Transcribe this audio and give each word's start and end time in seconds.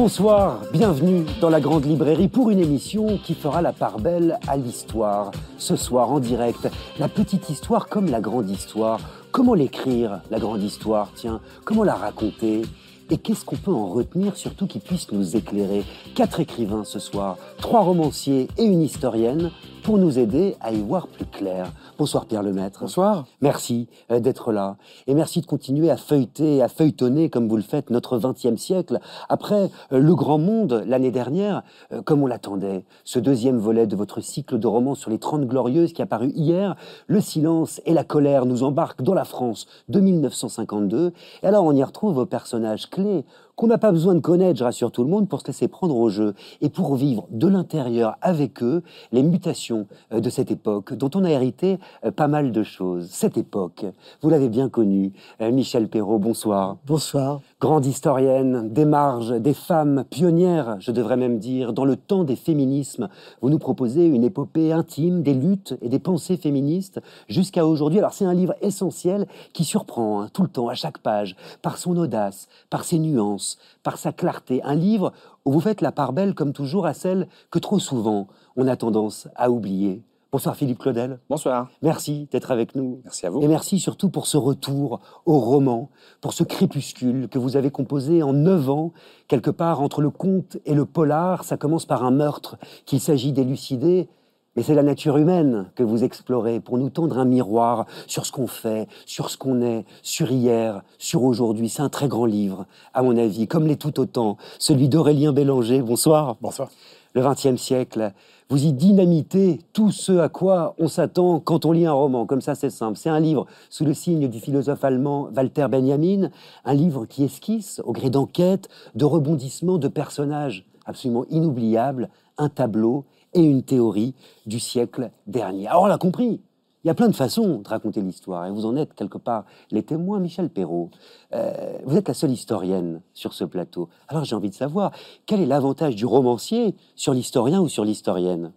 Bonsoir, 0.00 0.60
bienvenue 0.72 1.26
dans 1.40 1.50
la 1.50 1.60
Grande 1.60 1.84
Librairie 1.84 2.28
pour 2.28 2.50
une 2.50 2.60
émission 2.60 3.18
qui 3.18 3.34
fera 3.34 3.60
la 3.62 3.72
part 3.72 3.98
belle 3.98 4.38
à 4.46 4.56
l'histoire. 4.56 5.32
Ce 5.58 5.74
soir 5.74 6.12
en 6.12 6.20
direct, 6.20 6.68
la 7.00 7.08
petite 7.08 7.50
histoire 7.50 7.88
comme 7.88 8.06
la 8.08 8.20
grande 8.20 8.48
histoire. 8.48 9.00
Comment 9.32 9.54
l'écrire, 9.54 10.20
la 10.30 10.38
grande 10.38 10.62
histoire 10.62 11.10
Tiens, 11.16 11.40
comment 11.64 11.82
la 11.82 11.96
raconter? 11.96 12.62
Et 13.10 13.18
qu'est-ce 13.18 13.44
qu'on 13.44 13.56
peut 13.56 13.72
en 13.72 13.88
retenir, 13.88 14.36
surtout 14.36 14.68
qui 14.68 14.78
puisse 14.78 15.10
nous 15.10 15.34
éclairer? 15.34 15.82
Quatre 16.14 16.38
écrivains 16.38 16.84
ce 16.84 17.00
soir, 17.00 17.36
trois 17.60 17.80
romanciers 17.80 18.46
et 18.56 18.66
une 18.66 18.82
historienne 18.82 19.50
pour 19.88 19.96
nous 19.96 20.18
aider 20.18 20.54
à 20.60 20.70
y 20.70 20.82
voir 20.82 21.06
plus 21.08 21.24
clair. 21.24 21.72
Bonsoir 21.96 22.26
Pierre 22.26 22.42
Lemaître. 22.42 22.80
Bonsoir. 22.82 23.24
Merci 23.40 23.88
euh, 24.10 24.20
d'être 24.20 24.52
là. 24.52 24.76
Et 25.06 25.14
merci 25.14 25.40
de 25.40 25.46
continuer 25.46 25.90
à 25.90 25.96
feuilleter, 25.96 26.60
à 26.62 26.68
feuilletonner, 26.68 27.30
comme 27.30 27.48
vous 27.48 27.56
le 27.56 27.62
faites, 27.62 27.88
notre 27.88 28.18
XXe 28.18 28.60
siècle. 28.60 29.00
Après 29.30 29.70
euh, 29.92 29.98
Le 29.98 30.14
Grand 30.14 30.36
Monde, 30.36 30.84
l'année 30.86 31.10
dernière, 31.10 31.62
euh, 31.90 32.02
comme 32.02 32.22
on 32.22 32.26
l'attendait, 32.26 32.84
ce 33.04 33.18
deuxième 33.18 33.56
volet 33.56 33.86
de 33.86 33.96
votre 33.96 34.20
cycle 34.20 34.58
de 34.58 34.66
romans 34.66 34.94
sur 34.94 35.10
les 35.10 35.18
Trente 35.18 35.46
Glorieuses 35.46 35.94
qui 35.94 36.02
a 36.02 36.06
paru 36.06 36.32
hier, 36.34 36.76
Le 37.06 37.22
silence 37.22 37.80
et 37.86 37.94
la 37.94 38.04
colère 38.04 38.44
nous 38.44 38.64
embarquent 38.64 39.00
dans 39.00 39.14
la 39.14 39.24
France 39.24 39.66
de 39.88 40.00
1952. 40.00 41.14
Et 41.42 41.46
alors 41.46 41.64
on 41.64 41.72
y 41.72 41.82
retrouve 41.82 42.12
vos 42.12 42.26
personnages 42.26 42.90
clés 42.90 43.24
qu'on 43.58 43.66
n'a 43.66 43.76
pas 43.76 43.90
besoin 43.90 44.14
de 44.14 44.20
connaître, 44.20 44.56
je 44.56 44.62
rassure 44.62 44.92
tout 44.92 45.02
le 45.02 45.10
monde, 45.10 45.28
pour 45.28 45.40
se 45.40 45.48
laisser 45.48 45.66
prendre 45.66 45.96
au 45.96 46.08
jeu 46.08 46.34
et 46.60 46.68
pour 46.68 46.94
vivre 46.94 47.26
de 47.32 47.48
l'intérieur 47.48 48.16
avec 48.22 48.62
eux 48.62 48.84
les 49.10 49.24
mutations 49.24 49.88
euh, 50.12 50.20
de 50.20 50.30
cette 50.30 50.52
époque 50.52 50.94
dont 50.94 51.10
on 51.16 51.24
a 51.24 51.30
hérité 51.30 51.80
euh, 52.04 52.12
pas 52.12 52.28
mal 52.28 52.52
de 52.52 52.62
choses. 52.62 53.08
Cette 53.10 53.36
époque, 53.36 53.84
vous 54.22 54.30
l'avez 54.30 54.48
bien 54.48 54.68
connue. 54.68 55.12
Euh, 55.40 55.50
Michel 55.50 55.88
Perrault, 55.88 56.20
bonsoir. 56.20 56.76
Bonsoir. 56.86 57.40
Grande 57.60 57.86
historienne, 57.86 58.72
des 58.72 58.84
marges, 58.84 59.32
des 59.32 59.52
femmes 59.52 60.04
pionnières, 60.08 60.76
je 60.78 60.92
devrais 60.92 61.16
même 61.16 61.40
dire, 61.40 61.72
dans 61.72 61.84
le 61.84 61.96
temps 61.96 62.22
des 62.22 62.36
féminismes. 62.36 63.08
Vous 63.42 63.50
nous 63.50 63.58
proposez 63.58 64.06
une 64.06 64.22
épopée 64.22 64.70
intime 64.70 65.24
des 65.24 65.34
luttes 65.34 65.76
et 65.82 65.88
des 65.88 65.98
pensées 65.98 66.36
féministes 66.36 67.00
jusqu'à 67.28 67.66
aujourd'hui. 67.66 67.98
Alors 67.98 68.12
c'est 68.12 68.24
un 68.24 68.32
livre 68.32 68.54
essentiel 68.60 69.26
qui 69.54 69.64
surprend 69.64 70.22
hein, 70.22 70.28
tout 70.32 70.42
le 70.42 70.48
temps, 70.48 70.68
à 70.68 70.74
chaque 70.74 70.98
page, 70.98 71.34
par 71.60 71.78
son 71.78 71.96
audace, 71.96 72.46
par 72.70 72.84
ses 72.84 73.00
nuances 73.00 73.58
par 73.82 73.98
sa 73.98 74.12
clarté. 74.12 74.62
Un 74.62 74.76
livre 74.76 75.12
où 75.44 75.50
vous 75.50 75.60
faites 75.60 75.80
la 75.80 75.90
part 75.90 76.12
belle, 76.12 76.34
comme 76.34 76.52
toujours, 76.52 76.86
à 76.86 76.94
celle 76.94 77.26
que 77.50 77.58
trop 77.58 77.80
souvent 77.80 78.28
on 78.54 78.68
a 78.68 78.76
tendance 78.76 79.26
à 79.34 79.50
oublier. 79.50 80.02
Bonsoir 80.30 80.56
Philippe 80.56 80.80
Claudel. 80.80 81.20
Bonsoir. 81.30 81.70
Merci 81.80 82.28
d'être 82.30 82.50
avec 82.50 82.74
nous. 82.74 83.00
Merci 83.02 83.24
à 83.24 83.30
vous. 83.30 83.40
Et 83.40 83.48
merci 83.48 83.78
surtout 83.78 84.10
pour 84.10 84.26
ce 84.26 84.36
retour 84.36 85.00
au 85.24 85.38
roman, 85.38 85.88
pour 86.20 86.34
ce 86.34 86.44
crépuscule 86.44 87.28
que 87.28 87.38
vous 87.38 87.56
avez 87.56 87.70
composé 87.70 88.22
en 88.22 88.34
neuf 88.34 88.68
ans, 88.68 88.92
quelque 89.26 89.50
part 89.50 89.80
entre 89.80 90.02
le 90.02 90.10
conte 90.10 90.58
et 90.66 90.74
le 90.74 90.84
polar. 90.84 91.44
Ça 91.44 91.56
commence 91.56 91.86
par 91.86 92.04
un 92.04 92.10
meurtre 92.10 92.58
qu'il 92.84 93.00
s'agit 93.00 93.32
d'élucider 93.32 94.10
mais 94.58 94.64
c'est 94.64 94.74
la 94.74 94.82
nature 94.82 95.18
humaine 95.18 95.70
que 95.76 95.84
vous 95.84 96.02
explorez 96.02 96.58
pour 96.58 96.78
nous 96.78 96.90
tendre 96.90 97.16
un 97.18 97.24
miroir 97.24 97.86
sur 98.08 98.26
ce 98.26 98.32
qu'on 98.32 98.48
fait, 98.48 98.88
sur 99.06 99.30
ce 99.30 99.36
qu'on 99.36 99.62
est, 99.62 99.84
sur 100.02 100.32
hier, 100.32 100.82
sur 100.98 101.22
aujourd'hui. 101.22 101.68
C'est 101.68 101.82
un 101.82 101.88
très 101.88 102.08
grand 102.08 102.26
livre, 102.26 102.66
à 102.92 103.04
mon 103.04 103.16
avis, 103.16 103.46
comme 103.46 103.68
l'est 103.68 103.80
tout 103.80 104.00
autant 104.00 104.36
celui 104.58 104.88
d'Aurélien 104.88 105.32
Bélanger. 105.32 105.80
Bonsoir. 105.80 106.38
Bonsoir. 106.40 106.70
Le 107.14 107.22
XXe 107.22 107.54
siècle, 107.54 108.12
vous 108.50 108.64
y 108.64 108.72
dynamitez 108.72 109.60
tout 109.72 109.90
ce 109.90 110.12
à 110.18 110.28
quoi 110.28 110.74
on 110.78 110.88
s'attend 110.88 111.38
quand 111.38 111.66
on 111.66 111.72
lit 111.72 111.84
un 111.84 111.92
roman. 111.92 112.24
Comme 112.24 112.40
ça, 112.40 112.54
c'est 112.54 112.70
simple. 112.70 112.96
C'est 112.96 113.10
un 113.10 113.20
livre 113.20 113.46
sous 113.68 113.84
le 113.84 113.92
signe 113.92 114.28
du 114.28 114.40
philosophe 114.40 114.84
allemand 114.84 115.28
Walter 115.36 115.66
Benjamin, 115.70 116.30
un 116.64 116.74
livre 116.74 117.04
qui 117.04 117.24
esquisse, 117.24 117.82
au 117.84 117.92
gré 117.92 118.08
d'enquêtes, 118.08 118.68
de 118.94 119.04
rebondissements, 119.04 119.76
de 119.76 119.88
personnages 119.88 120.64
absolument 120.86 121.26
inoubliables, 121.28 122.08
un 122.38 122.48
tableau 122.48 123.04
et 123.34 123.42
une 123.42 123.62
théorie 123.62 124.14
du 124.46 124.58
siècle 124.58 125.10
dernier. 125.26 125.68
Alors 125.68 125.82
on 125.82 125.86
l'a 125.86 125.98
compris, 125.98 126.40
il 126.84 126.88
y 126.88 126.90
a 126.90 126.94
plein 126.94 127.08
de 127.08 127.14
façons 127.14 127.58
de 127.58 127.68
raconter 127.68 128.00
l'histoire, 128.00 128.46
et 128.46 128.50
vous 128.50 128.64
en 128.64 128.76
êtes 128.76 128.94
quelque 128.94 129.18
part 129.18 129.44
les 129.70 129.82
témoins, 129.82 130.20
Michel 130.20 130.48
Perrault. 130.48 130.90
Euh, 131.34 131.78
vous 131.84 131.96
êtes 131.96 132.06
la 132.06 132.14
seule 132.14 132.30
historienne 132.30 133.00
sur 133.14 133.34
ce 133.34 133.44
plateau. 133.44 133.88
Alors 134.06 134.24
j'ai 134.24 134.36
envie 134.36 134.50
de 134.50 134.54
savoir, 134.54 134.92
quel 135.26 135.40
est 135.40 135.46
l'avantage 135.46 135.96
du 135.96 136.06
romancier 136.06 136.76
sur 136.94 137.14
l'historien 137.14 137.60
ou 137.60 137.68
sur 137.68 137.84
l'historienne? 137.84 138.52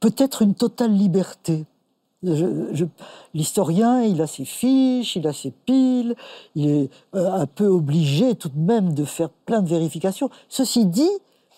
Peut-être 0.00 0.42
une 0.42 0.54
totale 0.54 0.92
liberté. 0.92 1.64
L'historien, 3.32 4.02
il 4.02 4.20
a 4.20 4.26
ses 4.26 4.44
fiches, 4.44 5.16
il 5.16 5.26
a 5.26 5.32
ses 5.32 5.52
piles, 5.52 6.16
il 6.54 6.68
est 6.68 6.90
euh, 7.14 7.32
un 7.32 7.46
peu 7.46 7.66
obligé 7.66 8.34
tout 8.34 8.48
de 8.48 8.58
même 8.58 8.92
de 8.92 9.04
faire 9.04 9.30
plein 9.30 9.62
de 9.62 9.68
vérifications. 9.68 10.28
Ceci 10.48 10.84
dit, 10.84 11.10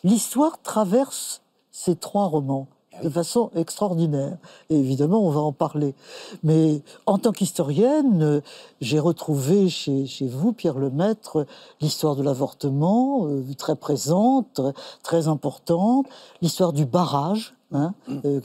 l'histoire 0.04 0.60
traverse 0.62 1.42
ces 1.72 1.96
trois 1.96 2.26
romans 2.26 2.68
de 3.02 3.08
façon 3.08 3.50
extraordinaire. 3.54 4.36
Et 4.68 4.76
évidemment, 4.76 5.20
on 5.26 5.30
va 5.30 5.40
en 5.40 5.52
parler. 5.52 5.94
Mais 6.42 6.82
en 7.06 7.18
tant 7.18 7.32
qu'historienne, 7.32 8.42
j'ai 8.80 8.98
retrouvé 8.98 9.68
chez, 9.68 10.06
chez, 10.06 10.26
vous, 10.26 10.52
Pierre 10.52 10.78
Lemaître, 10.78 11.46
l'histoire 11.80 12.16
de 12.16 12.22
l'avortement, 12.22 13.26
euh, 13.26 13.42
très 13.56 13.76
présente, 13.76 14.60
très 15.02 15.28
importante, 15.28 16.06
l'histoire 16.42 16.72
du 16.72 16.84
barrage, 16.84 17.54
Hein, 17.72 17.94
mm. 18.08 18.18
euh, 18.24 18.40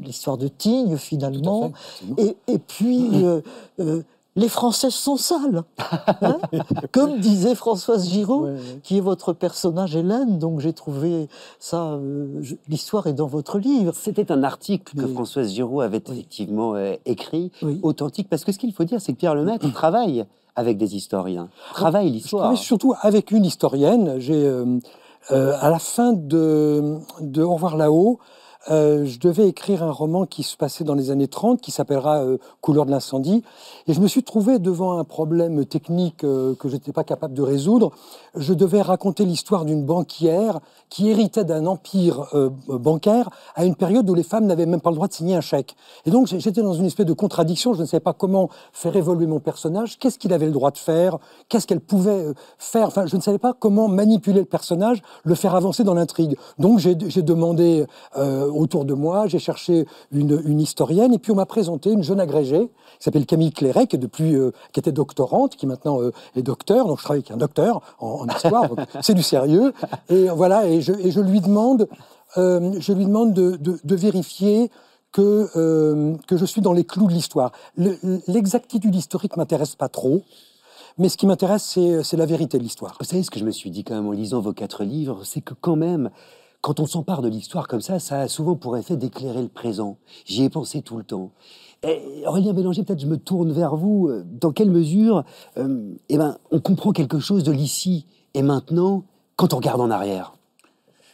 l'histoire 0.00 0.36
de 0.36 0.48
Tignes 0.48 0.98
finalement, 0.98 1.72
et, 2.18 2.36
et, 2.46 2.58
puis 2.58 3.08
euh, 3.80 4.02
les 4.36 4.48
Françaises 4.48 4.94
sont 4.94 5.16
sales. 5.16 5.62
Hein 6.22 6.38
Comme 6.92 7.20
disait 7.20 7.54
Françoise 7.54 8.08
Giraud, 8.08 8.48
qui 8.82 8.98
est 8.98 9.00
votre 9.00 9.32
personnage 9.32 9.94
Hélène, 9.94 10.38
donc 10.38 10.60
j'ai 10.60 10.72
trouvé 10.72 11.28
ça. 11.58 11.92
Euh, 11.92 12.42
l'histoire 12.68 13.06
est 13.06 13.12
dans 13.12 13.26
votre 13.26 13.58
livre. 13.58 13.92
C'était 13.94 14.32
un 14.32 14.42
article 14.42 14.96
que 14.96 15.06
Françoise 15.06 15.52
Giraud 15.52 15.80
avait 15.80 16.02
effectivement 16.06 16.74
euh, 16.74 16.94
écrit, 17.06 17.52
authentique, 17.82 18.28
parce 18.28 18.44
que 18.44 18.52
ce 18.52 18.58
qu'il 18.58 18.72
faut 18.72 18.84
dire, 18.84 19.00
c'est 19.00 19.12
que 19.12 19.18
Pierre 19.18 19.34
Lemaître 19.34 19.70
travaille 19.72 20.24
avec 20.56 20.78
des 20.78 20.94
historiens, 20.94 21.48
travaille 21.72 22.10
l'histoire. 22.10 22.56
surtout 22.56 22.94
avec 23.00 23.30
une 23.32 23.44
historienne. 23.44 24.18
J'ai 24.18 24.46
euh, 25.30 25.56
à 25.60 25.70
la 25.70 25.78
fin 25.78 26.12
de, 26.12 26.98
de 27.20 27.42
Au 27.42 27.54
revoir 27.54 27.76
là-haut. 27.76 28.18
Euh, 28.70 29.04
je 29.04 29.18
devais 29.18 29.48
écrire 29.48 29.82
un 29.82 29.90
roman 29.90 30.24
qui 30.26 30.42
se 30.42 30.56
passait 30.56 30.84
dans 30.84 30.94
les 30.94 31.10
années 31.10 31.28
30, 31.28 31.60
qui 31.60 31.70
s'appellera 31.70 32.22
euh, 32.22 32.38
Couleur 32.60 32.86
de 32.86 32.90
l'incendie. 32.90 33.42
Et 33.86 33.92
je 33.92 34.00
me 34.00 34.08
suis 34.08 34.22
trouvé 34.22 34.58
devant 34.58 34.98
un 34.98 35.04
problème 35.04 35.66
technique 35.66 36.24
euh, 36.24 36.54
que 36.54 36.68
je 36.68 36.74
n'étais 36.74 36.92
pas 36.92 37.04
capable 37.04 37.34
de 37.34 37.42
résoudre. 37.42 37.92
Je 38.34 38.54
devais 38.54 38.80
raconter 38.80 39.24
l'histoire 39.24 39.64
d'une 39.64 39.84
banquière 39.84 40.60
qui 40.88 41.10
héritait 41.10 41.44
d'un 41.44 41.66
empire 41.66 42.26
bancaire 42.68 43.30
à 43.54 43.64
une 43.64 43.74
période 43.74 44.08
où 44.08 44.14
les 44.14 44.22
femmes 44.22 44.46
n'avaient 44.46 44.66
même 44.66 44.80
pas 44.80 44.90
le 44.90 44.96
droit 44.96 45.08
de 45.08 45.12
signer 45.12 45.34
un 45.34 45.40
chèque. 45.40 45.76
Et 46.06 46.10
donc 46.10 46.26
j'étais 46.26 46.62
dans 46.62 46.72
une 46.72 46.86
espèce 46.86 47.06
de 47.06 47.12
contradiction. 47.12 47.74
Je 47.74 47.80
ne 47.80 47.86
savais 47.86 48.00
pas 48.00 48.12
comment 48.12 48.48
faire 48.72 48.96
évoluer 48.96 49.26
mon 49.26 49.40
personnage, 49.40 49.98
qu'est-ce 49.98 50.18
qu'il 50.18 50.32
avait 50.32 50.46
le 50.46 50.52
droit 50.52 50.70
de 50.70 50.78
faire, 50.78 51.18
qu'est-ce 51.48 51.66
qu'elle 51.66 51.80
pouvait 51.80 52.26
faire? 52.58 52.88
Enfin, 52.88 53.06
je 53.06 53.16
ne 53.16 53.20
savais 53.20 53.38
pas 53.38 53.52
comment 53.52 53.88
manipuler 53.88 54.40
le 54.40 54.46
personnage, 54.46 55.02
le 55.24 55.34
faire 55.34 55.54
avancer 55.54 55.84
dans 55.84 55.94
l'intrigue. 55.94 56.36
Donc 56.58 56.78
j'ai 56.78 56.94
demandé 56.94 57.86
autour 58.54 58.84
de 58.84 58.94
moi, 58.94 59.26
j'ai 59.26 59.38
cherché 59.38 59.86
une, 60.12 60.60
historienne, 60.60 61.12
et 61.12 61.18
puis 61.18 61.32
on 61.32 61.36
m'a 61.36 61.46
présenté 61.46 61.90
une 61.90 62.02
jeune 62.02 62.20
agrégée 62.20 62.70
qui 62.98 63.04
s'appelle 63.04 63.26
Camille 63.26 63.52
Cléret, 63.52 63.86
qui, 63.86 63.98
depuis, 63.98 64.34
euh, 64.34 64.52
qui 64.72 64.80
était 64.80 64.92
doctorante, 64.92 65.56
qui 65.56 65.66
maintenant 65.66 66.00
euh, 66.00 66.12
est 66.36 66.42
docteur, 66.42 66.86
donc 66.86 66.98
je 66.98 67.04
travaille 67.04 67.20
avec 67.20 67.30
un 67.30 67.36
docteur 67.36 67.82
en, 67.98 68.26
histoire, 68.28 68.70
c'est 69.02 69.14
du 69.14 69.22
sérieux, 69.22 69.72
et 70.08 70.28
voilà, 70.28 70.66
et 70.66 70.80
je, 70.80 70.92
et 70.92 71.10
je 71.10 71.20
lui 71.20 71.40
demande, 71.40 71.88
euh, 72.36 72.72
je 72.78 72.92
lui 72.92 73.06
demande 73.06 73.32
de, 73.32 73.58
de, 73.60 73.94
vérifier 73.96 74.70
que, 75.12 76.16
que 76.26 76.36
je 76.36 76.44
suis 76.44 76.60
dans 76.60 76.72
les 76.72 76.84
clous 76.84 77.06
de 77.06 77.12
l'histoire. 77.12 77.52
L'exactitude 77.76 78.94
historique 78.94 79.36
m'intéresse 79.36 79.76
pas 79.76 79.88
trop. 79.88 80.22
Mais 80.96 81.08
ce 81.08 81.16
qui 81.16 81.26
m'intéresse, 81.26 81.76
c'est 82.02 82.16
la 82.16 82.26
vérité 82.26 82.56
de 82.56 82.62
l'histoire. 82.62 82.96
Vous 83.00 83.06
savez 83.06 83.22
ce 83.24 83.30
que 83.30 83.40
je 83.40 83.44
me 83.44 83.50
suis 83.50 83.70
dit 83.70 83.82
quand 83.82 83.94
même 83.94 84.06
en 84.06 84.12
lisant 84.12 84.40
vos 84.40 84.52
quatre 84.52 84.84
livres, 84.84 85.24
c'est 85.24 85.40
que 85.40 85.54
quand 85.54 85.74
même, 85.74 86.10
quand 86.64 86.80
on 86.80 86.86
s'empare 86.86 87.20
de 87.20 87.28
l'histoire 87.28 87.68
comme 87.68 87.82
ça, 87.82 87.98
ça 87.98 88.20
a 88.20 88.26
souvent 88.26 88.54
pour 88.56 88.78
effet 88.78 88.96
d'éclairer 88.96 89.42
le 89.42 89.48
présent. 89.48 89.98
J'y 90.24 90.44
ai 90.44 90.48
pensé 90.48 90.80
tout 90.80 90.96
le 90.96 91.04
temps. 91.04 91.30
Et 91.86 92.00
Aurélien 92.26 92.54
Bélanger, 92.54 92.84
peut-être 92.84 93.02
je 93.02 93.06
me 93.06 93.18
tourne 93.18 93.52
vers 93.52 93.76
vous. 93.76 94.08
Euh, 94.08 94.24
dans 94.24 94.50
quelle 94.50 94.70
mesure 94.70 95.24
euh, 95.58 95.92
eh 96.08 96.16
ben, 96.16 96.38
on 96.50 96.60
comprend 96.60 96.92
quelque 96.92 97.18
chose 97.18 97.44
de 97.44 97.52
l'ici 97.52 98.06
et 98.32 98.40
maintenant 98.40 99.04
quand 99.36 99.52
on 99.52 99.58
regarde 99.58 99.82
en 99.82 99.90
arrière? 99.90 100.36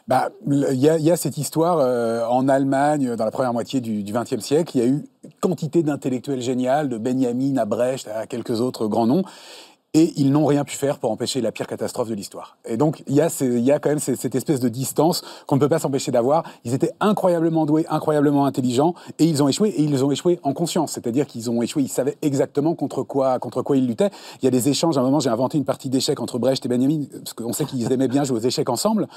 Bah, 0.06 0.30
il 0.46 0.74
y, 0.74 1.10
a 1.10 1.16
cette 1.16 1.36
histoire 1.36 1.78
euh, 1.78 2.24
en 2.26 2.48
Allemagne 2.48 3.16
dans 3.16 3.24
la 3.24 3.30
première 3.32 3.52
moitié 3.52 3.80
du 3.80 4.04
XXe 4.04 4.40
siècle. 4.40 4.76
Il 4.76 4.80
y 4.80 4.84
a 4.84 4.88
eu 4.88 5.04
quantité 5.40 5.82
d'intellectuels 5.82 6.40
géniaux, 6.40 6.86
de 6.86 6.96
Benjamin 6.96 7.56
à 7.56 7.64
Brecht 7.64 8.08
à 8.08 8.26
quelques 8.26 8.60
autres 8.60 8.86
grands 8.86 9.06
noms 9.06 9.22
et 9.92 10.12
ils 10.16 10.30
n'ont 10.30 10.46
rien 10.46 10.64
pu 10.64 10.76
faire 10.76 10.98
pour 10.98 11.10
empêcher 11.10 11.40
la 11.40 11.50
pire 11.50 11.66
catastrophe 11.66 12.08
de 12.08 12.14
l'histoire. 12.14 12.56
Et 12.64 12.76
donc, 12.76 13.02
il 13.08 13.14
y, 13.14 13.20
a 13.20 13.78
quand 13.80 13.88
même 13.88 13.98
cette 13.98 14.34
espèce 14.34 14.60
de 14.60 14.68
distance 14.68 15.22
qu'on 15.46 15.56
ne 15.56 15.60
peut 15.60 15.68
pas 15.68 15.80
s'empêcher 15.80 16.12
d'avoir. 16.12 16.44
Ils 16.64 16.74
étaient 16.74 16.92
incroyablement 17.00 17.66
doués, 17.66 17.84
incroyablement 17.88 18.46
intelligents, 18.46 18.94
et 19.18 19.24
ils 19.24 19.42
ont 19.42 19.48
échoué, 19.48 19.70
et 19.70 19.82
ils 19.82 20.04
ont 20.04 20.12
échoué 20.12 20.38
en 20.44 20.52
conscience. 20.52 20.92
C'est-à-dire 20.92 21.26
qu'ils 21.26 21.50
ont 21.50 21.60
échoué, 21.60 21.82
ils 21.82 21.88
savaient 21.88 22.16
exactement 22.22 22.76
contre 22.76 23.02
quoi, 23.02 23.40
contre 23.40 23.62
quoi 23.62 23.76
ils 23.76 23.86
luttaient. 23.86 24.10
Il 24.40 24.44
y 24.44 24.48
a 24.48 24.52
des 24.52 24.68
échanges, 24.68 24.96
à 24.96 25.00
un 25.00 25.04
moment, 25.04 25.18
j'ai 25.18 25.30
inventé 25.30 25.58
une 25.58 25.64
partie 25.64 25.90
d'échecs 25.90 26.20
entre 26.20 26.38
Brecht 26.38 26.64
et 26.64 26.68
Benjamin, 26.68 27.06
parce 27.10 27.32
qu'on 27.32 27.52
sait 27.52 27.64
qu'ils 27.64 27.90
aimaient 27.90 28.08
bien 28.08 28.22
jouer 28.22 28.38
aux 28.38 28.46
échecs 28.46 28.68
ensemble. 28.68 29.08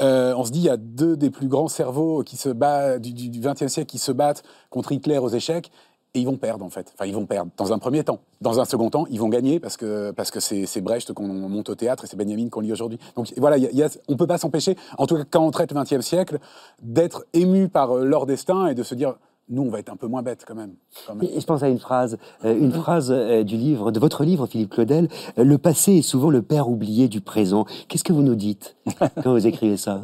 Euh, 0.00 0.32
on 0.36 0.44
se 0.44 0.52
dit, 0.52 0.60
il 0.60 0.66
y 0.66 0.70
a 0.70 0.76
deux 0.76 1.16
des 1.16 1.30
plus 1.30 1.48
grands 1.48 1.68
cerveaux 1.68 2.22
qui 2.22 2.36
se 2.36 2.50
battent, 2.50 3.02
du 3.02 3.40
XXe 3.40 3.66
siècle 3.66 3.90
qui 3.90 3.98
se 3.98 4.12
battent 4.12 4.44
contre 4.70 4.92
Hitler 4.92 5.18
aux 5.18 5.28
échecs 5.28 5.72
et 6.14 6.20
ils 6.20 6.26
vont 6.26 6.36
perdre 6.36 6.64
en 6.64 6.70
fait. 6.70 6.92
Enfin, 6.94 7.06
ils 7.06 7.14
vont 7.14 7.26
perdre 7.26 7.50
dans 7.56 7.72
un 7.72 7.78
premier 7.78 8.04
temps. 8.04 8.20
Dans 8.40 8.60
un 8.60 8.64
second 8.64 8.90
temps, 8.90 9.06
ils 9.10 9.20
vont 9.20 9.28
gagner 9.28 9.60
parce 9.60 9.76
que 9.76 10.10
parce 10.10 10.30
que 10.30 10.40
c'est 10.40 10.80
Brecht 10.80 11.12
qu'on 11.12 11.26
monte 11.26 11.68
au 11.70 11.74
théâtre 11.74 12.04
et 12.04 12.06
c'est 12.06 12.16
Benjamin 12.16 12.48
qu'on 12.48 12.60
lit 12.60 12.72
aujourd'hui. 12.72 12.98
Donc 13.16 13.32
voilà, 13.36 13.58
y 13.58 13.82
a, 13.82 13.88
on 14.08 14.16
peut 14.16 14.26
pas 14.26 14.38
s'empêcher, 14.38 14.76
en 14.98 15.06
tout 15.06 15.16
cas 15.16 15.24
quand 15.30 15.44
on 15.44 15.50
traite 15.50 15.72
le 15.72 15.80
XXe 15.80 16.00
siècle, 16.00 16.38
d'être 16.82 17.24
ému 17.32 17.68
par 17.68 17.96
euh, 17.96 18.04
leur 18.04 18.26
destin 18.26 18.66
et 18.66 18.74
de 18.74 18.82
se 18.82 18.94
dire 18.94 19.16
nous, 19.50 19.62
on 19.62 19.70
va 19.70 19.80
être 19.80 19.90
un 19.90 19.96
peu 19.96 20.06
moins 20.06 20.22
bêtes 20.22 20.44
quand 20.46 20.54
même. 20.54 20.74
Je 21.08 21.44
pense 21.44 21.62
à 21.62 21.68
une 21.68 21.80
phrase, 21.80 22.18
euh, 22.44 22.56
une 22.56 22.70
phrase 22.70 23.10
euh, 23.10 23.42
du 23.42 23.56
livre, 23.56 23.90
de 23.90 23.98
votre 23.98 24.22
livre, 24.22 24.46
Philippe 24.46 24.70
Claudel. 24.70 25.08
Le 25.36 25.58
passé 25.58 25.94
est 25.94 26.02
souvent 26.02 26.30
le 26.30 26.40
père 26.40 26.68
oublié 26.68 27.08
du 27.08 27.20
présent. 27.20 27.66
Qu'est-ce 27.88 28.04
que 28.04 28.12
vous 28.12 28.22
nous 28.22 28.36
dites 28.36 28.76
quand 29.22 29.32
vous 29.32 29.46
écrivez 29.46 29.76
ça? 29.76 30.02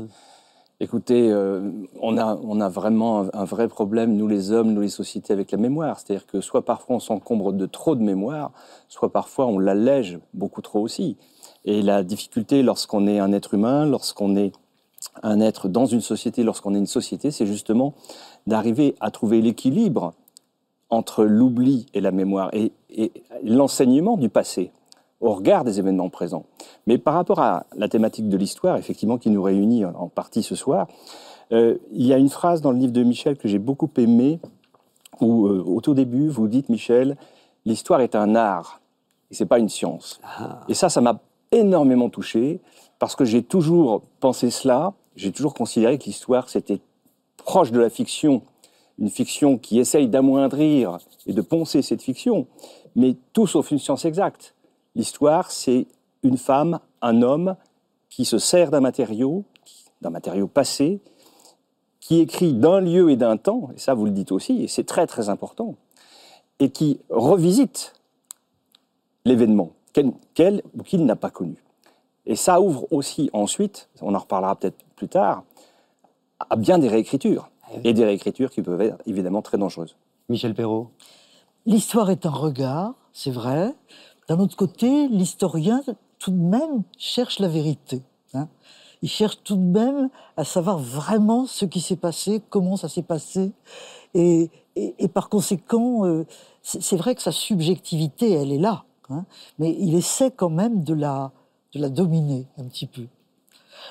Écoutez, 0.78 1.32
euh, 1.32 1.70
on, 2.02 2.18
a, 2.18 2.38
on 2.42 2.60
a 2.60 2.68
vraiment 2.68 3.26
un, 3.32 3.44
vrai 3.44 3.66
problème, 3.66 4.14
nous 4.14 4.28
les 4.28 4.52
hommes, 4.52 4.74
nous 4.74 4.82
les 4.82 4.90
sociétés, 4.90 5.32
avec 5.32 5.50
la 5.50 5.56
mémoire. 5.56 5.98
C'est-à-dire 5.98 6.26
que 6.26 6.42
soit 6.42 6.66
parfois 6.66 6.96
on 6.96 7.00
s'encombre 7.00 7.54
de 7.54 7.64
trop 7.64 7.96
de 7.96 8.02
mémoire, 8.02 8.52
soit 8.88 9.10
parfois 9.10 9.46
on 9.46 9.58
l'allège 9.58 10.18
beaucoup 10.34 10.60
trop 10.60 10.80
aussi. 10.80 11.16
Et 11.64 11.80
la 11.80 12.02
difficulté 12.02 12.62
lorsqu'on 12.62 13.06
est 13.06 13.18
un 13.18 13.32
être 13.32 13.54
humain, 13.54 13.86
lorsqu'on 13.86 14.36
est 14.36 14.52
un 15.22 15.40
être 15.40 15.68
dans 15.68 15.86
une 15.86 16.02
société, 16.02 16.42
lorsqu'on 16.42 16.74
est 16.74 16.78
une 16.78 16.86
société, 16.86 17.30
c'est 17.30 17.46
justement 17.46 17.94
d'arriver 18.46 18.96
à 19.00 19.10
trouver 19.10 19.40
l'équilibre 19.40 20.12
entre 20.90 21.24
l'oubli 21.24 21.86
et 21.94 22.02
la 22.02 22.10
mémoire 22.10 22.50
et 22.52 22.72
l'enseignement 23.42 24.18
du 24.18 24.28
passé 24.28 24.72
au 25.20 25.32
regard 25.32 25.64
des 25.64 25.78
événements 25.78 26.10
présents. 26.10 26.44
Mais 26.86 26.98
par 26.98 27.14
rapport 27.14 27.40
à 27.40 27.66
la 27.76 27.88
thématique 27.88 28.28
de 28.28 28.36
l'histoire, 28.36 28.76
effectivement, 28.76 29.18
qui 29.18 29.30
nous 29.30 29.42
réunit 29.42 29.84
en 29.84 30.08
partie 30.08 30.42
ce 30.42 30.54
soir, 30.54 30.88
euh, 31.52 31.78
il 31.92 32.06
y 32.06 32.12
a 32.12 32.18
une 32.18 32.28
phrase 32.28 32.60
dans 32.60 32.72
le 32.72 32.78
livre 32.78 32.92
de 32.92 33.02
Michel 33.02 33.36
que 33.36 33.48
j'ai 33.48 33.58
beaucoup 33.58 33.90
aimé, 33.96 34.40
où 35.20 35.46
euh, 35.46 35.62
au 35.64 35.80
tout 35.80 35.94
début, 35.94 36.28
vous 36.28 36.48
dites, 36.48 36.68
Michel, 36.68 37.16
l'histoire 37.64 38.00
est 38.00 38.14
un 38.14 38.34
art, 38.34 38.80
et 39.30 39.34
c'est 39.34 39.46
pas 39.46 39.58
une 39.58 39.68
science. 39.68 40.20
Ah. 40.38 40.60
Et 40.68 40.74
ça, 40.74 40.88
ça 40.88 41.00
m'a 41.00 41.20
énormément 41.52 42.10
touché, 42.10 42.60
parce 42.98 43.16
que 43.16 43.24
j'ai 43.24 43.42
toujours 43.42 44.02
pensé 44.20 44.50
cela, 44.50 44.92
j'ai 45.14 45.32
toujours 45.32 45.54
considéré 45.54 45.98
que 45.98 46.04
l'histoire, 46.04 46.48
c'était 46.48 46.80
proche 47.38 47.70
de 47.70 47.80
la 47.80 47.90
fiction, 47.90 48.42
une 48.98 49.10
fiction 49.10 49.56
qui 49.58 49.78
essaye 49.78 50.08
d'amoindrir 50.08 50.98
et 51.26 51.32
de 51.32 51.42
poncer 51.42 51.82
cette 51.82 52.02
fiction, 52.02 52.46
mais 52.94 53.16
tout 53.32 53.46
sauf 53.46 53.70
une 53.70 53.78
science 53.78 54.04
exacte. 54.04 54.54
L'histoire, 54.96 55.50
c'est 55.50 55.86
une 56.22 56.38
femme, 56.38 56.80
un 57.02 57.20
homme 57.20 57.56
qui 58.08 58.24
se 58.24 58.38
sert 58.38 58.70
d'un 58.70 58.80
matériau, 58.80 59.44
d'un 60.00 60.08
matériau 60.08 60.46
passé, 60.46 61.00
qui 62.00 62.20
écrit 62.20 62.54
d'un 62.54 62.80
lieu 62.80 63.10
et 63.10 63.16
d'un 63.16 63.36
temps, 63.36 63.68
et 63.76 63.78
ça 63.78 63.92
vous 63.92 64.06
le 64.06 64.10
dites 64.10 64.32
aussi, 64.32 64.62
et 64.64 64.68
c'est 64.68 64.84
très 64.84 65.06
très 65.06 65.28
important, 65.28 65.74
et 66.60 66.70
qui 66.70 66.98
revisite 67.10 67.92
l'événement, 69.26 69.72
quel 69.92 70.62
ou 70.74 70.82
qu'il 70.82 71.04
n'a 71.04 71.16
pas 71.16 71.30
connu. 71.30 71.62
Et 72.24 72.34
ça 72.34 72.62
ouvre 72.62 72.90
aussi 72.90 73.28
ensuite, 73.34 73.90
on 74.00 74.14
en 74.14 74.18
reparlera 74.18 74.56
peut-être 74.56 74.82
plus 74.96 75.08
tard, 75.08 75.44
à 76.48 76.56
bien 76.56 76.78
des 76.78 76.88
réécritures, 76.88 77.50
et 77.84 77.92
des 77.92 78.04
réécritures 78.06 78.50
qui 78.50 78.62
peuvent 78.62 78.80
être 78.80 78.96
évidemment 79.04 79.42
très 79.42 79.58
dangereuses. 79.58 79.94
Michel 80.30 80.54
Perrault 80.54 80.88
L'histoire 81.66 82.10
est 82.10 82.24
un 82.24 82.30
regard, 82.30 82.94
c'est 83.12 83.30
vrai, 83.30 83.74
d'un 84.28 84.38
autre 84.40 84.56
côté, 84.56 85.08
l'historien, 85.08 85.82
tout 86.18 86.30
de 86.30 86.36
même, 86.36 86.82
cherche 86.98 87.38
la 87.38 87.48
vérité. 87.48 88.02
Hein. 88.34 88.48
Il 89.02 89.08
cherche 89.08 89.42
tout 89.44 89.56
de 89.56 89.62
même 89.62 90.08
à 90.36 90.44
savoir 90.44 90.78
vraiment 90.78 91.46
ce 91.46 91.64
qui 91.64 91.80
s'est 91.80 91.96
passé, 91.96 92.42
comment 92.50 92.76
ça 92.76 92.88
s'est 92.88 93.02
passé. 93.02 93.52
Et, 94.14 94.50
par 95.14 95.28
conséquent, 95.28 96.06
euh, 96.06 96.26
c'est 96.62 96.96
vrai 96.96 97.14
que 97.14 97.22
sa 97.22 97.32
subjectivité, 97.32 98.32
elle 98.32 98.52
est 98.52 98.58
là. 98.58 98.84
Hein. 99.08 99.24
mais 99.60 99.72
il 99.78 99.94
essaie 99.94 100.32
quand 100.32 100.50
même 100.50 100.82
de 100.82 100.92
la, 100.92 101.30
de 101.72 101.80
la 101.80 101.88
dominer 101.90 102.48
un 102.58 102.64
petit 102.64 102.86
peu. 102.86 103.06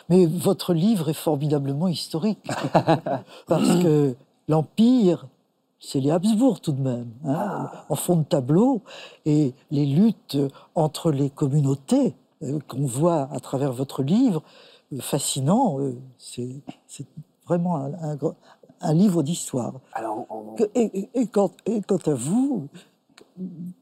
Mais 0.09 0.25
votre 0.25 0.73
livre 0.73 1.07
est 1.07 1.13
formidablement 1.13 1.87
historique. 1.87 2.45
parce 3.47 3.81
que 3.81 4.17
l'Empire 4.49 5.27
c'est 5.85 5.99
les 5.99 6.11
Habsbourg 6.11 6.61
tout 6.61 6.71
de 6.71 6.81
même, 6.81 7.11
hein, 7.25 7.35
ah. 7.37 7.85
en 7.89 7.95
fond 7.95 8.17
de 8.17 8.23
tableau, 8.23 8.81
et 9.25 9.53
les 9.71 9.85
luttes 9.85 10.37
entre 10.73 11.11
les 11.11 11.29
communautés 11.29 12.15
euh, 12.43 12.59
qu'on 12.67 12.85
voit 12.85 13.29
à 13.31 13.39
travers 13.39 13.71
votre 13.71 14.01
livre, 14.01 14.41
euh, 14.93 14.99
fascinant, 14.99 15.79
euh, 15.79 15.95
c'est 16.17 16.49
vraiment 17.45 17.77
un, 17.77 18.17
un, 18.81 18.93
livre 18.93 19.21
d'histoire. 19.21 19.73
Et, 20.73 21.09
et, 21.13 21.27
quant, 21.27 21.51
et, 21.65 21.81
quant, 21.81 21.99
à 22.05 22.13
vous, 22.13 22.67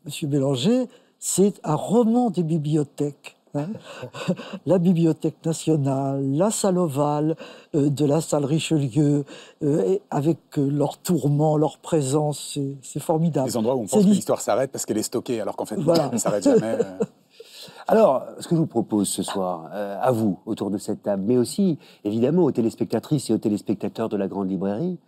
Monsieur 0.04 0.28
Bélanger, 0.28 0.88
c'est 1.20 1.62
un 1.64 1.76
roman 1.76 2.30
des 2.30 2.44
bibliothèques. 2.44 3.38
Hein. 3.56 3.68
la 4.66 4.80
Bibliothèque 4.80 5.46
nationale, 5.46 6.24
la 6.32 6.50
salle 6.50 6.80
ovale 6.80 7.36
euh, 7.76 7.90
de 7.90 8.06
la 8.06 8.20
salle 8.20 8.46
Richelieu, 8.46 9.26
euh, 9.62 9.98
avec 10.10 10.40
euh, 10.58 10.68
leur 10.70 10.98
tourment, 10.98 11.58
leur 11.58 11.78
présence, 11.78 12.58
c'est 12.82 13.00
formidable. 13.00 13.48
Des 13.48 13.58
endroits 13.58 13.76
où 13.76 13.82
on 13.82 13.88
pense 13.88 14.04
que 14.04 14.10
l'histoire 14.10 14.42
s'arrête 14.42 14.72
parce 14.72 14.86
qu'elle 14.86 14.98
est 14.98 15.04
stockée, 15.04 15.40
alors 15.40 15.56
qu'en 15.56 15.66
fait, 15.66 15.76
elle 15.78 16.12
ne 16.12 16.18
s'arrête 16.18 16.44
jamais. 16.44 16.78
Alors, 17.88 18.24
ce 18.40 18.48
que 18.48 18.56
je 18.56 18.60
vous 18.60 18.68
propose 18.68 19.10
ce 19.10 19.24
soir, 19.24 19.70
à 19.72 20.12
vous, 20.12 20.40
autour 20.46 20.72
de 20.72 20.78
cette 20.78 21.04
table, 21.04 21.24
mais 21.26 21.38
aussi, 21.38 21.78
évidemment, 22.04 22.44
aux 22.44 22.52
téléspectatrices 22.52 23.30
et 23.30 23.34
aux 23.34 23.38
téléspectateurs 23.38 24.10
de 24.10 24.16
la 24.18 24.28
Grande 24.28 24.50
Librairie, 24.50 25.00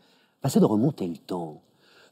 bah, 0.44 0.50
c'est 0.50 0.60
de 0.60 0.66
remonter 0.66 1.08
le 1.08 1.18
temps 1.18 1.62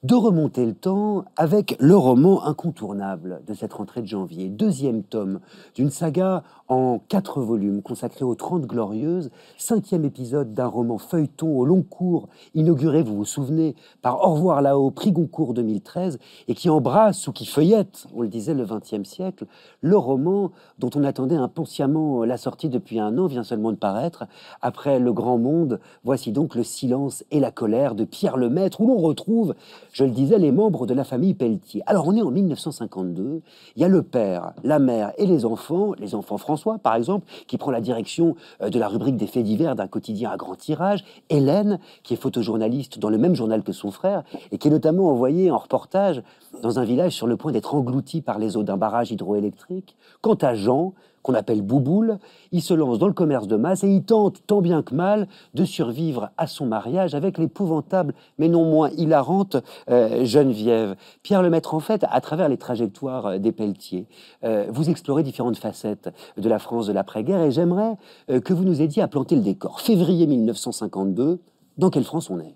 de 0.04 0.16
remonter 0.16 0.66
le 0.66 0.74
temps 0.74 1.24
avec 1.38 1.78
le 1.80 1.96
roman 1.96 2.44
incontournable 2.44 3.42
de 3.48 3.54
cette 3.54 3.72
rentrée 3.72 4.02
de 4.02 4.08
janvier, 4.08 4.50
deuxième 4.50 5.02
tome 5.02 5.40
d'une 5.76 5.90
saga 5.90 6.44
en 6.68 7.00
quatre 7.08 7.40
volumes 7.40 7.82
consacrée 7.82 8.26
aux 8.26 8.36
Trente 8.36 8.66
Glorieuses, 8.66 9.32
cinquième 9.58 10.04
épisode 10.04 10.54
d'un 10.54 10.68
roman 10.68 10.98
feuilleton 10.98 11.58
au 11.58 11.64
long 11.64 11.84
cours, 11.84 12.28
inauguré, 12.54 13.02
vous 13.02 13.16
vous 13.16 13.26
souvenez, 13.26 13.76
par 14.02 14.28
Au 14.28 14.34
revoir 14.34 14.62
là-haut, 14.62 14.92
prix 14.92 15.14
Goncourt 15.14 15.54
2013, 15.54 16.20
et 16.50 16.56
qui 16.56 16.70
embrasse 16.70 17.28
ou 17.28 17.32
qui 17.32 17.46
feuillette, 17.46 18.08
on 18.14 18.24
le 18.24 18.28
disait, 18.28 18.54
le 18.54 18.66
XXe 18.66 19.08
siècle, 19.08 19.46
le 19.80 19.98
roman 19.98 20.52
dont 20.80 20.90
on 20.96 21.04
attendait 21.06 21.36
impatiemment 21.36 22.26
la 22.26 22.36
sortie 22.36 22.68
depuis 22.68 23.00
un 23.00 23.18
an, 23.18 23.28
vient 23.28 23.44
seulement 23.44 23.72
de 23.72 23.78
paraître. 23.78 24.26
Après 24.62 25.00
Le 25.00 25.14
Grand 25.14 25.38
Monde, 25.38 25.80
voici 26.04 26.34
donc 26.34 26.56
Le 26.56 26.64
silence 26.64 27.24
et 27.32 27.40
la 27.40 27.52
colère 27.52 27.96
de 27.96 28.04
Pierre 28.04 28.36
Lemaître, 28.36 28.82
où 28.82 28.88
l'on 28.88 28.98
retrouve 28.98 29.56
je 29.94 30.04
le 30.04 30.10
disais, 30.10 30.40
les 30.40 30.52
membres 30.52 30.86
de 30.86 30.94
la 30.94 31.04
famille 31.04 31.36
Pelletier. 31.36 31.84
Alors 31.86 32.08
on 32.08 32.16
est 32.16 32.22
en 32.22 32.32
1952, 32.32 33.42
il 33.76 33.82
y 33.82 33.86
a 33.86 33.88
le 33.88 34.02
père, 34.02 34.54
la 34.64 34.80
mère 34.80 35.14
et 35.18 35.26
les 35.26 35.46
enfants, 35.46 35.94
les 35.98 36.16
enfants 36.16 36.38
François 36.38 36.80
par 36.80 36.96
exemple, 36.96 37.28
qui 37.48 37.58
prend 37.58 37.72
la 37.72 37.80
direction 37.80 38.36
euh, 38.62 38.70
de 38.70 38.80
la 38.80 38.88
rubrique 38.88 39.16
des 39.16 39.28
faits 39.28 39.44
divers 39.44 39.76
d'un 39.76 39.88
quotidien 39.88 40.32
à 40.32 40.38
grand 40.38 40.56
tirage, 40.56 41.06
Hélène, 41.30 41.80
qui 42.02 42.16
est 42.16 42.18
photojournaliste 42.18 43.00
dans 43.00 43.10
le 43.10 43.18
même 43.18 43.36
journal 43.36 43.64
que 43.64 43.72
son 43.72 43.92
frère, 43.92 44.24
et 44.52 44.58
qui 44.58 44.68
est 44.68 44.72
notamment 44.72 45.10
envoyée 45.10 45.52
en 45.52 45.58
reportage 45.58 46.24
dans 46.62 46.80
un 46.80 46.84
village 46.84 47.14
sur 47.14 47.28
le 47.28 47.38
point 47.38 47.52
d'être 47.52 47.76
englouti 47.76 48.22
par 48.22 48.40
les 48.40 48.58
eaux 48.58 48.64
d'un 48.64 48.78
barrage 48.78 49.12
hydroélectrique. 49.12 49.96
Quant 50.22 50.36
à 50.36 50.56
Jean, 50.56 50.94
qu'on 51.24 51.34
appelle 51.34 51.62
Bouboule, 51.62 52.20
il 52.52 52.62
se 52.62 52.74
lance 52.74 53.00
dans 53.00 53.08
le 53.08 53.14
commerce 53.14 53.48
de 53.48 53.56
masse 53.56 53.84
et 53.84 53.90
il 53.90 54.04
tente 54.04 54.46
tant 54.46 54.62
bien 54.62 54.84
que 54.84 54.94
mal 54.94 55.28
de 55.56 55.66
survivre 55.66 56.30
à 56.38 56.46
son 56.46 56.68
mariage 56.68 57.16
avec 57.16 57.38
l'épouvantable, 57.38 58.14
mais 58.38 58.50
non 58.50 58.66
moins 58.66 58.92
hilarante 58.92 59.58
euh, 59.90 60.24
Geneviève. 60.26 60.96
Pierre 61.24 61.42
Lemaître, 61.42 61.74
en 61.74 61.80
fait, 61.80 62.06
à 62.10 62.22
travers 62.22 62.50
les 62.50 62.58
trajectoires 62.58 63.26
euh, 63.26 63.38
des 63.40 63.52
Pelletiers, 63.52 64.06
euh, 64.44 64.68
vous 64.70 64.90
explorez 64.90 65.24
différentes 65.24 65.58
facettes 65.58 66.10
de 66.38 66.50
la 66.50 66.60
France 66.60 66.88
de 66.88 66.94
l'après-guerre 66.94 67.42
et 67.42 67.52
j'aimerais 67.52 67.98
que 68.28 68.54
vous 68.54 68.64
nous 68.64 68.82
aidiez 68.82 69.02
à 69.02 69.08
planter 69.08 69.36
le 69.36 69.42
décor. 69.42 69.80
Février 69.80 70.28
1952, 70.28 71.40
dans 71.78 71.90
quelle 71.90 72.04
France 72.04 72.30
on 72.30 72.40
est? 72.40 72.56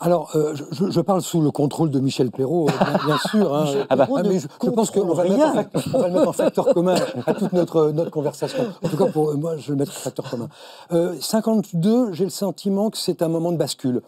Alors, 0.00 0.30
euh, 0.36 0.54
je, 0.54 1.00
parle 1.00 1.22
sous 1.22 1.40
le 1.40 1.50
contrôle 1.50 1.90
de 1.90 1.98
Michel 1.98 2.30
Perrault, 2.30 2.68
euh, 2.68 3.04
bien, 3.04 3.18
sûr. 3.30 3.52
Hein. 3.52 3.66
ah 3.90 3.96
bah, 3.96 4.06
mais 4.22 4.38
je, 4.38 4.70
pense 4.70 4.92
qu'on 4.92 5.12
va, 5.12 5.24
va, 5.24 6.08
le 6.08 6.14
mettre 6.14 6.28
en 6.28 6.32
facteur 6.32 6.66
commun 6.74 6.94
à 7.26 7.34
toute 7.34 7.52
notre, 7.52 7.90
notre 7.90 8.10
conversation. 8.10 8.64
En 8.84 8.88
tout 8.88 8.96
cas, 8.96 9.06
pour 9.06 9.36
moi, 9.36 9.56
je 9.56 9.66
vais 9.66 9.72
le 9.72 9.76
mettre 9.76 9.90
en 9.90 10.00
facteur 10.00 10.30
commun. 10.30 10.48
Euh, 10.92 11.16
52, 11.20 12.12
j'ai 12.12 12.24
le 12.24 12.30
sentiment 12.30 12.90
que 12.90 12.98
c'est 12.98 13.22
un 13.22 13.28
moment 13.28 13.50
de 13.50 13.56
bascule 13.56 14.02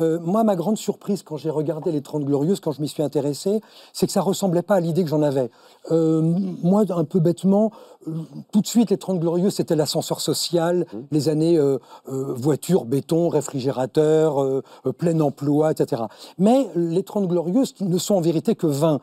euh, 0.00 0.18
moi, 0.20 0.44
ma 0.44 0.56
grande 0.56 0.78
surprise 0.78 1.22
quand 1.22 1.36
j'ai 1.36 1.50
regardé 1.50 1.92
les 1.92 2.02
Trente 2.02 2.24
Glorieuses, 2.24 2.60
quand 2.60 2.72
je 2.72 2.80
m'y 2.80 2.88
suis 2.88 3.02
intéressé, 3.02 3.60
c'est 3.92 4.06
que 4.06 4.12
ça 4.12 4.22
ressemblait 4.22 4.62
pas 4.62 4.76
à 4.76 4.80
l'idée 4.80 5.04
que 5.04 5.10
j'en 5.10 5.22
avais. 5.22 5.50
Euh, 5.90 6.20
moi, 6.62 6.84
un 6.90 7.04
peu 7.04 7.20
bêtement, 7.20 7.72
euh, 8.08 8.12
tout 8.52 8.60
de 8.60 8.66
suite, 8.66 8.90
les 8.90 8.96
Trente 8.96 9.20
Glorieuses, 9.20 9.54
c'était 9.54 9.76
l'ascenseur 9.76 10.20
social, 10.20 10.86
Mmh. 10.92 10.98
les 11.10 11.28
années 11.28 11.58
voiture, 12.06 12.84
béton, 12.84 13.28
réfrigérateur, 13.28 14.62
plein 14.98 15.18
emploi, 15.20 15.72
etc. 15.72 16.02
Mais 16.38 16.68
les 16.74 17.02
Trente 17.02 17.28
Glorieuses 17.28 17.74
ne 17.80 17.98
sont 17.98 18.14
en 18.14 18.20
vérité 18.20 18.54
que 18.54 18.66
20. 18.66 19.00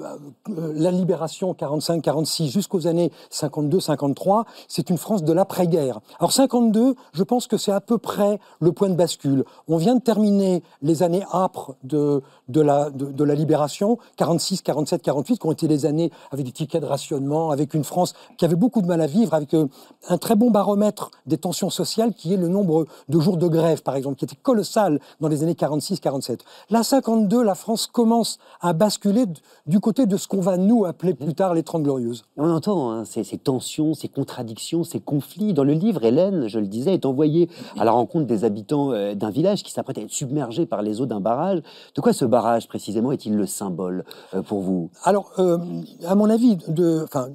Euh, 0.00 0.16
euh, 0.48 0.72
la 0.74 0.90
libération 0.90 1.52
45-46 1.52 2.50
jusqu'aux 2.50 2.86
années 2.86 3.12
52-53, 3.30 4.44
c'est 4.68 4.90
une 4.90 4.98
France 4.98 5.22
de 5.22 5.32
l'après-guerre. 5.32 6.00
Alors 6.18 6.32
52, 6.32 6.94
je 7.12 7.22
pense 7.22 7.46
que 7.46 7.56
c'est 7.56 7.72
à 7.72 7.80
peu 7.80 7.98
près 7.98 8.38
le 8.60 8.72
point 8.72 8.88
de 8.88 8.94
bascule. 8.94 9.44
On 9.68 9.76
vient 9.76 9.94
de 9.94 10.00
terminer 10.00 10.62
les 10.82 11.02
années 11.02 11.24
âpres 11.32 11.76
de, 11.84 12.22
la, 12.48 12.90
libération, 13.34 13.98
46, 14.16 14.62
47, 14.62 15.02
48, 15.02 15.38
qui 15.38 15.46
ont 15.46 15.52
été 15.52 15.68
des 15.68 15.86
années 15.86 16.10
avec 16.30 16.46
des 16.46 16.52
tickets 16.52 16.82
de 16.82 16.86
rationnement, 16.86 17.50
avec 17.50 17.74
une 17.74 17.84
France 17.84 18.14
qui 18.38 18.44
avait 18.44 18.56
beaucoup 18.56 18.82
de 18.82 18.86
mal 18.86 19.00
à 19.00 19.06
vivre, 19.06 19.34
avec 19.34 19.54
euh, 19.54 19.66
un 20.08 20.18
très 20.18 20.36
bon 20.36 20.50
baromètre 20.50 21.10
des 21.26 21.38
tensions 21.38 21.70
sociales 21.70 22.14
qui 22.14 22.32
est 22.32 22.38
le 22.38 22.48
nombre 22.48 22.86
de 23.08 23.20
jours 23.20 23.36
de 23.36 23.48
grève, 23.48 23.82
par 23.82 23.96
exemple, 23.96 24.16
qui 24.16 24.24
était 24.24 24.36
colossal 24.36 25.00
dans 25.20 25.28
les 25.28 25.42
années 25.42 25.54
46-47. 25.54 26.40
Là, 26.70 26.82
52, 26.82 27.42
la 27.42 27.54
France 27.54 27.86
commence 27.86 28.38
à 28.60 28.72
basculer 28.72 29.26
du 29.66 29.80
côté 29.80 29.89
de 29.98 30.16
ce 30.16 30.28
qu'on 30.28 30.40
va 30.40 30.56
nous 30.56 30.84
appeler 30.84 31.14
plus 31.14 31.34
tard 31.34 31.52
les 31.52 31.62
Trente 31.62 31.82
Glorieuses. 31.82 32.22
On 32.36 32.48
entend 32.48 32.90
hein, 32.90 33.04
ces, 33.04 33.24
ces 33.24 33.38
tensions, 33.38 33.92
ces 33.94 34.08
contradictions, 34.08 34.84
ces 34.84 35.00
conflits. 35.00 35.52
Dans 35.52 35.64
le 35.64 35.72
livre, 35.72 36.04
Hélène, 36.04 36.46
je 36.46 36.58
le 36.60 36.66
disais, 36.68 36.94
est 36.94 37.04
envoyée 37.04 37.50
à 37.76 37.84
la 37.84 37.90
rencontre 37.90 38.26
des 38.26 38.44
habitants 38.44 38.92
euh, 38.92 39.14
d'un 39.14 39.30
village 39.30 39.62
qui 39.64 39.72
s'apprête 39.72 39.98
à 39.98 40.02
être 40.02 40.10
submergé 40.10 40.64
par 40.64 40.82
les 40.82 41.00
eaux 41.00 41.06
d'un 41.06 41.20
barrage. 41.20 41.60
De 41.94 42.00
quoi 42.00 42.12
ce 42.12 42.24
barrage, 42.24 42.68
précisément, 42.68 43.10
est-il 43.10 43.36
le 43.36 43.46
symbole 43.46 44.04
euh, 44.34 44.42
pour 44.42 44.60
vous? 44.60 44.90
Alors, 45.02 45.32
euh, 45.38 45.58
à 46.06 46.14
mon 46.14 46.30
avis, 46.30 46.56
de, 46.68 47.02
enfin, 47.02 47.28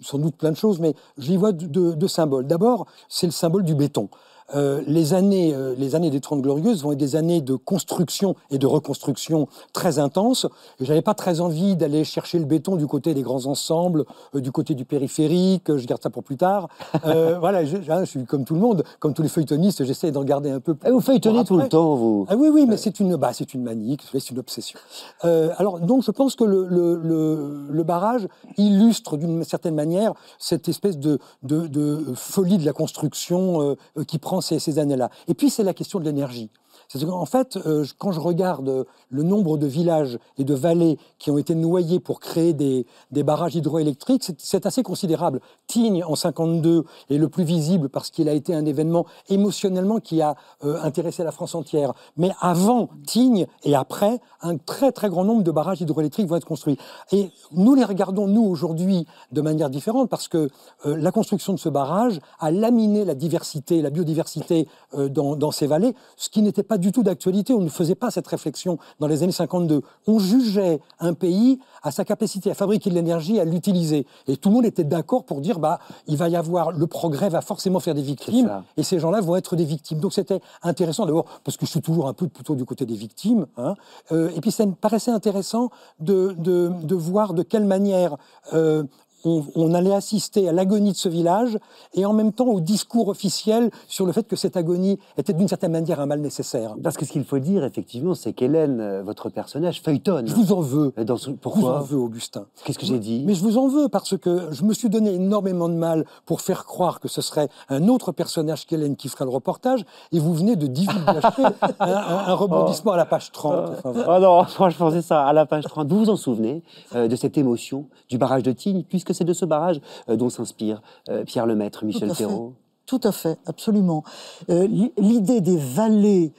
sans 0.00 0.18
doute 0.18 0.36
plein 0.36 0.50
de 0.50 0.56
choses, 0.56 0.80
mais 0.80 0.94
j'y 1.18 1.36
vois 1.36 1.52
deux 1.52 1.94
de 1.94 2.06
symboles. 2.06 2.46
D'abord, 2.46 2.86
c'est 3.08 3.26
le 3.26 3.32
symbole 3.32 3.62
du 3.62 3.74
béton. 3.74 4.08
Euh, 4.54 4.82
les, 4.86 5.14
années, 5.14 5.52
euh, 5.54 5.74
les 5.76 5.94
années 5.94 6.10
des 6.10 6.20
Trente 6.20 6.40
Glorieuses 6.40 6.82
vont 6.82 6.92
être 6.92 6.98
des 6.98 7.16
années 7.16 7.40
de 7.40 7.54
construction 7.56 8.36
et 8.50 8.58
de 8.58 8.66
reconstruction 8.66 9.48
très 9.72 9.98
intenses. 9.98 10.46
Et 10.80 10.84
j'avais 10.84 11.02
pas 11.02 11.14
très 11.14 11.40
envie 11.40 11.74
d'aller 11.74 12.04
chercher 12.04 12.38
le 12.38 12.44
béton 12.44 12.76
du 12.76 12.86
côté 12.86 13.12
des 13.14 13.22
grands 13.22 13.46
ensembles, 13.46 14.04
euh, 14.34 14.40
du 14.40 14.52
côté 14.52 14.74
du 14.74 14.84
périphérique. 14.84 15.76
Je 15.76 15.86
garde 15.86 16.02
ça 16.02 16.10
pour 16.10 16.22
plus 16.22 16.36
tard. 16.36 16.68
Voilà, 17.46 17.64
je, 17.64 17.76
je 17.76 18.04
suis 18.04 18.24
comme 18.24 18.44
tout 18.44 18.54
le 18.54 18.60
monde, 18.60 18.82
comme 18.98 19.14
tous 19.14 19.22
les 19.22 19.28
feuilletonistes, 19.28 19.84
j'essaie 19.84 20.10
d'en 20.10 20.24
garder 20.24 20.50
un 20.50 20.60
peu. 20.60 20.76
Ah, 20.84 20.90
Vous 20.90 21.00
feuilletonnez 21.00 21.44
tout 21.44 21.56
le 21.56 21.68
temps, 21.68 21.94
vous 21.94 22.26
Ah 22.28 22.36
oui, 22.36 22.48
oui, 22.48 22.66
mais 22.66 22.76
c'est 22.76 22.98
une, 23.00 23.16
bah, 23.16 23.32
c'est 23.32 23.54
une 23.54 23.62
manie, 23.62 23.96
c'est 24.12 24.30
une 24.30 24.38
obsession. 24.38 24.78
Alors, 25.22 25.80
donc, 25.80 26.02
je 26.04 26.10
pense 26.10 26.34
que 26.36 26.44
le, 26.44 26.66
le, 26.66 26.96
le, 26.96 27.66
le 27.70 27.82
barrage 27.84 28.26
illustre 28.56 29.16
d'une 29.16 29.44
certaine 29.44 29.74
manière 29.74 30.14
cette 30.38 30.68
espèce 30.68 30.98
de, 30.98 31.18
de, 31.42 31.66
de 31.66 32.04
folie 32.14 32.58
de 32.58 32.64
la 32.64 32.72
construction 32.72 33.76
qui 34.06 34.18
prend 34.18 34.35
ces, 34.40 34.78
années-là. 34.78 35.10
Et 35.28 35.34
puis, 35.34 35.50
c'est 35.50 35.62
la 35.62 35.74
question 35.74 35.98
de 35.98 36.04
l'énergie. 36.04 36.50
Qu'en 36.92 37.26
fait, 37.26 37.56
euh, 37.56 37.84
quand 37.98 38.12
je 38.12 38.20
regarde 38.20 38.68
euh, 38.68 38.84
le 39.10 39.22
nombre 39.22 39.58
de 39.58 39.66
villages 39.66 40.18
et 40.38 40.44
de 40.44 40.54
vallées 40.54 40.98
qui 41.18 41.30
ont 41.30 41.38
été 41.38 41.54
noyés 41.54 42.00
pour 42.00 42.20
créer 42.20 42.52
des, 42.52 42.86
barrages 43.10 43.56
hydroélectriques, 43.56 44.24
c'est- 44.38 44.66
assez 44.66 44.82
considérable. 44.82 45.40
Tignes, 45.66 46.02
en 46.04 46.16
52, 46.16 46.84
est 47.10 47.18
le 47.18 47.28
plus 47.28 47.44
visible 47.44 47.88
parce 47.88 48.10
qu'il 48.10 48.28
a 48.28 48.32
été 48.32 48.54
un 48.54 48.64
événement 48.64 49.06
émotionnellement 49.28 50.00
qui 50.00 50.22
a 50.22 50.34
euh, 50.64 50.80
intéressé 50.82 51.22
la 51.22 51.30
France 51.30 51.54
entière. 51.54 51.92
Mais 52.16 52.30
avant 52.40 52.88
Tignes 53.06 53.46
et 53.64 53.74
après, 53.74 54.20
un 54.40 54.56
très 54.56 54.92
très 54.92 55.08
grand 55.08 55.24
nombre 55.24 55.42
de 55.42 55.50
barrages 55.50 55.80
hydroélectriques 55.80 56.26
vont 56.26 56.36
être 56.36 56.46
construits. 56.46 56.78
Et 57.12 57.30
nous 57.52 57.74
les 57.74 57.84
regardons, 57.84 58.26
nous, 58.26 58.44
aujourd'hui, 58.44 59.06
de 59.30 59.40
manière 59.40 59.70
différente 59.70 60.08
parce 60.08 60.26
que 60.28 60.48
la 60.84 61.12
construction 61.12 61.52
de 61.52 61.58
ce 61.58 61.68
barrage 61.68 62.18
a 62.40 62.50
laminé 62.50 63.04
la 63.04 63.14
diversité, 63.14 63.82
la 63.82 63.90
biodiversité 63.90 64.68
dans 64.96 65.50
ces 65.50 65.66
vallées, 65.66 65.94
ce 66.16 66.28
qui 66.28 66.42
n'était 66.42 66.62
pas 66.62 66.75
du 66.78 66.92
tout 66.92 67.02
d'actualité. 67.02 67.52
On 67.52 67.60
ne 67.60 67.68
faisait 67.68 67.94
pas 67.94 68.10
cette 68.10 68.26
réflexion 68.26 68.78
dans 69.00 69.06
les 69.06 69.22
années 69.22 69.32
52. 69.32 69.82
On 70.06 70.18
jugeait 70.18 70.80
un 71.00 71.14
pays 71.14 71.58
à 71.82 71.90
sa 71.90 72.04
capacité 72.04 72.50
à 72.50 72.54
fabriquer 72.54 72.90
de 72.90 72.94
l'énergie, 72.94 73.38
à 73.40 73.44
l'utiliser. 73.44 74.06
Et 74.26 74.36
tout 74.36 74.48
le 74.48 74.56
monde 74.56 74.66
était 74.66 74.84
d'accord 74.84 75.24
pour 75.24 75.40
dire, 75.40 75.58
bah, 75.58 75.78
il 76.06 76.16
va 76.16 76.28
y 76.28 76.36
avoir, 76.36 76.72
le 76.72 76.86
progrès 76.86 77.28
va 77.28 77.40
forcément 77.40 77.80
faire 77.80 77.94
des 77.94 78.02
victimes, 78.02 78.62
et 78.76 78.82
ces 78.82 78.98
gens-là 78.98 79.20
vont 79.20 79.36
être 79.36 79.56
des 79.56 79.64
victimes. 79.64 80.00
Donc 80.00 80.12
c'était 80.12 80.40
intéressant 80.62 81.06
d'abord, 81.06 81.26
parce 81.44 81.56
que 81.56 81.66
je 81.66 81.70
suis 81.70 81.80
toujours 81.80 82.08
un 82.08 82.12
peu 82.12 82.28
plutôt 82.28 82.54
du 82.54 82.64
côté 82.64 82.86
des 82.86 82.94
victimes, 82.94 83.46
hein, 83.56 83.74
euh, 84.12 84.30
et 84.34 84.40
puis 84.40 84.50
ça 84.50 84.66
me 84.66 84.72
paraissait 84.72 85.10
intéressant 85.10 85.70
de, 86.00 86.34
de, 86.38 86.70
de 86.82 86.94
voir 86.94 87.34
de 87.34 87.42
quelle 87.42 87.64
manière 87.64 88.16
euh, 88.52 88.84
on, 89.26 89.44
on 89.54 89.74
allait 89.74 89.92
assister 89.94 90.48
à 90.48 90.52
l'agonie 90.52 90.92
de 90.92 90.96
ce 90.96 91.08
village 91.08 91.58
et 91.94 92.06
en 92.06 92.12
même 92.12 92.32
temps 92.32 92.46
au 92.46 92.60
discours 92.60 93.08
officiel 93.08 93.70
sur 93.88 94.06
le 94.06 94.12
fait 94.12 94.26
que 94.26 94.36
cette 94.36 94.56
agonie 94.56 94.98
était 95.18 95.32
d'une 95.32 95.48
certaine 95.48 95.72
manière 95.72 96.00
un 96.00 96.06
mal 96.06 96.20
nécessaire. 96.20 96.74
Parce 96.82 96.96
que 96.96 97.04
ce 97.04 97.12
qu'il 97.12 97.24
faut 97.24 97.38
dire, 97.38 97.64
effectivement, 97.64 98.14
c'est 98.14 98.32
qu'Hélène, 98.32 98.80
euh, 98.80 99.02
votre 99.02 99.28
personnage, 99.28 99.82
feuilletonne. 99.82 100.26
Je 100.28 100.34
vous 100.34 100.52
en 100.52 100.60
veux. 100.60 100.92
Euh, 100.98 101.04
Dans 101.04 101.16
ce- 101.16 101.26
Je 101.26 101.30
vous 101.30 101.34
en 101.36 101.38
Pourquoi 101.40 101.80
veux, 101.80 101.98
Augustin. 101.98 102.46
Qu'est-ce 102.64 102.78
que 102.78 102.86
j'ai 102.86 102.98
dit 102.98 103.24
Mais 103.26 103.34
je 103.34 103.42
vous 103.42 103.58
en 103.58 103.68
veux 103.68 103.88
parce 103.88 104.16
que 104.16 104.48
je 104.52 104.62
me 104.64 104.72
suis 104.72 104.88
donné 104.88 105.14
énormément 105.14 105.68
de 105.68 105.74
mal 105.74 106.04
pour 106.24 106.40
faire 106.40 106.64
croire 106.64 107.00
que 107.00 107.08
ce 107.08 107.20
serait 107.20 107.48
un 107.68 107.88
autre 107.88 108.12
personnage 108.12 108.66
qu'Hélène 108.66 108.96
qui 108.96 109.08
ferait 109.08 109.24
le 109.24 109.30
reportage 109.30 109.84
et 110.12 110.18
vous 110.20 110.34
venez 110.34 110.56
de 110.56 110.66
divulgacher 110.66 111.42
un, 111.80 112.34
rebondissement 112.34 112.92
à 112.92 112.96
la 112.96 113.06
page 113.06 113.32
30. 113.32 113.70
Enfin. 113.84 114.04
Oh 114.08 114.18
non, 114.20 114.44
franchement, 114.48 114.90
c'est 114.90 115.02
ça, 115.02 115.24
à 115.26 115.32
la 115.32 115.46
page 115.46 115.64
30. 115.64 115.88
Vous 115.88 115.98
vous 115.98 116.10
en 116.10 116.16
souvenez 116.16 116.62
euh, 116.94 117.08
de 117.08 117.16
cette 117.16 117.36
émotion 117.38 117.86
du 118.08 118.18
barrage 118.18 118.42
de 118.42 118.52
Tignes, 118.52 118.84
puisque 118.88 119.14
c'est 119.16 119.24
de 119.24 119.32
ce 119.32 119.44
barrage 119.44 119.80
euh, 120.08 120.16
dont 120.16 120.30
s'inspire 120.30 120.80
euh, 121.08 121.24
Pierre 121.24 121.46
Lemaître, 121.46 121.84
Michel. 121.84 122.08
Serrault 122.14 122.52
Tout 122.86 123.00
à 123.02 123.10
fait, 123.12 123.38
absolument. 123.46 124.04
Euh, 124.50 124.66
l'i- 124.68 124.92
L'idée 124.98 125.40
des 125.40 125.56
vallées 125.56 126.32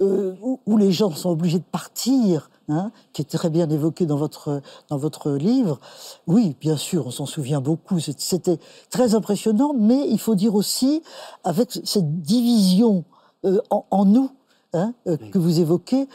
où, 0.00 0.58
où 0.66 0.76
les 0.76 0.90
gens 0.90 1.12
sont 1.12 1.30
obligés 1.30 1.60
de 1.60 1.70
partir, 1.70 2.50
hein, 2.68 2.90
qui 3.12 3.22
est 3.22 3.24
très 3.38 3.50
bien 3.50 3.70
évoquée 3.70 4.04
dans 4.04 4.16
votre, 4.16 4.60
dans 4.88 4.96
votre 4.96 5.30
livre, 5.30 5.78
oui, 6.26 6.56
bien 6.60 6.76
sûr, 6.76 7.06
on 7.06 7.12
s'en 7.12 7.24
souvient 7.26 7.60
beaucoup. 7.60 8.00
C'était 8.00 8.58
très 8.90 9.14
impressionnant, 9.14 9.72
mais 9.78 10.08
il 10.08 10.18
faut 10.18 10.34
dire 10.34 10.56
aussi, 10.56 11.04
avec 11.44 11.70
cette 11.84 12.20
division 12.20 13.04
euh, 13.44 13.60
en, 13.70 13.84
en 13.92 14.04
nous 14.04 14.28
hein, 14.72 14.92
euh, 15.06 15.16
que 15.30 15.38
vous 15.38 15.60
évoquez, 15.60 16.08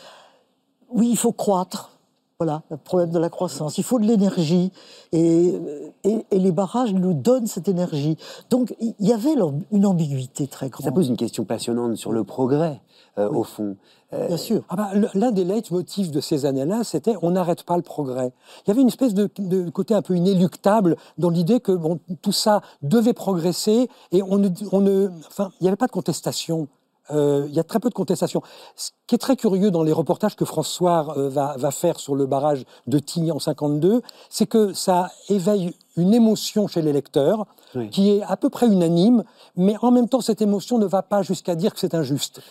oui, 0.89 1.07
il 1.09 1.17
faut 1.17 1.31
croître. 1.31 1.91
Voilà, 2.39 2.62
le 2.70 2.77
problème 2.77 3.10
de 3.10 3.17
la 3.17 3.32
croissance. 3.32 3.79
Il 3.79 3.84
faut 3.84 3.98
de 3.98 4.06
l'énergie 4.06 4.72
et, 5.12 5.56
et, 6.03 6.25
et 6.29 6.38
les 6.38 6.51
barrages 6.51 6.94
nous 6.94 7.15
donnent 7.15 7.48
cette 7.48 7.67
énergie. 7.67 8.15
Donc 8.51 8.75
il 8.79 8.94
y 9.00 9.12
avait 9.12 9.34
une 9.72 9.88
ambiguïté 9.88 10.46
très 10.46 10.70
grande. 10.70 10.86
Ça 10.86 10.91
pose 10.91 11.10
une 11.10 11.17
question 11.17 11.46
passionnante 11.46 11.96
sur 11.96 12.12
le 12.12 12.24
progrès, 12.24 12.79
euh, 13.17 13.27
au 13.27 13.44
fond. 13.44 13.75
Euh, 14.13 14.27
Bien 14.27 14.38
sûr. 14.38 14.63
Ah 14.70 14.75
bah, 14.75 14.91
L'un 15.15 15.32
des 15.32 15.46
leitmotifs 15.46 16.12
de 16.12 16.22
ces 16.22 16.46
années-là, 16.46 16.84
c'était 16.84 17.15
on 17.24 17.32
n'arrête 17.32 17.63
pas 17.63 17.75
le 17.75 17.82
progrès. 17.82 18.32
Il 18.65 18.70
y 18.70 18.72
avait 18.72 18.82
une 18.82 18.89
espèce 18.89 19.15
de, 19.15 19.32
de 19.39 19.72
côté 19.72 19.96
un 19.96 20.03
peu 20.03 20.15
inéluctable 20.15 20.96
dans 21.17 21.32
l'idée 21.32 21.60
que 21.60 21.72
bon, 21.72 22.00
tout 22.22 22.32
ça 22.32 22.62
devait 22.84 23.13
progresser 23.13 23.89
et 24.12 24.22
on 24.22 24.38
ne, 24.38 24.50
on 24.72 24.82
ne, 24.82 25.10
enfin, 25.27 25.51
il 25.60 25.63
n'y 25.63 25.70
avait 25.70 25.75
pas 25.75 25.88
de 25.88 25.91
contestation. 25.91 26.67
Euh, 27.11 27.45
il 27.47 27.53
y 27.55 27.59
a 27.59 27.63
très 27.63 27.79
peu 27.79 27.89
de 27.89 27.93
contestation. 27.93 28.41
Ce 28.75 28.91
qui 29.07 29.15
est 29.15 29.19
très 29.19 29.35
curieux 29.35 29.71
dans 29.71 29.83
les 29.83 29.93
reportages 29.93 30.35
que 30.35 30.45
François 30.45 31.13
euh, 31.17 31.29
va, 31.29 31.55
va 31.57 31.71
faire 31.71 31.99
sur 31.99 32.15
le 32.15 32.25
barrage 32.25 32.65
de 32.87 32.99
Tignes 32.99 33.31
en 33.31 33.39
52, 33.39 34.01
c'est 34.29 34.45
que 34.45 34.73
ça 34.73 35.09
éveille 35.29 35.73
une 35.95 36.13
émotion 36.13 36.67
chez 36.67 36.81
les 36.81 36.93
lecteurs 36.93 37.45
Oui. 37.75 37.89
qui 37.89 38.11
est 38.11 38.23
à 38.23 38.35
peu 38.37 38.49
près 38.49 38.67
unanime, 38.67 39.23
mais 39.55 39.75
en 39.81 39.91
même 39.91 40.09
temps 40.09 40.21
cette 40.21 40.41
émotion 40.41 40.77
ne 40.77 40.85
va 40.85 41.01
pas 41.01 41.21
jusqu'à 41.21 41.55
dire 41.55 41.73
que 41.73 41.79
c'est 41.79 41.95
injuste. 41.95 42.41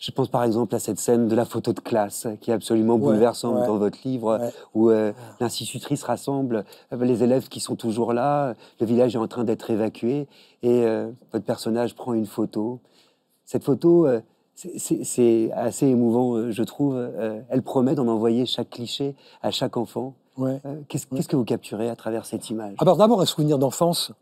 Je 0.00 0.10
pense 0.10 0.28
par 0.28 0.44
exemple 0.44 0.74
à 0.74 0.78
cette 0.78 0.98
scène 0.98 1.28
de 1.28 1.34
la 1.34 1.46
photo 1.46 1.72
de 1.72 1.80
classe 1.80 2.26
qui 2.42 2.50
est 2.50 2.54
absolument 2.54 2.98
bouleversante 2.98 3.60
ouais. 3.60 3.66
dans 3.66 3.78
votre 3.78 3.96
livre, 4.04 4.38
Ouais. 4.38 4.52
où 4.74 4.90
euh, 4.90 5.12
l'institutrice 5.40 6.02
rassemble 6.02 6.66
les 6.92 7.22
élèves 7.22 7.48
qui 7.48 7.60
sont 7.60 7.74
toujours 7.74 8.12
là, 8.12 8.54
le 8.80 8.86
village 8.86 9.14
est 9.14 9.18
en 9.18 9.28
train 9.28 9.44
d'être 9.44 9.70
évacué, 9.70 10.28
et 10.62 10.84
euh, 10.84 11.10
votre 11.32 11.46
personnage 11.46 11.94
prend 11.94 12.12
une 12.12 12.26
photo. 12.26 12.80
Cette 13.44 13.64
photo, 13.64 14.06
euh, 14.06 14.20
c'est- 14.54 15.50
assez 15.52 15.86
émouvant, 15.86 16.34
euh, 16.34 16.50
je 16.50 16.62
trouve. 16.62 16.94
Euh, 16.96 17.40
elle 17.48 17.62
promet 17.62 17.94
d'en 17.94 18.08
envoyer 18.08 18.46
chaque 18.46 18.70
cliché 18.70 19.14
à 19.42 19.50
chaque 19.50 19.76
enfant. 19.76 20.14
Ouais. 20.36 20.60
Qu'est-ce 20.88 21.06
qu'est-ce 21.06 21.28
que 21.28 21.36
vous 21.36 21.44
capturez 21.44 21.88
à 21.88 21.96
travers 21.96 22.26
cette 22.26 22.50
image? 22.50 22.74
Alors 22.78 22.96
d'abord 22.96 23.20
un 23.20 23.26
souvenir 23.26 23.58
d'enfance. 23.58 24.12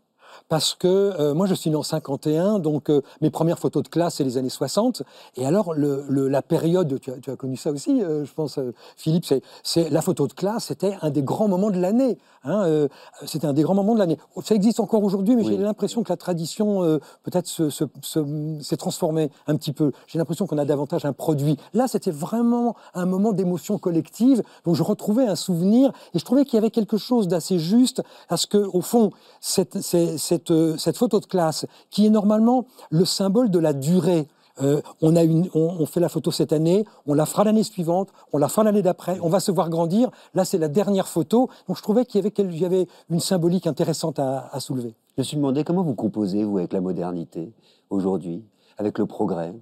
Parce 0.49 0.73
que 0.75 0.87
euh, 0.87 1.33
moi 1.33 1.45
je 1.47 1.53
suis 1.53 1.69
né 1.69 1.75
en 1.75 1.83
51, 1.83 2.59
donc 2.59 2.89
euh, 2.89 3.01
mes 3.21 3.29
premières 3.29 3.59
photos 3.59 3.83
de 3.83 3.87
classe 3.89 4.15
c'est 4.15 4.23
les 4.23 4.37
années 4.37 4.49
60. 4.49 5.03
Et 5.37 5.45
alors 5.45 5.73
le, 5.73 6.03
le- 6.09 6.27
la 6.27 6.41
période, 6.41 6.99
tu 6.99 7.11
as, 7.11 7.17
tu 7.17 7.29
as 7.31 7.35
connu 7.35 7.57
ça 7.57 7.71
aussi, 7.71 8.01
euh, 8.03 8.25
je 8.25 8.33
pense, 8.33 8.59
Philippe, 8.97 9.25
c'est, 9.63 9.89
la 9.89 10.01
photo 10.01 10.27
de 10.27 10.33
classe, 10.33 10.65
c'était 10.65 10.95
un 11.01 11.09
des 11.09 11.21
grands 11.23 11.47
moments 11.47 11.69
de 11.71 11.79
l'année. 11.79 12.17
hein, 12.45 12.87
c'était 13.25 13.47
un 13.47 13.53
des 13.53 13.61
grands 13.63 13.73
moments 13.75 13.93
de 13.93 13.99
l'année. 13.99 14.17
Ça 14.43 14.53
existe 14.55 14.79
encore 14.79 15.03
aujourd'hui, 15.03 15.35
mais 15.35 15.43
Oui. 15.43 15.49
j'ai 15.51 15.57
l'impression 15.57 16.03
que 16.03 16.09
la 16.11 16.17
tradition 16.17 16.81
peut-être 17.23 17.47
se, 17.47 17.69
se- 17.69 17.85
se- 18.01 18.57
s'est 18.61 18.77
transformée 18.77 19.29
un 19.47 19.55
petit 19.55 19.71
peu. 19.71 19.91
J'ai 20.07 20.17
l'impression 20.19 20.45
qu'on 20.47 20.57
a 20.57 20.65
davantage 20.65 21.05
un 21.05 21.13
produit. 21.13 21.57
Là, 21.73 21.87
c'était 21.87 22.11
vraiment 22.11 22.75
un 22.93 23.05
moment 23.05 23.31
d'émotion 23.31 23.77
collective. 23.77 24.43
Donc 24.65 24.75
je 24.75 24.83
retrouvais 24.83 25.25
un 25.25 25.35
souvenir 25.35 25.91
et 26.13 26.19
je 26.19 26.25
trouvais 26.25 26.43
qu'il 26.45 26.55
y 26.55 26.57
avait 26.57 26.69
quelque 26.71 26.97
chose 26.97 27.27
d'assez 27.27 27.59
juste 27.59 28.01
parce 28.27 28.45
que 28.45 28.57
au 28.57 28.81
fond, 28.81 29.11
c'est- 29.39 29.77
cette, 30.23 30.51
euh, 30.51 30.77
cette 30.77 30.97
photo 30.97 31.19
de 31.19 31.25
classe 31.25 31.65
qui 31.89 32.05
est 32.05 32.09
normalement 32.09 32.65
le 32.89 33.05
symbole 33.05 33.49
de 33.51 33.59
la 33.59 33.73
durée. 33.73 34.27
euh, 34.61 34.81
on, 35.01 35.15
a 35.15 35.23
une, 35.23 35.49
on, 35.55 35.77
on 35.79 35.85
fait 35.85 35.99
la 35.99 36.09
photo 36.09 36.29
cette 36.31 36.53
année, 36.53 36.85
on 37.07 37.13
la 37.15 37.25
fera 37.25 37.43
l'année 37.43 37.63
suivante, 37.63 38.09
on 38.33 38.37
la 38.37 38.47
fera 38.47 38.63
l'année 38.63 38.83
d'après, 38.83 39.17
on 39.21 39.29
va 39.29 39.39
se 39.39 39.51
voir 39.51 39.69
grandir. 39.69 40.09
Là, 40.35 40.45
c'est 40.45 40.59
la 40.59 40.67
dernière 40.67 41.07
photo. 41.07 41.49
Donc, 41.67 41.77
je 41.77 41.81
trouvais 41.81 42.05
qu'il 42.05 42.23
y 42.23 42.65
avait, 42.65 42.83
y 42.83 42.87
une 43.09 43.19
symbolique 43.19 43.65
intéressante 43.67 44.19
à, 44.19 44.47
à 44.51 44.59
soulever. 44.59 44.93
Je 45.17 45.21
me 45.21 45.23
suis 45.23 45.37
demandé 45.37 45.63
comment 45.63 45.83
vous 45.83 45.95
composez, 45.95 46.43
vous, 46.43 46.57
avec 46.59 46.71
la 46.73 46.81
modernité, 46.81 47.51
aujourd'hui, 47.89 48.43
avec 48.77 48.97
le 48.99 49.05
progrès? 49.07 49.53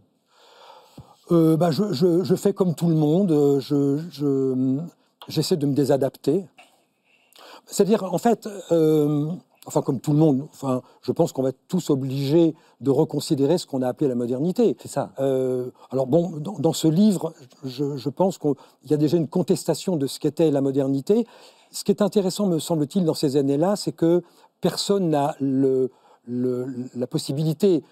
Euh, 1.32 1.56
bah, 1.56 1.72
je, 1.72 1.94
je- 1.94 2.24
je 2.24 2.36
fais 2.36 2.54
comme 2.54 2.76
tout 2.76 2.90
le 2.90 2.96
monde, 2.96 3.32
je, 3.60 3.98
je- 4.12 4.78
j'essaie 5.30 5.56
de 5.56 5.66
me 5.66 5.74
désadapter. 5.74 6.46
C'est-à-dire, 7.66 8.04
en 8.04 8.18
fait, 8.18 8.50
euh, 8.72 9.32
enfin 9.68 9.82
comme 9.82 10.00
tout 10.00 10.12
le 10.12 10.18
monde, 10.18 10.48
enfin, 10.52 10.82
je 11.02 11.12
pense 11.12 11.32
qu'on 11.32 11.44
va 11.44 11.50
être 11.50 11.60
tous 11.68 11.90
obligés 11.90 12.56
de 12.80 12.90
reconsidérer 12.90 13.58
ce 13.58 13.68
qu'on 13.68 13.82
a 13.82 13.88
appelé 13.88 14.08
la 14.08 14.16
modernité. 14.16 14.76
C'est 14.82 14.88
ça. 14.88 15.12
Euh, 15.20 15.70
alors 15.92 16.08
bon, 16.08 16.32
dans, 16.38 16.58
dans 16.58 16.74
ce 16.74 16.88
livre, 16.88 17.34
je, 17.64 17.96
je 17.96 18.10
pense 18.10 18.38
qu'il 18.38 18.56
y 18.90 18.94
a 18.94 18.98
déjà 18.98 19.18
une 19.18 19.28
contestation 19.28 19.98
de 19.98 20.08
ce 20.08 20.20
qu'était 20.20 20.50
la 20.52 20.62
modernité. 20.62 21.28
Ce 21.72 21.84
qui 21.84 21.92
est 21.92 22.02
intéressant, 22.02 22.48
me 22.48 22.60
semble-t-il, 22.60 23.06
dans 23.06 23.14
ces 23.14 23.38
années-là, 23.38 23.76
c'est 23.76 23.92
que 23.92 24.24
personne 24.62 25.10
n'a 25.10 25.36
le- 25.40 25.92
le- 26.26 26.68
la 26.96 27.08
possibilité 27.08 27.84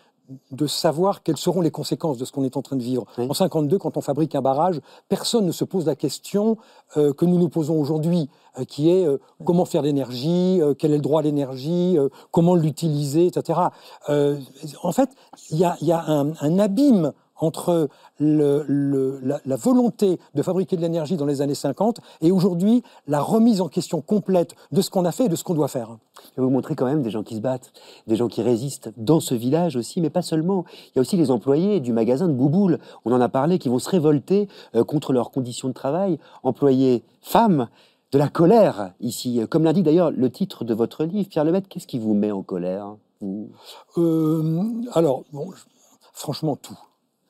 de 0.51 0.67
savoir 0.67 1.24
quelles 1.24 1.38
seront 1.38 1.62
les 1.62 1.71
conséquences 1.71 2.17
de 2.17 2.25
ce 2.25 2.31
qu'on 2.31 2.43
est 2.43 2.57
en 2.57 2.62
train 2.62 2.75
de 2.75 2.83
vivre. 2.83 3.05
Oui. 3.17 3.27
En 3.29 3.33
52, 3.33 3.77
quand 3.77 3.98
on 3.98 4.01
fabrique 4.01 4.36
un 4.36 4.41
barrage, 4.41 4.79
personne 5.07 5.45
ne 5.45 5.51
se 5.51 5.63
pose 5.63 5.86
la 5.86 5.95
question 5.95 6.57
euh, 6.98 7.13
que 7.13 7.25
nous 7.25 7.38
nous 7.38 7.50
posons 7.50 7.79
aujourd'hui, 7.79 8.29
euh, 8.57 8.65
qui 8.65 8.89
est 8.89 9.05
euh, 9.05 9.17
comment 9.45 9.65
faire 9.65 9.81
l'énergie, 9.81 10.62
quel 10.77 10.91
est 10.91 10.98
le 10.98 11.01
droit 11.01 11.21
à 11.21 11.24
l'énergie, 11.24 11.98
comment 12.31 12.55
l'utiliser, 12.55 13.27
etc. 13.27 13.59
En 14.07 14.91
fait, 14.91 15.09
il 15.50 15.57
y 15.57 15.65
a, 15.65 15.77
il 15.81 15.88
y 15.88 15.91
a 15.91 16.03
un, 16.03 16.33
un 16.41 16.59
abîme 16.59 17.13
entre 17.39 17.89
le- 18.19 18.63
le- 18.67 19.19
la, 19.24 19.39
la 19.46 19.55
volonté 19.55 20.19
de 20.36 20.41
fabriquer 20.41 20.75
de 20.77 20.81
l'énergie 20.81 21.17
dans 21.17 21.25
les 21.25 21.41
années 21.41 21.55
50 21.55 22.00
et 22.22 22.31
aujourd'hui 22.31 22.84
la 23.08 23.22
remise 23.22 23.62
en 23.62 23.67
question 23.67 24.01
complète 24.01 24.55
de 24.72 24.81
ce 24.81 24.89
qu'on 24.89 25.05
a 25.05 25.12
fait 25.12 25.25
et 25.25 25.29
de 25.29 25.36
ce 25.36 25.43
qu'on 25.43 25.53
doit 25.55 25.67
faire. 25.67 25.98
Je 26.36 26.41
vais 26.41 26.46
vous 26.46 26.50
montrer 26.51 26.75
quand 26.75 26.86
même 26.86 27.01
des 27.01 27.10
gens 27.10 27.24
qui 27.24 27.36
se 27.36 27.39
battent, 27.41 27.72
des 28.08 28.15
gens 28.15 28.27
qui 28.27 28.41
résistent 28.41 28.91
dans 28.98 29.19
ce 29.19 29.34
village 29.36 29.75
aussi, 29.75 30.01
mais 30.01 30.10
pas 30.10 30.22
seulement. 30.22 30.65
Il 30.88 30.91
y 30.96 31.00
a 31.00 31.01
aussi 31.01 31.17
les 31.17 31.31
employés 31.31 31.79
du 31.79 31.93
magasin 31.93 32.27
de 32.27 32.34
Bouboule, 32.34 32.79
on 33.05 33.13
en 33.13 33.22
a 33.22 33.29
parlé, 33.29 33.58
qui 33.58 33.69
vont 33.69 33.79
se 33.79 33.89
révolter 33.89 34.48
euh, 34.75 34.84
contre 34.84 35.13
leurs 35.13 35.31
conditions 35.31 35.69
de 35.69 35.74
travail. 35.74 36.19
Employés 36.43 37.03
femmes, 37.22 37.67
de 38.12 38.17
la 38.17 38.27
colère 38.27 38.93
ici. 39.01 39.39
Comme 39.50 39.63
l'indique 39.63 39.84
d'ailleurs 39.84 40.10
le 40.12 40.29
titre 40.31 40.65
de 40.65 40.74
votre 40.74 41.03
livre, 41.03 41.29
Pierre 41.29 41.43
Lemaitre, 41.46 41.67
qu'est-ce 41.69 41.86
qui 41.88 42.00
vous 42.00 42.13
met 42.15 42.31
en 42.31 42.41
colère 42.41 42.96
vous? 43.22 43.50
Euh, 43.98 44.63
alors, 44.93 45.24
bon, 45.31 45.50
franchement, 46.13 46.55
tout. 46.55 46.77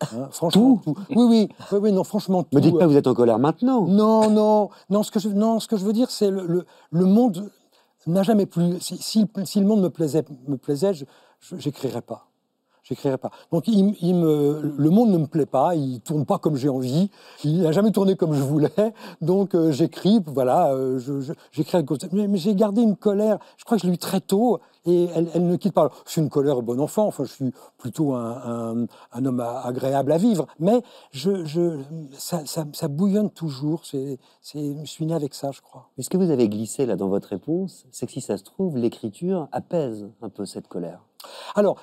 Hein, 0.01 0.29
franchement, 0.32 0.77
tout. 0.84 0.94
Oui, 1.10 1.15
oui, 1.18 1.50
oui, 1.74 1.77
oui, 1.82 1.91
non, 1.91 2.03
franchement, 2.03 2.44
tout. 2.44 2.56
Me 2.56 2.62
dites 2.62 2.77
pas 2.77 2.86
que 2.86 2.91
vous 2.91 2.98
êtes 2.98 3.08
en 3.08 3.13
colère 3.13 3.38
maintenant. 3.39 3.86
Non, 3.86 4.29
non, 4.29 4.70
non. 4.89 5.03
Ce 5.03 5.12
que 5.12 5.20
je, 5.20 5.27
non, 5.29 5.60
ce 5.60 5.68
que 5.68 5.75
je 5.77 5.84
veux 5.86 5.91
dire, 5.94 6.10
c'est 6.10 6.29
le, 6.32 6.46
le, 6.48 6.65
le 6.91 7.06
monde 7.06 7.51
n'a 8.08 8.24
jamais 8.24 8.46
plus. 8.46 8.79
Si, 8.79 8.98
si 8.98 9.25
le- 9.36 9.46
si 9.46 9.60
le 9.60 9.65
monde 9.65 9.82
me 9.82 9.89
plaisait, 9.89 10.24
me 10.48 10.56
plaisait, 10.58 10.94
je- 10.94 11.06
j'écrirais 11.58 12.01
pas. 12.01 12.29
J'écrirais 12.89 13.19
pas. 13.19 13.29
Donc, 13.51 13.67
il, 13.67 13.96
il 14.01 14.15
me, 14.15 14.74
le 14.75 14.89
monde 14.89 15.12
ne 15.12 15.19
me 15.19 15.27
plaît 15.27 15.46
pas. 15.46 15.75
Il 15.75 16.01
tourne 16.01 16.25
pas 16.25 16.39
comme 16.39 16.55
j'ai 16.55 16.69
envie. 16.69 17.12
Il 17.43 17.62
n'a 17.62 17.72
jamais 17.72 17.91
tourné 17.91 18.15
comme 18.15 18.34
je 18.34 18.41
voulais. 18.41 18.72
Donc, 19.22 19.53
euh, 19.53 19.72
j'écris. 19.72 20.19
Voilà, 20.25 20.74
euh, 20.74 21.00
j'écris. 21.51 21.77
à 21.77 21.84
cause 21.84 22.00
Mais, 22.12 22.27
mais 22.27 22.39
j'ai 22.39 22.55
gardé 22.55 22.82
une 22.82 22.95
colère. 22.95 23.38
Je 23.58 23.63
crois 23.63 23.78
que 23.78 23.84
je 23.84 23.88
l'ai 23.88 23.93
eu 23.93 23.97
très 23.99 24.21
tôt. 24.21 24.60
Et 24.86 25.08
elle, 25.13 25.30
elle 25.36 25.45
ne 25.45 25.56
quitte 25.56 25.73
pas. 25.73 25.91
Je 26.08 26.12
suis 26.13 26.21
une 26.21 26.30
colère 26.30 26.62
bon 26.63 26.80
enfant. 26.80 27.06
Enfin, 27.06 27.25
je 27.25 27.32
suis 27.32 27.54
plutôt 27.78 28.13
un, 28.15 28.32
un- 28.82 28.86
un 29.12 29.25
homme 29.25 29.39
a- 29.39 29.62
agréable 29.62 30.12
à 30.12 30.17
vivre. 30.17 30.47
Mais 30.60 30.82
je, 31.12 31.45
je, 31.45 31.78
ça, 32.17 32.43
ça- 32.47 32.65
ça 32.73 32.88
bouillonne 32.88 33.30
toujours. 33.30 33.86
C'est, 33.86 34.17
je 34.52 34.82
suis 34.86 35.06
né 35.06 35.13
avec 35.13 35.36
ça, 35.36 35.52
je 35.52 35.62
crois. 35.62 35.89
Mais 35.97 36.04
ce 36.04 36.10
que 36.10 36.17
vous 36.17 36.32
avez 36.32 36.49
glissé 36.49 36.88
là 36.88 36.95
dans 36.95 37.10
votre 37.10 37.28
réponse, 37.28 37.86
c'est 37.91 38.08
que 38.08 38.12
si 38.13 38.21
ça 38.21 38.38
se 38.38 38.43
trouve, 38.43 38.78
l'écriture 38.78 39.47
apaise 39.52 40.08
un 40.23 40.30
peu 40.30 40.45
cette 40.45 40.67
colère. 40.67 41.02
Alors, 41.56 41.75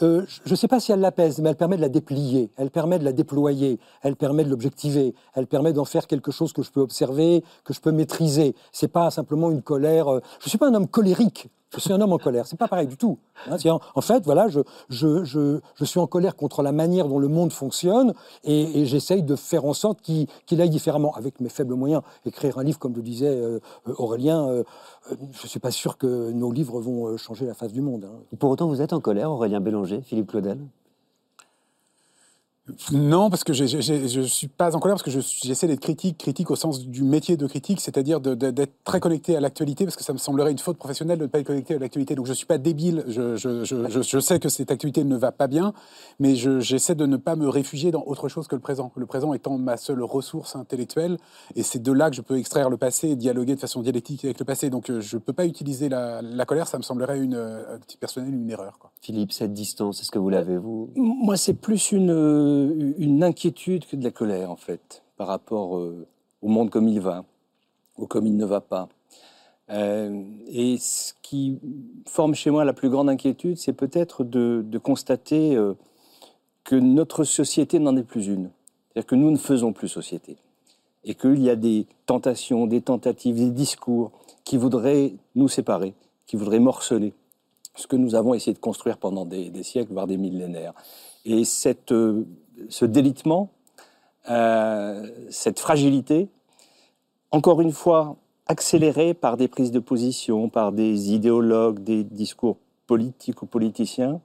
euh, 0.00 0.24
je 0.44 0.50
ne 0.50 0.56
sais 0.56 0.68
pas 0.68 0.80
si 0.80 0.90
elle 0.90 1.00
l'apaise, 1.00 1.38
mais 1.40 1.50
elle 1.50 1.56
permet 1.56 1.76
de 1.76 1.82
la 1.82 1.88
déplier, 1.88 2.50
elle 2.56 2.70
permet 2.70 2.98
de 2.98 3.04
la 3.04 3.12
déployer, 3.12 3.78
elle 4.02 4.16
permet 4.16 4.44
de 4.44 4.50
l'objectiver, 4.50 5.14
elle 5.34 5.46
permet 5.46 5.72
d'en 5.72 5.84
faire 5.84 6.06
quelque 6.06 6.32
chose 6.32 6.52
que 6.52 6.62
je 6.62 6.70
peux 6.70 6.80
observer, 6.80 7.44
que 7.64 7.74
je 7.74 7.80
peux 7.80 7.92
maîtriser. 7.92 8.54
C'est 8.72 8.88
pas 8.88 9.10
simplement 9.10 9.50
une 9.50 9.62
colère. 9.62 10.08
euh, 10.08 10.20
je 10.40 10.48
suis 10.48 10.58
pas 10.58 10.68
un 10.68 10.74
homme 10.74 10.88
colérique. 10.88 11.48
Je 11.74 11.80
suis 11.80 11.92
un 11.92 12.00
homme 12.00 12.12
en 12.12 12.18
colère. 12.18 12.46
C'est 12.46 12.58
pas 12.58 12.68
pareil 12.68 12.86
du 12.86 12.96
tout. 12.96 13.18
hein. 13.50 13.78
En, 13.94 14.00
fait, 14.00 14.24
voilà, 14.24 14.48
je, 14.48 14.60
je, 14.88 15.24
je, 15.24 15.60
je 15.74 15.84
suis 15.84 16.00
en 16.00 16.06
colère 16.06 16.36
contre 16.36 16.62
la 16.62 16.72
manière 16.72 17.08
dont 17.08 17.18
le 17.18 17.28
monde 17.28 17.52
fonctionne 17.52 18.12
et, 18.44 18.84
j'essaye 18.84 19.22
de 19.22 19.36
faire 19.36 19.64
en 19.64 19.72
sorte 19.72 20.00
qu'il 20.02 20.60
aille 20.60 20.70
différemment, 20.70 21.14
avec 21.14 21.40
mes 21.40 21.48
faibles 21.48 21.74
moyens. 21.74 22.02
Écrire 22.26 22.58
un 22.58 22.64
livre, 22.64 22.78
comme 22.78 22.94
le 22.94 23.02
disait 23.02 23.28
euh, 23.28 23.58
Aurélien, 23.86 24.48
euh, 24.48 24.64
euh, 25.10 25.16
je 25.32 25.46
suis 25.46 25.60
pas 25.60 25.70
sûr 25.70 25.96
que 25.96 26.30
nos 26.32 26.52
livres 26.52 26.80
vont 26.80 27.16
changer 27.16 27.46
la 27.46 27.54
face 27.54 27.72
du 27.72 27.80
monde. 27.80 28.04
hein. 28.04 28.36
Pour 28.38 28.50
autant, 28.50 28.68
vous 28.68 28.82
êtes 28.82 28.92
en 28.92 29.00
colère, 29.00 29.30
Aurélien 29.30 29.60
Bélanger, 29.60 30.02
Philippe 30.02 30.28
Claudel? 30.30 30.58
Non, 32.92 33.28
parce 33.28 33.42
que 33.42 33.52
je 33.52 33.64
ne 34.20 34.26
suis 34.26 34.46
pas 34.46 34.76
en 34.76 34.78
colère, 34.78 34.94
parce 34.94 35.02
que 35.02 35.10
je 35.10 35.18
j'essaie 35.20 35.66
d'être 35.66 35.80
critique, 35.80 36.16
critique 36.16 36.48
au 36.48 36.54
sens 36.54 36.86
du 36.86 37.02
métier 37.02 37.36
de 37.36 37.48
critique, 37.48 37.80
c'est-à-dire 37.80 38.20
d'être 38.20 38.72
très 38.84 39.00
connecté 39.00 39.36
à 39.36 39.40
l'actualité, 39.40 39.84
parce 39.84 39.96
que 39.96 40.04
ça 40.04 40.12
me 40.12 40.18
semblerait 40.18 40.52
une 40.52 40.58
faute 40.58 40.78
professionnelle 40.78 41.18
de 41.18 41.24
ne 41.24 41.28
pas 41.28 41.40
être 41.40 41.46
connecté 41.48 41.74
à 41.74 41.80
l'actualité. 41.80 42.14
Donc 42.14 42.26
je 42.26 42.30
ne 42.30 42.36
suis 42.36 42.46
pas 42.46 42.58
débile, 42.58 43.02
je, 43.08 43.34
je- 43.34 43.64
je- 43.64 43.88
je- 43.88 44.02
je 44.02 44.18
sais 44.20 44.38
que 44.38 44.48
cette 44.48 44.70
actualité 44.70 45.02
ne 45.02 45.16
va 45.16 45.32
pas 45.32 45.48
bien, 45.48 45.72
mais 46.20 46.36
je- 46.36 46.60
j'essaie 46.60 46.94
de 46.94 47.04
ne 47.04 47.16
pas 47.16 47.34
me 47.34 47.48
réfugier 47.48 47.90
dans 47.90 48.04
autre 48.06 48.28
chose 48.28 48.46
que 48.46 48.54
le 48.54 48.60
présent. 48.62 48.92
Le 48.94 49.06
présent 49.06 49.34
étant 49.34 49.58
ma 49.58 49.76
seule 49.76 50.02
ressource 50.04 50.54
intellectuelle, 50.54 51.18
et 51.56 51.64
c'est 51.64 51.82
de 51.82 51.90
là 51.90 52.10
que 52.10 52.16
je 52.16 52.22
peux 52.22 52.38
extraire 52.38 52.70
le 52.70 52.76
passé 52.76 53.08
et 53.08 53.16
dialoguer 53.16 53.56
de 53.56 53.60
façon 53.60 53.82
dialectique 53.82 54.24
avec 54.24 54.38
le 54.38 54.44
passé. 54.44 54.70
Donc 54.70 54.88
euh, 54.88 55.00
je 55.00 55.16
ne 55.16 55.20
peux 55.20 55.32
pas 55.32 55.46
utiliser 55.46 55.88
la, 55.88 56.22
la 56.22 56.44
colère, 56.44 56.68
ça 56.68 56.78
me 56.78 56.84
semblerait 56.84 57.18
une, 57.18 57.34
euh, 57.34 57.74
à 57.74 57.78
titre 57.80 57.98
personnel 57.98 58.32
une 58.32 58.48
erreur. 58.50 58.78
Quoi. 58.78 58.92
Philippe, 59.00 59.32
cette 59.32 59.52
distance, 59.52 60.00
est-ce 60.00 60.12
que 60.12 60.20
vous 60.20 60.30
l'avez, 60.30 60.58
vous? 60.58 60.90
Moi, 60.94 61.36
c'est 61.36 61.54
plus 61.54 61.90
une, 61.90 62.10
euh, 62.52 62.94
une 62.98 63.22
inquiétude 63.22 63.86
que 63.86 63.96
de 63.96 64.04
la 64.04 64.10
colère, 64.10 64.50
en 64.50 64.56
fait, 64.56 65.02
par 65.16 65.26
rapport 65.26 65.78
euh, 65.78 66.06
au 66.42 66.48
monde 66.48 66.70
comme 66.70 66.88
il 66.88 67.00
va, 67.00 67.24
ou 67.98 68.06
comme 68.06 68.26
il 68.26 68.36
ne 68.36 68.44
va 68.44 68.60
pas. 68.60 68.88
Euh, 69.70 70.22
et 70.48 70.76
ce 70.78 71.14
qui 71.22 71.58
forme 72.06 72.34
chez 72.34 72.50
moi 72.50 72.64
la 72.64 72.72
plus 72.72 72.90
grande 72.90 73.08
inquiétude, 73.08 73.56
c'est 73.58 73.72
peut-être 73.72 74.24
de, 74.24 74.78
constater 74.78 75.58
que 76.64 76.76
notre 76.76 77.24
société 77.24 77.78
n'en 77.78 77.96
est 77.96 78.02
plus 78.02 78.26
une. 78.26 78.50
C'est-à-dire 78.88 79.06
que 79.06 79.14
nous 79.14 79.30
ne 79.30 79.36
faisons 79.36 79.72
plus 79.72 79.88
société. 79.88 80.36
Et 81.04 81.14
qu'il 81.14 81.42
y 81.42 81.50
a 81.50 81.56
des 81.56 81.86
tentations, 82.06 82.66
des 82.66 82.80
tentatives, 82.80 83.36
des 83.36 83.50
discours 83.50 84.12
qui 84.44 84.56
voudraient 84.56 85.14
nous 85.34 85.48
séparer, 85.48 85.94
qui 86.26 86.36
voudraient 86.36 86.60
morceler 86.60 87.14
ce 87.74 87.86
que 87.86 87.96
nous 87.96 88.14
avons 88.14 88.34
essayé 88.34 88.52
de 88.52 88.58
construire 88.58 88.98
pendant 88.98 89.24
des, 89.24 89.62
siècles, 89.62 89.92
voire 89.92 90.06
des 90.06 90.16
millénaires. 90.18 90.74
Et 91.24 91.44
cette, 91.44 91.92
ce 92.68 92.84
délitement, 92.84 93.50
euh, 94.30 95.08
cette 95.30 95.58
fragilité, 95.58 96.28
encore 97.30 97.60
une 97.60 97.72
fois 97.72 98.16
accélérée 98.46 99.14
par 99.14 99.36
des 99.36 99.48
prises 99.48 99.70
de 99.70 99.78
position, 99.78 100.48
par 100.48 100.72
des 100.72 101.12
idéologues, 101.12 101.80
des 101.80 102.04
discours 102.04 102.56
politiques 102.86 103.42
ou 103.42 103.46
politiciens, 103.46 104.20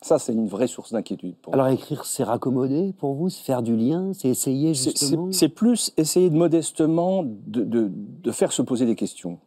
ça 0.00 0.18
c'est 0.18 0.32
une 0.32 0.46
vraie 0.46 0.68
source 0.68 0.92
d'inquiétude. 0.92 1.34
moi. 1.46 1.54
Alors 1.54 1.68
écrire, 1.68 2.04
c'est 2.04 2.22
raccommoder 2.24 2.92
pour 2.98 3.14
vous, 3.14 3.28
c'est 3.28 3.42
faire 3.42 3.62
du 3.62 3.76
lien, 3.76 4.12
c'est 4.14 4.28
essayer 4.28 4.72
justement 4.74 5.32
c'est 5.32 5.48
plus 5.48 5.92
essayer 5.96 6.30
de 6.30 6.36
modestement 6.36 7.24
de, 7.24 7.64
de- 7.64 7.90
de 7.92 8.30
faire 8.32 8.52
se 8.52 8.62
poser 8.62 8.86
des 8.86 8.94
questions. 8.94 9.38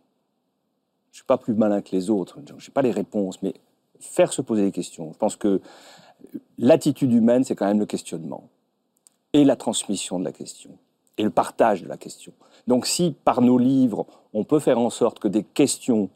Je 1.12 1.16
ne 1.16 1.16
suis 1.16 1.26
pas 1.26 1.38
plus 1.38 1.54
malin 1.54 1.82
que 1.82 1.94
les 1.94 2.10
autres, 2.10 2.40
je 2.46 2.54
n'ai 2.54 2.74
pas 2.74 2.82
les 2.82 2.92
réponses, 2.92 3.42
mais 3.42 3.54
faire 4.00 4.34
se 4.34 4.42
poser 4.42 4.64
des 4.64 4.72
questions. 4.72 5.12
Je 5.14 5.18
pense 5.18 5.36
que 5.36 5.62
l'attitude 6.58 7.12
humaine, 7.14 7.44
c'est 7.44 7.56
quand 7.56 7.68
même 7.68 7.80
le 7.80 7.86
questionnement 7.86 8.50
et 9.34 9.44
la 9.44 9.56
transmission 9.56 10.20
de 10.20 10.26
la 10.26 10.32
question 10.32 10.72
et 11.18 11.24
le 11.24 11.30
partage 11.30 11.84
de 11.84 11.88
la 11.88 11.98
question. 11.98 12.34
Donc 12.68 12.86
si 12.86 13.16
par 13.24 13.42
nos 13.42 13.58
livres, 13.58 14.06
on 14.34 14.44
peut 14.44 14.60
faire 14.60 14.80
en 14.80 14.90
sorte 14.90 15.20
que 15.20 15.28
des 15.28 15.44
questions 15.44 16.10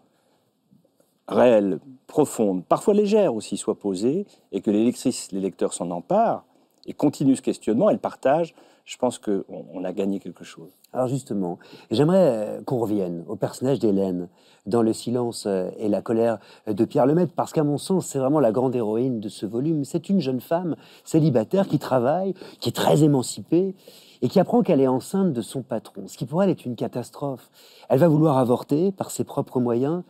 réelle, 1.28 1.80
profonde, 2.08 2.64
parfois 2.64 2.94
légère 2.94 3.34
aussi, 3.34 3.58
soit 3.58 3.80
posée, 3.80 4.26
et 4.52 4.62
que 4.62 4.72
les 4.72 4.94
lecteurs 5.32 5.74
s'en 5.74 5.90
emparent 5.92 6.46
et 6.86 6.94
continuent 6.94 7.36
ce 7.36 7.42
questionnement 7.42 7.90
et 7.90 7.94
le 7.94 8.00
partagent, 8.00 8.54
je 8.86 8.98
pense 8.98 9.18
qu'on 9.18 9.44
on 9.50 9.84
a 9.84 9.92
gagné 9.92 10.20
quelque 10.20 10.44
chose. 10.44 10.70
Alors 10.94 11.08
justement, 11.08 11.58
j'aimerais 11.90 12.18
euh, 12.20 12.62
qu'on 12.64 12.78
revienne 12.78 13.26
au 13.28 13.36
personnage 13.36 13.80
d'Hélène 13.80 14.30
dans 14.68 14.84
Le 14.84 14.94
silence 14.94 15.46
euh, 15.48 15.70
et 15.78 15.90
la 15.90 16.02
colère 16.02 16.38
de 16.68 16.86
Pierre 16.86 17.08
Lemaitre, 17.08 17.34
parce 17.36 17.52
qu'à 17.52 17.64
mon 17.64 17.80
sens, 17.80 18.06
c'est 18.06 18.20
vraiment 18.20 18.40
la 18.40 18.52
grande 18.52 18.76
héroïne 18.76 19.20
de 19.20 19.28
ce 19.28 19.48
volume. 19.48 19.86
C'est 19.86 20.08
une 20.10 20.22
jeune 20.22 20.40
femme 20.40 20.76
célibataire 21.04 21.68
qui 21.68 21.80
travaille, 21.80 22.36
qui 22.60 22.70
est 22.70 22.74
très 22.74 23.04
émancipée, 23.04 23.76
et 24.22 24.30
qui 24.30 24.40
apprend 24.40 24.62
qu'elle 24.62 24.82
est 24.82 24.88
enceinte 24.88 25.34
de 25.34 25.42
son 25.42 25.64
patron, 25.64 26.08
ce 26.08 26.18
qui 26.18 26.26
pour 26.26 26.42
elle 26.42 26.50
est 26.50 26.66
une 26.66 26.76
catastrophe. 26.76 27.50
Elle 27.90 28.00
va 28.00 28.08
vouloir 28.08 28.38
avorter 28.38 28.92
par 28.92 29.12
ses 29.12 29.24
propres 29.24 29.60
moyens, 29.60 30.04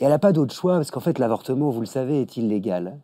et 0.00 0.04
elle 0.04 0.10
n'a 0.10 0.18
pas 0.18 0.32
d'autre 0.32 0.54
choix, 0.54 0.74
parce 0.74 0.90
qu'en 0.90 1.00
fait 1.00 1.18
l'avortement, 1.18 1.70
vous 1.70 1.80
le 1.80 1.86
savez, 1.86 2.20
est 2.20 2.36
illégal. 2.36 2.98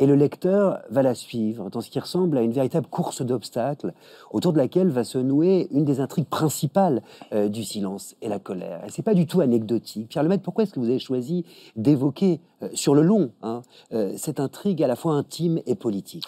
Et 0.00 0.06
le 0.06 0.14
lecteur 0.14 0.80
va 0.90 1.02
la 1.02 1.14
suivre 1.14 1.70
dans 1.70 1.80
ce 1.80 1.90
qui 1.90 1.98
ressemble 1.98 2.38
à 2.38 2.42
une 2.42 2.52
véritable 2.52 2.86
course 2.86 3.22
d'obstacles 3.22 3.92
autour 4.30 4.52
de 4.52 4.58
laquelle 4.58 4.90
va 4.90 5.02
se 5.02 5.18
nouer 5.18 5.66
une 5.72 5.84
des 5.84 6.00
intrigues 6.00 6.28
principales 6.28 7.02
euh, 7.32 7.48
du 7.48 7.64
silence 7.64 8.14
et 8.22 8.28
la 8.28 8.38
colère. 8.38 8.84
Et 8.86 8.90
c'est 8.90 9.02
pas 9.02 9.14
du 9.14 9.26
tout 9.26 9.40
anecdotique. 9.40 10.08
Pierre 10.08 10.22
Lemaitre, 10.22 10.44
pourquoi 10.44 10.64
est-ce 10.64 10.72
que 10.72 10.78
vous 10.78 10.88
avez 10.88 11.00
choisi 11.00 11.44
d'évoquer 11.74 12.40
euh, 12.62 12.68
sur 12.74 12.94
le 12.94 13.02
long 13.02 13.32
hein, 13.42 13.62
euh, 13.92 14.12
cette 14.16 14.38
intrigue 14.38 14.82
à 14.84 14.86
la 14.86 14.94
fois 14.94 15.14
intime 15.14 15.60
et 15.66 15.74
politique? 15.74 16.24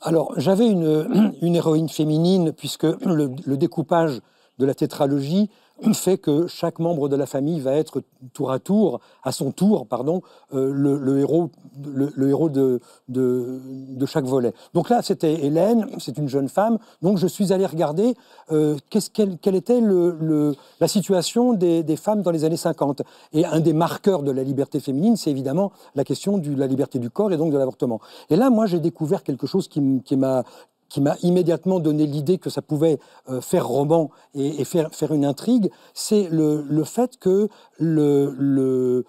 Alors, 0.00 0.32
j'avais 0.36 0.68
une, 0.68 1.32
une, 1.42 1.56
héroïne 1.56 1.88
féminine 1.88 2.52
puisque 2.52 2.84
le, 2.84 3.32
le 3.44 3.56
découpage 3.56 4.20
de 4.58 4.66
la 4.66 4.74
tétralogie 4.74 5.50
fait 5.94 6.18
que 6.18 6.46
chaque 6.46 6.78
membre 6.78 7.08
de 7.08 7.16
la 7.16 7.26
famille 7.26 7.60
va 7.60 7.72
être 7.72 8.02
tour 8.32 8.50
à 8.50 8.58
tour, 8.58 9.00
à 9.22 9.32
son 9.32 9.52
tour, 9.52 9.86
pardon, 9.86 10.22
euh, 10.54 10.70
le, 10.72 11.18
héros, 11.18 11.50
le, 11.84 12.28
héros 12.28 12.48
de, 12.48 12.80
de, 13.08 14.06
chaque 14.06 14.24
volet. 14.24 14.52
Donc 14.74 14.90
là, 14.90 15.02
c'était 15.02 15.44
Hélène, 15.44 15.86
c'est 15.98 16.18
une 16.18 16.28
jeune 16.28 16.48
femme. 16.48 16.78
Donc 17.02 17.18
je 17.18 17.26
suis 17.26 17.52
allé 17.52 17.66
regarder 17.66 18.14
euh, 18.50 18.76
quelle, 18.90 19.54
était 19.54 19.80
la 19.80 20.88
situation 20.88 21.52
des, 21.52 21.96
femmes 21.96 22.22
dans 22.22 22.30
les 22.30 22.44
années 22.44 22.56
50. 22.56 23.02
Et 23.32 23.44
un 23.44 23.60
des 23.60 23.72
marqueurs 23.72 24.22
de 24.22 24.30
la 24.30 24.42
liberté 24.42 24.80
féminine, 24.80 25.16
c'est 25.16 25.30
évidemment 25.30 25.72
la 25.94 26.04
question 26.04 26.38
de 26.38 26.54
la 26.54 26.66
liberté 26.66 26.98
du 26.98 27.10
corps 27.10 27.32
et 27.32 27.36
donc 27.36 27.52
de 27.52 27.58
l'avortement. 27.58 28.00
Et 28.30 28.36
là, 28.36 28.50
moi, 28.50 28.66
j'ai 28.66 28.80
découvert 28.80 29.22
quelque 29.22 29.46
chose 29.46 29.68
qui 29.68 30.16
m'a 30.16 30.44
qui 30.88 31.00
m'a 31.00 31.16
immédiatement 31.22 31.80
donné 31.80 32.06
l'idée 32.06 32.38
que 32.38 32.50
ça 32.50 32.62
pouvait 32.62 32.98
euh, 33.28 33.40
faire 33.40 33.66
roman 33.66 34.10
et, 34.34 34.64
faire, 34.64 34.94
faire, 34.94 35.12
une 35.12 35.24
intrigue, 35.24 35.70
c'est 35.94 36.28
le, 36.30 36.62
le, 36.62 36.84
fait 36.84 37.18
que 37.18 37.48
euh, 37.82 39.04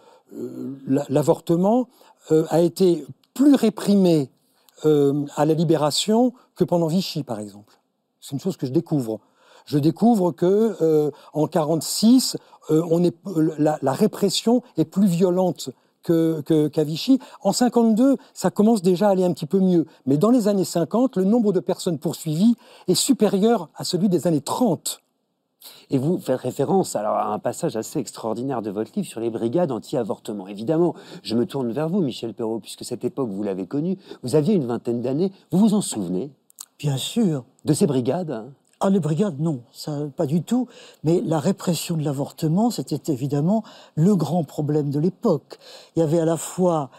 l'avortement 1.09 1.87
le, 2.29 2.37
euh, 2.37 2.45
a 2.49 2.61
été 2.61 3.05
plus 3.33 3.55
réprimé 3.55 4.29
à 5.35 5.45
la 5.45 5.53
libération 5.53 6.31
que 6.55 6.63
pendant 6.63 6.87
Vichy, 6.87 7.23
par 7.23 7.41
exemple. 7.41 7.81
C'est 8.21 8.31
une 8.31 8.39
chose 8.39 8.55
que 8.55 8.65
je 8.65 8.71
découvre. 8.71 9.19
Je 9.65 9.77
découvre 9.77 10.31
que 10.31 11.11
en 11.33 11.47
46, 11.47 12.37
on 12.69 13.03
est, 13.03 13.13
la, 13.57 13.91
répression 13.91 14.63
est 14.77 14.85
plus 14.85 15.07
violente 15.07 15.69
qu'à 16.03 16.83
Vichy. 16.83 17.19
En 17.41 17.51
52, 17.51 18.17
ça 18.33 18.51
commence 18.51 18.81
déjà 18.81 19.07
à 19.07 19.11
aller 19.11 19.23
un 19.23 19.33
petit 19.33 19.45
peu 19.45 19.59
mieux. 19.59 19.85
Mais 20.05 20.17
dans 20.17 20.29
les 20.29 20.47
années 20.47 20.65
50, 20.65 21.17
le 21.17 21.23
nombre 21.23 21.53
de 21.53 21.59
personnes 21.59 21.99
poursuivies 21.99 22.55
est 22.87 22.95
supérieur 22.95 23.69
à 23.75 23.83
celui 23.83 24.09
des 24.09 24.27
années 24.27 24.41
30. 24.41 25.01
Et 25.89 25.97
vous 25.97 26.17
faites 26.17 26.39
référence 26.39 26.95
alors, 26.95 27.15
à 27.15 27.33
un 27.33 27.39
passage 27.39 27.75
assez 27.75 27.99
extraordinaire 27.99 28.61
de 28.61 28.69
votre 28.69 28.91
livre 28.95 29.07
sur 29.07 29.19
les 29.19 29.29
brigades 29.29 29.71
anti-avortement. 29.71 30.47
Évidemment, 30.47 30.95
je 31.21 31.35
me 31.35 31.45
tourne 31.45 31.71
vers 31.71 31.89
vous, 31.89 32.01
Michel 32.01 32.33
Perrault, 32.33 32.59
puisque 32.59 32.85
cette 32.85 33.03
époque, 33.03 33.29
vous 33.29 33.43
l'avez 33.43 33.67
connue. 33.67 33.97
Vous 34.23 34.35
aviez 34.35 34.53
une 34.53 34.65
vingtaine 34.65 35.01
d'années. 35.01 35.31
Vous 35.51 35.59
vous 35.59 35.73
en 35.73 35.81
souvenez? 35.81 36.31
Bien 36.77 36.97
sûr. 36.97 37.43
De 37.65 37.73
ces 37.73 37.87
brigades? 37.87 38.49
Ah, 38.81 38.89
les 38.89 39.01
brigades, 39.01 39.39
non, 39.39 39.61
ça, 39.73 40.07
pas 40.15 40.25
du 40.25 40.41
tout. 40.41 40.67
Mais 41.03 41.21
la 41.21 41.39
répression 41.39 41.97
de 41.97 42.03
l'avortement, 42.03 42.71
c'était 42.71 43.11
évidemment 43.11 43.63
le 43.95 44.15
grand 44.15 44.45
problème 44.45 44.89
de 44.89 44.99
l'époque. 44.99 45.59
Il 45.95 45.99
y 45.99 46.01
avait 46.01 46.19
à 46.19 46.25
la 46.25 46.37
fois 46.37 46.89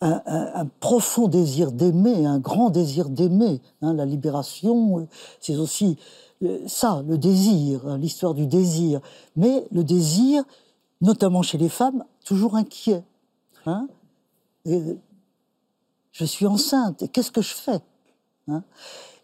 un, 0.00 0.66
profond 0.80 1.28
désir 1.28 1.72
d'aimer, 1.72 2.26
un 2.26 2.38
grand 2.38 2.70
désir 2.70 3.08
d'aimer. 3.08 3.60
Hein, 3.82 3.94
la 3.94 4.06
libération, 4.06 5.06
c'est 5.40 5.56
aussi 5.56 5.98
euh, 6.42 6.66
ça, 6.66 7.04
le 7.06 7.18
désir, 7.18 7.86
hein, 7.86 7.98
l'histoire 7.98 8.34
du 8.34 8.46
désir. 8.46 9.00
Mais 9.36 9.66
le 9.70 9.84
désir, 9.84 10.42
notamment 11.00 11.42
chez 11.42 11.58
les 11.58 11.68
femmes, 11.68 12.04
toujours 12.24 12.56
inquiet. 12.56 13.04
Hein. 13.66 13.88
je 14.64 16.24
suis 16.24 16.46
enceinte, 16.46 17.04
qu'est-ce 17.12 17.30
que 17.30 17.42
je 17.42 17.54
fais 17.54 17.80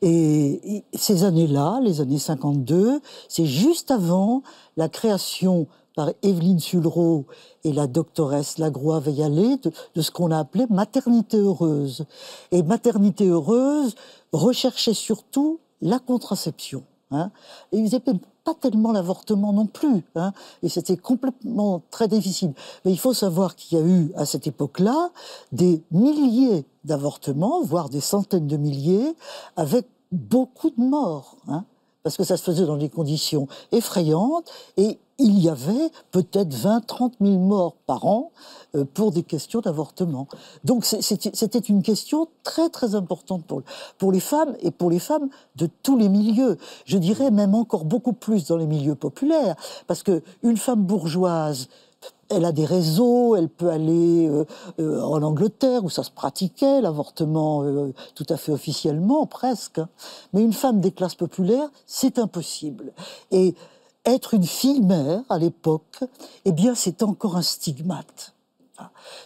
et 0.03 0.85
ces 0.93 1.25
années-là, 1.25 1.81
les 1.83 2.01
années 2.01 2.19
52, 2.19 3.01
c'est 3.29 3.47
juste 3.47 3.91
avant 3.91 4.43
la 4.77 4.89
création 4.89 5.67
par 5.97 6.11
Evelyne 6.23 6.61
Sulro 6.61 7.25
et 7.65 7.73
la 7.73 7.89
doctoresse 7.89 8.59
Lagroix 8.59 9.01
Veillalé 9.01 9.57
de, 9.95 10.03
ce 10.03 10.11
qu'on 10.13 10.31
a 10.31 10.39
appelé 10.39 10.67
maternité 10.71 11.39
heureuse. 11.39 12.05
Et 12.53 12.63
maternité 12.63 13.27
heureuse 13.27 13.97
recherchait 14.33 14.95
surtout 14.95 15.59
la 15.81 15.99
contraception. 15.99 16.85
Hein. 17.11 17.31
Et 17.73 17.79
ils 17.79 17.93
n'étaient 17.93 18.13
pas 18.45 18.55
tellement 18.55 18.93
l'avortement 18.93 19.53
non 19.53 19.67
plus. 19.67 20.05
Hein. 20.15 20.33
Et 20.63 20.69
c'était 20.69 20.99
complètement 20.99 21.83
très 21.91 22.09
difficile. 22.09 22.53
Mais 22.85 22.93
il 22.93 22.99
faut 22.99 23.15
savoir 23.15 23.57
qu'il 23.57 23.79
y 23.79 23.81
a 23.81 23.85
eu 23.85 24.13
à 24.17 24.27
cette 24.27 24.47
époque-là 24.47 25.11
des 25.53 25.83
milliers 25.91 26.67
d'avortements, 26.87 27.63
voire 27.63 27.89
des 27.89 28.01
centaines 28.01 28.47
de 28.47 28.57
milliers, 28.57 29.15
avec 29.57 29.87
beaucoup 30.13 30.71
de 30.71 30.81
morts. 30.81 31.37
Hein 31.49 31.65
parce 32.07 32.17
que 32.17 32.23
ça 32.23 32.37
se 32.37 32.45
faisait 32.45 32.67
dans 32.67 32.77
des 32.77 32.89
conditions 32.89 33.49
effrayantes, 33.73 34.49
et 34.77 35.01
il 35.19 35.41
y 35.41 35.49
avait 35.49 35.91
peut-être 36.13 36.55
20-30 36.55 37.15
000 37.21 37.39
morts 37.41 37.75
par 37.85 38.07
an 38.07 38.31
euh, 38.77 38.85
pour 38.85 39.11
des 39.11 39.25
questions 39.25 39.61
d'avortement. 39.61 40.29
Donc 40.63 40.85
c'était 40.85 41.59
une 41.59 41.83
question 41.83 42.29
très 42.45 42.69
très 42.69 42.95
importante 42.95 43.45
pour, 43.45 43.63
pour 43.99 44.13
les 44.13 44.21
femmes, 44.21 44.55
et 44.61 44.71
pour 44.71 44.89
les 44.89 45.01
femmes 45.01 45.31
de 45.57 45.69
tous 45.83 45.99
les 45.99 46.09
milieux. 46.09 46.59
Je 46.85 46.97
dirais 46.97 47.33
même 47.33 47.57
encore 47.57 47.85
beaucoup 47.85 48.13
plus 48.13 48.47
dans 48.47 48.57
les 48.57 48.69
milieux 48.69 48.95
populaires, 48.95 49.57
parce 49.89 50.05
qu'une 50.05 50.57
femme 50.57 50.85
bourgeoise 50.85 51.67
elle 52.29 52.45
a 52.45 52.53
des 52.53 52.65
réseaux, 52.65 53.37
elle 53.37 53.49
peut 53.49 53.71
aller 53.71 54.29
euh, 54.29 54.45
euh, 54.81 55.01
en 55.03 55.23
Angleterre 55.23 55.85
où 55.85 55.91
ça 55.91 56.03
se 56.03 56.11
pratiquait, 56.11 56.81
l'avortement 56.81 57.63
euh, 57.63 57.93
tout 58.15 58.27
à 58.29 58.37
fait 58.37 58.53
officiellement, 58.53 59.27
presque. 59.27 59.81
Mais 60.33 60.43
une 60.43 60.53
femme 60.53 60.81
des 60.81 60.93
classes 60.93 61.15
populaires, 61.15 61.69
c'est 61.87 62.19
impossible. 62.19 62.93
Et 63.31 63.55
être 64.05 64.35
une 64.35 64.45
fille 64.45 64.81
mère 64.81 65.23
à 65.29 65.39
l'époque, 65.39 66.05
eh 66.45 66.53
bien, 66.53 66.75
c'est 66.75 67.03
encore 67.03 67.37
un 67.37 67.43
stigmate. 67.43 68.33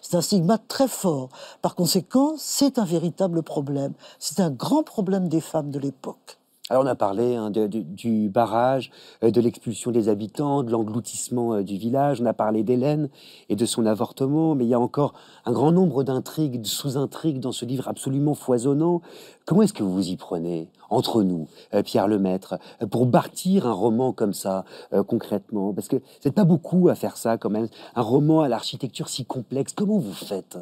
C'est 0.00 0.16
un 0.16 0.20
stigmate 0.20 0.68
très 0.68 0.86
fort. 0.86 1.28
Par 1.60 1.74
conséquent, 1.74 2.34
c'est 2.38 2.78
un 2.78 2.84
véritable 2.84 3.42
problème. 3.42 3.94
C'est 4.18 4.40
un 4.40 4.50
grand 4.50 4.84
problème 4.84 5.28
des 5.28 5.40
femmes 5.40 5.70
de 5.70 5.80
l'époque. 5.80 6.39
Alors 6.70 6.84
on 6.84 6.86
a 6.86 6.94
parlé 6.94 7.34
hein, 7.34 7.50
du 7.50 8.28
barrage, 8.28 8.92
euh, 9.24 9.32
de 9.32 9.40
l'expulsion 9.40 9.90
des 9.90 10.08
habitants, 10.08 10.62
de 10.62 10.70
l'engloutissement 10.70 11.54
euh, 11.54 11.62
du 11.64 11.76
village, 11.76 12.20
on 12.20 12.26
a 12.26 12.32
parlé 12.32 12.62
d'Hélène 12.62 13.08
et 13.48 13.56
de 13.56 13.66
son 13.66 13.86
avortement, 13.86 14.54
mais 14.54 14.66
il 14.66 14.68
y 14.68 14.74
a 14.74 14.78
encore 14.78 15.14
un 15.46 15.50
grand 15.50 15.72
nombre 15.72 16.04
d'intrigues, 16.04 16.60
de 16.60 16.66
sous-intrigues 16.66 17.40
dans 17.40 17.50
ce 17.50 17.64
livre 17.64 17.88
absolument 17.88 18.34
foisonnant. 18.34 19.02
Comment 19.46 19.62
est-ce 19.62 19.72
que 19.72 19.82
vous 19.82 19.92
vous 19.92 20.08
y 20.10 20.16
prenez, 20.16 20.68
entre 20.90 21.24
nous, 21.24 21.48
euh, 21.74 21.82
Pierre 21.82 22.06
Lemaître, 22.06 22.54
pour 22.88 23.04
bâtir 23.04 23.66
un 23.66 23.72
roman 23.72 24.12
comme 24.12 24.32
ça, 24.32 24.64
concrètement? 25.08 25.72
Parce 25.72 25.88
que 25.88 25.96
c'est 26.20 26.30
pas 26.30 26.44
beaucoup 26.44 26.88
à 26.88 26.94
faire 26.94 27.16
ça 27.16 27.36
quand 27.36 27.50
même, 27.50 27.66
un 27.96 28.02
roman 28.02 28.42
à 28.42 28.48
l'architecture 28.48 29.08
si 29.08 29.24
complexe. 29.24 29.72
Comment 29.72 29.98
vous 29.98 30.12
faites? 30.12 30.56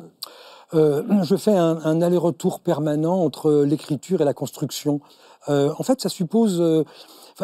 Je 0.73 1.37
fais 1.37 1.57
un 1.57 2.03
aller-retour 2.03 2.61
permanent 2.61 3.23
entre 3.23 3.65
l'écriture 3.65 4.21
et 4.21 4.25
la 4.25 4.35
construction. 4.35 5.01
Euh, 5.49 5.73
en 5.79 5.83
fait, 5.83 6.01
ça 6.01 6.09
suppose... 6.09 6.61
Euh, 6.61 6.85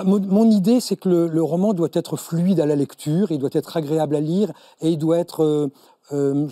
mon, 0.05 0.51
idée, 0.51 0.81
c'est 0.81 0.97
que 0.97 1.09
le, 1.09 1.43
roman 1.43 1.73
doit 1.73 1.89
être 1.93 2.17
fluide 2.17 2.59
à 2.59 2.67
la 2.67 2.75
lecture, 2.75 3.31
il 3.31 3.39
doit 3.39 3.51
être 3.53 3.77
agréable 3.77 4.17
à 4.17 4.21
lire 4.21 4.51
et 4.81 4.89
il 4.89 4.99
doit 4.99 5.19
être 5.19 5.71
euh, 6.13 6.49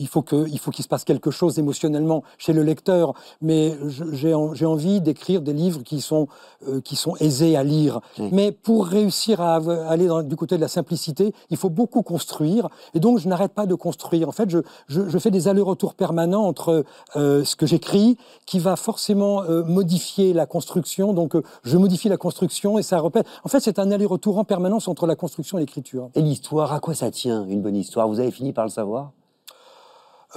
il 0.00 0.08
faut 0.08 0.22
qu'il 0.22 0.58
qu'il 0.58 0.84
se 0.84 0.88
passe 0.88 1.04
quelque 1.04 1.30
chose 1.30 1.58
émotionnellement 1.58 2.22
chez 2.38 2.52
le 2.52 2.62
lecteur, 2.62 3.14
mais 3.40 3.76
j'ai 4.12 4.34
envie 4.66 5.00
d'écrire 5.00 5.42
des 5.42 5.52
livres 5.52 5.82
qui 5.82 6.00
sont 6.00 6.26
euh, 6.66 6.80
qui 6.80 6.96
sont 6.96 7.14
aisés 7.20 7.56
à 7.56 7.62
lire. 7.62 8.00
Mais 8.32 8.50
pour 8.50 8.86
réussir 8.86 9.40
à 9.40 9.56
aller 9.88 10.06
dans, 10.06 10.22
du 10.22 10.36
côté 10.36 10.56
de 10.56 10.60
la 10.60 10.68
simplicité, 10.68 11.34
il 11.50 11.56
faut 11.56 11.70
beaucoup 11.70 12.02
construire, 12.02 12.68
et 12.94 13.00
donc 13.00 13.18
je 13.18 13.28
n'arrête 13.28 13.52
pas 13.52 13.66
de 13.66 13.74
construire. 13.74 14.28
En 14.28 14.32
fait, 14.32 14.48
je, 14.48 14.58
je, 14.88 15.18
fais 15.18 15.30
des 15.30 15.48
allers-retours 15.48 15.94
permanents 15.94 16.44
entre 16.44 16.84
euh, 17.16 17.44
ce 17.44 17.56
que 17.56 17.66
j'écris, 17.66 18.16
qui 18.46 18.58
va 18.58 18.76
forcément 18.76 19.42
modifier 19.66 20.32
la 20.32 20.46
construction. 20.46 21.12
Donc 21.12 21.34
je 21.62 21.76
modifie 21.76 22.08
la 22.08 22.16
construction 22.16 22.78
et 22.78 22.82
ça 22.82 23.00
répète. 23.00 23.26
En 23.44 23.48
fait, 23.48 23.60
c'est 23.60 23.78
un 23.78 23.90
aller-retour 23.90 24.38
en 24.38 24.44
permanence 24.44 24.88
entre 24.88 25.06
la 25.06 25.16
construction 25.16 25.58
et 25.58 25.60
l'écriture. 25.60 26.10
Et 26.14 26.22
l'histoire, 26.22 26.72
à 26.72 26.80
quoi 26.80 26.94
ça 26.94 27.10
tient 27.10 27.44
une 27.46 27.60
bonne 27.62 27.76
histoire? 27.76 28.08
Vous 28.08 28.20
avez 28.20 28.30
fini 28.30 28.52
par 28.52 28.64
le 28.64 28.70
savoir? 28.70 29.12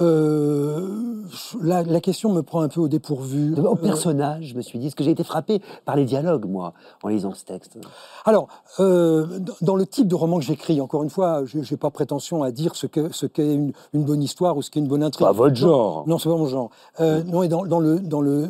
Euh, 0.00 1.22
la, 1.62 1.82
la 1.82 2.00
question 2.00 2.32
me 2.32 2.42
prend 2.42 2.62
un 2.62 2.68
peu 2.68 2.80
au 2.80 2.88
dépourvu. 2.88 3.54
Au 3.56 3.72
Euh, 3.72 3.74
personnage, 3.76 4.46
je 4.46 4.54
me 4.56 4.62
suis 4.62 4.78
dit, 4.78 4.86
parce 4.86 4.94
que 4.96 5.04
j'ai 5.04 5.10
été 5.12 5.24
frappé 5.24 5.60
par 5.84 5.96
les 5.96 6.04
dialogues, 6.04 6.46
moi, 6.46 6.72
en 7.02 7.08
lisant 7.08 7.32
ce 7.34 7.44
texte. 7.44 7.78
Alors, 8.24 8.48
euh, 8.80 9.26
dans- 9.60 9.76
le 9.76 9.86
type 9.86 10.08
de 10.08 10.14
roman 10.14 10.38
que 10.38 10.44
j'écris, 10.44 10.80
encore 10.80 11.02
une 11.02 11.10
fois, 11.10 11.44
je 11.46 11.58
n'ai 11.58 11.76
pas 11.76 11.90
prétention 11.90 12.42
à 12.42 12.50
dire 12.50 12.74
ce 12.76 12.86
qu'est 12.86 13.12
ce 13.12 13.26
une, 13.38 13.72
une 13.92 14.04
bonne 14.04 14.22
histoire 14.22 14.56
ou 14.56 14.62
ce 14.62 14.70
qu'est 14.70 14.80
une 14.80 14.88
bonne 14.88 15.02
intrigue. 15.02 15.26
Pas 15.26 15.32
votre 15.32 15.54
Non, 15.54 15.68
genre. 15.68 16.04
Non, 16.06 16.18
c'est 16.18 16.28
pas 16.28 16.36
mon 16.36 16.46
genre. 16.46 16.70
Euh, 17.00 17.22
non, 17.24 17.42
et 17.42 17.48
dans, 17.48 17.64
dans 17.66 17.80
le, 17.80 17.98
dans, 18.00 18.20
le, 18.20 18.48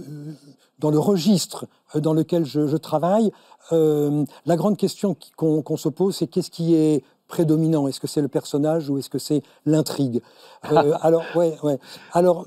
dans 0.78 0.90
le 0.90 0.98
registre 0.98 1.66
dans 1.94 2.12
lequel 2.12 2.44
je, 2.44 2.66
je 2.66 2.76
travaille, 2.76 3.30
la 3.70 4.56
grande 4.56 4.76
question 4.76 5.16
qu'on 5.36 5.76
se 5.76 5.88
pose, 5.88 6.16
c'est 6.16 6.26
qu'est-ce 6.26 6.50
qui 6.50 6.74
est 6.74 7.02
prédominant 7.28 7.88
Est-ce 7.88 8.00
que 8.00 8.06
c'est 8.06 8.20
le 8.20 8.28
personnage 8.28 8.90
ou 8.90 8.98
est-ce 8.98 9.08
que 9.10 9.18
c'est 9.18 9.42
l'intrigue 9.66 10.20
Euh, 10.70 10.92
Alors, 11.02 11.22
ouais, 11.34 11.56
ouais. 11.62 11.78
Alors, 12.12 12.44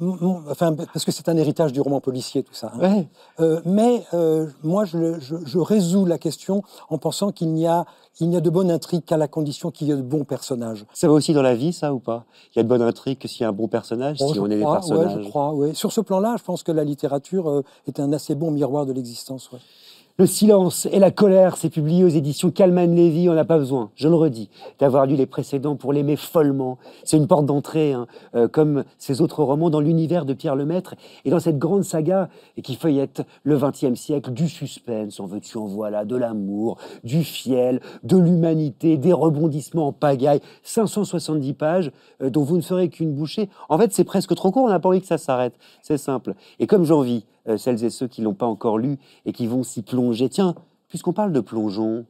enfin, 0.49 0.73
parce 0.73 1.05
que 1.05 1.11
c'est 1.11 1.29
un 1.29 1.37
héritage 1.37 1.73
du 1.73 1.81
roman 1.81 1.99
policier, 1.99 2.43
tout 2.43 2.53
ça. 2.53 2.71
hein. 2.75 2.79
Ouais. 2.79 3.07
Euh, 3.39 3.61
mais 3.65 4.03
euh, 4.13 4.47
moi, 4.63 4.85
je, 4.85 4.97
le- 4.97 5.19
je- 5.19 5.35
je 5.45 5.59
résous 5.59 6.05
la 6.05 6.17
question 6.17 6.63
en 6.89 6.97
pensant 6.97 7.31
qu'il 7.31 7.49
n'y 7.53 7.67
a, 7.67 7.85
il 8.19 8.29
n'y 8.29 8.37
a 8.37 8.41
de 8.41 8.49
bonne 8.49 8.71
intrigue 8.71 9.03
qu'à 9.05 9.17
la 9.17 9.27
condition 9.27 9.69
qu'il 9.71 9.87
y 9.87 9.91
ait 9.91 9.95
de 9.95 10.01
bons 10.01 10.23
personnages. 10.23 10.85
Ça 10.93 11.07
va 11.07 11.13
aussi 11.13 11.33
dans 11.33 11.41
la 11.43 11.55
vie, 11.55 11.73
ça, 11.73 11.93
ou 11.93 11.99
pas? 11.99 12.25
Il 12.55 12.57
y 12.57 12.59
a 12.59 12.63
de 12.63 12.67
bonnes 12.67 12.81
intrigues 12.81 13.19
que 13.19 13.27
s'il 13.27 13.41
y 13.41 13.43
a 13.45 13.49
un 13.49 13.53
bon 13.53 13.67
personnage, 13.67 14.17
Bon, 14.19 14.33
si 14.33 14.39
on 14.39 14.45
est 14.47 14.57
des 14.57 14.63
personnages. 14.63 15.15
Ouais, 15.15 15.23
je 15.23 15.29
crois, 15.29 15.53
ouais. 15.53 15.73
Sur 15.73 15.91
ce 15.91 16.01
plan-là, 16.01 16.35
je 16.37 16.43
pense 16.43 16.63
que 16.63 16.71
la 16.71 16.83
littérature 16.83 17.63
est 17.87 17.99
un 17.99 18.13
assez 18.13 18.35
bon 18.35 18.51
miroir 18.51 18.85
de 18.85 18.93
l'existence. 18.93 19.51
ouais. 19.51 19.59
Le 20.19 20.25
silence 20.25 20.88
et 20.91 20.97
la 20.97 21.12
colère, 21.12 21.58
c'est 21.58 21.69
publié 21.69 22.03
aux 22.03 22.08
éditions 22.08 22.49
Calman 22.49 22.88
Levy. 22.88 23.30
On 23.30 23.36
n'a 23.36 23.45
pas 23.45 23.60
besoin, 23.60 23.91
je 23.93 24.08
le 24.08 24.15
redis, 24.15 24.49
d'avoir 24.80 25.06
lu 25.06 25.15
les 25.15 25.27
précédents 25.27 25.75
pour 25.75 25.93
l'aimer 25.93 26.15
follement. 26.15 26.80
C'est 27.03 27.17
une 27.17 27.27
porte 27.27 27.45
d'entrée, 27.45 27.93
hein, 27.93 28.08
euh, 28.34 28.47
comme 28.47 28.84
ces 28.97 29.21
autres 29.21 29.43
romans, 29.43 29.69
dans 29.69 29.80
l'univers 29.80 30.25
de 30.25 30.34
Pierre 30.34 30.56
Lemaître 30.56 30.95
et 31.23 31.30
dans 31.30 31.39
cette 31.39 31.60
grande 31.60 31.84
saga 31.84 32.30
qui 32.63 32.73
feuillette 32.73 33.21
le 33.43 33.60
XXe 33.60 33.93
siècle, 33.93 34.32
du 34.32 34.49
suspense, 34.49 35.19
en 35.19 35.27
veux-tu, 35.27 35.56
en 35.60 35.67
voilà, 35.67 36.03
de 36.03 36.15
l'amour, 36.15 36.80
du 37.03 37.23
fiel, 37.23 37.80
de 38.01 38.17
l'humanité, 38.17 38.97
des 38.97 39.13
rebondissements 39.13 39.89
en 39.89 39.93
pagaille. 39.93 40.41
570 40.63 41.53
pages 41.53 41.91
euh, 42.23 42.32
dont 42.32 42.41
vous 42.41 42.58
ne 42.58 42.62
ferez 42.63 42.89
qu'une 42.89 43.13
bouchée. 43.13 43.51
En 43.69 43.77
fait, 43.77 43.93
c'est 43.93 44.03
presque 44.03 44.34
trop 44.34 44.49
court, 44.49 44.63
on 44.63 44.69
n'a 44.69 44.80
pas 44.80 44.89
envie 44.89 45.01
que 45.01 45.06
ça 45.06 45.19
s'arrête. 45.19 45.53
C'est 45.84 45.99
simple. 45.99 46.34
Et 46.58 46.65
comme 46.65 46.86
j'envie 46.86 47.23
euh, 47.47 47.57
celles 47.57 47.83
et 47.83 47.89
ceux 47.89 48.07
qui 48.07 48.21
l'ont 48.21 48.33
pas 48.33 48.45
encore 48.45 48.77
lu 48.77 48.97
et 49.25 49.33
qui 49.33 49.47
vont 49.47 49.63
s'y 49.63 49.81
plonger, 49.81 50.29
tiens, 50.29 50.55
puisqu'on 50.88 51.13
parle 51.13 51.33
de 51.33 51.39
plongeon, 51.39 52.05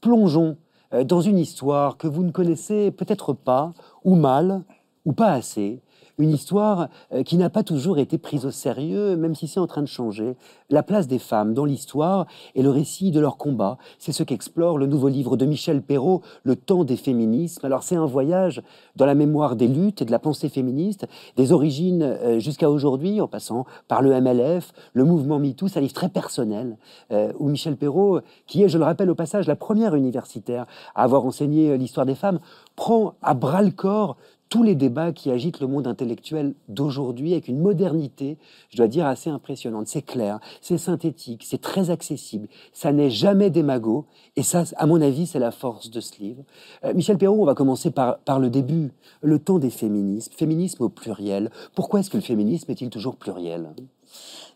plongeons 0.00 0.56
euh, 0.94 1.04
dans 1.04 1.20
une 1.20 1.38
histoire 1.38 1.96
que 1.96 2.06
vous 2.06 2.22
ne 2.22 2.30
connaissez 2.30 2.90
peut-être 2.90 3.32
pas, 3.32 3.72
ou 4.04 4.14
mal, 4.14 4.62
ou 5.04 5.12
pas 5.12 5.32
assez. 5.32 5.80
Une 6.18 6.30
histoire 6.30 6.88
euh, 7.12 7.22
qui 7.22 7.36
n'a 7.36 7.48
pas 7.48 7.62
toujours 7.62 7.98
été 7.98 8.18
prise 8.18 8.44
au 8.44 8.50
sérieux, 8.50 9.16
même 9.16 9.34
si 9.34 9.48
c'est 9.48 9.60
en 9.60 9.66
train 9.66 9.80
de 9.80 9.86
changer. 9.86 10.36
La 10.68 10.82
place 10.82 11.08
des 11.08 11.18
femmes 11.18 11.54
dans 11.54 11.64
l'histoire 11.64 12.26
et 12.54 12.62
le 12.62 12.68
récit 12.68 13.10
de 13.10 13.20
leur 13.20 13.38
combat, 13.38 13.78
c'est 13.98 14.12
ce 14.12 14.22
qu'explore 14.22 14.76
le 14.76 14.86
nouveau 14.86 15.08
livre 15.08 15.38
de 15.38 15.46
Michel 15.46 15.80
Perrault, 15.80 16.20
Le 16.42 16.54
temps 16.54 16.84
des 16.84 16.96
féminismes. 16.96 17.64
Alors 17.64 17.82
c'est 17.82 17.96
un 17.96 18.04
voyage 18.04 18.62
dans 18.94 19.06
la 19.06 19.14
mémoire 19.14 19.56
des 19.56 19.68
luttes 19.68 20.02
et 20.02 20.04
de 20.04 20.10
la 20.10 20.18
pensée 20.18 20.50
féministe, 20.50 21.06
des 21.36 21.52
origines 21.52 22.02
euh, 22.02 22.38
jusqu'à 22.38 22.70
aujourd'hui, 22.70 23.20
en 23.22 23.28
passant 23.28 23.64
par 23.88 24.02
le 24.02 24.10
MLF, 24.20 24.72
le 24.92 25.04
mouvement 25.04 25.38
MeToo. 25.38 25.68
C'est 25.68 25.78
un 25.78 25.82
livre 25.82 25.94
très 25.94 26.10
personnel, 26.10 26.76
euh, 27.10 27.32
où 27.38 27.48
Michel 27.48 27.76
Perrault, 27.76 28.20
qui 28.46 28.62
est, 28.62 28.68
je 28.68 28.76
le 28.76 28.84
rappelle 28.84 29.08
au 29.08 29.14
passage, 29.14 29.46
la 29.46 29.56
première 29.56 29.94
universitaire 29.94 30.66
à 30.94 31.04
avoir 31.04 31.24
enseigné 31.24 31.78
l'histoire 31.78 32.04
des 32.04 32.14
femmes, 32.14 32.40
prend 32.76 33.14
à 33.22 33.32
bras 33.32 33.62
le 33.62 33.70
corps 33.70 34.16
tous 34.52 34.62
les 34.62 34.74
débats 34.74 35.12
qui 35.12 35.30
agitent 35.30 35.60
le 35.60 35.66
monde 35.66 35.86
intellectuel 35.86 36.52
d'aujourd'hui 36.68 37.32
avec 37.32 37.48
une 37.48 37.58
modernité, 37.58 38.36
je 38.68 38.76
dois 38.76 38.86
dire, 38.86 39.06
assez 39.06 39.30
impressionnante. 39.30 39.86
C'est 39.86 40.02
clair, 40.02 40.40
c'est 40.60 40.76
synthétique, 40.76 41.42
c'est 41.42 41.62
très 41.62 41.88
accessible, 41.88 42.48
ça 42.74 42.92
n'est 42.92 43.08
jamais 43.08 43.48
démago, 43.48 44.04
et 44.36 44.42
ça, 44.42 44.64
à 44.76 44.84
mon 44.84 45.00
avis, 45.00 45.26
c'est 45.26 45.38
la 45.38 45.52
force 45.52 45.90
de 45.90 46.00
ce 46.00 46.18
livre. 46.20 46.44
Euh, 46.84 46.92
Michel 46.92 47.16
Perrault, 47.16 47.40
on 47.40 47.46
va 47.46 47.54
commencer 47.54 47.90
par, 47.90 48.18
par 48.18 48.38
le 48.38 48.50
début, 48.50 48.92
le 49.22 49.38
temps 49.38 49.58
des 49.58 49.70
féminismes, 49.70 50.34
féminisme 50.34 50.82
au 50.82 50.90
pluriel. 50.90 51.50
Pourquoi 51.74 52.00
est-ce 52.00 52.10
que 52.10 52.18
le 52.18 52.22
féminisme 52.22 52.70
est-il 52.70 52.90
toujours 52.90 53.16
pluriel? 53.16 53.70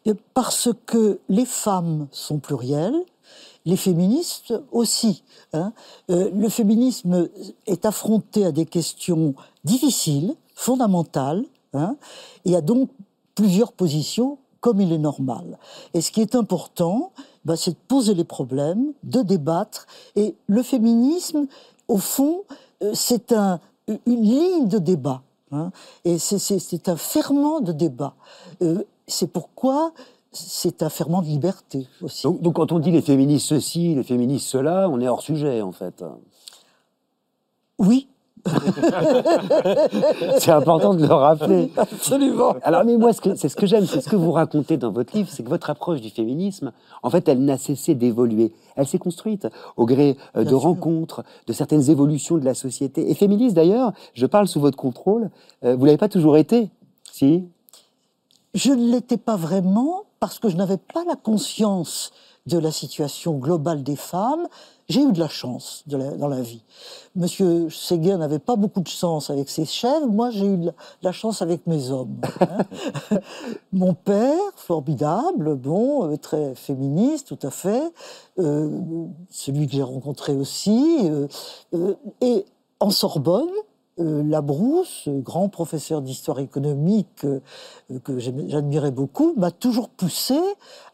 Et 0.05 0.13
Parce 0.35 0.69
que 0.85 1.21
les 1.31 1.47
femmes 1.47 2.07
sont 2.11 2.39
plurielles, 2.39 3.03
les 3.67 3.77
féministes 3.77 4.55
aussi. 4.73 5.23
hein. 5.53 5.73
Euh, 6.11 6.31
le 6.33 6.49
féminisme 6.49 7.29
est 7.67 7.85
affronté 7.85 8.47
à 8.47 8.53
des 8.53 8.65
questions 8.65 9.35
difficiles, 9.65 10.35
fondamentales. 10.55 11.45
hein. 11.75 11.97
Il 12.45 12.53
y 12.53 12.57
a 12.57 12.61
donc 12.63 12.89
plusieurs 13.35 13.73
positions, 13.73 14.39
comme 14.61 14.81
il 14.81 14.93
est 14.93 14.99
normal. 14.99 15.59
Et 15.95 16.01
ce 16.01 16.11
qui 16.11 16.23
est 16.23 16.35
important, 16.35 17.13
bah, 17.45 17.57
c'est 17.57 17.73
de 17.73 17.77
poser 17.89 18.15
les 18.15 18.25
problèmes, 18.25 18.93
de 19.03 19.21
débattre. 19.23 19.87
Et 20.17 20.35
le 20.47 20.63
féminisme, 20.63 21.47
au 21.89 21.99
fond, 21.99 22.45
euh, 22.83 22.93
c'est 22.95 23.33
un, 23.33 23.61
une 24.07 24.23
ligne 24.23 24.69
de 24.69 24.79
débat. 24.79 25.23
hein. 25.53 25.71
Et 26.05 26.19
c'est 26.19 26.89
un 26.89 26.97
ferment 26.97 27.61
de 27.61 27.73
débat. 27.73 28.15
Euh, 28.63 28.83
c'est 29.07 29.29
pourquoi 29.29 29.93
c'est 30.37 30.83
un 30.83 30.89
ferment 30.89 31.23
de 31.23 31.27
liberté 31.27 31.87
aussi. 32.03 32.25
donc, 32.25 32.43
donc 32.43 32.55
quand 32.55 32.73
on 32.73 32.79
dit 32.79 32.91
les 32.91 33.03
féministes 33.03 33.47
ceci, 33.49 33.95
les 33.95 34.03
féministes 34.03 34.47
cela, 34.47 34.89
on 34.89 35.01
est 35.01 35.09
hors 35.09 35.23
sujet 35.23 35.63
en 35.63 35.73
fait. 35.73 36.05
Oui, 37.79 38.09
C'est 40.39 40.51
important 40.51 40.95
de 40.95 41.07
le 41.07 41.13
rappeler. 41.13 41.71
absolument. 41.77 42.57
Alors, 42.63 42.85
mais 42.85 42.97
moi, 42.97 43.13
c'est 43.13 43.49
ce 43.49 43.57
que 43.57 43.67
j'aime, 43.67 43.87
c'est 43.87 44.01
ce 44.01 44.09
que 44.09 44.17
vous 44.17 44.33
racontez 44.33 44.77
dans 44.77 44.91
votre 44.91 45.17
livre, 45.17 45.29
c'est 45.31 45.43
que 45.43 45.49
votre 45.49 45.71
approche 45.71 46.01
du 46.01 46.11
féminisme, 46.11 46.73
en 47.03 47.11
fait, 47.11 47.29
elle 47.29 47.45
n'a 47.45 47.59
cessé 47.59 47.95
d'évoluer. 47.95 48.53
Elle 48.77 48.87
s'est 48.87 48.99
construite 48.99 49.49
au 49.77 49.87
gré 49.87 50.17
euh, 50.37 50.45
de 50.45 50.49
sûr. 50.51 50.61
rencontres, 50.61 51.25
de 51.47 51.53
certaines 51.53 51.91
évolutions 51.91 52.39
de 52.39 52.45
la 52.45 52.55
société. 52.55 53.11
Et 53.11 53.15
féministe, 53.15 53.55
d'ailleurs, 53.55 53.93
je 54.15 54.27
parle 54.27 54.49
sous 54.49 54.61
votre 54.61 54.77
contrôle, 54.77 55.31
euh, 55.65 55.77
vous 55.77 55.85
l'avez 55.85 55.99
pas 55.99 56.09
toujours 56.09 56.37
été, 56.37 56.71
si? 57.13 57.45
Je 58.57 58.73
ne 58.73 58.91
l'étais 58.91 59.19
pas 59.19 59.37
vraiment 59.37 60.05
parce 60.19 60.39
que 60.39 60.49
je 60.49 60.57
n'avais 60.57 60.79
pas 60.79 61.05
la 61.05 61.15
conscience 61.15 62.11
de 62.47 62.57
la 62.57 62.73
situation 62.73 63.35
globale 63.35 63.83
des 63.83 63.97
femmes. 63.97 64.49
J'ai 64.89 65.03
eu 65.03 65.13
de 65.13 65.19
la 65.19 65.29
chance 65.29 65.85
dans 65.87 66.27
la 66.27 66.41
vie. 66.41 66.63
Monsieur 67.17 67.69
Séguin 67.69 68.17
n'avait 68.17 68.39
pas 68.39 68.57
beaucoup 68.57 68.81
de 68.81 68.89
chance 68.89 69.29
avec 69.29 69.51
ses 69.51 69.67
chefs. 69.67 70.07
Moi, 70.07 70.31
j'ai 70.31 70.47
eu 70.47 70.57
de 70.57 70.73
la, 71.03 71.13
chance 71.13 71.43
avec 71.43 71.67
mes 71.67 71.91
hommes. 71.91 72.19
hein. 72.41 73.19
Mon 73.75 73.93
père, 73.93 74.41
formidable, 74.57 75.55
bon, 75.57 76.11
euh, 76.11 76.17
très 76.17 76.55
féministe, 76.55 77.27
tout 77.27 77.47
à 77.47 77.51
fait. 77.51 77.93
Euh, 78.39 78.81
celui 79.29 79.67
que 79.67 79.73
j'ai 79.75 79.83
rencontré 79.83 80.35
aussi. 80.35 81.01
euh, 81.03 81.29
euh, 81.75 81.95
et 82.23 82.47
en 82.81 82.89
Sorbonne, 82.89 83.51
Labrousse, 83.99 85.05
euh, 85.09 85.21
grand 85.21 85.49
professeur 85.49 86.03
d'histoire 86.03 86.39
économique 86.39 87.25
euh, 87.25 87.41
que 88.05 88.19
j'admirais 88.19 88.91
beaucoup, 88.91 89.33
m'a 89.37 89.51
toujours 89.51 89.89
poussé 89.89 90.39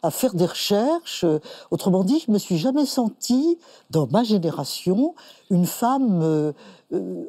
à 0.03 0.11
faire 0.11 0.35
des 0.35 0.47
recherches. 0.47 1.25
Euh, 1.25 1.39
Autrement 1.71 2.05
dit, 2.05 2.23
je 2.27 2.31
me 2.33 2.39
suis 2.39 2.59
jamais 2.59 2.87
sentie, 2.87 3.59
dans 3.91 4.07
ma 4.11 4.23
génération, 4.23 5.15
une 5.51 5.67
femme 5.67 6.53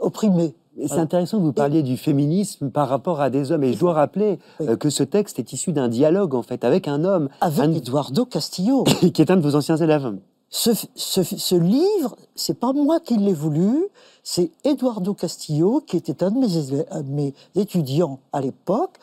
opprimée. 0.02 0.54
C'est 0.88 0.94
intéressant 1.00 1.38
que 1.38 1.44
vous 1.44 1.54
parliez 1.54 1.84
du 1.84 1.98
féminisme 1.98 2.70
par 2.72 2.90
rapport 2.90 3.22
à 3.22 3.30
des 3.30 3.52
hommes. 3.52 3.64
Et 3.64 3.74
je 3.74 3.80
dois 3.80 3.94
rappeler 3.94 4.40
Oui. 4.60 4.78
que 4.80 4.90
ce 4.90 5.04
texte 5.04 5.38
est 5.40 5.54
issu 5.54 5.72
d'un 5.72 5.88
dialogue, 5.88 6.34
en 6.36 6.42
fait, 6.42 6.64
avec 6.64 6.88
un 6.88 7.04
homme, 7.04 7.30
Avec 7.42 7.60
un- 7.60 7.72
Eduardo 7.74 8.26
Castillo. 8.26 8.84
qui 9.14 9.22
est 9.22 9.30
un 9.32 9.36
de 9.38 9.42
vos 9.42 9.56
anciens 9.56 9.78
élèves. 9.78 10.14
Ce, 10.56 10.70
ce, 10.94 11.24
ce 11.24 11.56
livre, 11.56 12.16
c'est 12.36 12.54
pas 12.60 12.74
moi 12.74 13.00
qui 13.00 13.18
l'ai 13.18 13.34
voulu, 13.34 13.88
c'est 14.22 14.52
Eduardo 14.64 15.16
Castillo, 15.16 15.82
qui 15.82 15.98
était 15.98 16.24
un 16.24 16.30
de 16.30 16.38
mes, 16.38 16.48
élè- 16.60 16.86
un 16.92 17.02
de 17.02 17.10
mes 17.10 17.34
étudiants 17.56 18.20
à 18.32 18.40
l'époque. 18.40 18.98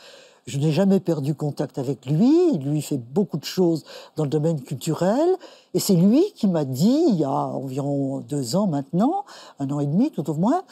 Je 0.47 0.59
n'ai 0.59 0.71
jamais 0.71 1.01
perdu 1.01 1.35
contact 1.35 1.77
avec 1.79 2.07
lui. 2.07 2.33
Il 2.55 2.61
lui 2.71 2.81
fait 2.83 2.99
beaucoup 2.99 3.37
de 3.37 3.45
choses 3.45 3.83
dans 4.15 4.23
le 4.23 4.31
domaine 4.31 4.61
culturel. 4.61 5.29
Et 5.75 5.81
c'est 5.81 5.97
lui 5.97 6.23
qui 6.37 6.47
m'a 6.47 6.65
dit, 6.65 7.03
il 7.09 7.17
y 7.17 7.25
a 7.25 7.31
environ 7.31 8.21
deux 8.21 8.55
ans 8.55 8.69
maintenant, 8.69 9.25
un 9.59 9.69
an 9.71 9.81
et 9.81 9.87
demi 9.87 10.13
tout 10.13 10.31
au 10.31 10.35
moins, 10.35 10.63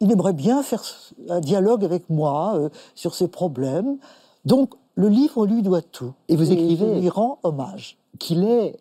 il 0.00 0.12
aimerait 0.12 0.34
bien 0.34 0.62
faire 0.62 0.84
un 1.30 1.40
dialogue 1.40 1.82
avec 1.82 2.10
moi 2.10 2.56
euh, 2.56 2.68
sur 2.94 3.14
ses 3.14 3.28
problèmes. 3.28 3.96
Donc, 4.44 4.74
le 4.96 5.08
livre 5.08 5.46
lui 5.46 5.62
doit 5.62 5.80
tout. 5.80 6.12
Et 6.28 6.36
vous 6.36 6.52
écrivez- 6.52 6.94
je 6.96 7.00
lui 7.00 7.08
rend 7.08 7.38
hommage. 7.42 7.96
qu'il 8.18 8.44
est, 8.44 8.76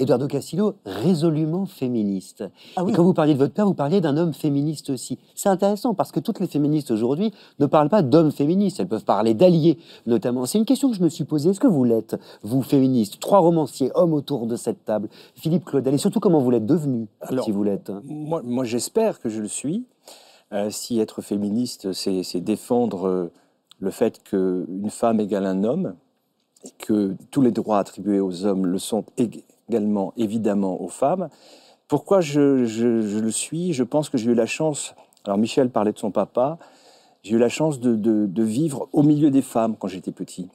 Eduardo 0.00 0.26
Castillo, 0.26 0.76
résolument 0.86 1.66
féministe. 1.66 2.44
Ah 2.74 2.82
oui. 2.82 2.90
Et 2.90 2.94
quand 2.94 3.04
vous 3.04 3.12
parliez 3.12 3.34
de 3.34 3.38
votre 3.38 3.52
père, 3.52 3.66
vous 3.66 3.74
parliez 3.74 4.00
d'un 4.00 4.16
homme 4.16 4.32
féministe 4.32 4.88
aussi. 4.90 5.18
C'est 5.34 5.50
intéressant 5.50 5.92
parce 5.94 6.10
que 6.10 6.20
toutes 6.20 6.40
les 6.40 6.46
féministes 6.46 6.90
aujourd'hui 6.90 7.32
ne 7.58 7.66
parlent 7.66 7.90
pas 7.90 8.00
d'hommes 8.02 8.32
féministes, 8.32 8.80
elles 8.80 8.88
peuvent 8.88 9.04
parler 9.04 9.34
d'alliés 9.34 9.78
notamment. 10.06 10.46
C'est 10.46 10.58
une 10.58 10.64
question 10.64 10.90
que 10.90 10.96
je 10.96 11.02
me 11.02 11.10
suis 11.10 11.24
posée. 11.24 11.50
Est-ce 11.50 11.60
que 11.60 11.66
vous 11.66 11.84
l'êtes, 11.84 12.16
vous 12.42 12.62
féministe? 12.62 13.20
Trois 13.20 13.40
romanciers, 13.40 13.90
hommes 13.94 14.14
autour 14.14 14.46
de 14.46 14.56
cette 14.56 14.84
table. 14.86 15.08
Philippe 15.34 15.66
Claudel, 15.66 15.94
et 15.94 15.98
surtout 15.98 16.20
comment 16.20 16.40
vous 16.40 16.50
l'êtes 16.50 16.66
devenu, 16.66 17.06
Alors, 17.20 17.44
si 17.44 17.50
vous 17.50 17.62
l'êtes? 17.62 17.92
Moi, 18.04 18.40
moi 18.42 18.64
j'espère 18.64 19.20
que 19.20 19.28
je 19.28 19.42
le 19.42 19.48
suis. 19.48 19.84
Euh, 20.52 20.70
si 20.70 20.98
être 20.98 21.20
féministe, 21.20 21.92
c'est 21.92 22.40
défendre 22.40 23.06
euh, 23.06 23.32
le 23.78 23.90
fait 23.90 24.22
qu'une 24.22 24.90
femme 24.90 25.20
égale 25.20 25.46
un 25.46 25.62
homme, 25.62 25.94
et 26.64 26.70
que 26.78 27.16
tous 27.30 27.42
les 27.42 27.52
droits 27.52 27.78
attribués 27.78 28.20
aux 28.20 28.44
hommes 28.44 28.66
le 28.66 28.78
sont 28.78 29.04
évidemment, 30.16 30.80
aux 30.80 30.88
femmes, 30.88 31.28
pourquoi 31.90 32.20
je, 32.20 32.40
le 32.40 33.30
suis? 33.30 33.72
Je 33.72 33.82
pense 33.82 34.08
que 34.08 34.16
j'ai 34.16 34.30
eu 34.30 34.34
la 34.34 34.46
chance, 34.46 34.94
alors 35.24 35.38
Michel 35.38 35.70
parlait 35.70 35.92
de 35.92 35.98
son 35.98 36.12
papa, 36.12 36.58
j'ai 37.24 37.34
eu 37.34 37.38
la 37.38 37.48
chance 37.48 37.80
de, 37.80 38.42
vivre 38.42 38.88
au 38.92 39.02
milieu 39.02 39.30
des 39.30 39.42
femmes 39.42 39.74
quand 39.76 39.88
j'étais 39.88 40.12
petit 40.12 40.48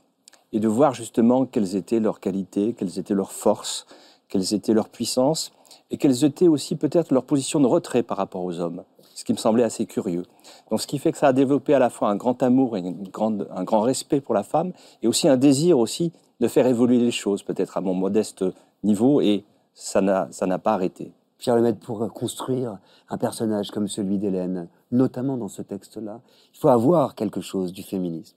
et 0.53 0.59
de 0.61 0.67
voir 0.69 0.93
justement 0.93 1.45
quelles 1.45 1.75
étaient 1.75 1.99
leurs 1.99 2.21
qualités, 2.21 2.73
quelles 2.73 2.97
étaient 2.97 3.13
leurs 3.13 3.33
forces, 3.33 3.85
quelles 4.29 4.53
étaient 4.53 4.73
leurs 4.73 4.87
puissances 4.87 5.51
et 5.91 5.97
quelles 5.97 6.23
étaient 6.23 6.47
aussi 6.47 6.77
peut-être 6.77 7.11
leurs 7.13 7.25
positions 7.25 7.59
de 7.59 7.67
retrait 7.67 8.03
par 8.03 8.15
rapport 8.15 8.43
aux 8.43 8.59
hommes, 8.61 8.83
ce 9.13 9.25
qui 9.25 9.33
me 9.33 9.37
semblait 9.37 9.63
assez 9.63 9.85
curieux. 9.85 10.23
Donc 10.71 10.79
ce 10.79 10.87
qui 10.87 10.99
fait 10.99 11.11
que 11.11 11.17
ça 11.17 11.27
a 11.27 11.33
développé 11.33 11.73
à 11.73 11.79
la 11.79 11.89
fois 11.89 12.09
un 12.09 12.15
grand 12.15 12.41
amour 12.41 12.77
et 12.77 12.83
un 12.85 13.63
grand 13.65 13.81
respect 13.81 14.21
pour 14.21 14.33
la 14.33 14.43
femme 14.43 14.71
et 15.03 15.07
aussi 15.07 15.27
un 15.27 15.35
désir 15.37 15.77
aussi 15.77 16.13
de 16.39 16.47
faire 16.47 16.67
évoluer 16.67 16.99
les 16.99 17.11
choses, 17.11 17.43
peut-être 17.43 17.77
à 17.77 17.81
mon 17.81 17.93
modeste 17.93 18.45
niveau, 18.85 19.21
et 19.21 19.43
ça 19.73 20.01
n'a 20.01 20.59
pas 20.59 20.73
arrêté. 20.73 21.11
Pierre 21.37 21.57
Lemaitre, 21.57 21.79
pour 21.79 22.11
construire 22.13 22.77
un 23.09 23.17
personnage 23.17 23.71
comme 23.71 23.87
celui 23.87 24.17
d'Hélène, 24.17 24.67
notamment 24.91 25.37
dans 25.37 25.49
ce 25.49 25.61
texte-là, 25.61 26.21
il 26.53 26.59
faut 26.59 26.69
avoir 26.69 27.15
quelque 27.15 27.41
chose 27.41 27.73
du 27.73 27.83
féminisme. 27.83 28.35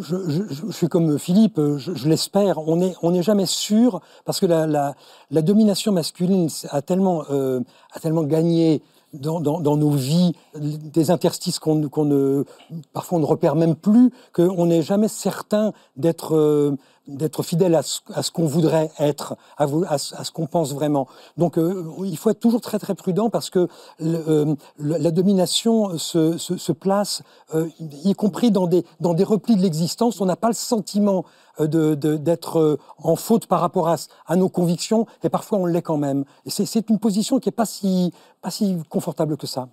Je, 0.00 0.70
suis 0.70 0.88
comme 0.88 1.18
Philippe, 1.18 1.60
je, 1.76 2.08
l'espère. 2.08 2.58
On 2.68 2.76
n'est 2.76 2.94
on 3.02 3.20
jamais 3.22 3.46
sûr 3.46 4.00
parce 4.24 4.38
que 4.38 4.46
la, 4.46 4.94
la, 5.30 5.42
domination 5.42 5.92
masculine 5.92 6.48
a 6.70 6.82
tellement, 6.82 7.24
euh, 7.30 7.60
a 7.92 8.00
tellement 8.00 8.24
gagné 8.24 8.82
dans, 9.14 9.40
dans, 9.40 9.76
nos 9.76 9.90
vies 9.90 10.34
des 10.54 11.10
interstices 11.10 11.58
qu'on 11.58 11.76
ne, 11.76 12.44
parfois 12.92 13.18
on 13.18 13.20
ne 13.20 13.26
repère 13.26 13.54
même 13.54 13.74
plus, 13.74 14.10
qu'on 14.34 14.66
n'est 14.66 14.82
jamais 14.82 15.08
certain 15.08 15.72
d'être 15.96 16.36
euh, 16.36 16.76
d'être 17.08 17.42
fidèle 17.42 17.74
à 17.74 17.82
ce, 17.82 18.30
qu'on 18.30 18.46
voudrait 18.46 18.90
être, 18.98 19.36
à, 19.56 19.64
à, 19.88 19.98
ce 19.98 20.30
qu'on 20.30 20.46
pense 20.46 20.72
vraiment. 20.74 21.08
Donc 21.36 21.58
euh, 21.58 21.84
il 22.04 22.16
faut 22.16 22.30
être 22.30 22.40
toujours 22.40 22.60
très 22.60 22.78
très 22.78 22.94
prudent 22.94 23.30
parce 23.30 23.50
que 23.50 23.68
euh, 24.02 24.54
la 24.78 25.10
domination 25.10 25.98
se, 25.98 26.72
place, 26.72 27.22
euh, 27.54 27.68
y 27.80 28.14
compris 28.14 28.50
dans 28.50 28.66
des, 28.66 28.84
replis 29.24 29.56
de 29.56 29.62
l'existence. 29.62 30.20
On 30.20 30.26
n'a 30.26 30.36
pas 30.36 30.48
le 30.48 30.54
sentiment 30.54 31.24
d'être 31.58 32.78
en 33.02 33.16
faute 33.16 33.46
par 33.46 33.60
rapport 33.60 33.88
à, 33.88 33.96
à, 34.26 34.36
nos 34.36 34.48
convictions 34.48 35.06
et 35.24 35.28
parfois 35.28 35.58
on 35.58 35.66
l'est 35.66 35.82
quand 35.82 35.96
même. 35.96 36.24
C'est 36.46 36.88
une 36.88 37.00
position 37.00 37.40
qui 37.40 37.48
n'est 37.48 37.52
pas 37.52 37.66
si, 37.66 38.12
pas 38.42 38.50
si 38.50 38.76
confortable 38.88 39.36
que 39.36 39.48
ça. 39.48 39.68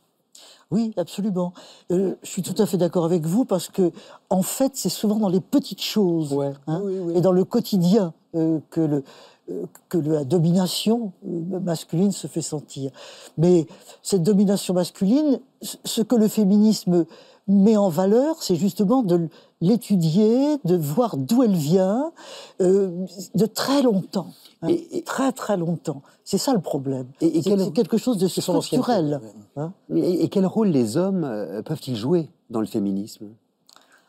Oui, 0.71 0.93
absolument. 0.97 1.53
Euh, 1.91 2.15
je 2.23 2.29
suis 2.29 2.41
tout 2.41 2.59
à 2.61 2.65
fait 2.65 2.77
d'accord 2.77 3.05
avec 3.05 3.25
vous 3.25 3.45
parce 3.45 3.69
que, 3.69 3.91
en 4.29 4.41
fait, 4.41 4.71
c'est 4.75 4.89
souvent 4.89 5.17
dans 5.17 5.29
les 5.29 5.41
petites 5.41 5.81
choses 5.81 6.35
hein, 6.67 6.81
et 7.13 7.21
dans 7.21 7.31
le 7.31 7.43
quotidien 7.45 8.13
euh, 8.35 8.59
que, 8.71 8.81
le, 8.81 9.03
euh, 9.51 9.65
que 9.89 9.97
la 9.97 10.23
domination 10.23 11.13
masculine 11.23 12.11
se 12.11 12.27
fait 12.27 12.41
sentir. 12.41 12.91
Mais 13.37 13.67
cette 14.01 14.23
domination 14.23 14.73
masculine, 14.73 15.39
ce 15.61 16.01
que 16.01 16.15
le 16.15 16.27
féminisme 16.27 17.05
met 17.47 17.77
en 17.77 17.89
valeur, 17.89 18.41
c'est 18.41 18.55
justement 18.55 19.03
de 19.03 19.29
l'étudier, 19.61 20.57
de 20.65 20.75
voir 20.75 21.17
d'où 21.17 21.43
elle 21.43 21.55
vient, 21.55 22.11
de 22.59 23.45
très 23.45 23.81
longtemps. 23.81 24.27
Hein, 24.61 24.67
et, 24.91 25.01
très 25.03 25.31
très 25.31 25.57
longtemps. 25.57 26.01
C'est 26.23 26.37
ça 26.37 26.53
le 26.53 26.61
problème. 26.61 27.07
Et, 27.21 27.41
c'est 27.41 27.73
quelque 27.73 27.97
chose 27.97 28.17
de 28.17 28.27
structurel. 28.27 29.21
Hein. 29.55 29.73
et, 29.93 30.27
quel 30.29 30.45
rôle 30.45 30.69
les 30.69 30.97
hommes 30.97 31.23
euh, 31.23 31.61
peuvent-ils 31.61 31.95
jouer 31.95 32.29
dans 32.49 32.61
le 32.61 32.65
féminisme? 32.65 33.27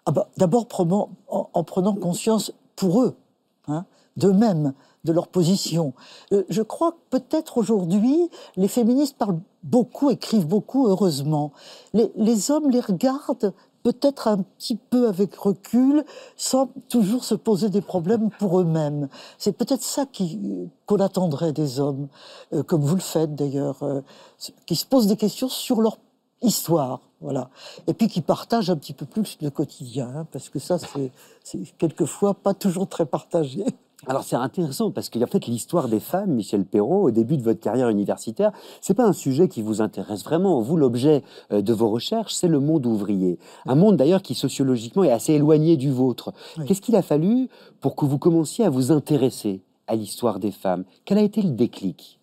Ah 0.07 0.13
bah, 0.13 0.29
D'abord 0.37 0.67
en, 0.79 1.51
en, 1.53 1.65
prenant 1.65 1.95
conscience 1.95 2.53
pour 2.77 3.03
eux, 3.03 3.17
hein, 3.67 3.85
d'eux-mêmes, 4.17 4.73
de 5.05 5.13
leur 5.13 5.29
position. 5.29 5.95
Euh, 6.33 6.45
je 6.49 6.63
crois 6.63 6.93
que 6.93 7.19
peut-être 7.19 7.59
aujourd'hui, 7.59 8.31
les 8.57 8.69
féministes 8.69 9.17
parlent 9.17 9.41
beaucoup, 9.63 10.11
écrivent 10.11 10.47
beaucoup, 10.47 10.89
heureusement. 10.89 11.53
Les, 11.93 12.13
les 12.17 12.51
hommes 12.51 12.71
les 12.71 12.81
regardent 12.81 13.53
peut-être 13.87 14.27
un 14.27 14.39
petit 14.39 14.75
peu 14.75 15.07
avec 15.07 15.37
recul, 15.37 16.05
sans 16.37 16.71
toujours 16.89 17.23
se 17.23 17.37
poser 17.37 17.69
des 17.69 17.81
problèmes 17.81 18.31
pour 18.31 18.59
eux-mêmes. 18.59 19.09
C'est 19.39 19.53
peut-être 19.53 19.85
ça 19.85 20.07
qu'on 20.89 20.97
attendrait 20.99 21.53
des 21.53 21.79
hommes, 21.79 22.09
euh, 22.53 22.65
comme 22.65 22.81
vous 22.81 22.97
le 22.97 23.01
faites 23.01 23.37
d'ailleurs, 23.37 23.85
euh, 23.85 24.01
qui 24.67 24.75
se 24.75 24.85
posent 24.85 25.07
des 25.07 25.17
questions 25.17 25.49
sur 25.49 25.81
leur 25.81 25.99
histoire, 26.43 26.99
voilà. 27.21 27.49
Et 27.87 27.95
puis 27.95 28.09
qui 28.09 28.23
partagent 28.23 28.71
un 28.71 28.77
petit 28.77 28.93
peu 28.93 29.07
plus 29.07 29.39
le 29.41 29.51
quotidien, 29.51 30.13
hein, 30.17 30.27
parce 30.33 30.49
que 30.49 30.59
ça, 30.59 30.79
c'est 31.45 31.61
quelquefois 31.79 32.35
pas 32.35 32.55
toujours 32.55 32.89
très 32.89 33.07
partagé. 33.07 33.65
Alors 34.09 34.23
c'est 34.23 34.37
intéressant 34.37 34.93
parce 34.93 35.11
qu'en 35.11 35.27
fait 35.27 35.47
l'histoire 35.47 35.89
des 35.89 35.99
femmes, 35.99 36.31
Michel 36.31 36.65
Perrault, 36.65 37.03
au 37.03 37.11
début 37.11 37.37
de 37.37 37.43
votre 37.43 37.59
carrière 37.59 37.89
universitaire, 37.89 38.53
c'est 38.81 38.95
pas 38.95 39.05
un 39.05 39.13
sujet 39.13 39.49
qui 39.49 39.63
vous 39.63 39.81
intéresse 39.81 40.23
vraiment. 40.23 40.61
Vous, 40.61 40.77
l'objet 40.77 41.25
euh, 41.53 41.61
de 41.61 41.73
vos 41.73 41.91
recherches, 41.91 42.33
c'est 42.33 42.47
le 42.47 42.61
monde 42.61 42.87
ouvrier, 42.87 43.39
un 43.67 43.75
monde 43.75 43.97
d'ailleurs 43.97 44.23
qui 44.23 44.37
sociologiquement 44.37 45.03
est 45.03 45.11
assez 45.11 45.33
éloigné 45.33 45.77
du 45.77 45.91
vôtre. 45.91 46.33
Qu'est-ce 46.67 46.81
qu'il 46.81 46.95
a 46.95 47.03
fallu 47.03 47.49
pour 47.81 47.97
que 47.97 48.05
vous 48.05 48.19
commenciez 48.19 48.65
à 48.65 48.71
vous 48.71 48.93
intéresser 48.93 49.63
à 49.89 49.97
l'histoire 49.97 50.39
des 50.39 50.53
femmes? 50.53 50.85
Quel 51.05 51.19
a 51.19 51.23
été 51.23 51.43
le 51.43 51.51
déclic? 51.51 52.21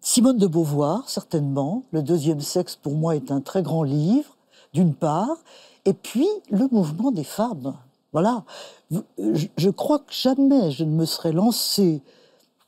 Simone 0.00 0.38
de 0.38 0.46
Beauvoir, 0.46 1.10
certainement. 1.10 1.84
Le 1.92 2.02
deuxième 2.02 2.40
sexe, 2.40 2.74
pour 2.74 2.94
moi, 2.94 3.16
est 3.16 3.30
un 3.30 3.42
très 3.42 3.62
grand 3.62 3.82
livre, 3.82 4.38
d'une 4.72 4.94
part, 4.94 5.36
et 5.84 5.92
puis 5.92 6.26
le 6.50 6.68
mouvement 6.72 7.10
des 7.10 7.24
femmes. 7.24 7.74
Voilà. 8.12 8.44
Je 8.90 9.70
crois 9.70 10.00
que 10.00 10.12
jamais 10.12 10.70
je 10.70 10.84
ne 10.84 10.90
me 10.90 11.04
serais 11.04 11.32
lancé 11.32 12.02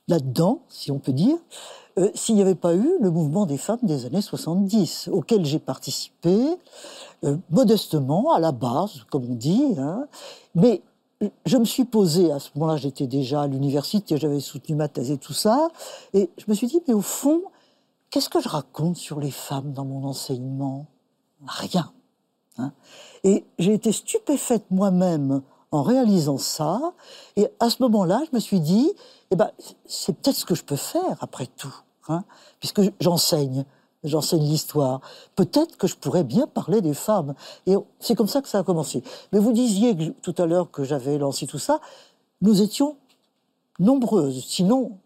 là-dedans, 0.07 0.61
si 0.69 0.91
on 0.91 0.99
peut 0.99 1.13
dire, 1.13 1.37
euh, 1.99 2.09
s'il 2.15 2.35
n'y 2.35 2.41
avait 2.41 2.55
pas 2.55 2.73
eu 2.73 2.97
le 2.99 3.11
mouvement 3.11 3.45
des 3.45 3.57
femmes 3.57 3.79
des 3.83 4.05
années 4.05 4.21
70, 4.21 5.09
auquel 5.11 5.45
j'ai 5.45 5.59
participé, 5.59 6.57
euh, 7.23 7.37
modestement, 7.51 8.33
à 8.33 8.39
la 8.39 8.51
base, 8.51 9.03
comme 9.11 9.25
on 9.29 9.35
dit. 9.35 9.75
Hein. 9.77 10.07
Mais 10.55 10.81
je 11.45 11.57
me 11.57 11.65
suis 11.65 11.85
posé, 11.85 12.31
à 12.31 12.39
ce 12.39 12.49
moment-là, 12.55 12.77
j'étais 12.77 13.07
déjà 13.07 13.43
à 13.43 13.47
l'université, 13.47 14.17
j'avais 14.17 14.39
soutenu 14.39 14.75
ma 14.75 14.87
thèse 14.87 15.11
et 15.11 15.17
tout 15.17 15.33
ça, 15.33 15.69
et 16.13 16.29
je 16.37 16.45
me 16.47 16.55
suis 16.55 16.67
dit, 16.67 16.81
mais 16.87 16.93
au 16.93 17.01
fond, 17.01 17.43
qu'est-ce 18.09 18.29
que 18.29 18.41
je 18.41 18.49
raconte 18.49 18.97
sur 18.97 19.19
les 19.19 19.31
femmes 19.31 19.71
dans 19.73 19.85
mon 19.85 20.03
enseignement? 20.05 20.87
Rien. 21.45 21.91
Hein. 22.57 22.71
Et 23.23 23.45
j'ai 23.59 23.73
été 23.73 23.91
stupéfaite 23.91 24.65
moi-même 24.71 25.41
en 25.71 25.81
réalisant 25.81 26.37
ça. 26.37 26.93
Et 27.35 27.47
à 27.59 27.69
ce 27.69 27.81
moment-là, 27.81 28.21
je 28.29 28.35
me 28.35 28.39
suis 28.39 28.59
dit, 28.59 28.91
eh 29.31 29.35
ben, 29.35 29.51
c'est 29.85 30.15
peut-être 30.15 30.35
ce 30.35 30.45
que 30.45 30.55
je 30.55 30.63
peux 30.63 30.75
faire 30.75 31.17
après 31.21 31.47
tout, 31.47 31.73
hein, 32.07 32.23
puisque 32.59 32.81
j'enseigne. 32.99 33.65
J'enseigne 34.03 34.43
l'histoire. 34.43 34.99
Peut-être 35.35 35.77
que 35.77 35.87
je 35.87 35.95
pourrais 35.95 36.25
bien 36.25 36.45
parler 36.45 36.81
des 36.81 36.93
femmes. 36.93 37.35
Et 37.65 37.75
c'est 37.99 38.15
comme 38.15 38.27
ça 38.27 38.41
que 38.41 38.49
ça 38.49 38.59
a 38.59 38.63
commencé. 38.63 39.01
Mais 39.31 39.39
vous 39.39 39.53
disiez 39.53 39.95
tout 40.21 40.35
à 40.37 40.45
l'heure 40.45 40.69
que 40.71 40.83
j'avais 40.83 41.17
lancé 41.17 41.47
tout 41.47 41.57
ça. 41.57 41.79
Nous 42.41 42.61
étions 42.61 42.97
nombreuses. 43.79 44.45
Sinon, 44.45 44.97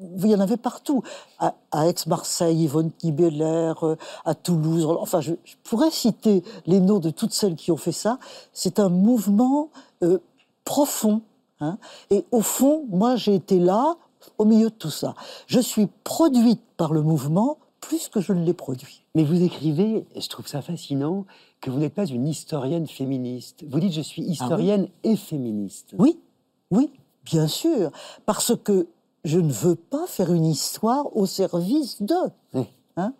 il 0.00 0.30
y 0.30 0.34
en 0.34 0.40
avait 0.40 0.56
partout. 0.56 1.02
À, 1.38 1.54
Aix-Marseille, 1.88 2.64
Yvonne 2.64 2.90
Kibeler, 2.92 3.72
euh, 3.82 3.96
à 4.24 4.34
Toulouse. 4.34 4.86
Enfin, 4.86 5.20
je, 5.20 5.32
pourrais 5.64 5.90
citer 5.90 6.42
les 6.66 6.80
noms 6.80 6.98
de 6.98 7.10
toutes 7.10 7.32
celles 7.32 7.56
qui 7.56 7.70
ont 7.70 7.76
fait 7.76 7.92
ça. 7.92 8.18
C'est 8.52 8.78
un 8.78 8.88
mouvement 8.88 9.70
euh, 10.02 10.18
profond. 10.64 11.22
Hein. 11.60 11.78
Et 12.10 12.24
au 12.30 12.40
fond, 12.40 12.86
moi, 12.88 13.16
j'ai 13.16 13.34
été 13.34 13.58
là, 13.58 13.96
au 14.38 14.44
milieu 14.44 14.70
de 14.70 14.74
tout 14.74 14.90
ça. 14.90 15.14
Je 15.46 15.60
suis 15.60 15.88
produite 16.04 16.62
par 16.76 16.92
le 16.92 17.02
mouvement 17.02 17.58
plus 17.80 18.08
que 18.08 18.20
je 18.20 18.32
ne 18.32 18.44
l'ai 18.44 18.54
produit. 18.54 19.02
Mais 19.14 19.24
vous 19.24 19.42
écrivez, 19.42 20.06
et 20.14 20.20
je 20.20 20.28
trouve 20.28 20.46
ça 20.46 20.62
fascinant, 20.62 21.24
que 21.60 21.70
vous 21.70 21.78
n'êtes 21.78 21.94
pas 21.94 22.06
une 22.06 22.26
historienne 22.26 22.86
féministe. 22.86 23.64
Vous 23.68 23.80
dites 23.80 23.92
je 23.92 24.00
suis 24.00 24.24
ah 24.26 24.32
historienne 24.32 24.88
et 25.02 25.16
féministe. 25.16 25.94
Oui, 25.98 26.18
oui, 26.70 26.90
bien 27.24 27.48
sûr, 27.48 27.90
parce 28.26 28.54
que 28.56 28.86
je 29.24 29.38
ne 29.38 29.52
veux 29.52 29.74
pas 29.74 30.06
faire 30.06 30.32
une 30.32 30.46
histoire 30.46 31.16
au 31.16 31.26
service 31.26 32.02
d'eux. 32.02 32.30
Hein. 32.96 33.14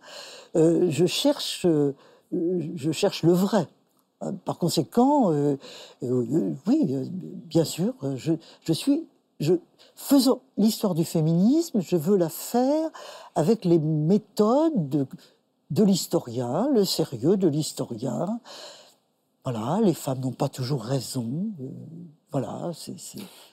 Euh, 0.57 0.91
je, 0.91 1.07
cherche, 1.07 1.65
euh, 1.67 1.95
je 2.33 2.93
cherche 2.93 3.23
le 3.23 3.33
vrai. 3.33 3.67
Par 4.45 4.59
conséquent, 4.59 5.33
euh, 5.33 5.57
oui, 6.03 7.09
bien 7.47 7.65
sûr, 7.65 7.95
je, 8.17 8.35
je 8.65 8.73
suis. 8.73 9.07
Je, 9.39 9.55
faisons 9.95 10.41
l'histoire 10.59 10.95
du 10.95 11.05
féminisme, 11.05 11.81
je 11.81 11.97
veux 11.97 12.17
la 12.17 12.29
faire 12.29 12.91
avec 13.35 13.65
les 13.65 13.79
méthodes 13.79 14.89
de, 14.89 15.07
de 15.71 15.83
l'historien, 15.85 16.69
le 16.73 16.85
sérieux 16.85 17.37
de 17.39 17.49
l'historien. 17.49 18.41
Voilà, 19.45 19.81
les 19.83 19.95
femmes 19.95 20.21
n'ont 20.21 20.33
pas 20.33 20.49
toujours 20.51 20.83
raison. 20.83 21.31
voilà, 22.31 22.71
c'est 22.75 22.97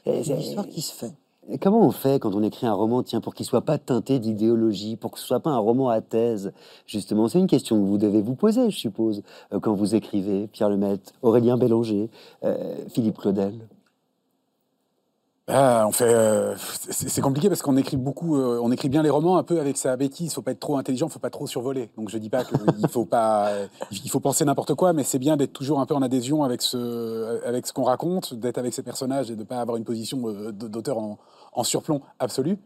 une 0.05 0.39
histoire 0.39 0.67
qui 0.67 0.81
se 0.81 0.93
fait. 0.93 1.13
Et 1.49 1.57
comment 1.59 1.79
on 1.79 1.91
fait 1.91 2.19
quand 2.19 2.35
on 2.35 2.43
écrit 2.43 2.67
un 2.67 2.73
roman, 2.73 3.03
tiens, 3.03 3.21
pour 3.21 3.33
qu'il 3.33 3.45
soit 3.45 3.61
pas 3.61 3.77
teinté 3.77 4.19
d'idéologie, 4.19 4.97
pour 4.97 5.11
que 5.11 5.19
ce 5.19 5.25
soit 5.25 5.39
pas 5.39 5.51
un 5.51 5.57
roman 5.57 5.89
à 5.89 6.01
thèse? 6.01 6.51
Justement, 6.85 7.29
c'est 7.29 7.39
une 7.39 7.47
question 7.47 7.79
que 7.81 7.87
vous 7.87 7.97
devez 7.97 8.21
vous 8.21 8.35
poser, 8.35 8.69
je 8.69 8.77
suppose, 8.77 9.23
euh, 9.53 9.59
quand 9.59 9.73
vous 9.73 9.95
écrivez, 9.95 10.47
Pierre 10.47 10.69
Lemaitre, 10.69 11.13
Aurélien 11.21 11.57
Bélanger, 11.57 12.09
euh, 12.43 12.75
Philippe 12.89 13.17
Claudel. 13.17 13.53
Ah, 15.49 15.85
on 15.87 15.93
fait, 15.93 16.13
euh, 16.13 16.55
c'est 16.57 17.21
compliqué 17.21 17.47
parce 17.47 17.61
qu'on 17.61 17.77
écrit 17.77 17.95
beaucoup, 17.95 18.35
euh, 18.35 18.59
on 18.61 18.69
écrit 18.69 18.89
bien 18.89 19.01
les 19.01 19.09
romans 19.09 19.37
un 19.37 19.43
peu 19.43 19.61
avec 19.61 19.77
sa 19.77 19.95
bêtise. 19.95 20.33
Faut 20.33 20.41
pas 20.41 20.51
être 20.51 20.59
trop 20.59 20.77
intelligent, 20.77 21.07
faut 21.07 21.19
pas 21.19 21.29
trop 21.29 21.47
survoler. 21.47 21.89
Donc 21.95 22.09
je 22.09 22.17
dis 22.17 22.29
pas 22.29 22.43
qu'il 22.43 22.57
faut 22.89 23.05
pas, 23.05 23.53
il 23.91 24.09
faut 24.09 24.19
penser 24.19 24.43
n'importe 24.43 24.73
quoi, 24.73 24.91
mais 24.91 25.03
c'est 25.03 25.19
bien 25.19 25.37
d'être 25.37 25.53
toujours 25.53 25.79
un 25.79 25.85
peu 25.85 25.95
en 25.95 26.01
adhésion 26.01 26.43
avec 26.43 26.61
ce, 26.61 27.41
avec 27.45 27.65
ce 27.65 27.71
qu'on 27.71 27.83
raconte, 27.83 28.33
d'être 28.33 28.57
avec 28.57 28.73
ses 28.73 28.83
personnages 28.83 29.31
et 29.31 29.37
de 29.37 29.43
pas 29.45 29.61
avoir 29.61 29.77
une 29.77 29.85
position 29.85 30.17
d'auteur 30.51 30.97
en, 30.97 31.17
en 31.53 31.63
surplomb 31.63 32.01
absolu. 32.19 32.57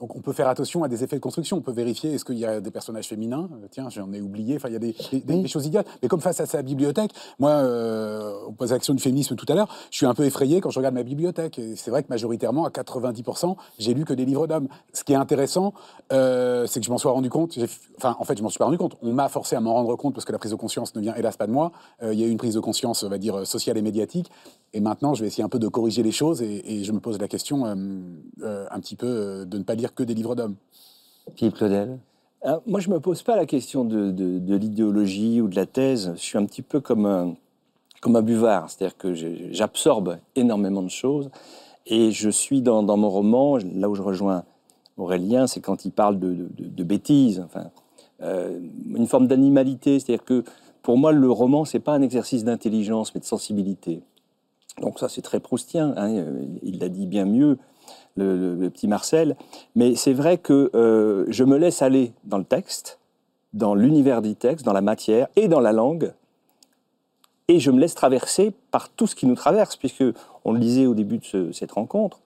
Donc 0.00 0.14
on 0.14 0.20
peut 0.20 0.32
faire 0.32 0.48
attention 0.48 0.84
à 0.84 0.88
des 0.88 1.02
effets 1.02 1.16
de 1.16 1.20
construction. 1.20 1.56
On 1.56 1.60
peut 1.60 1.72
vérifier 1.72 2.12
est-ce 2.14 2.24
qu'il 2.24 2.38
y 2.38 2.44
a 2.44 2.60
des 2.60 2.70
personnages 2.70 3.08
féminins? 3.08 3.48
Euh, 3.52 3.66
Tiens, 3.70 3.88
j'en 3.90 4.12
ai 4.12 4.20
oublié. 4.20 4.54
Enfin, 4.56 4.68
il 4.68 4.74
y 4.74 4.76
a 4.76 4.78
des, 4.78 4.94
des- 5.10 5.20
des- 5.20 5.34
Oui. 5.34 5.42
des 5.42 5.48
choses 5.48 5.66
idiotes. 5.66 5.86
Mais 6.02 6.08
comme 6.08 6.20
face 6.20 6.38
à 6.40 6.46
sa 6.46 6.62
bibliothèque, 6.62 7.10
moi, 7.40 7.50
euh, 7.50 8.32
on 8.48 8.52
pose 8.52 8.70
la 8.70 8.78
question 8.78 8.94
du 8.94 9.02
féminisme 9.02 9.34
tout 9.34 9.46
à 9.48 9.54
l'heure. 9.56 9.68
Je 9.90 9.96
suis 9.96 10.06
un 10.06 10.14
peu 10.14 10.24
effrayé 10.24 10.60
quand 10.60 10.70
je 10.70 10.78
regarde 10.78 10.94
ma 10.94 11.02
bibliothèque. 11.02 11.60
C'est 11.74 11.90
vrai 11.90 12.02
que 12.04 12.08
majoritairement, 12.10 12.64
à 12.64 12.70
90%, 12.70 13.56
j'ai 13.80 13.92
lu 13.92 14.04
que 14.04 14.12
des 14.14 14.24
livres 14.24 14.46
d'hommes. 14.46 14.68
Ce 14.92 15.02
qui 15.02 15.14
est 15.14 15.16
intéressant, 15.16 15.74
euh, 16.12 16.66
c'est 16.68 16.78
que 16.78 16.86
je 16.86 16.90
m'en 16.92 16.98
sois 16.98 17.10
rendu 17.12 17.28
compte. 17.28 17.58
Enfin, 17.96 18.16
en 18.20 18.24
fait, 18.24 18.38
je 18.38 18.42
m'en 18.44 18.48
suis 18.50 18.58
pas 18.58 18.66
rendu 18.66 18.78
compte. 18.78 18.96
On 19.02 19.12
m'a 19.12 19.28
forcé 19.28 19.56
à 19.56 19.60
m'en 19.60 19.74
rendre 19.74 19.96
compte 19.96 20.14
parce 20.14 20.24
que 20.24 20.32
la 20.32 20.38
prise 20.38 20.52
de 20.52 20.56
conscience 20.56 20.94
ne 20.94 21.00
vient 21.00 21.14
hélas 21.16 21.36
pas 21.36 21.48
de 21.48 21.52
moi. 21.52 21.72
Euh, 22.04 22.14
il 22.14 22.20
y 22.20 22.22
a 22.22 22.26
eu 22.26 22.30
une 22.30 22.38
prise 22.38 22.54
de 22.54 22.60
conscience, 22.60 23.02
on 23.02 23.08
va 23.08 23.18
dire, 23.18 23.44
sociale 23.46 23.76
et 23.78 23.82
médiatique. 23.82 24.30
Et 24.74 24.80
maintenant, 24.80 25.14
je 25.14 25.22
vais 25.22 25.26
essayer 25.26 25.42
un 25.44 25.48
peu 25.48 25.58
de 25.58 25.66
corriger 25.66 26.02
les 26.04 26.12
choses 26.12 26.40
et, 26.42 26.62
et 26.80 26.84
je 26.84 26.92
me 26.92 27.00
pose 27.00 27.18
la 27.18 27.26
question 27.26 27.64
un 27.66 28.80
petit 28.80 28.96
peu 28.96 29.44
de 29.46 29.58
ne 29.58 29.62
pas 29.64 29.74
lire 29.74 29.87
que 29.94 30.02
des 30.02 30.14
livres 30.14 30.34
d'hommes. 30.34 30.56
Philippe 31.36 31.56
Claudel 31.56 31.98
Alors, 32.42 32.62
moi, 32.66 32.80
je 32.80 32.88
me 32.90 33.00
pose 33.00 33.22
pas 33.22 33.36
la 33.36 33.46
question 33.46 33.84
de, 33.84 34.10
de- 34.10 34.38
de 34.38 34.56
l'idéologie 34.56 35.40
ou 35.40 35.48
de 35.48 35.56
la 35.56 35.66
thèse. 35.66 36.12
Je 36.16 36.20
suis 36.20 36.38
un 36.38 36.44
petit 36.46 36.62
peu 36.62 36.80
comme 36.80 37.06
un, 37.06 37.34
comme 38.00 38.16
un 38.16 38.22
buvard, 38.22 38.70
c'est-à-dire 38.70 38.96
que 38.96 39.14
j'absorbe 39.52 40.18
énormément 40.36 40.82
de 40.82 40.88
choses 40.90 41.30
et 41.86 42.10
je 42.12 42.30
suis 42.30 42.62
dans, 42.62 42.82
dans 42.82 42.96
mon 42.96 43.10
roman, 43.10 43.58
là 43.74 43.88
où 43.88 43.94
je 43.94 44.02
rejoins 44.02 44.44
Aurélien, 44.96 45.46
c'est 45.46 45.60
quand 45.60 45.84
il 45.84 45.92
parle 45.92 46.18
de, 46.18 46.32
de- 46.34 46.48
de- 46.56 46.68
de 46.68 46.84
bêtises, 46.84 47.40
enfin, 47.44 47.70
euh, 48.22 48.58
une 48.94 49.06
forme 49.06 49.26
d'animalité, 49.28 49.98
c'est-à-dire 50.00 50.24
que 50.24 50.44
pour 50.82 50.96
moi, 50.98 51.12
le 51.12 51.30
roman, 51.30 51.64
c'est 51.64 51.78
pas 51.80 51.92
un 51.92 52.02
exercice 52.02 52.44
d'intelligence, 52.44 53.14
mais 53.14 53.20
de 53.20 53.24
sensibilité. 53.26 54.00
Donc 54.80 54.98
ça, 54.98 55.08
c'est 55.08 55.22
très 55.22 55.38
proustien, 55.40 55.92
hein, 55.96 56.10
euh, 56.14 56.44
il 56.62 56.78
l'a 56.78 56.88
dit 56.88 57.06
bien 57.06 57.24
mieux, 57.26 57.58
le, 58.18 58.36
le- 58.36 58.54
le 58.56 58.70
petit 58.70 58.88
Marcel. 58.88 59.36
Mais 59.76 59.94
c'est 59.94 60.12
vrai 60.12 60.36
que 60.38 60.70
euh, 60.74 61.24
je 61.28 61.44
me 61.44 61.56
laisse 61.56 61.80
aller 61.82 62.12
dans 62.24 62.38
le 62.38 62.44
texte, 62.44 62.98
dans 63.54 63.74
l'univers 63.74 64.20
du 64.22 64.34
texte, 64.34 64.64
dans 64.66 64.72
la 64.74 64.80
matière 64.82 65.28
et 65.36 65.48
dans 65.48 65.60
la 65.60 65.72
langue, 65.72 66.12
et 67.48 67.60
je 67.60 67.70
me 67.70 67.80
laisse 67.80 67.94
traverser 67.94 68.52
par 68.70 68.90
tout 68.90 69.06
ce 69.06 69.14
qui 69.14 69.26
nous 69.26 69.34
traverse, 69.34 69.76
puisque 69.76 70.04
on 70.44 70.52
le 70.52 70.58
disait 70.58 70.86
au 70.86 70.94
début 70.94 71.18
de 71.18 71.24
ce- 71.24 71.52
cette 71.52 71.72
rencontre, 71.72 72.20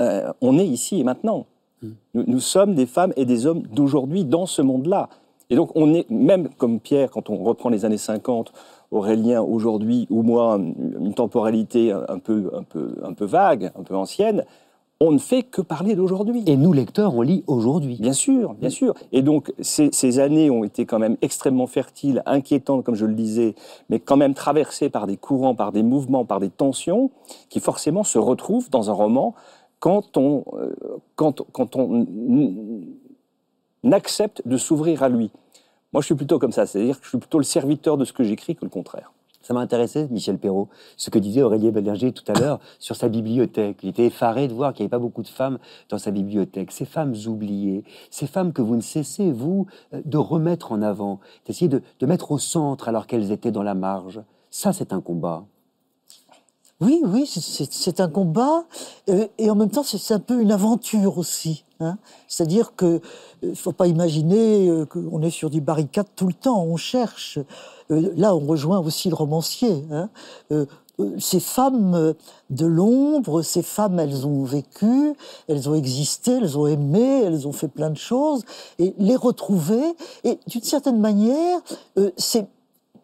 euh, 0.00 0.32
on 0.40 0.58
est 0.58 0.66
ici 0.66 0.98
et 1.00 1.04
maintenant. 1.04 1.46
Nous, 1.80 2.24
nous 2.26 2.40
sommes 2.40 2.74
des 2.74 2.86
femmes 2.86 3.12
et 3.16 3.24
des 3.24 3.46
hommes 3.46 3.62
d'aujourd'hui 3.62 4.24
dans 4.24 4.46
ce 4.46 4.62
monde-là. 4.62 5.08
Et 5.48 5.54
donc 5.54 5.70
on 5.76 5.94
est, 5.94 6.10
même 6.10 6.48
comme 6.58 6.80
Pierre, 6.80 7.10
quand 7.10 7.30
on 7.30 7.36
reprend 7.36 7.68
les 7.68 7.84
années 7.84 7.96
50, 7.98 8.52
Aurélien 8.90 9.42
aujourd'hui, 9.42 10.06
ou 10.10 10.22
moi, 10.22 10.56
une 10.58 11.14
temporalité 11.14 11.92
un 11.92 12.04
un 12.08 12.18
peu, 12.18 12.50
un, 12.52 12.64
peu, 12.64 12.96
un 13.04 13.12
peu 13.12 13.26
vague, 13.26 13.70
un 13.78 13.82
peu 13.84 13.94
ancienne, 13.94 14.44
on 15.00 15.12
ne 15.12 15.18
fait 15.18 15.44
que 15.44 15.60
parler 15.60 15.94
d'aujourd'hui. 15.94 16.42
Et 16.46 16.56
nous, 16.56 16.72
lecteurs, 16.72 17.14
on 17.14 17.22
lit 17.22 17.44
aujourd'hui. 17.46 17.98
Bien 18.00 18.12
sûr, 18.12 18.54
bien 18.54 18.70
sûr. 18.70 18.94
Et 19.12 19.22
donc, 19.22 19.52
ces, 19.60 19.90
ces 19.92 20.18
années 20.18 20.50
ont 20.50 20.64
été 20.64 20.86
quand 20.86 20.98
même 20.98 21.16
extrêmement 21.22 21.68
fertiles, 21.68 22.22
inquiétantes, 22.26 22.84
comme 22.84 22.96
je 22.96 23.06
le 23.06 23.14
disais, 23.14 23.54
mais 23.90 24.00
quand 24.00 24.16
même 24.16 24.34
traversées 24.34 24.90
par 24.90 25.06
des 25.06 25.16
courants, 25.16 25.54
par 25.54 25.70
des 25.70 25.84
mouvements, 25.84 26.24
par 26.24 26.40
des 26.40 26.50
tensions, 26.50 27.10
qui 27.48 27.60
forcément 27.60 28.02
se 28.02 28.18
retrouvent 28.18 28.70
dans 28.70 28.90
un 28.90 28.94
roman 28.94 29.34
quand 29.78 30.16
on, 30.16 30.44
euh, 30.54 30.74
quand, 31.14 31.42
quand 31.52 31.76
on 31.76 32.06
accepte 33.92 34.42
de 34.46 34.56
s'ouvrir 34.56 35.04
à 35.04 35.08
lui. 35.08 35.30
Moi, 35.92 36.02
je 36.02 36.06
suis 36.06 36.16
plutôt 36.16 36.40
comme 36.40 36.52
ça, 36.52 36.66
c'est-à-dire 36.66 36.98
que 36.98 37.04
je 37.04 37.10
suis 37.10 37.18
plutôt 37.18 37.38
le 37.38 37.44
serviteur 37.44 37.96
de 37.96 38.04
ce 38.04 38.12
que 38.12 38.24
j'écris 38.24 38.56
que 38.56 38.64
le 38.64 38.70
contraire. 38.70 39.12
Ça 39.48 39.54
m'a 39.54 39.60
intéressé, 39.60 40.06
Michel 40.10 40.36
Perrault, 40.36 40.68
ce 40.98 41.08
que 41.08 41.18
disait 41.18 41.40
Aurélien 41.40 41.70
Bellinger 41.70 42.12
tout 42.12 42.30
à 42.30 42.38
l'heure 42.38 42.60
sur 42.78 42.96
sa 42.96 43.08
bibliothèque. 43.08 43.78
Il 43.82 43.88
était 43.88 44.04
effaré 44.04 44.46
de 44.46 44.52
voir 44.52 44.74
qu'il 44.74 44.82
n'y 44.82 44.88
avait 44.88 44.90
pas 44.90 44.98
beaucoup 44.98 45.22
de 45.22 45.28
femmes 45.28 45.58
dans 45.88 45.96
sa 45.96 46.10
bibliothèque. 46.10 46.70
Ces 46.70 46.84
femmes 46.84 47.14
oubliées, 47.26 47.82
ces 48.10 48.26
femmes 48.26 48.52
que 48.52 48.60
vous 48.60 48.76
ne 48.76 48.82
cessez, 48.82 49.32
vous, 49.32 49.66
euh, 49.94 50.02
de 50.04 50.18
remettre 50.18 50.70
en 50.70 50.82
avant, 50.82 51.18
d'essayer 51.46 51.68
de, 51.70 51.80
de 51.98 52.04
mettre 52.04 52.30
au 52.30 52.36
centre 52.36 52.88
alors 52.88 53.06
qu'elles 53.06 53.32
étaient 53.32 53.50
dans 53.50 53.62
la 53.62 53.72
marge. 53.72 54.20
Ça, 54.50 54.74
c'est 54.74 54.92
un 54.92 55.00
combat. 55.00 55.46
Oui, 56.82 57.00
oui, 57.06 57.24
c'est- 57.26 58.00
un 58.00 58.08
combat 58.10 58.64
euh, 59.08 59.28
et 59.38 59.48
en 59.50 59.54
même 59.54 59.70
temps 59.70 59.82
c'est 59.82 60.12
un 60.12 60.20
peu 60.20 60.42
une 60.42 60.52
aventure 60.52 61.16
aussi. 61.16 61.64
Hein. 61.80 61.98
C'est-à-dire 62.26 62.74
que 62.76 63.00
euh, 63.44 63.54
faut 63.54 63.72
pas 63.72 63.86
imaginer 63.86 64.68
euh, 64.68 64.86
qu'on 64.86 65.22
est 65.22 65.30
sur 65.30 65.50
des 65.50 65.60
barricades 65.60 66.08
tout 66.16 66.26
le 66.26 66.34
temps. 66.34 66.62
On 66.62 66.76
cherche. 66.76 67.38
Euh, 67.90 68.12
là, 68.16 68.34
on 68.34 68.46
rejoint 68.46 68.78
aussi 68.78 69.08
le 69.08 69.14
romancier. 69.14 69.84
hein. 69.90 70.08
Ces 71.20 71.38
femmes 71.38 72.14
de 72.50 72.66
l'ombre, 72.66 73.42
ces 73.42 73.62
femmes, 73.62 74.00
elles 74.00 74.26
ont 74.26 74.42
vécu, 74.42 75.14
elles 75.46 75.68
ont 75.68 75.76
existé, 75.76 76.32
elles 76.32 76.58
ont 76.58 76.66
aimé, 76.66 77.22
elles 77.24 77.46
ont 77.46 77.52
fait 77.52 77.68
plein 77.68 77.90
de 77.90 77.96
choses, 77.96 78.42
et 78.80 78.96
les 78.98 79.14
retrouver, 79.14 79.94
et 80.24 80.40
d'une 80.48 80.64
certaine 80.64 80.98
manière, 80.98 81.60
c'est 82.16 82.48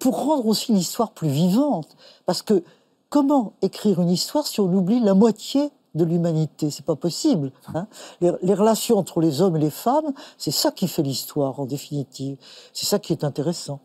pour 0.00 0.24
rendre 0.24 0.46
aussi 0.46 0.72
l'histoire 0.72 1.12
plus 1.12 1.28
vivante. 1.28 1.96
Parce 2.26 2.42
que 2.42 2.64
comment 3.10 3.52
écrire 3.62 4.00
une 4.02 4.10
histoire 4.10 4.44
si 4.44 4.58
on 4.58 4.72
oublie 4.74 4.98
la 4.98 5.14
moitié 5.14 5.70
de 5.94 6.04
l'humanité 6.04 6.70
C'est 6.70 6.84
pas 6.84 6.96
possible. 6.96 7.52
hein. 7.74 7.86
les, 8.20 8.54
relations 8.54 8.98
entre 8.98 9.20
les 9.20 9.42
hommes 9.42 9.56
et 9.56 9.60
les 9.60 9.70
femmes, 9.70 10.12
c'est 10.38 10.50
ça 10.50 10.70
qui 10.70 10.88
fait 10.88 11.02
l'histoire 11.02 11.60
en 11.60 11.66
définitive. 11.66 12.36
C'est 12.72 12.86
ça 12.86 12.98
qui 12.98 13.12
est 13.12 13.24
intéressant. 13.24 13.80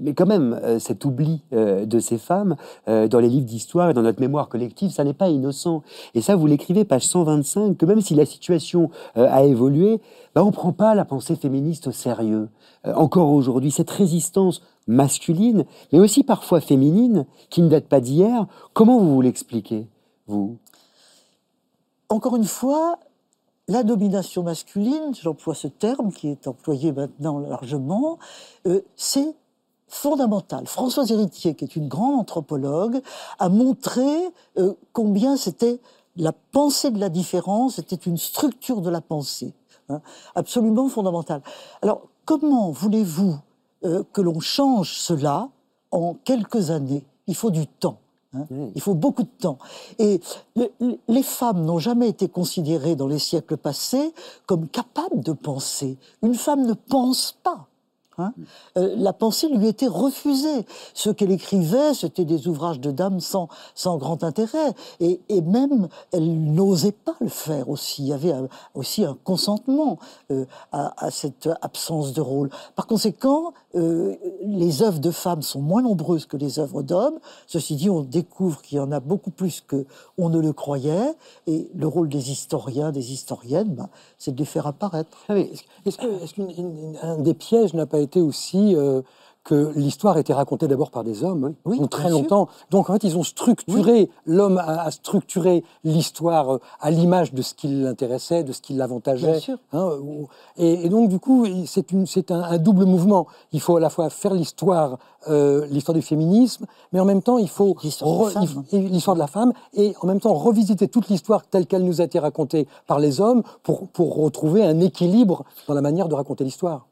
Mais 0.00 0.12
quand 0.12 0.26
même, 0.26 0.60
euh, 0.62 0.78
cet 0.78 1.04
oubli 1.06 1.40
euh, 1.54 1.86
de 1.86 2.00
ces 2.00 2.18
femmes 2.18 2.56
euh, 2.88 3.08
dans 3.08 3.18
les 3.18 3.28
livres 3.28 3.46
d'histoire 3.46 3.88
et 3.90 3.94
dans 3.94 4.02
notre 4.02 4.20
mémoire 4.20 4.48
collective, 4.48 4.90
ça 4.90 5.04
n'est 5.04 5.14
pas 5.14 5.28
innocent. 5.30 5.82
Et 6.14 6.20
ça, 6.20 6.36
vous 6.36 6.46
l'écrivez, 6.46 6.84
page 6.84 7.06
125, 7.06 7.78
que 7.78 7.86
même 7.86 8.02
si 8.02 8.14
la 8.14 8.26
situation 8.26 8.90
euh, 9.16 9.26
a 9.30 9.44
évolué, 9.44 10.00
bah, 10.34 10.42
on 10.44 10.48
ne 10.48 10.52
prend 10.52 10.72
pas 10.72 10.94
la 10.94 11.04
pensée 11.06 11.34
féministe 11.34 11.86
au 11.86 11.92
sérieux. 11.92 12.48
Euh, 12.86 12.94
encore 12.94 13.30
aujourd'hui, 13.30 13.70
cette 13.70 13.90
résistance 13.90 14.62
masculine, 14.86 15.64
mais 15.92 15.98
aussi 15.98 16.24
parfois 16.24 16.60
féminine, 16.60 17.26
qui 17.48 17.62
ne 17.62 17.68
date 17.68 17.86
pas 17.86 18.00
d'hier, 18.00 18.46
comment 18.74 18.98
vous 18.98 19.14
vous 19.14 19.20
l'expliquez, 19.22 19.88
vous? 20.26 20.58
Encore 22.10 22.34
une 22.34 22.44
fois, 22.44 22.98
la 23.68 23.84
domination 23.84 24.42
masculine, 24.42 25.14
j'emploie 25.14 25.54
ce 25.54 25.68
terme 25.68 26.10
qui 26.12 26.26
est 26.28 26.48
employé 26.48 26.90
maintenant 26.90 27.38
largement, 27.38 28.18
euh, 28.66 28.80
c'est 28.96 29.36
fondamental. 29.86 30.66
Françoise 30.66 31.12
Héritier, 31.12 31.54
qui 31.54 31.64
est 31.64 31.76
une 31.76 31.86
grande 31.86 32.18
anthropologue, 32.18 33.00
a 33.38 33.48
montré 33.48 34.08
euh, 34.58 34.74
combien 34.92 35.36
c'était 35.36 35.78
la 36.16 36.32
pensée 36.32 36.90
de 36.90 36.98
la 36.98 37.10
différence, 37.10 37.76
c'était 37.76 37.94
une 37.94 38.16
structure 38.16 38.80
de 38.80 38.90
la 38.90 39.00
pensée, 39.00 39.54
hein, 39.88 40.00
absolument 40.34 40.88
fondamentale. 40.88 41.42
Alors, 41.80 42.02
comment 42.24 42.72
voulez-vous 42.72 43.36
euh, 43.84 44.02
que 44.12 44.20
l'on 44.20 44.40
change 44.40 44.98
cela 44.98 45.48
en 45.92 46.14
quelques 46.14 46.70
années? 46.70 47.04
Il 47.28 47.36
faut 47.36 47.52
du 47.52 47.68
temps. 47.68 47.99
Hein. 48.34 48.46
Il 48.74 48.80
faut 48.80 48.94
beaucoup 48.94 49.22
de 49.22 49.28
temps. 49.40 49.58
Et 49.98 50.20
le- 50.56 50.70
le- 50.80 50.98
les 51.08 51.22
femmes 51.22 51.64
n'ont 51.64 51.78
jamais 51.78 52.08
été 52.08 52.28
considérées 52.28 52.96
dans 52.96 53.06
les 53.08 53.18
siècles 53.18 53.56
passés 53.56 54.12
comme 54.46 54.68
capables 54.68 55.20
de 55.22 55.32
penser. 55.32 55.98
Une 56.22 56.34
femme 56.34 56.66
ne 56.66 56.74
pense 56.74 57.36
pas. 57.42 57.66
hein. 58.18 58.32
Euh, 58.76 58.94
la 58.98 59.12
pensée 59.14 59.48
lui 59.48 59.66
était 59.66 59.86
refusée. 59.86 60.66
Ce 60.94 61.08
qu'elle 61.10 61.30
écrivait, 61.32 61.94
c'était 61.94 62.26
des 62.26 62.48
ouvrages 62.48 62.78
de 62.78 62.90
dames 62.90 63.18
sans, 63.20 63.48
sans 63.74 63.96
grand 63.96 64.22
intérêt. 64.24 64.74
Et, 65.00 65.20
et 65.30 65.40
même, 65.40 65.88
elle 66.12 66.52
n'osait 66.52 66.92
pas 66.92 67.14
le 67.20 67.28
faire 67.28 67.70
aussi. 67.70 68.02
Il 68.02 68.08
y 68.08 68.12
avait 68.12 68.32
un- 68.32 68.48
aussi 68.74 69.04
un 69.04 69.16
consentement 69.24 69.98
euh, 70.30 70.44
à, 70.70 70.92
à 71.06 71.10
cette 71.10 71.48
absence 71.62 72.12
de 72.12 72.20
rôle. 72.20 72.50
Par 72.76 72.86
conséquent, 72.86 73.54
euh, 73.76 74.16
les 74.42 74.82
œuvres 74.82 74.98
de 74.98 75.10
femmes 75.10 75.42
sont 75.42 75.60
moins 75.60 75.82
nombreuses 75.82 76.26
que 76.26 76.36
les 76.36 76.58
œuvres 76.58 76.82
d'hommes. 76.82 77.18
Ceci 77.46 77.76
dit, 77.76 77.88
on 77.88 78.02
découvre 78.02 78.62
qu'il 78.62 78.78
y 78.78 78.80
en 78.80 78.90
a 78.90 79.00
beaucoup 79.00 79.30
plus 79.30 79.60
que 79.60 79.86
on 80.18 80.28
ne 80.28 80.40
le 80.40 80.52
croyait. 80.52 81.14
Et 81.46 81.70
le 81.74 81.86
rôle 81.86 82.08
des 82.08 82.30
historiens, 82.30 82.90
des 82.90 83.12
historiennes, 83.12 83.74
ben, 83.74 83.88
c'est 84.18 84.32
de 84.34 84.38
les 84.38 84.44
faire 84.44 84.66
apparaître. 84.66 85.18
Ah 85.28 85.36
est-ce 85.36 86.34
qu'un 86.34 87.18
des 87.18 87.34
pièges 87.34 87.74
n'a 87.74 87.86
pas 87.86 88.00
été 88.00 88.20
aussi 88.20 88.74
euh, 88.74 89.02
que 89.42 89.72
l'histoire 89.74 90.18
était 90.18 90.34
racontée 90.34 90.68
d'abord 90.68 90.90
par 90.90 91.02
des 91.02 91.24
hommes, 91.24 91.54
Oui, 91.64 91.76
pendant 91.76 91.88
très 91.88 92.08
sûr. 92.08 92.10
longtemps. 92.18 92.48
Donc 92.70 92.90
en 92.90 92.92
fait, 92.92 93.04
ils 93.04 93.16
ont 93.16 93.22
structuré, 93.22 94.10
l'homme 94.26 94.58
a, 94.58 94.82
a 94.82 94.90
structuré 94.90 95.64
l'histoire 95.82 96.54
euh, 96.54 96.60
à 96.80 96.90
l'image 96.90 97.32
de 97.32 97.40
ce 97.42 97.54
qui 97.54 97.68
l'intéressait, 97.68 98.44
de 98.44 98.52
ce 98.52 98.60
qui 98.60 98.74
l'avantageait. 98.74 99.30
Bien 99.32 99.40
sûr. 99.40 99.58
hein, 99.72 99.90
et, 100.58 100.84
et 100.84 100.88
donc 100.90 101.08
du 101.08 101.18
coup, 101.18 101.46
c'est 101.66 101.90
une- 101.92 102.06
c'est 102.06 102.30
un, 102.30 102.42
un 102.42 102.58
double 102.58 102.84
mouvement. 102.84 103.26
Il 103.52 103.60
faut 103.60 103.76
à 103.76 103.80
la 103.80 103.88
fois 103.88 104.10
faire 104.10 104.34
l'histoire, 104.34 104.98
euh, 105.28 105.66
l'histoire 105.70 105.94
du 105.94 106.02
féminisme, 106.02 106.66
mais 106.92 107.00
en 107.00 107.04
même 107.06 107.22
temps, 107.22 107.38
il 107.38 107.48
faut 107.48 107.76
L'histoire 107.82 108.18
de 108.18 108.24
la 108.26 108.30
femme. 108.32 108.64
il 108.72 108.78
et 108.78 108.88
l'histoire 108.88 109.14
de 109.16 109.20
la 109.20 109.26
femme, 109.26 109.52
et 109.74 109.94
en 110.02 110.06
même 110.06 110.20
temps 110.20 110.34
revisiter 110.34 110.86
toute 110.88 111.08
l'histoire 111.08 111.46
telle 111.46 111.66
qu'elle 111.66 111.84
nous 111.84 112.00
a 112.02 112.04
été 112.04 112.18
racontée 112.18 112.68
par 112.86 112.98
les 112.98 113.20
hommes 113.22 113.42
pour, 113.62 113.88
pour 113.88 114.16
retrouver 114.16 114.64
un 114.64 114.80
équilibre 114.80 115.44
dans 115.66 115.74
la 115.74 115.80
manière 115.80 116.08
de 116.08 116.14
raconter 116.14 116.44
l'histoire. 116.44 116.86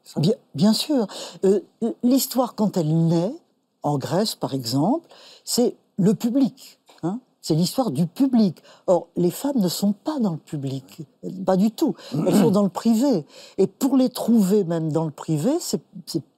Bien 0.55 0.73
sûr. 0.73 1.05
Euh, 1.45 1.59
L'histoire, 2.03 2.38
quand 2.47 2.77
elle 2.77 3.07
naît, 3.07 3.33
en 3.83 3.97
Grèce 3.97 4.35
par 4.35 4.53
exemple, 4.53 5.07
c'est 5.43 5.75
le 5.97 6.13
public. 6.13 6.79
hein. 7.03 7.19
c'est 7.41 7.55
l'histoire 7.55 7.91
du 7.91 8.07
public. 8.07 8.61
Or, 8.87 9.07
les 9.15 9.31
femmes 9.31 9.59
ne 9.59 9.67
sont 9.67 9.93
pas 9.93 10.19
dans 10.19 10.31
le 10.31 10.37
public, 10.37 11.01
pas 11.45 11.57
du 11.57 11.71
tout. 11.71 11.95
Elles 12.27 12.35
sont 12.35 12.51
dans 12.51 12.63
le 12.63 12.69
privé. 12.69 13.25
Et 13.57 13.67
pour 13.67 13.97
les 13.97 14.09
trouver 14.09 14.63
même 14.63 14.91
dans 14.91 15.05
le 15.05 15.11
privé, 15.11 15.51
c'est 15.59 15.81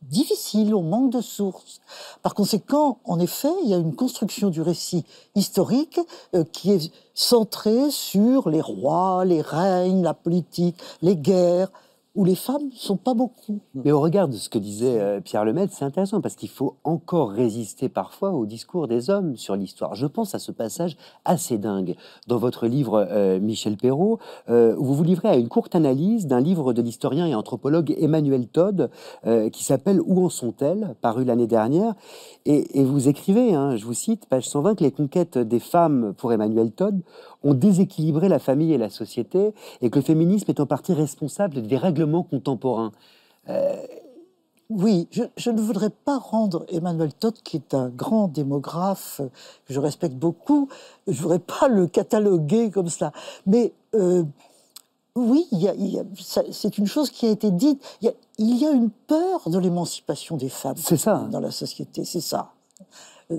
difficile, 0.03 0.75
on 0.75 0.83
manque 0.83 1.11
de 1.11 1.21
sources. 1.21 1.79
Par 2.21 2.33
conséquent, 2.35 2.99
en 3.05 3.19
effet, 3.19 3.51
il 3.63 3.69
y 3.69 3.73
a 3.73 3.77
une 3.77 3.95
construction 3.95 4.49
du 4.49 4.61
récit 4.61 5.05
historique 5.35 5.99
euh, 6.35 6.43
qui 6.43 6.71
est 6.71 6.91
centrée 7.13 7.89
sur 7.91 8.49
les 8.49 8.61
rois, 8.61 9.23
les 9.25 9.41
règnes, 9.41 10.03
la 10.03 10.13
politique, 10.13 10.75
les 11.01 11.15
guerres, 11.15 11.71
où 12.13 12.25
les 12.25 12.35
femmes 12.35 12.69
sont 12.73 12.97
pas 12.97 13.13
beaucoup. 13.13 13.61
Mais 13.73 13.91
au 13.91 14.01
regard 14.01 14.27
de 14.27 14.35
ce 14.35 14.49
que 14.49 14.59
disait 14.59 14.99
euh, 14.99 15.21
Pierre 15.21 15.45
Lemaitre, 15.45 15.73
c'est 15.73 15.85
intéressant 15.85 16.19
parce 16.19 16.35
qu'il 16.35 16.49
faut 16.49 16.75
encore 16.83 17.31
résister 17.31 17.87
parfois 17.87 18.31
au 18.31 18.45
discours 18.45 18.89
des 18.89 19.09
hommes 19.09 19.37
sur 19.37 19.55
l'histoire. 19.55 19.95
Je 19.95 20.07
pense 20.07 20.35
à 20.35 20.39
ce 20.39 20.51
passage 20.51 20.97
assez 21.23 21.57
dingue 21.57 21.95
dans 22.27 22.37
votre 22.37 22.67
livre, 22.67 23.07
euh, 23.09 23.39
Michel 23.39 23.77
Perrault, 23.77 24.19
euh, 24.49 24.75
où 24.75 24.83
vous 24.83 24.95
vous 24.95 25.03
livrez 25.05 25.29
à 25.29 25.37
une 25.37 25.47
courte 25.47 25.73
analyse 25.73 26.27
d'un 26.27 26.41
livre 26.41 26.73
de 26.73 26.81
l'historien 26.81 27.27
et 27.27 27.35
anthropologue 27.35 27.95
Emmanuel 27.97 28.47
Todd 28.47 28.89
qui 29.51 29.63
s'appelle 29.63 30.01
Où 30.05 30.23
en 30.25 30.29
sont-elles 30.29 30.95
paru 31.01 31.23
l'année 31.23 31.47
dernière. 31.47 31.93
Et, 32.45 32.79
et 32.79 32.83
vous 32.83 33.07
écrivez, 33.07 33.53
hein, 33.53 33.75
je 33.75 33.85
vous 33.85 33.93
cite, 33.93 34.25
page 34.25 34.47
120, 34.47 34.75
que 34.75 34.83
les 34.83 34.91
conquêtes 34.91 35.37
des 35.37 35.59
femmes 35.59 36.13
pour 36.17 36.33
Emmanuel 36.33 36.71
Todd 36.71 37.01
ont 37.43 37.53
déséquilibré 37.53 38.29
la 38.29 38.39
famille 38.39 38.73
et 38.73 38.77
la 38.77 38.89
société 38.89 39.53
et 39.81 39.89
que 39.89 39.99
le 39.99 40.05
féminisme 40.05 40.49
est 40.49 40.59
en 40.59 40.65
partie 40.65 40.93
responsable 40.93 41.61
des 41.61 41.77
règlements 41.77 42.23
contemporains. 42.23 42.91
Oui, 44.71 45.09
je, 45.11 45.23
je 45.35 45.49
ne 45.49 45.59
voudrais 45.59 45.89
pas 45.89 46.17
rendre 46.17 46.65
Emmanuel 46.69 47.13
Todd, 47.13 47.35
qui 47.43 47.57
est 47.57 47.73
un 47.73 47.89
grand 47.89 48.29
démographe 48.29 49.19
euh, 49.19 49.27
que 49.65 49.73
je 49.73 49.81
respecte 49.81 50.15
beaucoup, 50.15 50.69
je 51.07 51.11
ne 51.11 51.17
voudrais 51.17 51.39
pas 51.39 51.67
le 51.67 51.87
cataloguer 51.87 52.71
comme 52.71 52.87
ça. 52.87 53.11
Mais 53.45 53.73
euh, 53.95 54.23
oui, 55.13 55.45
c'est 56.17 56.77
une 56.77 56.87
chose 56.87 57.09
qui 57.09 57.25
a 57.25 57.31
été 57.31 57.51
dite. 57.51 57.83
Il 58.01 58.05
y 58.05 58.07
a, 58.07 58.13
il 58.37 58.57
y 58.57 58.65
a 58.65 58.71
une 58.71 58.91
peur 58.91 59.49
de 59.49 59.59
l'émancipation 59.59 60.37
des 60.37 60.47
femmes 60.47 60.77
dans 61.29 61.41
la 61.41 61.51
société, 61.51 62.05
c'est 62.05 62.21
ça. 62.21 62.53
Euh, 63.31 63.35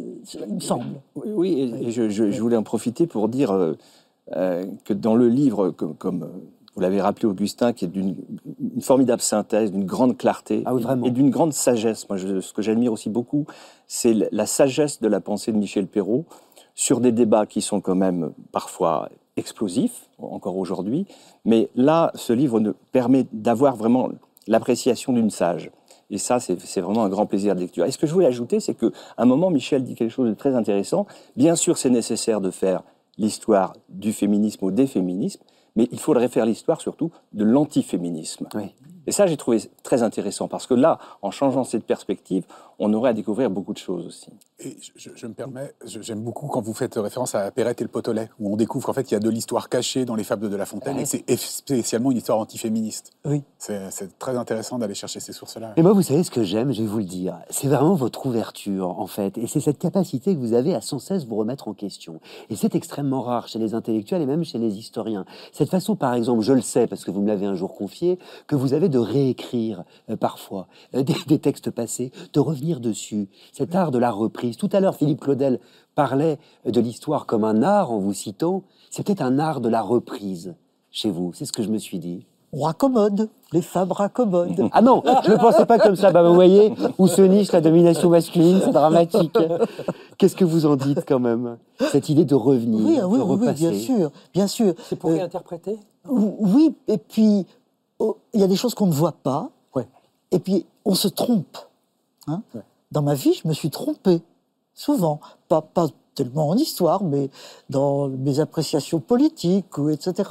il 0.48 0.54
me 0.54 0.60
semble. 0.60 0.84
Oui, 1.14 1.52
et, 1.80 1.88
et 1.88 1.90
je, 1.90 2.08
je- 2.08 2.30
je 2.30 2.40
voulais 2.40 2.56
en 2.56 2.62
profiter 2.62 3.06
pour 3.06 3.28
dire 3.28 3.50
euh, 3.52 3.74
euh, 4.36 4.64
que 4.84 4.92
dans 4.94 5.14
le 5.14 5.28
livre, 5.28 5.70
comme, 5.70 5.94
comme, 5.96 6.28
vous 6.74 6.80
l'avez 6.80 7.00
rappelé, 7.02 7.26
Augustin, 7.26 7.72
qui 7.72 7.84
est 7.84 7.88
d'une 7.88 8.16
une 8.74 8.80
formidable 8.80 9.20
synthèse, 9.20 9.70
d'une 9.70 9.84
grande 9.84 10.16
clarté 10.16 10.62
Ah 10.64 10.74
oui, 10.74 10.82
et 11.04 11.10
d'une 11.10 11.28
grande 11.30 11.52
sagesse. 11.52 12.08
Moi, 12.08 12.16
je- 12.16 12.40
ce 12.40 12.52
que 12.52 12.62
j'admire 12.62 12.92
aussi 12.92 13.10
beaucoup, 13.10 13.44
c'est 13.86 14.14
la- 14.30 14.46
sagesse 14.46 15.00
de 15.00 15.08
la 15.08 15.20
pensée 15.20 15.52
de 15.52 15.58
Michel 15.58 15.86
Perrault 15.86 16.24
sur 16.74 17.00
des 17.00 17.12
débats 17.12 17.44
qui 17.44 17.60
sont 17.60 17.80
quand 17.82 17.94
même 17.94 18.32
parfois 18.52 19.10
explosifs, 19.36 20.08
encore 20.18 20.56
aujourd'hui. 20.56 21.06
Mais 21.44 21.68
là, 21.74 22.10
ce 22.14 22.32
livre 22.32 22.74
permet 22.92 23.26
d'avoir 23.32 23.76
vraiment 23.76 24.08
l'appréciation 24.46 25.12
d'une 25.12 25.30
sage. 25.30 25.70
Et 26.12 26.18
ça, 26.18 26.38
c'est 26.40 26.80
vraiment 26.82 27.04
un 27.04 27.08
grand 27.08 27.24
plaisir 27.24 27.54
de 27.54 27.60
lecture. 27.60 27.86
Et 27.86 27.90
ce 27.90 27.96
que 27.96 28.06
je 28.06 28.12
voulais 28.12 28.26
ajouter, 28.26 28.60
c'est 28.60 28.74
qu'à 28.74 28.88
un 29.16 29.24
moment, 29.24 29.50
Michel 29.50 29.82
dit 29.82 29.94
quelque 29.94 30.10
chose 30.10 30.28
de 30.28 30.34
très 30.34 30.54
intéressant. 30.54 31.06
Bien 31.36 31.56
sûr, 31.56 31.78
c'est 31.78 31.88
nécessaire 31.88 32.42
de 32.42 32.50
faire 32.50 32.82
l'histoire 33.16 33.72
du 33.88 34.12
féminisme 34.12 34.66
ou 34.66 34.70
des 34.70 34.86
féminismes, 34.86 35.42
mais 35.74 35.88
il 35.90 35.98
faudrait 35.98 36.28
faire 36.28 36.44
l'histoire 36.44 36.82
surtout 36.82 37.10
de 37.32 37.44
l'antiféminisme. 37.44 38.46
Oui. 38.54 38.74
Et 39.06 39.10
ça, 39.10 39.26
j'ai 39.26 39.38
trouvé 39.38 39.58
très 39.82 40.02
intéressant, 40.02 40.48
parce 40.48 40.66
que 40.66 40.74
là, 40.74 40.98
en 41.22 41.30
changeant 41.30 41.64
cette 41.64 41.84
perspective, 41.84 42.44
on 42.78 42.92
aurait 42.94 43.10
à 43.10 43.12
découvrir 43.12 43.50
beaucoup 43.50 43.72
de 43.72 43.78
choses 43.78 44.06
aussi. 44.06 44.30
Et 44.64 44.76
je, 44.96 45.26
me 45.26 45.32
permets, 45.32 45.72
j'aime 45.84 46.22
beaucoup 46.22 46.46
quand 46.46 46.60
vous 46.60 46.74
faites 46.74 46.94
référence 46.94 47.34
à 47.34 47.50
Perrette 47.50 47.80
et 47.80 47.84
le 47.84 47.90
Potolet, 47.90 48.30
où 48.38 48.52
on 48.52 48.56
découvre 48.56 48.86
qu'en 48.86 48.92
fait, 48.92 49.10
il 49.10 49.14
y 49.14 49.16
a 49.16 49.20
de 49.20 49.28
l'histoire 49.28 49.68
cachée 49.68 50.04
dans 50.04 50.14
les 50.14 50.22
fables 50.22 50.48
de 50.48 50.56
La 50.56 50.66
Fontaine, 50.66 50.98
et 50.98 51.04
c'est 51.04 51.24
spécialement 51.36 52.12
une 52.12 52.18
histoire 52.18 52.38
antiféministe. 52.38 53.12
Oui. 53.24 53.42
C'est 53.58 54.18
très 54.18 54.36
intéressant 54.36 54.78
d'aller 54.78 54.94
chercher 54.94 55.20
ces 55.20 55.32
sources-là. 55.32 55.72
Et 55.76 55.82
moi, 55.82 55.92
vous 55.92 56.02
savez 56.02 56.22
ce 56.22 56.30
que 56.30 56.44
j'aime, 56.44 56.72
je 56.72 56.82
vais 56.82 56.88
vous 56.88 56.98
le 56.98 57.04
dire. 57.04 57.38
C'est 57.50 57.66
vraiment 57.66 57.94
votre 57.94 58.26
ouverture, 58.26 59.00
en 59.00 59.06
fait. 59.06 59.36
Et 59.38 59.46
c'est 59.46 59.60
cette 59.60 59.78
capacité 59.78 60.34
que 60.34 60.40
vous 60.40 60.52
avez 60.52 60.74
à 60.74 60.80
sans 60.80 60.98
cesse 60.98 61.26
vous 61.26 61.36
remettre 61.36 61.66
en 61.66 61.74
question. 61.74 62.20
Et 62.50 62.56
c'est 62.56 62.74
extrêmement 62.76 63.22
rare 63.22 63.48
chez 63.48 63.58
les 63.58 63.74
intellectuels 63.74 64.22
et 64.22 64.26
même 64.26 64.44
chez 64.44 64.58
les 64.58 64.78
historiens. 64.78 65.24
Cette 65.52 65.70
façon, 65.70 65.96
par 65.96 66.14
exemple, 66.14 66.42
je 66.42 66.52
le 66.52 66.60
sais 66.60 66.86
parce 66.86 67.04
que 67.04 67.10
vous 67.10 67.20
me 67.20 67.28
l'avez 67.28 67.46
un 67.46 67.54
jour 67.54 67.74
confié, 67.74 68.18
que 68.46 68.54
vous 68.54 68.74
avez 68.74 68.88
de 68.88 68.98
réécrire 68.98 69.84
euh, 70.08 70.16
parfois 70.16 70.68
euh, 70.94 71.02
des, 71.02 71.16
des 71.26 71.38
textes 71.38 71.70
passés, 71.70 72.12
de 72.32 72.40
revenir 72.40 72.61
dessus. 72.70 73.28
Cet 73.52 73.74
art 73.74 73.90
de 73.90 73.98
la 73.98 74.10
reprise. 74.10 74.56
Tout 74.56 74.68
à 74.72 74.80
l'heure, 74.80 74.94
Philippe 74.94 75.20
Claudel 75.20 75.58
parlait 75.94 76.38
de 76.64 76.80
l'histoire 76.80 77.26
comme 77.26 77.44
un 77.44 77.62
art 77.62 77.90
en 77.92 77.98
vous 77.98 78.14
citant. 78.14 78.62
C'est 78.90 79.04
peut-être 79.06 79.22
un 79.22 79.38
art 79.38 79.60
de 79.60 79.68
la 79.68 79.82
reprise 79.82 80.54
chez 80.90 81.10
vous. 81.10 81.32
C'est 81.34 81.44
ce 81.44 81.52
que 81.52 81.62
je 81.62 81.68
me 81.68 81.78
suis 81.78 81.98
dit. 81.98 82.26
On 82.54 82.64
raccommode, 82.64 83.30
les 83.54 83.62
femmes 83.62 83.92
raccommodent. 83.92 84.68
Ah 84.72 84.82
non, 84.82 85.02
je 85.24 85.32
ne 85.32 85.38
pensais 85.38 85.64
pas 85.64 85.78
comme 85.78 85.96
ça. 85.96 86.10
Bah, 86.12 86.22
vous 86.22 86.34
voyez, 86.34 86.74
où 86.98 87.06
se 87.08 87.22
niche 87.22 87.50
la 87.52 87.62
domination 87.62 88.10
masculine, 88.10 88.60
c'est 88.62 88.72
dramatique. 88.72 89.36
Qu'est-ce 90.18 90.36
que 90.36 90.44
vous 90.44 90.66
en 90.66 90.76
dites 90.76 91.02
quand 91.08 91.18
même 91.18 91.56
Cette 91.90 92.10
idée 92.10 92.26
de 92.26 92.34
revenir, 92.34 92.78
Oui, 92.86 92.92
oui, 92.92 92.98
de 92.98 93.04
oui, 93.06 93.18
oui, 93.38 93.46
repasser. 93.46 93.70
bien 93.70 93.78
sûr, 93.78 94.10
bien 94.34 94.46
sûr. 94.46 94.74
C'est 94.86 94.96
pour 94.96 95.10
Euh, 95.10 95.14
réinterpréter? 95.14 95.78
Oui, 96.10 96.74
et 96.88 96.98
puis 96.98 97.46
oh, 97.98 98.18
il 98.34 98.40
y 98.40 98.44
a 98.44 98.46
des 98.48 98.56
choses 98.56 98.74
qu'on 98.74 98.86
ne 98.86 98.92
voit 98.92 99.12
pas, 99.22 99.48
Ouais. 99.74 99.88
et 100.30 100.38
puis 100.38 100.66
on 100.84 100.94
se 100.94 101.08
trompe. 101.08 101.56
Hein? 102.26 102.42
Ouais. 102.54 102.62
Dans 102.90 103.02
ma 103.02 103.14
vie, 103.14 103.32
je 103.34 103.48
me 103.48 103.52
suis 103.54 103.70
trompé, 103.70 104.22
souvent. 104.74 105.20
Pas, 105.48 105.62
pas 105.62 105.86
tellement 106.14 106.48
en 106.50 106.56
histoire, 106.56 107.02
mais 107.02 107.30
dans 107.70 108.08
mes 108.08 108.38
appréciations 108.40 109.00
politiques, 109.00 109.78
ou 109.78 109.88
etc. 109.88 110.28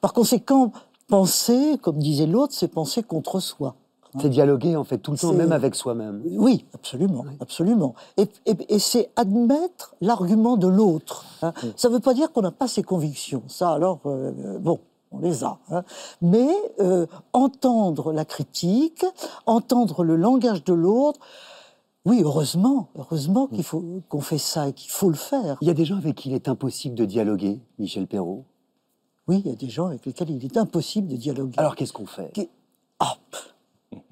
Par 0.00 0.12
conséquent, 0.12 0.72
penser, 1.08 1.78
comme 1.82 1.98
disait 1.98 2.26
l'autre, 2.26 2.52
c'est 2.54 2.68
penser 2.68 3.02
contre 3.02 3.40
soi. 3.40 3.74
C'est 4.18 4.30
dialoguer 4.30 4.76
en 4.76 4.84
fait 4.84 4.96
tout 4.96 5.10
le 5.10 5.18
temps, 5.18 5.34
même 5.34 5.52
avec 5.52 5.74
soi-même. 5.74 6.22
Oui, 6.24 6.64
absolument, 6.72 7.26
absolument. 7.38 7.94
Et, 8.16 8.26
et- 8.46 8.56
et 8.74 8.78
c'est 8.78 9.10
admettre 9.14 9.94
l'argument 10.00 10.56
de 10.56 10.68
l'autre. 10.68 11.26
hein? 11.42 11.52
Ça 11.76 11.88
ne 11.90 11.94
veut 11.94 12.00
pas 12.00 12.14
dire 12.14 12.32
qu'on 12.32 12.40
n'a 12.40 12.50
pas 12.50 12.66
ses 12.66 12.82
convictions. 12.82 13.42
Ça, 13.48 13.72
alors, 13.72 13.98
euh, 14.06 14.58
bon, 14.58 14.78
on 15.12 15.18
les 15.20 15.44
a. 15.44 15.58
hein. 15.70 15.84
Mais 16.22 16.48
euh, 16.80 17.06
entendre 17.32 18.12
la 18.12 18.24
critique, 18.24 19.04
entendre 19.46 20.04
le 20.04 20.16
langage 20.16 20.64
de 20.64 20.72
l'autre, 20.74 21.20
oui, 22.04 22.20
heureusement, 22.22 22.88
heureusement 22.96 23.46
qu'il 23.48 23.64
faut 23.64 23.82
qu'on 24.08 24.20
fait 24.20 24.38
ça 24.38 24.68
et 24.68 24.72
qu'il 24.72 24.90
faut 24.90 25.08
le 25.08 25.16
faire. 25.16 25.58
Il 25.60 25.66
y 25.66 25.70
a 25.70 25.74
des 25.74 25.84
gens 25.84 25.96
avec 25.96 26.14
qui 26.16 26.28
il 26.30 26.34
est 26.34 26.48
impossible 26.48 26.94
de 26.94 27.04
dialoguer, 27.04 27.60
Michel 27.78 28.06
Perrault? 28.06 28.44
Oui, 29.28 29.42
il 29.44 29.50
y 29.50 29.52
a 29.52 29.56
des 29.56 29.68
gens 29.68 29.86
avec 29.86 30.06
lesquels 30.06 30.30
il 30.30 30.44
est 30.44 30.56
impossible 30.56 31.08
de 31.08 31.16
dialoguer. 31.16 31.58
Alors 31.58 31.74
qu'est-ce 31.74 31.92
qu'on 31.92 32.06
fait? 32.06 32.30
Qui- 32.32 32.48
Ah, 33.00 33.16
pff, 33.30 33.54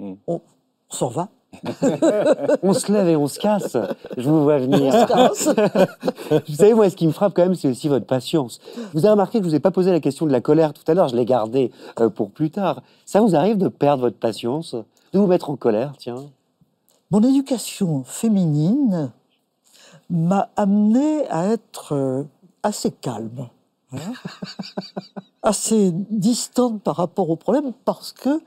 on, 0.00 0.16
on 0.26 0.40
s'en 0.88 1.08
va. 1.08 1.28
On 2.62 2.72
se 2.72 2.92
lève 2.92 3.08
et 3.08 3.16
on 3.16 3.26
se 3.26 3.38
casse. 3.38 3.76
Je 4.16 4.28
vous 4.28 4.42
vois 4.42 4.54
On 4.56 4.60
venir. 4.60 4.92
se 4.92 5.06
casse. 5.06 5.48
Vous 6.48 6.54
savez, 6.54 6.74
moi, 6.74 6.90
ce 6.90 6.96
qui 6.96 7.06
me 7.06 7.12
frappe 7.12 7.34
quand 7.34 7.42
même, 7.42 7.54
c'est 7.54 7.68
aussi 7.68 7.88
votre 7.88 8.06
patience. 8.06 8.60
Vous 8.92 9.00
avez 9.00 9.10
remarqué 9.10 9.38
que 9.38 9.44
je 9.44 9.50
vous 9.50 9.54
ai 9.54 9.60
pas 9.60 9.70
posé 9.70 9.90
la 9.90 10.00
question 10.00 10.26
de 10.26 10.32
la 10.32 10.40
colère 10.40 10.72
tout 10.72 10.82
à 10.86 10.94
l'heure, 10.94 11.08
je 11.08 11.16
l'ai 11.16 11.24
gardée 11.24 11.70
euh, 12.00 12.08
pour 12.08 12.30
plus 12.30 12.50
tard. 12.50 12.82
Ça 13.06 13.20
vous 13.20 13.34
arrive 13.36 13.58
de 13.58 13.68
perdre 13.68 14.02
votre 14.02 14.18
patience, 14.18 14.74
de 15.12 15.18
vous 15.18 15.26
mettre 15.26 15.50
en 15.50 15.56
colère, 15.56 15.92
tiens? 15.98 16.24
Mon 17.10 17.22
éducation 17.22 18.02
féminine 18.04 19.12
m'a 20.10 20.48
amené 20.56 21.26
à 21.30 21.46
être 21.46 21.94
euh, 21.94 22.22
assez 22.62 22.90
calme, 22.90 23.48
hein, 23.92 24.12
assez 25.42 25.92
distante 25.92 26.82
par 26.82 26.96
rapport 26.96 27.30
au 27.30 27.36
problème, 27.36 27.72
parce 27.84 28.12
que 28.12 28.40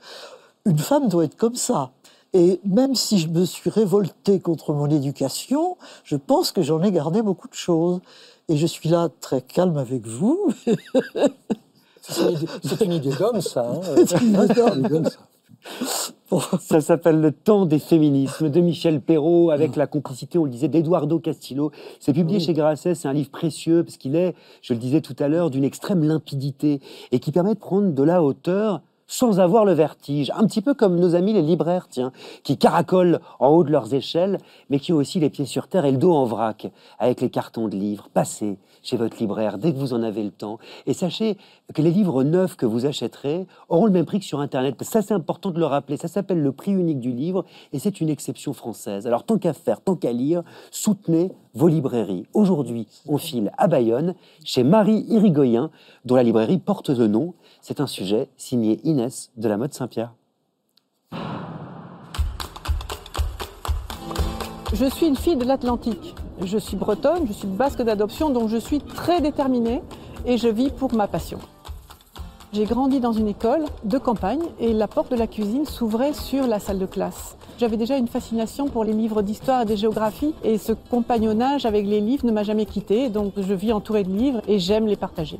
une 0.66 0.78
femme 0.78 1.08
doit 1.08 1.24
être 1.24 1.36
comme 1.36 1.54
ça. 1.54 1.92
Et 2.34 2.60
même 2.64 2.94
si 2.94 3.18
je 3.18 3.28
me 3.28 3.44
suis 3.44 3.70
révoltée 3.70 4.38
contre 4.40 4.72
mon 4.74 4.86
éducation, 4.88 5.76
je 6.04 6.16
pense 6.16 6.52
que 6.52 6.62
j'en 6.62 6.82
ai 6.82 6.92
gardé 6.92 7.22
beaucoup 7.22 7.48
de 7.48 7.54
choses. 7.54 8.00
Et 8.48 8.56
je 8.56 8.66
suis 8.66 8.88
là 8.88 9.08
très 9.20 9.40
calme 9.42 9.76
avec 9.78 10.06
vous. 10.06 10.52
C'est 12.00 12.80
une 12.84 12.92
idée- 12.92 13.10
d'homme, 13.18 13.40
ça. 13.40 13.70
hein. 13.70 13.80
C'est 14.06 14.20
une 14.20 14.34
idée 14.34 14.54
d'homme. 14.54 14.68
C'est 14.68 14.74
une 14.74 14.80
idée 14.80 14.88
d'homme, 14.88 15.04
ça. 15.04 15.18
Ça 16.60 16.80
s'appelle 16.80 17.20
Le 17.20 17.32
temps 17.32 17.66
des 17.66 17.78
féminismes 17.78 18.48
de 18.48 18.60
Michel 18.60 19.00
Perrault 19.00 19.50
avec 19.50 19.76
la 19.76 19.86
complicité, 19.86 20.38
on 20.38 20.44
le 20.44 20.50
disait, 20.50 20.68
d'Eduardo 20.68 21.18
Castillo. 21.18 21.72
C'est 22.00 22.12
publié 22.12 22.38
chez 22.40 22.52
Grasset, 22.54 22.94
c'est 22.94 23.08
un 23.08 23.12
livre 23.12 23.30
précieux 23.30 23.82
parce 23.82 23.96
qu'il 23.96 24.14
est, 24.16 24.34
je 24.62 24.72
le 24.74 24.78
disais 24.78 25.00
tout 25.00 25.16
à 25.18 25.28
l'heure, 25.28 25.50
d'une 25.50 25.64
extrême 25.64 26.02
limpidité 26.04 26.80
et 27.12 27.18
qui 27.18 27.32
permet 27.32 27.54
de 27.54 27.58
prendre 27.58 27.92
de 27.92 28.02
la 28.02 28.22
hauteur 28.22 28.82
sans 29.08 29.40
avoir 29.40 29.64
le 29.64 29.72
vertige. 29.72 30.30
Un 30.36 30.46
petit 30.46 30.60
peu 30.60 30.74
comme 30.74 31.00
nos 31.00 31.16
amis 31.16 31.32
les 31.32 31.42
libraires, 31.42 31.88
tiens, 31.88 32.12
qui 32.44 32.56
caracolent 32.56 33.20
en 33.40 33.48
haut 33.48 33.64
de 33.64 33.72
leurs 33.72 33.92
échelles, 33.92 34.38
mais 34.70 34.78
qui 34.78 34.92
ont 34.92 34.96
aussi 34.96 35.18
les 35.18 35.30
pieds 35.30 35.46
sur 35.46 35.66
terre 35.66 35.86
et 35.86 35.90
le 35.90 35.98
dos 35.98 36.12
en 36.12 36.24
vrac, 36.24 36.70
avec 37.00 37.20
les 37.20 37.30
cartons 37.30 37.66
de 37.66 37.76
livres. 37.76 38.08
Passez 38.12 38.58
chez 38.82 38.96
votre 38.96 39.18
libraire 39.18 39.58
dès 39.58 39.72
que 39.72 39.78
vous 39.78 39.94
en 39.94 40.02
avez 40.02 40.22
le 40.22 40.30
temps. 40.30 40.58
Et 40.86 40.94
sachez 40.94 41.36
que 41.74 41.82
les 41.82 41.90
livres 41.90 42.22
neufs 42.22 42.56
que 42.56 42.66
vous 42.66 42.86
achèterez 42.86 43.46
auront 43.68 43.86
le 43.86 43.92
même 43.92 44.04
prix 44.04 44.20
que 44.20 44.24
sur 44.24 44.40
Internet. 44.40 44.82
Ça, 44.82 45.02
c'est 45.02 45.14
important 45.14 45.50
de 45.50 45.58
le 45.58 45.66
rappeler. 45.66 45.96
Ça 45.96 46.08
s'appelle 46.08 46.42
le 46.42 46.52
prix 46.52 46.72
unique 46.72 47.00
du 47.00 47.12
livre 47.12 47.44
et 47.72 47.78
c'est 47.78 48.00
une 48.00 48.08
exception 48.08 48.52
française. 48.52 49.06
Alors, 49.06 49.24
tant 49.24 49.38
qu'à 49.38 49.52
faire, 49.52 49.80
tant 49.80 49.96
qu'à 49.96 50.12
lire, 50.12 50.42
soutenez 50.70 51.32
vos 51.54 51.68
librairies. 51.68 52.26
Aujourd'hui, 52.34 52.86
on 53.06 53.18
file 53.18 53.52
à 53.58 53.66
Bayonne, 53.66 54.14
chez 54.44 54.62
Marie 54.62 55.04
Irigoyen, 55.08 55.70
dont 56.04 56.14
la 56.14 56.22
librairie 56.22 56.58
porte 56.58 56.90
le 56.90 57.08
nom. 57.08 57.34
C'est 57.60 57.80
un 57.80 57.86
sujet 57.86 58.28
signé 58.36 58.80
Inès 58.84 59.30
de 59.36 59.48
la 59.48 59.56
mode 59.56 59.74
Saint-Pierre. 59.74 60.14
Je 64.72 64.84
suis 64.84 65.06
une 65.06 65.16
fille 65.16 65.36
de 65.36 65.44
l'Atlantique. 65.44 66.14
Je 66.42 66.58
suis 66.58 66.76
bretonne, 66.76 67.26
je 67.26 67.32
suis 67.32 67.48
basque 67.48 67.82
d'adoption, 67.82 68.30
donc 68.30 68.48
je 68.48 68.58
suis 68.58 68.80
très 68.80 69.20
déterminée 69.20 69.82
et 70.24 70.36
je 70.36 70.48
vis 70.48 70.70
pour 70.70 70.94
ma 70.94 71.08
passion. 71.08 71.38
J'ai 72.52 72.64
grandi 72.64 73.00
dans 73.00 73.12
une 73.12 73.28
école 73.28 73.64
de 73.84 73.98
campagne 73.98 74.42
et 74.58 74.72
la 74.72 74.88
porte 74.88 75.10
de 75.10 75.16
la 75.16 75.26
cuisine 75.26 75.66
s'ouvrait 75.66 76.14
sur 76.14 76.46
la 76.46 76.60
salle 76.60 76.78
de 76.78 76.86
classe. 76.86 77.36
J'avais 77.58 77.76
déjà 77.76 77.96
une 77.98 78.08
fascination 78.08 78.68
pour 78.68 78.84
les 78.84 78.92
livres 78.92 79.20
d'histoire 79.20 79.62
et 79.62 79.64
de 79.64 79.74
géographie 79.74 80.32
et 80.44 80.58
ce 80.58 80.72
compagnonnage 80.72 81.66
avec 81.66 81.86
les 81.86 82.00
livres 82.00 82.24
ne 82.24 82.32
m'a 82.32 82.44
jamais 82.44 82.66
quitté, 82.66 83.08
donc 83.10 83.34
je 83.36 83.54
vis 83.54 83.72
entourée 83.72 84.04
de 84.04 84.10
livres 84.10 84.40
et 84.48 84.58
j'aime 84.58 84.86
les 84.86 84.96
partager. 84.96 85.38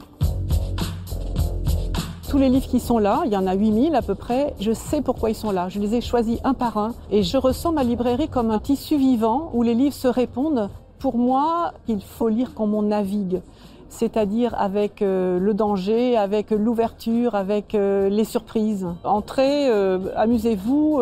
Tous 2.28 2.36
les 2.36 2.50
livres 2.50 2.66
qui 2.66 2.78
sont 2.78 2.98
là, 2.98 3.22
il 3.24 3.32
y 3.32 3.38
en 3.38 3.46
a 3.46 3.54
8000 3.54 3.94
à 3.94 4.02
peu 4.02 4.14
près, 4.14 4.52
je 4.60 4.72
sais 4.72 5.00
pourquoi 5.00 5.30
ils 5.30 5.34
sont 5.34 5.50
là. 5.50 5.70
Je 5.70 5.80
les 5.80 5.94
ai 5.94 6.02
choisis 6.02 6.38
un 6.44 6.52
par 6.52 6.76
un 6.76 6.92
et 7.10 7.22
je 7.22 7.38
ressens 7.38 7.72
ma 7.72 7.82
librairie 7.82 8.28
comme 8.28 8.50
un 8.50 8.58
tissu 8.58 8.98
vivant 8.98 9.50
où 9.54 9.62
les 9.62 9.72
livres 9.72 9.94
se 9.94 10.08
répondent. 10.08 10.68
Pour 10.98 11.16
moi, 11.16 11.72
il 11.86 12.02
faut 12.02 12.28
lire 12.28 12.52
comme 12.52 12.74
on 12.74 12.82
navigue, 12.82 13.40
c'est-à-dire 13.88 14.54
avec 14.60 15.00
euh, 15.00 15.38
le 15.38 15.54
danger, 15.54 16.18
avec 16.18 16.50
l'ouverture, 16.50 17.34
avec 17.34 17.74
euh, 17.74 18.10
les 18.10 18.24
surprises. 18.24 18.86
Entrez, 19.04 19.70
euh, 19.70 19.98
amusez-vous, 20.14 21.00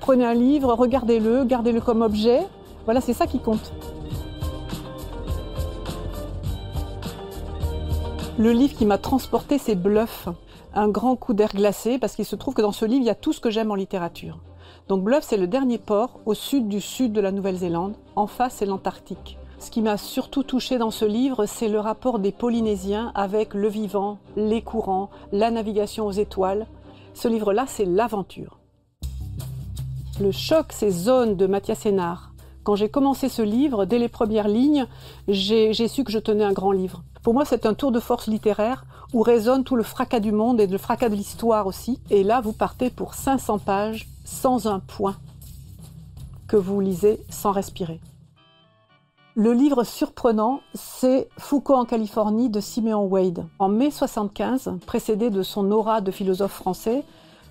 prenez 0.00 0.26
un 0.26 0.34
livre, 0.34 0.74
regardez-le, 0.74 1.44
gardez-le 1.44 1.80
comme 1.80 2.02
objet. 2.02 2.40
Voilà, 2.84 3.00
c'est 3.00 3.14
ça 3.14 3.26
qui 3.26 3.38
compte. 3.38 3.72
Le 8.42 8.50
livre 8.50 8.74
qui 8.74 8.86
m'a 8.86 8.98
transporté, 8.98 9.56
c'est 9.56 9.76
Bluff, 9.76 10.28
un 10.74 10.88
grand 10.88 11.14
coup 11.14 11.32
d'air 11.32 11.52
glacé, 11.54 12.00
parce 12.00 12.16
qu'il 12.16 12.24
se 12.24 12.34
trouve 12.34 12.54
que 12.54 12.60
dans 12.60 12.72
ce 12.72 12.84
livre, 12.84 13.02
il 13.02 13.06
y 13.06 13.10
a 13.10 13.14
tout 13.14 13.32
ce 13.32 13.38
que 13.38 13.50
j'aime 13.50 13.70
en 13.70 13.76
littérature. 13.76 14.40
Donc 14.88 15.04
Bluff, 15.04 15.22
c'est 15.22 15.36
le 15.36 15.46
dernier 15.46 15.78
port 15.78 16.18
au 16.26 16.34
sud 16.34 16.66
du 16.66 16.80
sud 16.80 17.12
de 17.12 17.20
la 17.20 17.30
Nouvelle-Zélande. 17.30 17.94
En 18.16 18.26
face, 18.26 18.54
c'est 18.54 18.66
l'Antarctique. 18.66 19.38
Ce 19.60 19.70
qui 19.70 19.80
m'a 19.80 19.96
surtout 19.96 20.42
touché 20.42 20.76
dans 20.76 20.90
ce 20.90 21.04
livre, 21.04 21.46
c'est 21.46 21.68
le 21.68 21.78
rapport 21.78 22.18
des 22.18 22.32
Polynésiens 22.32 23.12
avec 23.14 23.54
le 23.54 23.68
vivant, 23.68 24.18
les 24.34 24.60
courants, 24.60 25.10
la 25.30 25.52
navigation 25.52 26.08
aux 26.08 26.10
étoiles. 26.10 26.66
Ce 27.14 27.28
livre-là, 27.28 27.66
c'est 27.68 27.84
l'aventure. 27.84 28.58
Le 30.20 30.32
choc, 30.32 30.72
ces 30.72 30.90
zones 30.90 31.36
de 31.36 31.46
Mathias 31.46 31.78
Sénard. 31.78 32.31
Quand 32.64 32.76
j'ai 32.76 32.88
commencé 32.88 33.28
ce 33.28 33.42
livre, 33.42 33.86
dès 33.86 33.98
les 33.98 34.08
premières 34.08 34.48
lignes, 34.48 34.86
j'ai 35.26 35.88
su 35.88 36.04
que 36.04 36.12
je 36.12 36.18
tenais 36.18 36.44
un 36.44 36.52
grand 36.52 36.70
livre. 36.72 37.02
Pour 37.22 37.34
moi, 37.34 37.44
c'est 37.44 37.66
un 37.66 37.74
tour 37.74 37.90
de 37.92 38.00
force 38.00 38.28
littéraire 38.28 38.84
où 39.12 39.22
résonne 39.22 39.64
tout 39.64 39.76
le 39.76 39.82
fracas 39.82 40.20
du 40.20 40.32
monde 40.32 40.60
et 40.60 40.66
le 40.66 40.78
fracas 40.78 41.08
de 41.08 41.14
l'histoire 41.14 41.66
aussi. 41.66 42.00
Et 42.10 42.22
là, 42.22 42.40
vous 42.40 42.52
partez 42.52 42.90
pour 42.90 43.14
500 43.14 43.58
pages 43.58 44.08
sans 44.24 44.68
un 44.68 44.78
point 44.78 45.16
que 46.46 46.56
vous 46.56 46.80
lisez 46.80 47.20
sans 47.30 47.50
respirer. 47.50 48.00
Le 49.34 49.52
livre 49.52 49.82
surprenant, 49.82 50.60
c'est 50.74 51.28
Foucault 51.38 51.74
en 51.74 51.86
Californie 51.86 52.50
de 52.50 52.60
Simeon 52.60 53.06
Wade. 53.06 53.46
En 53.58 53.68
mai 53.68 53.90
75, 53.90 54.74
précédé 54.86 55.30
de 55.30 55.42
son 55.42 55.70
aura 55.72 56.02
de 56.02 56.10
philosophe 56.10 56.52
français, 56.52 57.02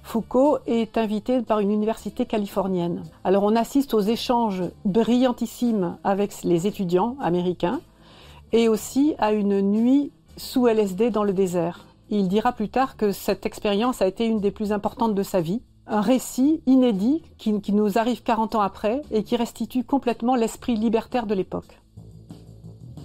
Foucault 0.04 0.58
est 0.66 0.98
invité 0.98 1.42
par 1.42 1.60
une 1.60 1.72
université 1.72 2.26
californienne. 2.26 3.04
Alors 3.24 3.44
on 3.44 3.56
assiste 3.56 3.94
aux 3.94 4.02
échanges 4.02 4.64
brillantissimes 4.84 5.98
avec 6.04 6.44
les 6.44 6.68
étudiants 6.68 7.16
américains 7.22 7.80
et 8.52 8.68
aussi 8.68 9.16
à 9.20 9.32
une 9.32 9.62
nuit 9.62 10.12
sous 10.38 10.68
LSD 10.68 11.12
dans 11.12 11.24
le 11.24 11.34
désert. 11.34 11.86
Il 12.10 12.28
dira 12.28 12.52
plus 12.52 12.70
tard 12.70 12.98
que 12.98 13.12
cette 13.12 13.46
expérience 13.46 14.02
a 14.02 14.08
été 14.08 14.26
une 14.26 14.42
des 14.42 14.52
plus 14.52 14.74
importantes 14.74 15.16
de 15.16 15.24
sa 15.24 15.40
vie. 15.40 15.62
Un 15.88 16.02
récit 16.02 16.62
inédit 16.66 17.24
qui, 17.38 17.54
nous 17.72 17.98
arrive 17.98 18.22
40 18.22 18.56
ans 18.56 18.62
après 18.62 19.02
et 19.12 19.24
qui 19.24 19.36
restitue 19.36 19.84
complètement 19.84 20.36
l'esprit 20.36 20.76
libertaire 20.76 21.26
de 21.26 21.34
l'époque. 21.34 21.80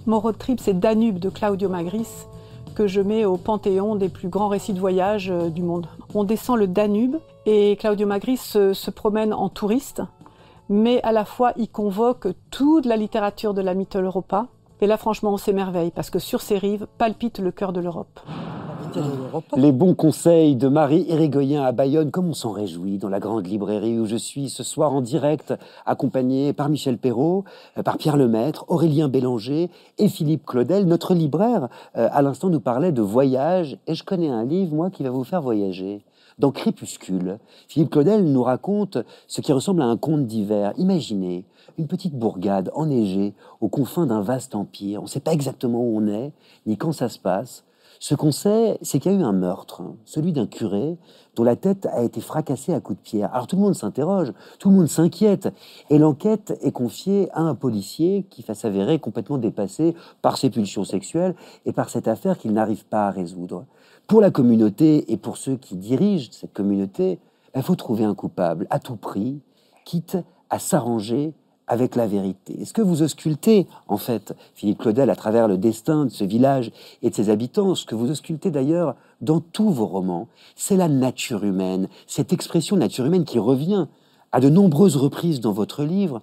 Mon 0.05 0.19
road 0.19 0.37
trip, 0.37 0.59
c'est 0.59 0.77
Danube 0.77 1.19
de 1.19 1.29
Claudio 1.29 1.69
Magris, 1.69 2.07
que 2.75 2.87
je 2.87 3.01
mets 3.01 3.25
au 3.25 3.37
panthéon 3.37 3.95
des 3.95 4.09
plus 4.09 4.29
grands 4.29 4.47
récits 4.49 4.73
de 4.73 4.79
voyage 4.79 5.29
euh, 5.29 5.49
du 5.49 5.63
monde. 5.63 5.87
On 6.19 6.23
descend 6.23 6.57
le 6.57 6.65
Danube 6.65 7.17
et 7.45 7.75
Claudio 7.75 8.07
Magris 8.07 8.37
se, 8.37 8.89
promène 8.89 9.35
en 9.35 9.49
touriste, 9.49 10.01
mais 10.67 10.99
à 11.03 11.11
la 11.11 11.25
fois 11.25 11.53
il 11.57 11.69
convoque 11.69 12.29
toute 12.49 12.87
la 12.87 12.97
littérature 12.97 13.53
de 13.53 13.61
la 13.61 13.75
Mythologie 13.75 14.07
Europa. 14.07 14.47
Et 14.81 14.87
là, 14.87 14.97
franchement, 14.97 15.33
on 15.33 15.37
s'émerveille 15.37 15.91
parce 15.91 16.09
que 16.09 16.17
sur 16.17 16.41
ces 16.41 16.57
rives 16.57 16.87
palpite 16.97 17.37
le 17.37 17.51
cœur 17.51 17.71
de 17.71 17.81
l'Europe. 17.81 18.19
Les 19.55 19.71
bons 19.71 19.93
conseils 19.93 20.55
de 20.55 20.67
Marie 20.67 21.05
Irigoyen 21.09 21.63
à 21.63 21.71
Bayonne, 21.71 22.11
comme 22.11 22.29
on 22.29 22.33
s'en 22.33 22.51
réjouit 22.51 22.97
dans 22.97 23.09
la 23.09 23.19
grande 23.19 23.47
librairie 23.47 23.99
où 23.99 24.05
je 24.05 24.15
suis 24.15 24.49
ce 24.49 24.63
soir 24.63 24.93
en 24.93 25.01
direct, 25.01 25.53
accompagné 25.85 26.53
par 26.53 26.69
Michel 26.69 26.97
Perrault, 26.97 27.43
euh, 27.77 27.83
par 27.83 27.97
Pierre 27.97 28.17
Lemaître, 28.17 28.65
Aurélien 28.67 29.07
Bélanger 29.07 29.69
et 29.97 30.07
Philippe 30.07 30.45
Claudel. 30.45 30.85
Notre 30.85 31.13
libraire, 31.13 31.69
euh, 31.95 32.07
à 32.11 32.21
l'instant, 32.21 32.49
nous 32.49 32.59
parlait 32.59 32.91
de 32.91 33.01
voyage 33.01 33.77
et 33.87 33.95
je 33.95 34.03
connais 34.03 34.29
un 34.29 34.45
livre, 34.45 34.75
moi, 34.75 34.89
qui 34.89 35.03
va 35.03 35.09
vous 35.09 35.23
faire 35.23 35.41
voyager. 35.41 36.03
Dans 36.39 36.51
Crépuscule, 36.51 37.39
Philippe 37.67 37.89
Claudel 37.89 38.23
nous 38.23 38.43
raconte 38.43 38.99
ce 39.27 39.41
qui 39.41 39.53
ressemble 39.53 39.81
à 39.81 39.85
un 39.85 39.97
conte 39.97 40.27
d'hiver. 40.27 40.73
Imaginez 40.77 41.45
une 41.79 41.87
petite 41.87 42.13
bourgade 42.13 42.71
enneigée 42.75 43.33
aux 43.59 43.69
confins 43.69 44.05
d'un 44.05 44.21
vaste 44.21 44.53
empire. 44.53 45.01
On 45.01 45.05
ne 45.05 45.09
sait 45.09 45.19
pas 45.19 45.33
exactement 45.33 45.79
où 45.81 45.97
on 45.97 46.07
est, 46.07 46.31
ni 46.67 46.77
quand 46.77 46.91
ça 46.91 47.09
se 47.09 47.17
passe. 47.17 47.63
Ce 47.99 48.15
qu'on 48.15 48.31
sait, 48.31 48.77
c'est 48.81 48.99
qu'il 48.99 49.11
y 49.11 49.15
a 49.15 49.17
eu 49.17 49.23
un 49.23 49.33
meurtre, 49.33 49.81
hein, 49.81 49.95
celui 50.05 50.33
d'un 50.33 50.45
curé 50.45 50.97
dont 51.35 51.43
la 51.43 51.55
tête 51.55 51.87
a 51.87 52.03
été 52.03 52.21
fracassée 52.21 52.73
à 52.73 52.79
coups 52.79 52.99
de 52.99 53.03
pierre. 53.03 53.33
Alors 53.33 53.47
tout 53.47 53.55
le 53.55 53.61
monde 53.61 53.75
s'interroge, 53.75 54.33
tout 54.59 54.69
le 54.69 54.75
monde 54.75 54.87
s'inquiète, 54.87 55.53
et 55.89 55.97
l'enquête 55.97 56.57
est 56.61 56.71
confiée 56.71 57.29
à 57.33 57.41
un 57.41 57.55
policier 57.55 58.25
qui 58.29 58.41
va 58.41 58.53
s'avérer 58.53 58.99
complètement 58.99 59.37
dépassé 59.37 59.95
par 60.21 60.37
ses 60.37 60.49
pulsions 60.49 60.83
sexuelles 60.83 61.35
et 61.65 61.73
par 61.73 61.89
cette 61.89 62.07
affaire 62.07 62.37
qu'il 62.37 62.53
n'arrive 62.53 62.85
pas 62.85 63.07
à 63.07 63.11
résoudre. 63.11 63.65
Pour 64.07 64.21
la 64.21 64.31
communauté 64.31 65.11
et 65.11 65.17
pour 65.17 65.37
ceux 65.37 65.57
qui 65.57 65.75
dirigent 65.75 66.29
cette 66.31 66.53
communauté, 66.53 67.19
il 67.55 67.63
faut 67.63 67.75
trouver 67.75 68.03
un 68.03 68.15
coupable 68.15 68.67
à 68.69 68.79
tout 68.79 68.95
prix, 68.95 69.41
quitte 69.85 70.17
à 70.49 70.59
s'arranger 70.59 71.33
avec 71.67 71.95
la 71.95 72.07
vérité. 72.07 72.61
Est-ce 72.61 72.73
que 72.73 72.81
vous 72.81 73.01
auscultez, 73.01 73.67
en 73.87 73.97
fait, 73.97 74.33
Philippe 74.55 74.79
Claudel, 74.79 75.09
à 75.09 75.15
travers 75.15 75.47
le 75.47 75.57
destin 75.57 76.05
de 76.05 76.09
ce 76.09 76.23
village 76.23 76.71
et 77.01 77.09
de 77.09 77.15
ses 77.15 77.29
habitants, 77.29 77.75
ce 77.75 77.85
que 77.85 77.95
vous 77.95 78.09
auscultez 78.09 78.51
d'ailleurs 78.51 78.95
dans 79.21 79.41
tous 79.41 79.69
vos 79.69 79.85
romans, 79.85 80.27
c'est 80.55 80.77
la 80.77 80.87
nature 80.87 81.43
humaine, 81.43 81.89
cette 82.07 82.31
expression 82.31 82.77
nature 82.77 83.05
humaine 83.05 83.25
qui 83.25 83.39
revient 83.39 83.87
à 84.31 84.39
de 84.39 84.49
nombreuses 84.49 84.95
reprises 84.95 85.41
dans 85.41 85.51
votre 85.51 85.83
livre. 85.83 86.21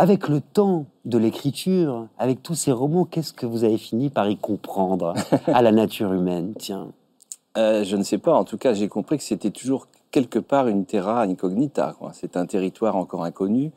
Avec 0.00 0.28
le 0.28 0.40
temps 0.40 0.86
de 1.04 1.18
l'écriture, 1.18 2.06
avec 2.18 2.40
tous 2.40 2.54
ces 2.54 2.70
romans, 2.70 3.04
qu'est-ce 3.04 3.32
que 3.32 3.46
vous 3.46 3.64
avez 3.64 3.78
fini 3.78 4.10
par 4.10 4.30
y 4.30 4.36
comprendre 4.36 5.14
à 5.48 5.60
la 5.60 5.72
nature 5.72 6.12
humaine? 6.12 6.54
Tiens. 6.56 6.92
Euh, 7.56 7.82
je 7.82 7.96
ne 7.96 8.04
sais 8.04 8.18
pas. 8.18 8.34
En 8.34 8.44
tout 8.44 8.58
cas, 8.58 8.74
j'ai 8.74 8.86
compris 8.86 9.18
que 9.18 9.24
c'était 9.24 9.50
toujours 9.50 9.88
quelque 10.12 10.38
part 10.38 10.68
une 10.68 10.84
terra 10.84 11.22
incognita. 11.22 11.96
C'est 12.12 12.36
un 12.36 12.46
territoire 12.46 12.94
encore 12.94 13.24
inconnu. 13.24 13.72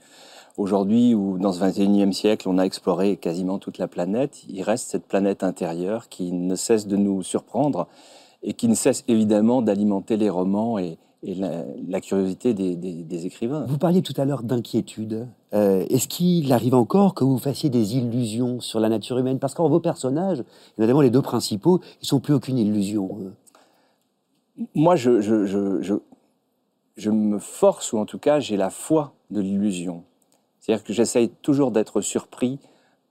Aujourd'hui, 0.57 1.15
ou 1.15 1.37
dans 1.37 1.53
ce 1.53 1.63
21e 1.63 2.11
siècle, 2.11 2.49
on 2.49 2.57
a 2.57 2.63
exploré 2.63 3.17
quasiment 3.17 3.57
toute 3.57 3.77
la 3.77 3.87
planète, 3.87 4.43
il 4.49 4.61
reste 4.63 4.89
cette 4.89 5.05
planète 5.05 5.43
intérieure 5.43 6.09
qui 6.09 6.31
ne 6.31 6.55
cesse 6.55 6.87
de 6.87 6.97
nous 6.97 7.23
surprendre 7.23 7.87
et 8.43 8.53
qui 8.53 8.67
ne 8.67 8.75
cesse 8.75 9.03
évidemment 9.07 9.61
d'alimenter 9.61 10.17
les 10.17 10.29
romans 10.29 10.77
et, 10.77 10.97
la, 11.23 12.01
curiosité 12.01 12.55
des, 12.55 13.25
écrivains. 13.27 13.65
Vous 13.67 13.77
parliez 13.77 14.01
tout 14.01 14.13
à 14.17 14.25
l'heure 14.25 14.41
d'inquiétude. 14.41 15.27
Euh, 15.53 15.85
est-ce 15.89 16.07
qu'il 16.07 16.51
arrive 16.51 16.73
encore 16.73 17.13
que 17.13 17.23
vous 17.23 17.37
fassiez 17.37 17.69
des 17.69 17.95
illusions 17.95 18.59
sur 18.59 18.79
la 18.79 18.89
nature 18.89 19.19
humaine? 19.19 19.37
Parce 19.37 19.53
qu'en 19.53 19.69
vos 19.69 19.79
personnages, 19.79 20.43
notamment 20.79 21.01
les 21.01 21.11
deux 21.11 21.21
principaux, 21.21 21.79
ils 22.01 22.07
sont 22.07 22.19
plus 22.19 22.33
aucune 22.33 22.57
illusion. 22.57 23.35
Moi, 24.73 24.95
je, 24.95 25.21
je, 25.21 25.45
je 26.97 27.09
me 27.09 27.39
force, 27.39 27.93
ou 27.93 27.99
en 27.99 28.05
tout 28.05 28.19
cas 28.19 28.39
j'ai 28.39 28.57
la 28.57 28.69
foi 28.69 29.13
de 29.29 29.41
l'illusion. 29.41 30.03
C'est-à-dire 30.62 30.84
que 30.84 30.93
j'essaye 30.93 31.30
toujours 31.41 31.72
d'être 31.72 32.01
surpris 32.01 32.59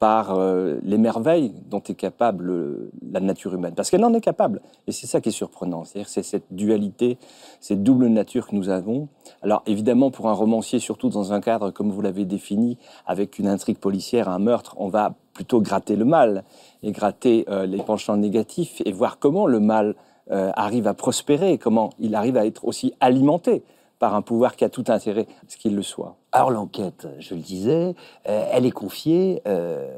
par 0.00 0.34
euh, 0.34 0.78
les 0.82 0.96
merveilles 0.96 1.52
dont 1.68 1.82
est 1.82 1.94
capable 1.94 2.48
euh, 2.48 2.90
la 3.12 3.20
nature 3.20 3.52
humaine. 3.52 3.74
Parce 3.74 3.90
qu'elle 3.90 4.02
en 4.02 4.14
est 4.14 4.22
capable. 4.22 4.62
Et 4.86 4.92
c'est 4.92 5.06
ça 5.06 5.20
qui 5.20 5.28
est 5.28 5.32
surprenant. 5.32 5.84
C'est-à-dire 5.84 6.08
c'est 6.08 6.22
cette 6.22 6.46
dualité, 6.50 7.18
cette 7.60 7.82
double 7.82 8.06
nature 8.06 8.46
que 8.46 8.56
nous 8.56 8.70
avons. 8.70 9.08
Alors 9.42 9.62
évidemment, 9.66 10.10
pour 10.10 10.30
un 10.30 10.32
romancier, 10.32 10.78
surtout 10.78 11.10
dans 11.10 11.34
un 11.34 11.42
cadre 11.42 11.70
comme 11.70 11.90
vous 11.90 12.00
l'avez 12.00 12.24
défini, 12.24 12.78
avec 13.06 13.38
une 13.38 13.46
intrigue 13.46 13.76
policière, 13.76 14.30
un 14.30 14.38
meurtre, 14.38 14.74
on 14.78 14.88
va 14.88 15.14
plutôt 15.34 15.60
gratter 15.60 15.96
le 15.96 16.06
mal 16.06 16.44
et 16.82 16.92
gratter 16.92 17.44
euh, 17.50 17.66
les 17.66 17.82
penchants 17.82 18.16
négatifs 18.16 18.80
et 18.86 18.92
voir 18.92 19.18
comment 19.18 19.46
le 19.46 19.60
mal 19.60 19.94
arrive 20.32 20.86
à 20.86 20.94
prospérer, 20.94 21.58
comment 21.58 21.90
il 21.98 22.14
arrive 22.14 22.36
à 22.36 22.46
être 22.46 22.64
aussi 22.64 22.94
alimenté 23.00 23.64
par 24.00 24.16
un 24.16 24.22
pouvoir 24.22 24.56
qui 24.56 24.64
a 24.64 24.68
tout 24.68 24.84
intérêt 24.88 25.28
à 25.42 25.44
ce 25.46 25.56
qu'il 25.56 25.76
le 25.76 25.82
soit. 25.82 26.16
Alors 26.32 26.50
l'enquête, 26.50 27.06
je 27.20 27.34
le 27.34 27.40
disais, 27.40 27.94
euh, 28.28 28.46
elle 28.50 28.66
est 28.66 28.72
confiée 28.72 29.42
euh, 29.46 29.96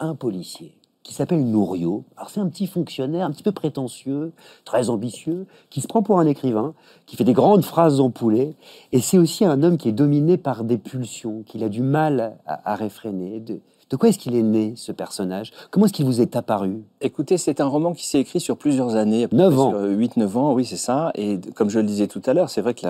à 0.00 0.06
un 0.06 0.16
policier 0.16 0.74
qui 1.04 1.12
s'appelle 1.12 1.44
Nouriot. 1.44 2.04
Alors 2.16 2.30
c'est 2.30 2.40
un 2.40 2.48
petit 2.48 2.66
fonctionnaire, 2.66 3.26
un 3.26 3.30
petit 3.30 3.42
peu 3.42 3.52
prétentieux, 3.52 4.32
très 4.64 4.88
ambitieux, 4.88 5.46
qui 5.68 5.82
se 5.82 5.86
prend 5.86 6.02
pour 6.02 6.18
un 6.18 6.26
écrivain, 6.26 6.74
qui 7.04 7.16
fait 7.16 7.24
des 7.24 7.34
grandes 7.34 7.64
phrases 7.64 8.00
empoulées, 8.00 8.56
et 8.92 9.00
c'est 9.00 9.18
aussi 9.18 9.44
un 9.44 9.62
homme 9.62 9.76
qui 9.76 9.90
est 9.90 9.92
dominé 9.92 10.38
par 10.38 10.64
des 10.64 10.78
pulsions, 10.78 11.42
qu'il 11.42 11.62
a 11.62 11.68
du 11.68 11.82
mal 11.82 12.38
à, 12.46 12.74
réfréner. 12.74 13.40
De, 13.40 13.60
de 13.94 13.96
quoi 13.96 14.08
est-ce 14.08 14.18
qu'il 14.18 14.34
est 14.34 14.42
né, 14.42 14.72
ce 14.74 14.90
personnage? 14.90 15.52
Comment 15.70 15.86
est-ce 15.86 15.92
qu'il 15.92 16.04
vous 16.04 16.20
est 16.20 16.34
apparu? 16.34 16.82
Écoutez, 17.00 17.38
c'est 17.38 17.60
un 17.60 17.66
roman 17.66 17.92
qui 17.92 18.04
s'est 18.04 18.18
écrit 18.18 18.40
sur 18.40 18.56
plusieurs 18.56 18.96
années. 18.96 19.28
9 19.30 19.60
ans. 19.60 19.72
8-9 19.72 20.36
ans, 20.36 20.52
oui, 20.52 20.64
c'est 20.64 20.76
ça. 20.76 21.12
Et 21.14 21.38
comme 21.54 21.70
je 21.70 21.78
le 21.78 21.84
disais 21.84 22.08
tout 22.08 22.20
à 22.26 22.34
l'heure, 22.34 22.50
c'est 22.50 22.60
vrai 22.60 22.74
que 22.74 22.84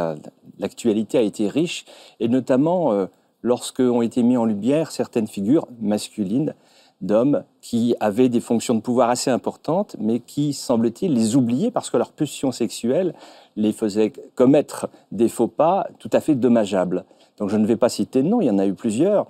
l'actualité 0.59 1.19
a 1.19 1.21
été 1.21 1.47
riche, 1.47 1.85
et 2.21 2.29
notamment 2.29 2.95
euh, 2.95 3.05
lorsque 3.43 3.81
ont 3.81 4.01
été 4.01 4.23
mis 4.23 4.39
en 4.39 4.47
lumière 4.47 4.93
certaines 4.93 5.27
figures 5.27 5.69
masculines 5.79 6.55
d'hommes 7.03 7.45
qui 7.61 7.95
avaient 8.01 8.31
des 8.31 8.41
fonctions 8.41 8.75
de 8.75 8.81
pouvoir 8.81 9.11
assez 9.11 9.31
importantes, 9.31 9.97
mais 10.01 10.21
qui, 10.21 10.55
semble-t-il, 10.55 11.13
les 11.13 11.37
oubliaient 11.37 11.71
parce 11.71 11.91
que 11.91 11.99
leur 11.99 12.13
pulsion 12.13 12.51
sexuelle 12.51 13.13
les 13.57 13.73
faisait 13.73 14.11
commettre 14.37 14.89
des 15.13 15.29
faux 15.29 15.49
pas 15.49 15.87
tout 15.99 16.11
à 16.15 16.21
fait 16.21 16.35
dommageables. 16.35 17.05
Donc 17.39 17.51
je 17.51 17.57
ne 17.57 17.66
vais 17.66 17.76
pas 17.76 17.89
citer 17.89 18.22
de 18.22 18.28
nom, 18.28 18.41
il 18.41 18.47
y 18.47 18.51
en 18.51 18.59
a 18.59 18.66
eu 18.66 18.74
plusieurs, 18.74 19.26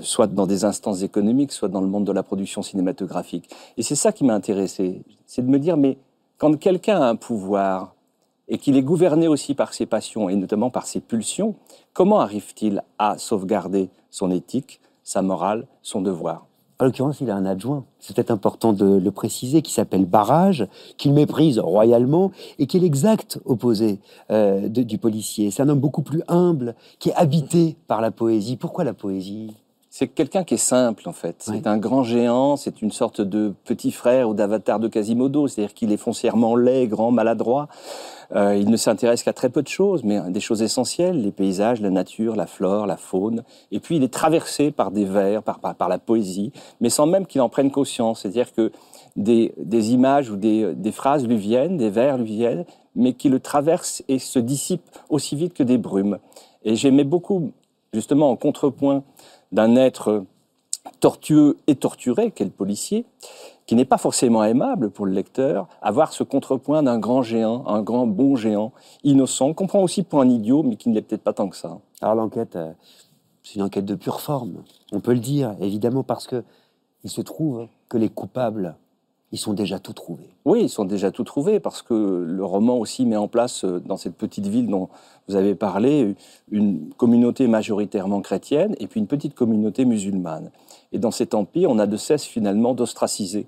soit 0.00 0.26
dans 0.26 0.46
des 0.46 0.64
instances 0.64 1.02
économiques, 1.02 1.52
soit 1.52 1.68
dans 1.68 1.80
le 1.80 1.86
monde 1.86 2.04
de 2.04 2.12
la 2.12 2.22
production 2.22 2.62
cinématographique. 2.62 3.48
Et 3.76 3.82
c'est 3.82 3.94
ça 3.94 4.12
qui 4.12 4.24
m'a 4.24 4.34
intéressé, 4.34 5.02
c'est 5.26 5.42
de 5.42 5.50
me 5.50 5.58
dire, 5.58 5.76
mais 5.76 5.96
quand 6.38 6.58
quelqu'un 6.58 7.00
a 7.00 7.06
un 7.06 7.16
pouvoir 7.16 7.94
et 8.48 8.58
qu'il 8.58 8.76
est 8.76 8.82
gouverné 8.82 9.26
aussi 9.26 9.54
par 9.54 9.72
ses 9.72 9.86
passions 9.86 10.28
et 10.28 10.36
notamment 10.36 10.70
par 10.70 10.86
ses 10.86 11.00
pulsions, 11.00 11.54
comment 11.94 12.20
arrive-t-il 12.20 12.82
à 12.98 13.16
sauvegarder 13.18 13.88
son 14.10 14.30
éthique, 14.30 14.80
sa 15.02 15.22
morale, 15.22 15.66
son 15.82 16.02
devoir? 16.02 16.46
En 16.78 16.84
l'occurrence, 16.84 17.20
il 17.20 17.30
a 17.30 17.36
un 17.36 17.46
adjoint, 17.46 17.84
c'est 17.98 18.14
peut-être 18.14 18.30
important 18.30 18.72
de 18.72 18.98
le 18.98 19.10
préciser, 19.10 19.62
qui 19.62 19.72
s'appelle 19.72 20.04
Barrage, 20.04 20.66
qu'il 20.98 21.12
méprise 21.12 21.58
royalement 21.58 22.32
et 22.58 22.66
qui 22.66 22.76
est 22.76 22.80
l'exact 22.80 23.40
opposé 23.44 23.98
euh, 24.30 24.68
du 24.68 24.98
policier. 24.98 25.50
C'est 25.50 25.62
un 25.62 25.68
homme 25.70 25.80
beaucoup 25.80 26.02
plus 26.02 26.22
humble, 26.28 26.74
qui 26.98 27.08
est 27.08 27.14
habité 27.14 27.76
par 27.86 28.00
la 28.00 28.10
poésie. 28.10 28.56
Pourquoi 28.56 28.84
la 28.84 28.92
poésie? 28.92 29.54
C'est 29.98 30.08
quelqu'un 30.08 30.44
qui 30.44 30.52
est 30.52 30.58
simple 30.58 31.08
en 31.08 31.14
fait. 31.14 31.36
C'est 31.38 31.66
un 31.66 31.78
grand 31.78 32.02
géant, 32.02 32.58
c'est 32.58 32.82
une 32.82 32.92
sorte 32.92 33.22
de 33.22 33.54
petit 33.64 33.90
frère 33.90 34.28
ou 34.28 34.34
d'avatar 34.34 34.78
de 34.78 34.88
Quasimodo, 34.88 35.48
c'est-à-dire 35.48 35.72
qu'il 35.72 35.90
est 35.90 35.96
foncièrement 35.96 36.54
laid, 36.54 36.86
grand, 36.86 37.10
maladroit. 37.10 37.68
Euh, 38.34 38.54
il 38.56 38.68
ne 38.68 38.76
s'intéresse 38.76 39.22
qu'à 39.22 39.32
très 39.32 39.48
peu 39.48 39.62
de 39.62 39.68
choses, 39.68 40.04
mais 40.04 40.20
des 40.28 40.40
choses 40.40 40.60
essentielles, 40.60 41.22
les 41.22 41.32
paysages, 41.32 41.80
la 41.80 41.88
nature, 41.88 42.36
la 42.36 42.46
flore, 42.46 42.86
la 42.86 42.98
faune. 42.98 43.42
Et 43.72 43.80
puis 43.80 43.96
il 43.96 44.02
est 44.02 44.12
traversé 44.12 44.70
par 44.70 44.90
des 44.90 45.06
vers, 45.06 45.42
par, 45.42 45.60
par, 45.60 45.88
la 45.88 45.98
poésie, 45.98 46.52
mais 46.82 46.90
sans 46.90 47.06
même 47.06 47.24
qu'il 47.24 47.40
en 47.40 47.48
prenne 47.48 47.70
conscience. 47.70 48.20
C'est-à-dire 48.20 48.52
que 48.52 48.72
des, 49.16 49.54
des 49.56 49.94
images 49.94 50.28
ou 50.28 50.36
des, 50.36 50.74
des, 50.74 50.92
phrases 50.92 51.26
lui 51.26 51.38
viennent, 51.38 51.78
des 51.78 51.88
vers 51.88 52.18
lui 52.18 52.26
viennent, 52.26 52.66
mais 52.96 53.14
qui 53.14 53.30
le 53.30 53.40
traversent 53.40 54.02
et 54.08 54.18
se 54.18 54.40
dissipent 54.40 54.90
aussi 55.08 55.36
vite 55.36 55.54
que 55.54 55.62
des 55.62 55.78
brumes. 55.78 56.18
Et 56.66 56.76
j'aimais 56.76 57.04
beaucoup, 57.04 57.52
justement, 57.94 58.28
en 58.28 58.36
contrepoint 58.36 59.02
d'un 59.52 59.76
être 59.76 60.24
tortueux 61.00 61.56
et 61.66 61.74
torturé, 61.74 62.30
qu'est 62.30 62.44
le 62.44 62.50
policier, 62.50 63.04
qui 63.66 63.74
n'est 63.74 63.84
pas 63.84 63.98
forcément 63.98 64.44
aimable 64.44 64.90
pour 64.90 65.06
le 65.06 65.12
lecteur, 65.12 65.68
avoir 65.82 66.12
ce 66.12 66.22
contrepoint 66.22 66.82
d'un 66.82 66.98
grand 66.98 67.22
géant, 67.22 67.66
un 67.66 67.82
grand 67.82 68.06
bon 68.06 68.36
géant, 68.36 68.72
innocent, 69.02 69.54
qu'on 69.54 69.66
prend 69.66 69.82
aussi 69.82 70.02
pour 70.02 70.20
un 70.20 70.28
idiot, 70.28 70.62
mais 70.62 70.76
qui 70.76 70.88
ne 70.88 70.94
l'est 70.94 71.02
peut-être 71.02 71.24
pas 71.24 71.32
tant 71.32 71.48
que 71.48 71.56
ça. 71.56 71.78
Alors 72.00 72.14
l'enquête, 72.14 72.56
euh, 72.56 72.72
c'est 73.42 73.56
une 73.56 73.62
enquête 73.62 73.84
de 73.84 73.94
pure 73.94 74.20
forme, 74.20 74.62
on 74.92 75.00
peut 75.00 75.14
le 75.14 75.20
dire, 75.20 75.56
évidemment, 75.60 76.04
parce 76.04 76.26
que 76.26 76.44
il 77.04 77.10
se 77.10 77.20
trouve 77.20 77.68
que 77.88 77.98
les 77.98 78.08
coupables 78.08 78.76
ils 79.36 79.38
sont 79.38 79.52
déjà 79.52 79.78
tout 79.78 79.92
trouvés. 79.92 80.30
Oui, 80.46 80.62
ils 80.62 80.68
sont 80.70 80.86
déjà 80.86 81.10
tout 81.10 81.22
trouvés 81.22 81.60
parce 81.60 81.82
que 81.82 81.92
le 81.92 82.42
roman 82.42 82.78
aussi 82.78 83.04
met 83.04 83.16
en 83.16 83.28
place 83.28 83.64
euh, 83.64 83.80
dans 83.80 83.98
cette 83.98 84.14
petite 84.14 84.46
ville 84.46 84.66
dont 84.68 84.88
vous 85.28 85.36
avez 85.36 85.54
parlé 85.54 86.16
une 86.50 86.88
communauté 86.96 87.46
majoritairement 87.46 88.22
chrétienne 88.22 88.74
et 88.80 88.86
puis 88.86 88.98
une 88.98 89.06
petite 89.06 89.34
communauté 89.34 89.84
musulmane. 89.84 90.50
Et 90.92 90.98
dans 90.98 91.10
cet 91.10 91.34
empire, 91.34 91.70
on 91.70 91.78
a 91.78 91.86
de 91.86 91.98
cesse 91.98 92.24
finalement 92.24 92.72
d'ostraciser 92.72 93.46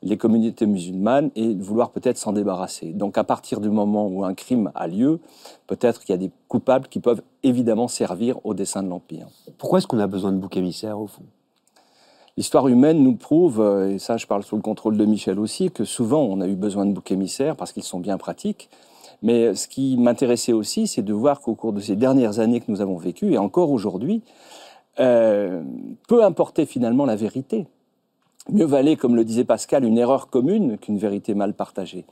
les 0.00 0.16
communautés 0.16 0.64
musulmanes 0.64 1.30
et 1.36 1.52
de 1.52 1.62
vouloir 1.62 1.90
peut-être 1.90 2.16
s'en 2.16 2.32
débarrasser. 2.32 2.94
Donc 2.94 3.18
à 3.18 3.24
partir 3.24 3.60
du 3.60 3.68
moment 3.68 4.06
où 4.06 4.24
un 4.24 4.32
crime 4.32 4.72
a 4.74 4.86
lieu, 4.86 5.20
peut-être 5.66 6.00
qu'il 6.00 6.14
y 6.14 6.16
a 6.16 6.18
des 6.18 6.30
coupables 6.48 6.88
qui 6.88 7.00
peuvent 7.00 7.20
évidemment 7.42 7.88
servir 7.88 8.38
au 8.44 8.54
dessein 8.54 8.82
de 8.82 8.88
l'empire. 8.88 9.26
Pourquoi 9.58 9.80
est-ce 9.80 9.86
qu'on 9.86 9.98
a 9.98 10.06
besoin 10.06 10.32
de 10.32 10.38
boucs 10.38 10.56
émissaires 10.56 10.98
au 10.98 11.06
fond? 11.06 11.24
L'histoire 12.38 12.68
humaine 12.68 13.02
nous 13.02 13.14
prouve, 13.14 13.62
euh, 13.62 13.92
et 13.92 13.98
ça 13.98 14.18
je 14.18 14.26
parle 14.26 14.42
sous 14.42 14.56
le 14.56 14.62
contrôle 14.62 14.98
de 14.98 15.06
Michel 15.06 15.38
aussi, 15.38 15.70
que 15.70 15.84
souvent 15.84 16.20
on 16.20 16.42
a 16.42 16.46
eu 16.46 16.54
besoin 16.54 16.84
de 16.84 16.92
boucs 16.92 17.10
émissaires 17.10 17.56
parce 17.56 17.72
qu'ils 17.72 17.82
sont 17.82 17.98
bien 17.98 18.18
pratiques. 18.18 18.68
Mais 19.22 19.54
ce 19.54 19.66
qui 19.66 19.96
m'intéressait 19.96 20.52
aussi, 20.52 20.86
c'est 20.86 21.00
de 21.00 21.14
voir 21.14 21.40
qu'au 21.40 21.54
cours 21.54 21.72
de 21.72 21.80
ces 21.80 21.96
dernières 21.96 22.38
années 22.38 22.60
que 22.60 22.70
nous 22.70 22.82
avons 22.82 22.98
vécues, 22.98 23.32
et 23.32 23.38
encore 23.38 23.70
aujourd'hui, 23.70 24.20
euh, 25.00 25.62
peu 26.08 26.22
importait 26.24 26.66
finalement 26.66 27.06
la 27.06 27.16
vérité. 27.16 27.66
Mieux 28.50 28.66
valait, 28.66 28.96
comme 28.96 29.16
le 29.16 29.24
disait 29.24 29.44
Pascal, 29.44 29.84
une 29.84 29.96
erreur 29.96 30.28
commune 30.28 30.76
qu'une 30.76 30.98
vérité 30.98 31.34
mal 31.34 31.54
partagée. 31.54 32.04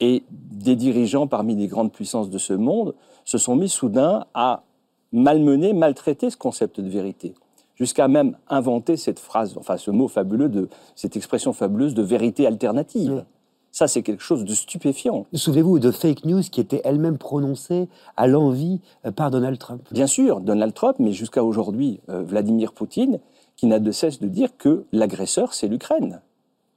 Et 0.00 0.24
des 0.30 0.74
dirigeants 0.74 1.28
parmi 1.28 1.54
les 1.54 1.68
grandes 1.68 1.92
puissances 1.92 2.30
de 2.30 2.38
ce 2.38 2.52
monde 2.52 2.96
se 3.24 3.38
sont 3.38 3.54
mis 3.54 3.68
soudain 3.68 4.26
à 4.34 4.64
malmener, 5.12 5.72
maltraiter 5.72 6.30
ce 6.30 6.36
concept 6.36 6.80
de 6.80 6.88
vérité 6.90 7.34
jusqu'à 7.78 8.08
même 8.08 8.36
inventer 8.48 8.96
cette 8.96 9.18
phrase, 9.18 9.56
enfin 9.58 9.76
ce 9.76 9.90
mot 9.90 10.08
fabuleux, 10.08 10.48
de, 10.48 10.68
cette 10.94 11.16
expression 11.16 11.52
fabuleuse 11.52 11.94
de 11.94 12.02
vérité 12.02 12.46
alternative. 12.46 13.24
Ça, 13.70 13.86
c'est 13.86 14.02
quelque 14.02 14.22
chose 14.22 14.44
de 14.44 14.54
stupéfiant. 14.54 15.26
Souvenez-vous 15.34 15.78
de 15.78 15.90
fake 15.90 16.24
news 16.24 16.42
qui 16.42 16.60
étaient 16.60 16.80
elles-mêmes 16.84 17.18
prononcées 17.18 17.88
à 18.16 18.26
l'envie 18.26 18.80
euh, 19.04 19.12
par 19.12 19.30
Donald 19.30 19.58
Trump. 19.58 19.82
Bien 19.92 20.06
sûr, 20.06 20.40
Donald 20.40 20.72
Trump, 20.74 20.96
mais 20.98 21.12
jusqu'à 21.12 21.44
aujourd'hui, 21.44 22.00
euh, 22.08 22.22
Vladimir 22.22 22.72
Poutine, 22.72 23.20
qui 23.56 23.66
n'a 23.66 23.78
de 23.78 23.92
cesse 23.92 24.20
de 24.20 24.26
dire 24.26 24.56
que 24.56 24.84
l'agresseur, 24.90 25.52
c'est 25.52 25.68
l'Ukraine 25.68 26.20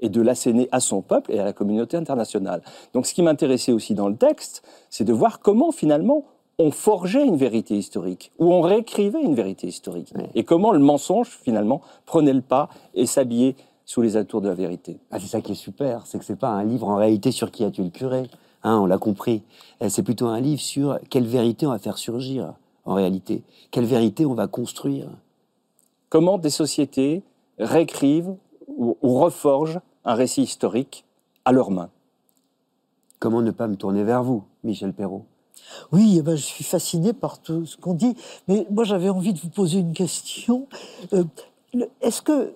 et 0.02 0.10
de 0.10 0.22
l'asséner 0.22 0.68
à 0.72 0.80
son 0.80 1.02
peuple 1.02 1.32
et 1.32 1.40
à 1.40 1.46
la 1.46 1.54
communauté 1.54 1.96
internationale. 1.96 2.62
Donc 2.94 3.06
ce 3.06 3.14
qui 3.14 3.22
m'intéressait 3.22 3.72
aussi 3.72 3.94
dans 3.94 4.10
le 4.10 4.16
texte, 4.16 4.64
c'est 4.90 5.04
de 5.04 5.14
voir 5.14 5.40
comment 5.40 5.72
finalement 5.72 6.26
on 6.62 6.72
forgeait 6.72 7.26
une 7.26 7.36
vérité 7.36 7.76
historique, 7.76 8.32
ou 8.40 8.54
on 8.54 8.62
réécrivait 8.62 9.22
une 9.22 9.36
vérité 9.36 9.68
historique. 9.68 10.14
Et 10.36 10.44
comment 10.44 10.72
le 10.72 10.80
mensonge, 10.80 11.30
finalement, 11.30 11.82
prenait 12.06 12.34
le 12.34 12.42
pas 12.42 12.70
et 12.94 13.06
s'habillait 13.06 13.56
sous 13.86 14.02
les 14.02 14.16
atours 14.16 14.42
de 14.42 14.48
la 14.48 14.54
vérité. 14.54 15.00
Ah, 15.12 15.20
c'est 15.20 15.28
ça 15.28 15.42
qui 15.42 15.54
est 15.54 15.56
super, 15.56 16.06
c'est 16.06 16.20
que 16.20 16.26
c'est 16.26 16.40
pas 16.40 16.50
un 16.50 16.64
livre 16.64 16.88
en 16.88 16.96
réalité 16.96 17.32
sur 17.32 17.52
qui 17.52 17.64
a 17.64 17.72
tué 17.72 17.84
le 17.84 17.90
curé, 17.90 18.30
hein, 18.64 18.80
on 18.80 18.86
l'a 18.86 18.98
compris. 18.98 19.44
Euh, 19.82 19.90
c'est 19.90 20.04
plutôt 20.04 20.28
un 20.28 20.40
livre 20.40 20.62
sur 20.62 21.00
quelle 21.10 21.26
vérité 21.26 21.66
on 21.66 21.72
va 21.72 21.80
faire 21.80 21.98
surgir, 21.98 22.54
en 22.86 22.94
réalité. 22.94 23.44
Quelle 23.72 23.86
vérité 23.86 24.26
on 24.26 24.34
va 24.34 24.48
construire. 24.48 25.10
Comment 26.10 26.38
des 26.38 26.50
sociétés 26.50 27.24
réécrivent 27.58 28.36
ou, 28.68 28.98
ou 29.02 29.20
reforgent 29.20 29.82
un 30.06 30.14
récit 30.14 30.44
historique 30.44 31.06
à 31.46 31.52
leurs 31.52 31.72
mains. 31.72 31.90
Comment 33.20 33.42
ne 33.42 33.52
pas 33.52 33.68
me 33.68 33.76
tourner 33.76 34.04
vers 34.04 34.24
vous, 34.24 34.44
Michel 34.64 34.94
Perrault? 34.94 35.26
Oui, 35.92 36.16
eh 36.18 36.22
ben, 36.22 36.36
je 36.36 36.44
suis 36.44 36.64
fasciné 36.64 37.14
par 37.14 37.40
tout 37.40 37.66
ce 37.66 37.78
qu'on 37.78 37.94
dit, 37.94 38.16
mais 38.48 38.66
moi 38.70 38.84
j'avais 38.84 39.10
envie 39.10 39.34
de 39.34 39.40
vous 39.40 39.50
poser 39.50 39.80
une 39.80 39.94
question. 39.94 40.68
Euh, 41.14 41.24
est-ce 42.02 42.22
que 42.22 42.54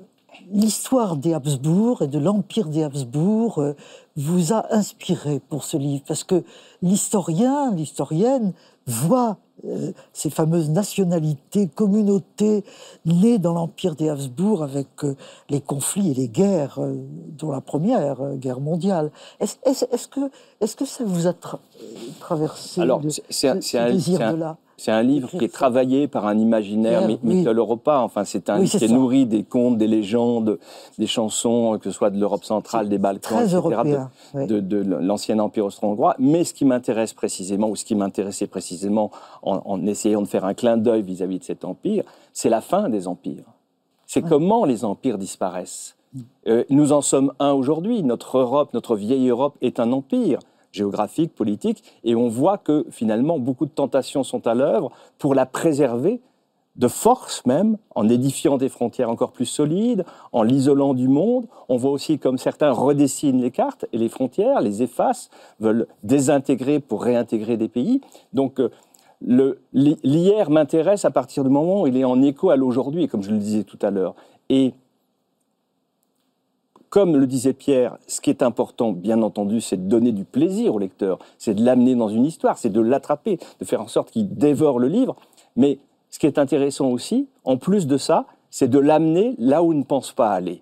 l'histoire 0.51 1.15
des 1.15 1.33
Habsbourg 1.33 2.01
et 2.01 2.07
de 2.07 2.19
l'empire 2.19 2.67
des 2.67 2.83
Habsbourg 2.83 3.59
euh, 3.59 3.75
vous 4.15 4.53
a 4.53 4.73
inspiré 4.73 5.39
pour 5.39 5.63
ce 5.63 5.77
livre? 5.77 6.03
Parce 6.07 6.23
que 6.23 6.43
l'historien, 6.81 7.73
l'historienne 7.73 8.53
voit 8.85 9.37
euh, 9.67 9.91
ces 10.13 10.29
fameuses 10.29 10.69
nationalités, 10.69 11.67
communautés 11.67 12.63
nées 13.05 13.37
dans 13.39 13.53
l'empire 13.53 13.95
des 13.95 14.09
Habsbourg 14.09 14.63
avec 14.63 14.87
euh, 15.03 15.15
les 15.49 15.61
conflits 15.61 16.11
et 16.11 16.13
les 16.13 16.27
guerres, 16.27 16.79
euh, 16.79 16.93
dont 17.37 17.51
la 17.51 17.61
première 17.61 18.35
guerre 18.35 18.59
mondiale. 18.59 19.11
Est-ce 19.39 20.07
que, 20.07 20.19
est 20.61 20.75
que 20.75 20.85
ça 20.85 21.03
vous 21.03 21.27
a 21.27 21.31
tra- 21.31 21.59
traversé 22.19 22.81
Alors, 22.81 22.99
un- 23.47 23.61
ce- 23.61 23.77
un- 23.77 23.91
désir 23.91 24.21
un- 24.21 24.33
de 24.33 24.37
là 24.37 24.57
C'est 24.77 24.91
un 24.91 25.03
livre 25.03 25.29
qui 25.29 25.45
est 25.45 25.53
travaillé 25.53 26.07
par 26.09 26.25
un 26.27 26.37
imaginaire 26.37 27.03
oui. 27.07 27.17
mitteleuropéen. 27.23 27.99
Enfin, 27.99 28.25
c'est 28.25 28.49
un 28.49 28.55
Oui, 28.59 28.65
livre 28.65 28.77
qui 28.77 28.83
est 28.85 28.87
nourri 28.89 29.25
des 29.25 29.43
contes, 29.43 29.77
des 29.77 29.87
légendes, 29.87 30.59
des 30.99 31.07
chansons, 31.07 31.77
que 31.79 31.89
ce 31.89 31.95
soit 31.95 32.09
de 32.09 32.19
l'Europe 32.19 32.43
centrale, 32.43 32.89
des 32.89 32.97
Balkans, 32.97 33.39
etc., 33.41 33.55
européen. 33.55 34.09
de, 34.33 34.39
oui. 34.39 34.47
de- 34.47 34.59
de 34.59 34.95
l'ancien 34.97 35.39
empire 35.39 35.65
austro-hongrois. 35.65 36.15
Mais 36.19 36.43
ce 36.43 36.53
qui 36.53 36.65
m'intéresse 36.65 37.13
précisément, 37.13 37.69
ou 37.69 37.75
ce 37.77 37.85
qui 37.85 37.95
m'intéressait 37.95 38.47
précisément 38.47 39.11
en, 39.43 39.61
en 39.65 39.85
essayant 39.85 40.21
de 40.21 40.27
faire 40.27 40.43
un 40.43 40.53
clin 40.53 40.75
d'œil 40.75 41.03
vis-à-vis 41.03 41.39
de 41.39 41.45
cet 41.45 41.63
empire, 41.63 42.03
c'est 42.33 42.49
la 42.49 42.59
fin 42.61 42.89
des 42.89 43.07
empires. 43.07 43.45
C'est 44.07 44.21
comment 44.21 44.65
les 44.65 44.83
empires 44.85 45.17
disparaissent. 45.17 45.95
Euh, 46.47 46.63
nous 46.69 46.91
en 46.93 47.01
sommes 47.01 47.33
un 47.39 47.51
aujourd'hui. 47.53 48.03
Notre 48.03 48.37
Europe, 48.37 48.73
notre 48.73 48.95
vieille 48.95 49.27
Europe 49.29 49.55
est 49.61 49.79
un 49.79 49.91
empire 49.91 50.39
géographique, 50.75 51.33
politique, 51.33 51.83
et 52.03 52.15
on 52.15 52.27
voit 52.27 52.57
que 52.57 52.85
finalement 52.91 53.39
beaucoup 53.39 53.65
de 53.65 53.71
tentations 53.71 54.23
sont 54.23 54.45
à 54.47 54.53
l'œuvre 54.53 54.91
pour 55.17 55.33
la 55.33 55.45
préserver 55.45 56.21
de 56.75 56.87
force 56.87 57.45
même, 57.45 57.77
en 57.95 58.09
édifiant 58.09 58.57
des 58.57 58.69
frontières 58.69 59.09
encore 59.09 59.31
plus 59.31 59.45
solides, 59.45 60.03
en 60.33 60.43
l'isolant 60.43 60.93
du 60.93 61.07
monde. 61.07 61.47
On 61.69 61.77
voit 61.77 61.91
aussi 61.91 62.19
comme 62.19 62.37
certains 62.37 62.71
redessinent 62.71 63.41
les 63.41 63.51
cartes 63.51 63.85
et 63.93 63.97
les 63.97 64.09
frontières, 64.09 64.59
les 64.61 64.83
effacent, 64.83 65.29
veulent 65.59 65.87
désintégrer 66.03 66.79
pour 66.79 67.03
réintégrer 67.03 67.55
des 67.55 67.69
pays. 67.69 68.01
Donc 68.33 68.59
euh, 68.59 68.69
l'hier 69.21 70.49
m'intéresse 70.49 71.05
à 71.05 71.11
partir 71.11 71.43
du 71.43 71.49
moment 71.49 71.83
où 71.83 71.87
il 71.87 71.95
est 71.95 72.03
en 72.03 72.21
écho 72.21 72.49
à 72.49 72.57
l'aujourd'hui, 72.57 73.07
comme 73.07 73.23
je 73.23 73.31
le 73.31 73.37
disais 73.37 73.63
tout 73.63 73.79
à 73.81 73.89
l'heure. 73.89 74.15
Et 74.49 74.73
comme 76.95 77.17
le 77.17 77.27
disait 77.27 77.51
Pierre, 77.51 77.97
ce 78.07 78.21
qui 78.21 78.29
est 78.29 78.41
important, 78.41 78.93
bien 78.93 79.21
entendu, 79.21 79.59
c'est 79.59 79.75
de 79.75 79.89
donner 79.89 80.13
du 80.13 80.23
plaisir 80.23 80.73
au 80.75 80.79
lecteur, 80.79 81.19
c'est 81.37 81.53
de 81.53 81.61
l'amener 81.61 81.93
dans 81.93 82.07
une 82.07 82.23
histoire, 82.25 82.57
c'est 82.57 82.69
de 82.69 82.79
l'attraper, 82.79 83.37
de 83.59 83.65
faire 83.65 83.81
en 83.81 83.89
sorte 83.89 84.11
qu'il 84.11 84.33
dévore 84.33 84.79
le 84.79 84.87
livre. 84.87 85.17
Mais 85.57 85.77
ce 86.09 86.19
qui 86.19 86.25
est 86.25 86.39
intéressant 86.39 86.87
aussi, 86.87 87.27
en 87.43 87.57
plus 87.57 87.85
de 87.85 87.97
ça, 87.97 88.23
c'est 88.49 88.69
de 88.69 88.79
l'amener 88.79 89.35
là 89.39 89.61
où 89.61 89.73
il 89.73 89.79
ne 89.79 89.83
pense 89.83 90.13
pas 90.13 90.29
aller. 90.29 90.61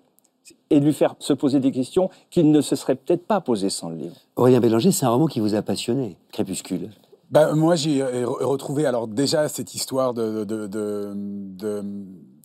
Et 0.70 0.80
de 0.80 0.84
lui 0.84 0.92
faire 0.92 1.14
se 1.20 1.32
poser 1.34 1.60
des 1.60 1.70
questions 1.70 2.10
qu'il 2.30 2.50
ne 2.50 2.60
se 2.62 2.74
serait 2.74 2.96
peut-être 2.96 3.24
pas 3.28 3.40
posées 3.40 3.70
sans 3.70 3.90
le 3.90 3.94
livre. 3.94 4.16
Aurélien 4.34 4.58
Bélanger, 4.58 4.90
c'est 4.90 5.06
un 5.06 5.10
roman 5.10 5.26
qui 5.26 5.38
vous 5.38 5.54
a 5.54 5.62
passionné, 5.62 6.16
Crépuscule. 6.32 6.90
Bah, 7.30 7.54
moi, 7.54 7.76
j'ai 7.76 8.00
re- 8.00 8.24
retrouvé 8.44 8.86
alors 8.86 9.06
déjà 9.06 9.48
cette 9.48 9.72
histoire 9.76 10.14
de, 10.14 10.42
de, 10.44 10.66
de- 10.66 11.12
de- 11.14 11.84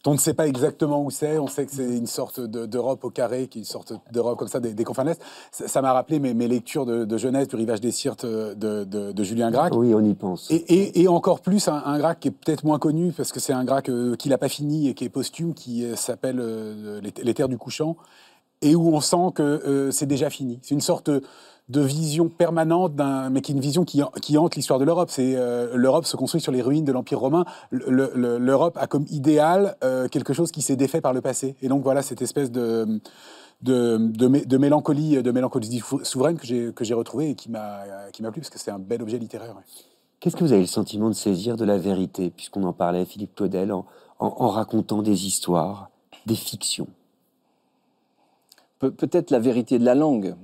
on 0.06 0.14
ne 0.14 0.18
sait 0.18 0.34
pas 0.34 0.48
exactement 0.48 1.04
où 1.04 1.10
c'est. 1.12 1.38
On 1.40 1.48
sait 1.48 1.66
que 1.66 1.72
c'est 1.74 1.84
une 1.98 2.08
sorte 2.08 2.40
de- 2.40 2.66
d'Europe 2.66 3.04
au 3.04 3.10
carré, 3.10 3.48
qui 3.48 3.60
est 3.60 3.62
une 3.62 3.66
sorte 3.66 3.94
d'Europe 4.12 4.38
comme 4.40 4.48
ça, 4.48 4.60
des, 4.60 4.74
des 4.74 4.84
confins 4.84 5.04
de 5.04 5.10
l'Est. 5.10 5.22
Ça 5.52 5.82
m'a 5.82 5.92
rappelé 5.94 6.20
mes, 6.20 6.34
mes 6.34 6.48
lectures 6.48 6.86
de, 6.86 7.06
de 7.06 7.18
jeunesse 7.18 7.48
du 7.48 7.56
Rivage 7.56 7.82
des 7.82 7.92
Sirtes 7.92 8.26
de, 8.26 8.84
de- 8.84 9.24
Julien 9.24 9.52
Gracq. 9.52 9.74
Oui, 9.76 9.94
on 9.94 10.04
y 10.04 10.14
pense. 10.16 10.50
Et, 10.52 10.56
et- 10.56 11.02
et 11.02 11.08
encore 11.08 11.42
plus 11.42 11.68
un, 11.68 11.82
un 11.86 11.98
Gracq 12.00 12.20
qui 12.22 12.28
est 12.30 12.32
peut-être 12.32 12.64
moins 12.64 12.80
connu 12.80 13.12
parce 13.12 13.32
que 13.32 13.40
c'est 13.40 13.54
un 13.54 13.66
Gracq 13.66 13.90
euh, 13.90 14.16
qu'il 14.16 14.32
n'a 14.32 14.38
pas 14.38 14.50
fini 14.50 14.88
et 14.88 14.94
qui 14.94 15.04
est 15.06 15.10
posthume, 15.10 15.54
qui 15.54 15.84
euh, 15.86 15.96
s'appelle 15.96 16.40
euh, 16.40 17.02
les, 17.02 17.14
Les 17.24 17.34
Terres 17.34 17.50
du 17.50 17.58
Couchant, 17.58 17.98
et 18.62 18.76
où 18.76 18.94
on 18.96 19.02
sent 19.02 19.32
que 19.36 19.44
euh, 19.44 19.92
c'est 19.92 20.06
déjà 20.06 20.30
fini. 20.30 20.60
C'est 20.62 20.76
une 20.76 20.82
sorte 20.82 21.10
de 21.70 21.82
vision 21.82 22.30
permanente, 22.30 22.96
d'un, 22.96 23.30
mais 23.30 23.42
qui 23.42 23.52
est 23.52 23.56
une 23.56 23.62
vision 23.62 23.86
qui, 23.86 24.02
qui 24.22 24.38
hante 24.38 24.56
l'histoire 24.56 24.80
de 24.80 24.86
l'Europe. 24.86 25.10
C'est 25.12 25.36
euh, 25.36 25.72
l'Europe 25.76 26.06
se 26.06 26.18
construit 26.18 26.42
sur 26.42 26.52
les 26.52 26.62
ruines 26.62 26.84
de 26.84 26.92
l'Empire 26.92 27.20
romain. 27.20 27.46
Le- 27.70 28.12
le- 28.16 28.38
L'Europe 28.40 28.76
a 28.82 28.88
comme 28.88 29.06
idéal 29.10 29.76
euh, 29.84 30.08
quelque 30.08 30.34
chose 30.34 30.52
qui 30.52 30.62
s'est 30.64 30.76
défait 30.76 31.00
par 31.02 31.14
le 31.14 31.22
passé. 31.22 31.56
Et 31.62 31.68
donc 31.68 31.84
voilà 31.84 32.02
cette 32.02 32.22
espèce 32.22 32.52
de 32.52 33.00
de, 33.62 33.98
de, 33.98 34.28
mé- 34.30 34.46
de 34.48 34.58
mélancolie, 34.58 35.22
de 35.22 35.32
mélancolie 35.32 35.82
souveraine 36.04 36.38
que 36.38 36.46
j'ai 36.48 36.72
que 36.74 36.84
j'ai 36.86 36.94
retrouvée 36.94 37.32
et 37.32 37.36
qui 37.36 37.52
m'a 37.52 37.82
qui 38.14 38.24
m'a 38.24 38.32
plu 38.32 38.40
parce 38.42 38.50
que 38.50 38.58
c'est 38.58 38.72
un 38.72 38.80
bel 38.80 39.02
objet 39.02 39.20
littéraire. 39.20 39.54
ouais. 39.56 39.64
Qu'est-ce 40.22 40.36
que 40.36 40.44
vous 40.44 40.52
avez 40.54 40.62
le 40.62 40.68
sentiment 40.68 41.08
de 41.10 41.14
saisir 41.14 41.56
de 41.56 41.66
la 41.66 41.78
vérité, 41.78 42.30
puisqu'on 42.30 42.64
en 42.64 42.74
parlait, 42.74 43.06
Philippe 43.06 43.36
Claudel, 43.36 43.72
en, 43.72 43.86
en- 44.20 44.34
en 44.38 44.50
racontant 44.50 45.02
des 45.02 45.26
histoires, 45.28 45.90
des 46.26 46.36
fictions? 46.36 46.88
Pe- 48.80 48.90
Peut-être 48.92 49.30
la 49.32 49.40
vérité 49.40 49.78
de 49.80 49.86
la 49.86 49.96
langue, 49.96 50.36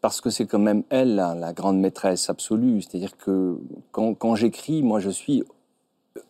parce 0.00 0.20
que 0.20 0.30
c'est 0.30 0.46
quand 0.46 0.58
même 0.58 0.82
elle 0.90 1.14
la, 1.14 1.52
grande 1.52 1.78
maîtresse 1.78 2.30
absolue. 2.30 2.82
C'est-à-dire 2.82 3.16
que 3.16 3.58
quand, 3.92 4.34
j'écris, 4.34 4.82
moi 4.82 5.00
je 5.00 5.10
suis, 5.10 5.44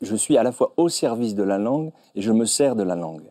je 0.00 0.16
suis 0.16 0.36
à 0.36 0.42
la 0.42 0.52
fois 0.52 0.72
au 0.76 0.88
service 0.88 1.34
de 1.34 1.42
la 1.42 1.58
langue 1.58 1.92
et 2.14 2.22
je 2.22 2.32
me 2.32 2.44
sers 2.44 2.76
de 2.76 2.82
la 2.82 2.96
langue. 2.96 3.30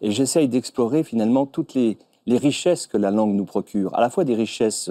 Et 0.00 0.10
j'essaye 0.10 0.48
d'explorer 0.48 1.04
finalement 1.04 1.46
toutes 1.46 1.74
les, 1.74 1.98
les 2.26 2.38
richesses 2.38 2.86
que 2.86 2.96
la 2.96 3.10
langue 3.10 3.34
nous 3.34 3.44
procure, 3.44 3.94
à 3.94 4.00
la 4.00 4.10
fois 4.10 4.24
des 4.24 4.34
richesses 4.34 4.90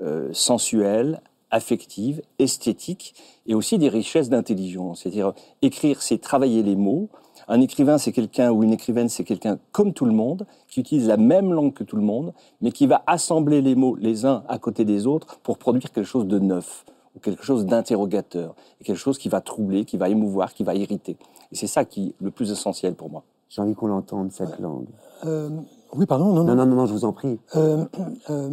euh, 0.00 0.30
sensuelles, 0.32 1.20
affectives, 1.50 2.22
esthétiques, 2.38 3.14
et 3.46 3.54
aussi 3.54 3.78
des 3.78 3.88
richesses 3.88 4.30
d'intelligence. 4.30 5.02
C'est-à-dire, 5.02 5.34
écrire, 5.60 6.02
c'est 6.02 6.18
travailler 6.18 6.62
les 6.62 6.76
mots. 6.76 7.08
Un 7.48 7.60
écrivain, 7.60 7.98
c'est 7.98 8.12
quelqu'un, 8.12 8.50
ou 8.50 8.62
une 8.62 8.72
écrivaine, 8.72 9.08
c'est 9.08 9.24
quelqu'un 9.24 9.58
comme 9.72 9.92
tout 9.92 10.04
le 10.04 10.12
monde, 10.12 10.46
qui 10.68 10.80
utilise 10.80 11.06
la 11.06 11.16
même 11.16 11.52
langue 11.52 11.72
que 11.72 11.84
tout 11.84 11.96
le 11.96 12.02
monde, 12.02 12.32
mais 12.60 12.72
qui 12.72 12.86
va 12.86 13.02
assembler 13.06 13.60
les 13.62 13.74
mots 13.74 13.96
les 13.96 14.24
uns 14.26 14.44
à 14.48 14.58
côté 14.58 14.84
des 14.84 15.06
autres 15.06 15.38
pour 15.42 15.58
produire 15.58 15.90
quelque 15.90 16.06
chose 16.06 16.26
de 16.26 16.38
neuf, 16.38 16.84
ou 17.16 17.20
quelque 17.20 17.44
chose 17.44 17.66
d'interrogateur, 17.66 18.54
et 18.80 18.84
quelque 18.84 18.96
chose 18.96 19.18
qui 19.18 19.28
va 19.28 19.40
troubler, 19.40 19.84
qui 19.84 19.96
va 19.96 20.08
émouvoir, 20.08 20.54
qui 20.54 20.64
va 20.64 20.74
irriter. 20.74 21.16
Et 21.50 21.56
c'est 21.56 21.66
ça 21.66 21.84
qui 21.84 22.08
est 22.08 22.14
le 22.20 22.30
plus 22.30 22.50
essentiel 22.50 22.94
pour 22.94 23.10
moi. 23.10 23.22
J'ai 23.48 23.60
envie 23.60 23.74
qu'on 23.74 23.88
l'entende, 23.88 24.32
cette 24.32 24.58
langue. 24.58 24.86
Euh, 25.26 25.50
oui, 25.94 26.06
pardon, 26.06 26.32
non, 26.32 26.44
Non, 26.44 26.54
non. 26.54 26.54
non, 26.56 26.66
non, 26.66 26.76
non, 26.76 26.86
je 26.86 26.92
vous 26.94 27.04
en 27.04 27.12
prie. 27.12 27.38
Euh, 27.54 27.84
euh, 28.30 28.48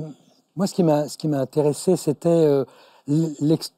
moi, 0.58 0.68
ce 0.68 0.74
qui 0.74 0.84
m'a, 0.84 1.08
ce 1.08 1.18
qui 1.18 1.30
m'a 1.30 1.40
intéressé, 1.40 1.96
c'était 1.96 2.28
euh, 2.28 2.66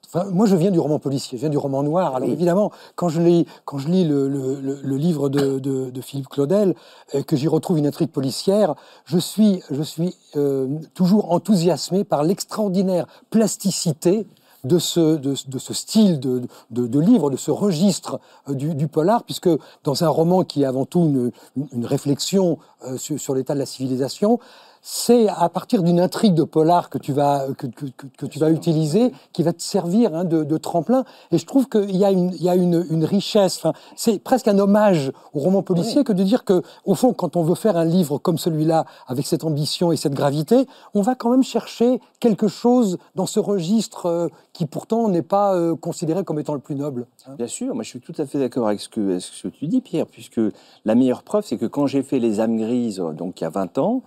enfin, 0.07 0.25
moi, 0.31 0.45
je 0.45 0.55
viens 0.55 0.71
du 0.71 0.79
roman 0.79 0.99
policier, 0.99 1.37
je 1.37 1.41
viens 1.41 1.49
du 1.49 1.57
roman 1.57 1.83
noir. 1.83 2.15
Alors 2.15 2.27
Oui. 2.27 2.33
évidemment, 2.33 2.71
quand 2.95 3.09
je 3.09 3.21
lis, 3.21 3.45
quand 3.65 3.77
je 3.77 3.87
lis 3.89 4.03
le, 4.05 4.27
le- 4.27 4.59
le- 4.61 4.79
le 4.83 4.97
livre 4.97 5.29
de, 5.29 5.59
de- 5.59 5.89
de 5.89 6.01
Philippe 6.01 6.29
Claudel, 6.29 6.75
et 7.13 7.23
que 7.23 7.35
j'y 7.35 7.47
retrouve 7.47 7.77
une 7.77 7.87
intrigue 7.87 8.11
policière, 8.11 8.75
je 9.05 9.17
suis, 9.17 9.61
je 9.71 9.81
suis 9.83 10.15
euh, 10.35 10.67
toujours 10.93 11.31
enthousiasmé 11.31 12.03
par 12.03 12.23
l'extraordinaire 12.23 13.07
plasticité 13.29 14.27
de 14.63 14.77
ce, 14.77 15.15
de, 15.15 15.33
de 15.47 15.57
ce 15.57 15.73
style 15.73 16.19
de, 16.19 16.43
de, 16.69 16.85
de 16.85 16.99
livre, 16.99 17.31
de 17.31 17.37
ce 17.37 17.49
registre 17.49 18.19
euh, 18.47 18.53
du, 18.53 18.75
du 18.75 18.87
polar, 18.87 19.23
puisque 19.23 19.49
dans 19.83 20.03
un 20.03 20.07
roman 20.09 20.43
qui 20.43 20.61
est 20.61 20.65
avant 20.65 20.85
tout 20.85 20.99
une, 20.99 21.31
une- 21.57 21.67
une 21.71 21.85
réflexion 21.85 22.59
euh, 22.85 22.97
sur, 22.97 23.19
sur 23.19 23.33
l'état 23.33 23.55
de 23.55 23.59
la 23.59 23.65
civilisation, 23.65 24.39
c'est 24.81 25.27
à 25.29 25.47
partir 25.49 25.83
d'une 25.83 25.99
intrigue 25.99 26.33
de 26.33 26.43
polar 26.43 26.89
que 26.89 26.97
tu 26.97 27.13
vas, 27.13 27.45
que, 27.57 27.67
que- 27.67 27.85
que- 27.85 28.07
que 28.17 28.25
tu 28.25 28.39
vas 28.39 28.49
utiliser 28.49 29.11
qui 29.31 29.43
va 29.43 29.53
te 29.53 29.61
servir 29.61 30.15
hein, 30.15 30.23
de, 30.23 30.43
de 30.43 30.57
tremplin. 30.57 31.03
Et 31.31 31.37
je 31.37 31.45
trouve 31.45 31.69
qu'il 31.69 31.95
y 31.95 32.03
a 32.03 32.11
une, 32.11 32.31
il 32.33 32.41
y 32.43 32.49
a 32.49 32.55
une, 32.55 32.85
une 32.89 33.05
richesse. 33.05 33.57
Enfin, 33.57 33.73
c'est 33.95 34.19
presque 34.19 34.47
un 34.47 34.57
hommage 34.57 35.11
au 35.33 35.39
roman 35.39 35.61
policier 35.61 36.03
que 36.03 36.13
de 36.13 36.23
dire 36.23 36.43
que, 36.45 36.63
au 36.85 36.95
fond, 36.95 37.13
quand 37.13 37.35
on 37.35 37.43
veut 37.43 37.55
faire 37.55 37.77
un 37.77 37.85
livre 37.85 38.17
comme 38.17 38.37
celui-là, 38.39 38.85
avec 39.07 39.27
cette 39.27 39.43
ambition 39.43 39.91
et 39.91 39.97
cette 39.97 40.13
gravité, 40.15 40.65
on 40.95 41.01
va 41.01 41.13
quand 41.15 41.29
même 41.29 41.43
chercher 41.43 41.99
quelque 42.19 42.47
chose 42.47 42.97
dans 43.15 43.25
ce 43.27 43.39
registre 43.39 44.07
euh, 44.07 44.27
qui 44.53 44.65
pourtant 44.65 45.07
n'est 45.09 45.21
pas 45.21 45.55
euh, 45.55 45.75
considéré 45.75 46.23
comme 46.23 46.39
étant 46.39 46.53
le 46.53 46.59
plus 46.59 46.75
noble. 46.75 47.05
hein. 47.27 47.35
Bien 47.37 47.47
sûr, 47.47 47.73
moi 47.75 47.83
je 47.83 47.89
suis 47.89 48.01
tout 48.01 48.13
à 48.17 48.25
fait 48.25 48.39
d'accord 48.39 48.67
avec 48.67 48.79
ce 48.81 48.89
que, 48.89 48.99
avec 49.11 49.21
ce 49.21 49.43
que 49.43 49.53
tu 49.53 49.67
dis, 49.67 49.81
Pierre, 49.81 50.07
puisque 50.07 50.41
la 50.85 50.95
meilleure 50.95 51.23
preuve, 51.23 51.45
c'est 51.45 51.57
que 51.57 51.65
quand 51.67 51.85
j'ai 51.87 52.01
fait 52.03 52.19
Les 52.19 52.39
âmes 52.39 52.57
grises, 52.57 52.99
euh, 52.99 53.11
donc 53.11 53.39
il 53.41 53.43
y 53.43 53.47
a 53.47 53.49
20 53.51 53.77
ans, 53.77 54.01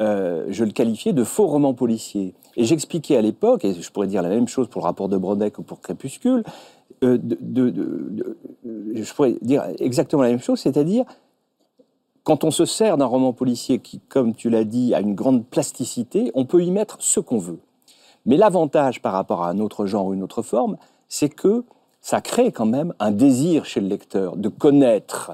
euh, 0.00 0.46
je 0.48 0.64
le 0.64 0.70
qualifiais 0.70 1.12
de 1.12 1.24
faux 1.24 1.46
roman 1.46 1.74
policier. 1.74 2.34
Et 2.56 2.64
j'expliquais 2.64 3.16
à 3.16 3.22
l'époque, 3.22 3.64
et 3.64 3.74
je 3.74 3.90
pourrais 3.90 4.06
dire 4.06 4.22
la 4.22 4.28
même 4.28 4.48
chose 4.48 4.68
pour 4.68 4.82
le 4.82 4.86
rapport 4.86 5.08
de 5.08 5.16
Brodeck 5.16 5.58
ou 5.58 5.62
pour 5.62 5.80
Crépuscule, 5.80 6.42
euh, 7.02 7.18
euh, 7.56 8.34
je 8.94 9.14
pourrais 9.14 9.36
dire 9.42 9.64
exactement 9.78 10.22
la 10.22 10.30
même 10.30 10.40
chose, 10.40 10.60
c'est-à-dire 10.60 11.04
quand 12.24 12.44
on 12.44 12.50
se 12.50 12.64
sert 12.64 12.96
d'un 12.96 13.06
roman 13.06 13.32
policier 13.32 13.78
qui, 13.78 14.00
comme 14.08 14.34
tu 14.34 14.50
l'as 14.50 14.64
dit, 14.64 14.94
a 14.94 15.00
une 15.00 15.14
grande 15.14 15.46
plasticité, 15.46 16.30
on 16.34 16.44
peut 16.44 16.62
y 16.62 16.70
mettre 16.70 16.96
ce 17.00 17.20
qu'on 17.20 17.38
veut. 17.38 17.60
Mais 18.26 18.36
l'avantage 18.36 19.00
par 19.00 19.12
rapport 19.12 19.42
à 19.42 19.50
un 19.50 19.58
autre 19.58 19.86
genre 19.86 20.06
ou 20.06 20.14
une 20.14 20.22
autre 20.22 20.42
forme, 20.42 20.76
c'est 21.08 21.30
que 21.30 21.64
ça 22.00 22.20
crée 22.20 22.52
quand 22.52 22.66
même 22.66 22.94
un 22.98 23.10
désir 23.10 23.64
chez 23.64 23.80
le 23.80 23.88
lecteur 23.88 24.36
de 24.36 24.48
connaître. 24.48 25.32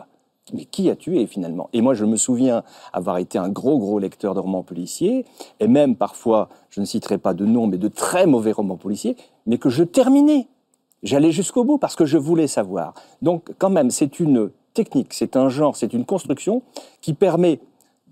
Mais 0.53 0.65
qui 0.65 0.91
a 0.91 0.97
tué 0.97 1.27
finalement? 1.27 1.69
Et 1.73 1.81
moi, 1.81 1.95
je 1.95 2.05
me 2.05 2.17
souviens 2.17 2.63
avoir 2.93 3.19
été 3.19 3.37
un 3.37 3.49
gros, 3.49 3.79
gros 3.79 3.99
lecteur 3.99 4.35
de 4.35 4.41
romans 4.41 4.63
policiers, 4.63 5.25
et 5.59 5.67
même 5.67 5.97
parfois, 5.97 6.49
je 6.71 6.81
ne 6.81 6.87
citerai 6.87 7.19
pas 7.19 7.35
de 7.35 7.45
nom, 7.45 7.67
mais 7.67 7.79
de 7.79 7.89
très 7.89 8.27
mauvais 8.27 8.53
romans 8.53 8.77
policiers, 8.77 9.17
mais 9.47 9.59
que 9.59 9.71
je 9.71 9.83
terminais. 9.83 10.47
J'allais 11.03 11.33
jusqu'au 11.33 11.65
bout 11.65 11.79
parce 11.79 11.97
que 11.97 12.05
je 12.05 12.17
voulais 12.17 12.47
savoir. 12.47 12.95
Donc, 13.23 13.53
quand 13.59 13.71
même, 13.71 13.91
c'est 13.91 14.21
une 14.21 14.51
technique, 14.73 15.15
c'est 15.15 15.37
un 15.37 15.49
genre, 15.49 15.77
c'est 15.77 15.93
une 15.93 16.05
construction 16.05 16.63
qui 17.01 17.13
permet 17.13 17.61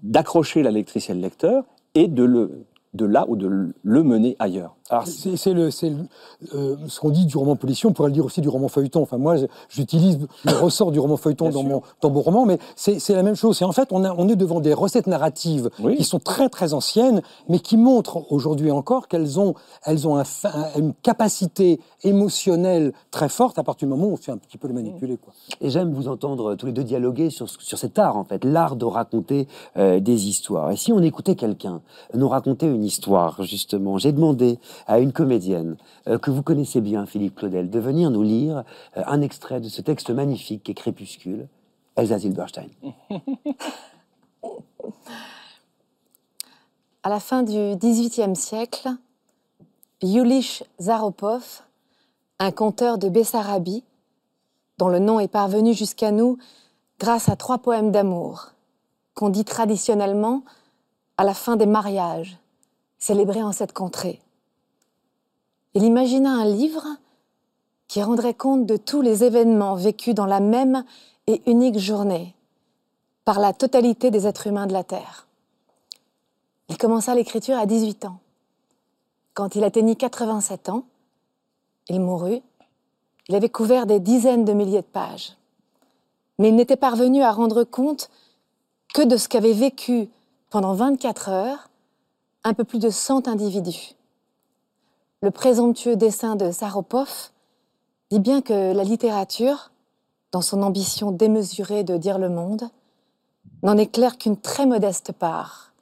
d'accrocher 0.03 0.62
la 0.62 0.70
lectrice 0.70 1.11
et 1.11 1.14
le 1.14 1.20
lecteur 1.20 1.64
et 1.95 2.09
de, 2.09 2.24
le, 2.24 2.66
de 2.95 3.05
là 3.05 3.26
ou 3.28 3.37
de 3.37 3.72
le 3.82 4.03
mener 4.03 4.37
ailleurs. 4.39 4.74
Alors, 4.91 5.07
C'est 5.07 5.55
le, 5.55 5.70
le- 5.82 6.07
euh, 6.55 6.76
ce 6.89 7.01
qu'on 7.01 7.09
dit 7.09 7.24
du 7.24 7.39
roman 7.39 7.57
policier, 7.57 7.89
on 7.89 7.95
pourrait 7.95 8.11
le 8.11 8.14
dire 8.14 8.24
aussi 8.26 8.43
du 8.43 8.51
roman 8.51 8.68
feuilleton. 8.68 9.01
Enfin, 9.01 9.16
moi, 9.16 9.37
j'utilise 9.70 10.18
le 10.45 10.53
ressort 10.53 10.93
du 10.93 11.01
roman 11.01 11.16
feuilleton 11.16 11.49
dans 11.49 11.62
mon, 11.62 11.80
dans 12.03 12.11
mon 12.11 12.20
roman, 12.20 12.45
mais 12.45 12.59
c'est 12.76 13.01
la 13.14 13.22
même 13.22 13.35
chose. 13.35 13.57
C'est 13.57 13.64
en 13.64 13.72
fait, 13.72 13.89
on, 13.93 14.05
a- 14.05 14.12
on 14.12 14.28
est 14.28 14.37
devant 14.37 14.61
des 14.61 14.74
recettes 14.74 15.07
narratives 15.07 15.70
Oui. 15.80 15.97
qui 15.97 16.05
sont 16.05 16.18
très 16.18 16.51
très 16.51 16.74
anciennes, 16.74 17.22
mais 17.49 17.61
qui 17.61 17.78
montrent 17.78 18.30
aujourd'hui 18.30 18.70
encore 18.70 19.09
qu'elles 19.09 19.41
ont, 19.41 19.55
elles 19.85 20.07
ont 20.07 20.16
un 20.16 20.24
fa- 20.24 20.53
un- 20.76 20.78
une 20.78 20.93
capacité 20.93 21.80
émotionnelle 22.03 22.93
très 23.11 23.30
forte 23.30 23.59
à 23.59 23.62
partir 23.64 23.89
du 23.89 23.95
moment 23.95 24.09
où 24.09 24.12
on 24.12 24.16
fait 24.16 24.32
un 24.32 24.37
petit 24.37 24.59
peu 24.59 24.68
les 24.68 24.74
manipuler. 24.74 25.16
Quoi. 25.16 25.32
Et 25.62 25.70
j'aime 25.70 25.95
vous 25.95 26.09
entendre 26.09 26.57
tous 26.57 26.66
les 26.66 26.72
deux 26.72 26.85
dialoguer 26.85 27.30
sur, 27.30 27.49
sur 27.49 27.78
cet 27.78 27.99
art, 27.99 28.18
en 28.18 28.24
fait, 28.24 28.45
l'art 28.45 28.76
de 28.76 28.85
raconter 28.85 29.49
euh, 29.78 29.99
des 29.99 30.26
histoires. 30.28 30.70
Et 30.72 30.76
si 30.76 30.93
on 30.93 31.01
écoutait 31.01 31.37
quelqu'un 31.37 31.80
nous 32.12 32.28
raconter 32.28 32.66
une 32.66 32.85
histoire, 32.85 33.43
justement, 33.43 33.97
j'ai 33.97 34.12
demandé 34.12 34.59
à 34.87 34.99
une 34.99 35.12
comédienne 35.12 35.77
euh, 36.09 36.18
que 36.18 36.31
vous 36.31 36.43
connaissez 36.43 36.81
bien, 36.81 37.07
Philippe 37.07 37.37
Claudel, 37.37 37.70
de 37.70 37.81
venir 37.81 38.11
nous 38.11 38.22
lire 38.22 38.64
euh, 38.97 39.03
un 39.07 39.20
extrait 39.20 39.61
de 39.61 39.68
ce 39.68 39.81
texte 39.83 40.11
magnifique 40.11 40.64
qu'est 40.64 40.75
Crépuscule, 40.75 41.49
Elsa 41.97 42.18
Zilberstein. 42.18 42.68
À 47.07 47.11
la 47.11 47.20
fin 47.20 47.43
du 47.43 47.77
XVIIIe 47.77 48.35
siècle, 48.35 48.89
Yulich 50.03 50.64
Zaropov, 50.81 51.61
un 52.39 52.51
conteur 52.51 52.97
de 52.97 53.11
Bessarabie, 53.11 53.85
dont 54.79 54.89
le 54.89 55.01
nom 55.01 55.20
est 55.20 55.29
parvenu 55.29 55.75
jusqu'à 55.75 56.12
nous 56.12 56.39
grâce 56.99 57.29
à 57.29 57.37
trois 57.37 57.59
poèmes 57.59 57.93
d'amour, 57.93 58.53
qu'on 59.14 59.29
dit 59.29 59.45
traditionnellement 59.45 60.45
à 61.18 61.25
la 61.25 61.35
fin 61.35 61.57
des 61.57 61.66
mariages, 61.66 62.39
célébrés 62.99 63.43
en 63.43 63.53
cette 63.53 63.75
contrée. 63.75 64.22
Il 65.75 65.83
imagina 65.83 66.31
un 66.31 66.45
livre 66.45 66.87
qui 67.89 68.03
rendrait 68.03 68.35
compte 68.35 68.66
de 68.66 68.77
tous 68.77 69.03
les 69.03 69.25
événements 69.25 69.75
vécus 69.75 70.14
dans 70.14 70.27
la 70.27 70.41
même 70.41 70.85
et 71.27 71.43
unique 71.51 71.79
journée 71.79 72.35
par 73.25 73.41
la 73.41 73.53
totalité 73.53 74.11
des 74.11 74.27
êtres 74.27 74.47
humains 74.47 74.66
de 74.66 74.72
la 74.72 74.85
Terre. 74.85 75.27
Il 76.68 76.79
commença 76.79 77.14
l'écriture 77.14 77.59
à 77.59 77.66
18 77.66 78.05
ans. 78.05 78.18
Quand 79.35 79.57
il 79.57 79.64
atteignit 79.64 79.97
87 79.97 80.68
ans, 80.68 80.85
il 81.89 82.01
mourut. 82.01 82.41
Il 83.29 83.35
avait 83.35 83.49
couvert 83.49 83.87
des 83.87 84.01
dizaines 84.01 84.45
de 84.45 84.53
milliers 84.53 84.83
de 84.83 84.87
pages. 84.87 85.37
Mais 86.39 86.49
il 86.49 86.55
n'était 86.55 86.77
parvenu 86.77 87.22
à 87.22 87.33
rendre 87.33 87.64
compte 87.64 88.11
que 88.93 89.03
de 89.03 89.16
ce 89.16 89.29
qu'avaient 89.29 89.53
vécu 89.53 90.09
pendant 90.51 90.75
24 90.75 91.29
heures 91.31 91.68
un 92.45 92.55
peu 92.55 92.64
plus 92.64 92.79
de 92.79 92.91
100 92.91 93.29
individus. 93.29 93.95
Le 95.25 95.31
présomptueux 95.31 95.97
dessin 95.97 96.37
de 96.37 96.51
Saropov 96.51 97.31
dit 98.11 98.20
bien 98.20 98.43
que 98.43 98.75
la 98.75 98.85
littérature, 98.85 99.70
dans 100.33 100.43
son 100.43 100.62
ambition 100.62 101.12
démesurée 101.12 101.83
de 101.83 101.97
dire 101.97 102.18
le 102.18 102.29
monde, 102.29 102.68
n'en 103.62 103.79
éclaire 103.79 104.18
qu'une 104.18 104.37
très 104.37 104.66
modeste 104.66 105.12
part, 105.12 105.72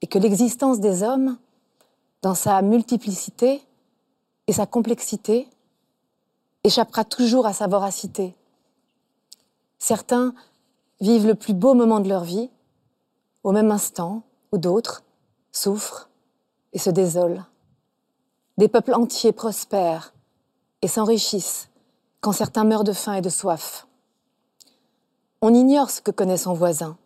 et 0.00 0.06
que 0.06 0.18
l'existence 0.18 0.80
des 0.80 1.02
hommes, 1.02 1.36
dans 2.22 2.34
sa 2.34 2.62
multiplicité 2.62 3.60
et 4.46 4.54
sa 4.54 4.64
complexité, 4.64 5.46
échappera 6.64 7.04
toujours 7.04 7.44
à 7.44 7.52
sa 7.52 7.66
voracité. 7.66 8.34
Certains 9.78 10.32
vivent 11.02 11.26
le 11.26 11.34
plus 11.34 11.52
beau 11.52 11.74
moment 11.74 12.00
de 12.00 12.08
leur 12.08 12.24
vie, 12.24 12.48
au 13.44 13.52
même 13.52 13.70
instant 13.70 14.22
où 14.52 14.56
d'autres 14.56 15.02
souffrent 15.52 16.08
et 16.72 16.78
se 16.78 16.88
désolent. 16.88 17.44
Des 18.58 18.66
peuples 18.66 18.94
entiers 18.94 19.30
prospèrent 19.30 20.12
et 20.82 20.88
s'enrichissent 20.88 21.68
quand 22.20 22.32
certains 22.32 22.64
meurent 22.64 22.82
de 22.82 22.92
faim 22.92 23.14
et 23.14 23.20
de 23.20 23.28
soif. 23.28 23.86
On 25.40 25.54
ignore 25.54 25.90
ce 25.90 26.02
que 26.02 26.10
connaît 26.10 26.36
son 26.36 26.54
voisin. 26.54 26.98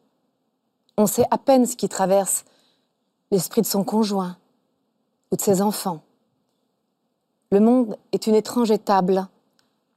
On 0.97 1.07
sait 1.07 1.27
à 1.31 1.37
peine 1.37 1.67
ce 1.67 1.77
qui 1.77 1.91
traverse 1.91 2.47
l'esprit 3.31 3.61
de 3.61 3.67
son 3.67 3.85
conjoint 3.85 4.39
ou 5.31 5.37
de 5.37 5.43
ses 5.43 5.61
enfants. 5.61 6.01
Le 7.51 7.61
monde 7.61 7.99
est 8.13 8.27
une 8.27 8.35
étrange 8.35 8.71
étable 8.71 9.27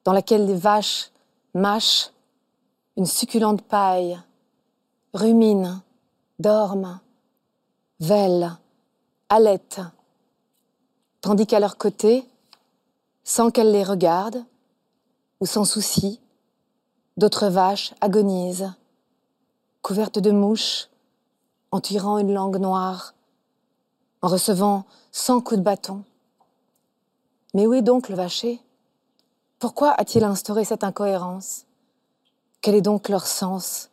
dans 0.04 0.12
laquelle 0.12 0.46
les 0.46 0.58
vaches 0.58 1.12
mâchent 1.54 2.12
une 2.98 3.06
succulente 3.06 3.62
paille, 3.62 4.20
ruminent, 5.14 5.80
dorment, 6.38 7.00
vèlent, 8.02 8.58
allaitent, 9.30 9.82
tandis 11.26 11.48
qu'à 11.48 11.60
leur 11.60 11.78
côté, 11.78 12.24
sans 13.24 13.50
qu'elles 13.50 13.72
les 13.72 13.84
regardent 13.84 14.46
ou 15.40 15.48
sans 15.48 15.66
souci, 15.66 16.20
d'autres 17.18 17.48
vaches 17.48 17.96
agonisent, 18.00 18.72
couvertes 19.82 20.20
de 20.20 20.30
mouches, 20.30 20.88
en 21.72 21.82
tirant 21.82 22.20
une 22.20 22.32
langue 22.32 22.58
noire, 22.58 23.16
en 24.22 24.28
recevant 24.28 24.86
cent 25.12 25.42
coups 25.42 25.58
de 25.58 25.64
bâton. 25.64 26.04
Mais 27.56 27.66
où 27.66 27.74
est 27.74 27.82
donc 27.82 28.10
le 28.10 28.16
vacher? 28.16 28.62
Pourquoi 29.58 29.94
a-t-il 29.94 30.24
instauré 30.24 30.64
cette 30.64 30.84
incohérence? 30.84 31.66
Quel 32.62 32.76
est 32.76 32.82
donc 32.82 33.10
leur 33.10 33.26
sens? 33.26 33.90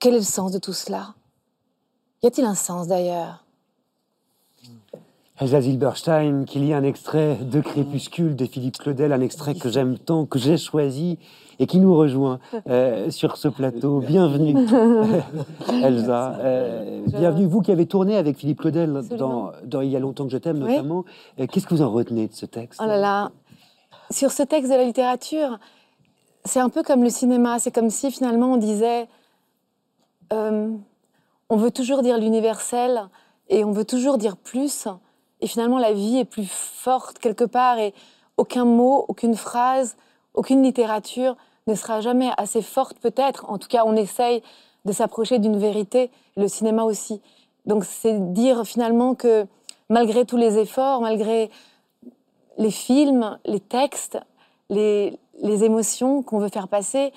Quel 0.00 0.14
est 0.14 0.18
le 0.18 0.24
sens 0.24 0.50
de 0.50 0.58
tout 0.58 0.72
cela? 0.72 1.14
Y 2.24 2.26
a-t-il 2.26 2.44
un 2.44 2.56
sens 2.56 2.88
d'ailleurs? 2.88 3.44
Elsa 5.40 5.62
Zilberstein, 5.62 6.44
qu'il 6.44 6.64
y 6.66 6.72
ait 6.72 6.74
un 6.74 6.84
extrait 6.84 7.36
de 7.36 7.62
Crépuscule 7.62 8.36
de 8.36 8.44
Philippe 8.44 8.76
Claudel, 8.76 9.10
un 9.10 9.22
extrait 9.22 9.54
que 9.54 9.70
j'aime 9.70 9.98
tant, 9.98 10.26
que 10.26 10.38
j'ai 10.38 10.58
choisi 10.58 11.18
et 11.58 11.66
qui 11.66 11.78
nous 11.78 11.96
rejoint 11.96 12.40
euh, 12.68 13.10
sur 13.10 13.38
ce 13.38 13.48
plateau. 13.48 14.00
Bienvenue, 14.00 14.54
Elsa. 15.82 16.36
Euh, 16.40 17.00
bienvenue, 17.06 17.46
vous 17.46 17.62
qui 17.62 17.72
avez 17.72 17.86
tourné 17.86 18.18
avec 18.18 18.36
Philippe 18.36 18.60
Claudel 18.60 19.00
dans, 19.16 19.52
dans 19.64 19.80
Il 19.80 19.88
y 19.88 19.96
a 19.96 19.98
longtemps 19.98 20.24
que 20.24 20.30
je 20.30 20.36
t'aime, 20.36 20.58
notamment. 20.58 21.06
Euh, 21.38 21.46
Qu'est-ce 21.46 21.66
que 21.66 21.74
vous 21.74 21.82
en 21.82 21.90
retenez 21.90 22.28
de 22.28 22.34
ce 22.34 22.44
texte? 22.44 22.78
Oh 22.82 22.86
là 22.86 22.98
là 22.98 23.30
Sur 24.10 24.32
ce 24.32 24.42
texte 24.42 24.70
de 24.70 24.76
la 24.76 24.84
littérature, 24.84 25.58
c'est 26.44 26.60
un 26.60 26.68
peu 26.68 26.82
comme 26.82 27.02
le 27.02 27.10
cinéma. 27.10 27.58
C'est 27.58 27.70
comme 27.70 27.88
si 27.88 28.10
finalement 28.10 28.52
on 28.52 28.56
disait 28.58 29.08
euh, 30.34 30.70
on 31.48 31.56
veut 31.56 31.70
toujours 31.70 32.02
dire 32.02 32.18
l'universel 32.18 33.08
et 33.48 33.64
on 33.64 33.72
veut 33.72 33.86
toujours 33.86 34.18
dire 34.18 34.36
plus. 34.36 34.86
Et 35.40 35.46
finalement, 35.46 35.78
la 35.78 35.92
vie 35.92 36.18
est 36.18 36.24
plus 36.24 36.50
forte 36.50 37.18
quelque 37.18 37.44
part 37.44 37.78
et 37.78 37.94
aucun 38.36 38.64
mot, 38.64 39.04
aucune 39.08 39.34
phrase, 39.34 39.96
aucune 40.34 40.62
littérature 40.62 41.36
ne 41.66 41.74
sera 41.74 42.00
jamais 42.00 42.30
assez 42.36 42.62
forte 42.62 42.98
peut-être. 42.98 43.48
En 43.50 43.58
tout 43.58 43.68
cas, 43.68 43.82
on 43.84 43.96
essaye 43.96 44.42
de 44.84 44.92
s'approcher 44.92 45.38
d'une 45.38 45.58
vérité, 45.58 46.10
le 46.36 46.48
cinéma 46.48 46.84
aussi. 46.84 47.20
Donc 47.66 47.84
c'est 47.84 48.32
dire 48.32 48.64
finalement 48.64 49.14
que 49.14 49.46
malgré 49.88 50.24
tous 50.24 50.36
les 50.36 50.58
efforts, 50.58 51.00
malgré 51.00 51.50
les 52.58 52.70
films, 52.70 53.38
les 53.44 53.60
textes, 53.60 54.18
les, 54.70 55.18
les 55.42 55.64
émotions 55.64 56.22
qu'on 56.22 56.38
veut 56.38 56.48
faire 56.48 56.68
passer, 56.68 57.12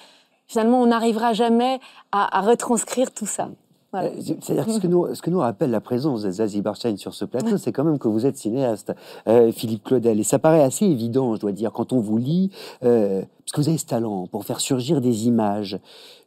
finalement, 0.47 0.81
on 0.81 0.87
n'arrivera 0.87 1.33
jamais 1.33 1.79
à, 2.11 2.37
à 2.37 2.41
retranscrire 2.41 3.11
tout 3.11 3.25
ça. 3.25 3.49
Voilà. 3.93 4.09
Euh, 4.09 4.21
C'est-à-dire 4.41 4.65
que 4.65 4.71
ce 4.71 4.79
que, 4.79 4.87
nous, 4.87 5.13
ce 5.13 5.21
que 5.21 5.29
nous 5.29 5.39
rappelle 5.39 5.69
la 5.69 5.79
présence 5.79 6.23
de 6.23 6.31
Zazie 6.31 6.61
Barstein 6.61 6.97
sur 6.97 7.13
ce 7.13 7.25
plateau, 7.25 7.57
c'est 7.57 7.71
quand 7.71 7.83
même 7.83 7.99
que 7.99 8.07
vous 8.07 8.25
êtes 8.25 8.37
cinéaste, 8.37 8.91
euh, 9.27 9.51
Philippe 9.51 9.83
Claudel. 9.83 10.19
Et 10.19 10.23
ça 10.23 10.39
paraît 10.39 10.63
assez 10.63 10.85
évident, 10.85 11.35
je 11.35 11.39
dois 11.39 11.51
dire, 11.51 11.71
quand 11.71 11.93
on 11.93 11.99
vous 11.99 12.17
lit, 12.17 12.49
euh, 12.83 13.21
parce 13.21 13.51
que 13.51 13.61
vous 13.61 13.69
avez 13.69 13.77
ce 13.77 13.85
talent 13.85 14.25
pour 14.25 14.45
faire 14.45 14.59
surgir 14.59 14.99
des 14.99 15.27
images 15.27 15.79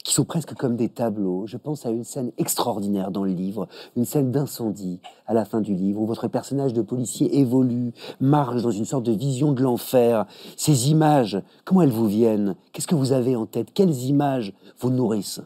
qui 0.04 0.14
sont 0.14 0.24
presque 0.24 0.54
comme 0.54 0.76
des 0.76 0.88
tableaux. 0.88 1.44
Je 1.48 1.56
pense 1.56 1.84
à 1.86 1.90
une 1.90 2.04
scène 2.04 2.30
extraordinaire 2.38 3.10
dans 3.10 3.24
le 3.24 3.32
livre, 3.32 3.66
une 3.96 4.04
scène 4.04 4.30
d'incendie 4.30 5.00
à 5.26 5.34
la 5.34 5.44
fin 5.44 5.60
du 5.60 5.74
livre, 5.74 6.00
où 6.00 6.06
votre 6.06 6.28
personnage 6.28 6.72
de 6.72 6.82
policier 6.82 7.40
évolue, 7.40 7.92
marche 8.20 8.62
dans 8.62 8.70
une 8.70 8.84
sorte 8.84 9.04
de 9.04 9.12
vision 9.12 9.50
de 9.50 9.62
l'enfer. 9.62 10.26
Ces 10.56 10.90
images, 10.90 11.42
comment 11.64 11.82
elles 11.82 11.90
vous 11.90 12.06
viennent? 12.06 12.54
Qu'est-ce 12.72 12.86
que 12.86 12.94
vous 12.94 13.10
avez 13.10 13.34
en 13.34 13.46
tête? 13.46 13.72
Quelles 13.74 14.04
images 14.04 14.52
vous 14.78 14.90
nourrissent? 14.90 15.42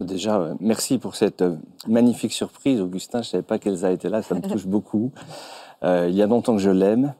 Déjà, 0.00 0.38
euh, 0.38 0.54
merci 0.60 0.96
pour 0.96 1.14
cette 1.14 1.42
euh, 1.42 1.56
magnifique 1.86 2.32
surprise, 2.32 2.80
Augustin. 2.80 3.20
Je 3.20 3.28
ne 3.28 3.30
savais 3.30 3.42
pas 3.42 3.58
qu'Elsa 3.58 3.92
était 3.92 4.08
là, 4.08 4.22
ça 4.22 4.34
me 4.34 4.40
touche 4.40 4.66
beaucoup. 4.66 5.12
Euh, 5.82 6.06
il 6.08 6.14
y 6.14 6.22
a 6.22 6.26
longtemps 6.26 6.56
que 6.56 6.62
je 6.62 6.70
l'aime. 6.70 7.14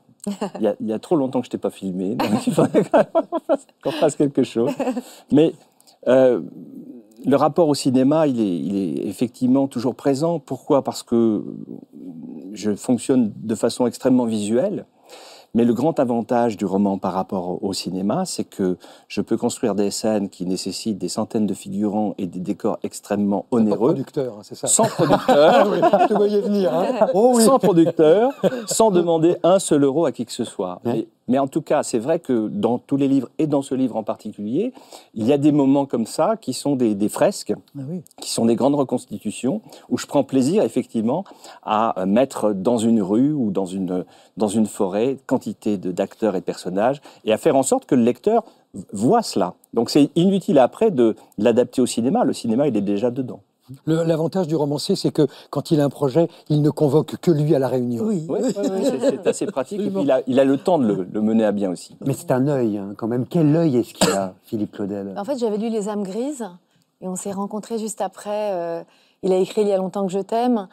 Il 0.61 0.75
y, 0.81 0.93
a, 0.93 0.99
trop 0.99 1.17
longtemps 1.17 1.41
que 1.41 1.47
je 1.47 1.51
t'ai 1.51 1.59
pas 1.59 1.71
filmé, 1.71 2.15
donc 2.15 2.47
il 2.47 2.53
faudrait 2.53 2.83
qu'on 3.83 3.91
fasse 3.91 4.17
quelque 4.17 4.43
chose. 4.43 4.71
Mais 5.33 5.55
le 6.07 7.37
rapport 7.37 7.69
au 7.69 7.75
cinéma, 7.75 8.27
il 8.27 8.77
est 8.77 9.09
effectivement 9.09 9.67
toujours 9.67 9.95
présent. 9.95 10.39
Pourquoi? 10.39 10.85
Parce 10.85 11.03
que 11.03 11.43
je 12.53 12.75
fonctionne 12.75 13.33
de 13.35 13.55
façon 13.55 13.87
extrêmement 13.87 14.27
visuelle. 14.27 14.85
Mais 15.55 15.65
le 15.65 15.75
grand 15.75 15.99
avantage 15.99 16.57
du 16.57 16.65
roman 16.65 16.97
par 16.99 17.13
rapport 17.13 17.63
au 17.65 17.73
cinéma, 17.73 18.25
c'est 18.25 18.45
que 18.45 18.77
je 19.09 19.21
peux 19.21 19.37
construire 19.37 19.75
des 19.75 19.91
scènes 19.91 20.29
qui 20.29 20.47
nécessitent 20.47 20.99
des 20.99 21.09
centaines 21.09 21.47
de 21.47 21.55
figurants 21.55 22.15
et 22.19 22.27
des 22.27 22.39
décors 22.39 22.79
extrêmement 22.85 23.47
Pas 23.51 23.57
onéreux, 23.57 23.89
producteur, 23.89 24.35
hein, 24.39 24.43
c'est 24.43 24.55
ça. 24.55 24.69
sans 24.69 24.85
producteur, 24.89 25.75
Je 25.75 26.07
te 26.07 26.15
voyais 26.15 26.41
venir. 26.41 26.73
hein. 26.73 27.09
Oh 27.15 27.33
oui. 27.35 27.43
sans 27.45 27.59
producteur, 27.59 28.31
sans 28.67 28.91
demander 28.93 29.37
un 29.43 29.59
seul 29.59 29.83
euro 29.83 30.05
à 30.07 30.13
qui 30.13 30.25
que 30.25 30.33
ce 30.33 30.45
soit. 30.45 30.81
Ouais. 30.85 31.09
Mais 31.31 31.39
en 31.39 31.47
tout 31.47 31.63
cas, 31.63 31.83
c'est 31.85 31.99
vrai 32.01 32.19
que 32.19 32.49
dans 32.49 32.79
tous 32.79 32.97
les 32.97 33.09
livres, 33.09 33.29
et 33.39 33.47
dans 33.47 33.63
ce 33.63 33.75
livre 33.75 33.97
en 33.97 34.03
particulier, 34.03 34.73
il 35.15 35.25
y 35.27 35.33
a 35.33 35.39
des 35.39 35.53
moments 35.53 35.87
comme 35.87 36.05
ça 36.05 36.37
qui 36.37 36.53
sont 36.53 36.75
des, 36.77 36.95
des 36.97 37.09
fresques, 37.09 37.55
Ah 37.79 37.83
oui. 37.89 38.03
qui 38.21 38.31
sont 38.31 38.45
des 38.45 38.57
grandes 38.57 38.75
reconstitutions, 38.75 39.63
où 39.89 39.97
je 39.97 40.07
prends 40.07 40.25
plaisir 40.25 40.65
effectivement 40.65 41.25
à 41.63 42.05
mettre 42.05 42.53
dans 42.53 42.79
une 42.79 43.01
rue 43.01 43.33
ou 43.33 43.53
dans 43.53 43.65
une, 43.65 44.05
dans 44.37 44.49
une 44.49 44.67
forêt 44.67 45.19
quantité 45.27 45.79
d'acteurs 45.79 46.35
et 46.35 46.41
de 46.41 46.45
personnages, 46.45 47.01
et 47.25 47.33
à 47.33 47.39
faire 47.39 47.55
en 47.55 47.63
sorte 47.63 47.87
que 47.87 47.95
le 47.95 48.03
lecteur 48.03 48.45
voit 48.93 49.23
cela. 49.23 49.55
Donc 49.73 49.89
c'est 49.89 50.11
inutile 50.17 50.59
après 50.59 50.91
de 50.91 51.15
l'adapter 51.39 51.81
au 51.81 51.87
cinéma, 51.87 52.25
le 52.25 52.33
cinéma 52.33 52.67
il 52.67 52.77
est 52.77 52.81
déjà 52.81 53.11
dedans. 53.13 53.41
L'avantage 53.87 54.47
du 54.47 54.57
romancier, 54.57 54.97
c'est 54.97 55.11
que 55.11 55.27
quand 55.51 55.71
il 55.71 55.81
a 55.81 55.85
un 55.85 55.89
projet, 55.89 56.29
il 56.49 56.63
ne 56.63 56.71
convoque 56.71 57.17
que 57.17 57.31
lui 57.31 57.55
à 57.55 57.59
la 57.59 57.69
réunion. 57.69 58.05
Oui, 58.05 58.27
Oui, 58.29 58.39
oui. 58.43 58.53
oui, 58.57 58.69
oui, 58.73 58.85
c'est- 58.85 59.01
c'est 59.01 59.27
assez 59.27 59.47
pratique, 59.47 59.81
et 59.81 59.91
puis 59.91 60.03
il 60.03 60.11
a, 60.11 60.23
il 60.27 60.39
a 60.41 60.45
le 60.45 60.57
temps 60.59 60.79
de 60.79 60.87
le, 60.87 61.07
le 61.11 61.21
mener 61.23 61.45
à 61.45 61.53
bien 61.53 61.71
aussi. 61.71 61.97
Mais 62.05 62.13
c'est 62.13 62.31
un 62.31 62.47
œil, 62.49 62.79
hein, 62.79 62.95
quand 62.97 63.07
même. 63.09 63.27
Quel 63.27 63.55
œil 63.55 63.77
est-ce 63.77 63.95
qu'il 63.95 64.11
a, 64.11 64.35
Philippe 64.45 64.73
Claudel? 64.73 65.15
En 65.17 65.25
fait, 65.25 65.39
j'avais 65.39 65.59
lu 65.59 65.69
Les 65.69 65.89
âmes 65.89 66.03
grises 66.03 66.47
et 67.01 67.09
on 67.09 67.17
s'est 67.17 67.33
rencontrés 67.33 67.79
juste 67.79 68.01
après. 68.01 68.53
euh, 68.53 68.83
il 69.23 69.33
a 69.33 69.37
écrit 69.37 69.63
Il 69.63 69.69
y 69.69 69.73
a 69.73 69.77
longtemps 69.77 70.07
que 70.07 70.13
je 70.13 70.19
t'aime. 70.21 70.67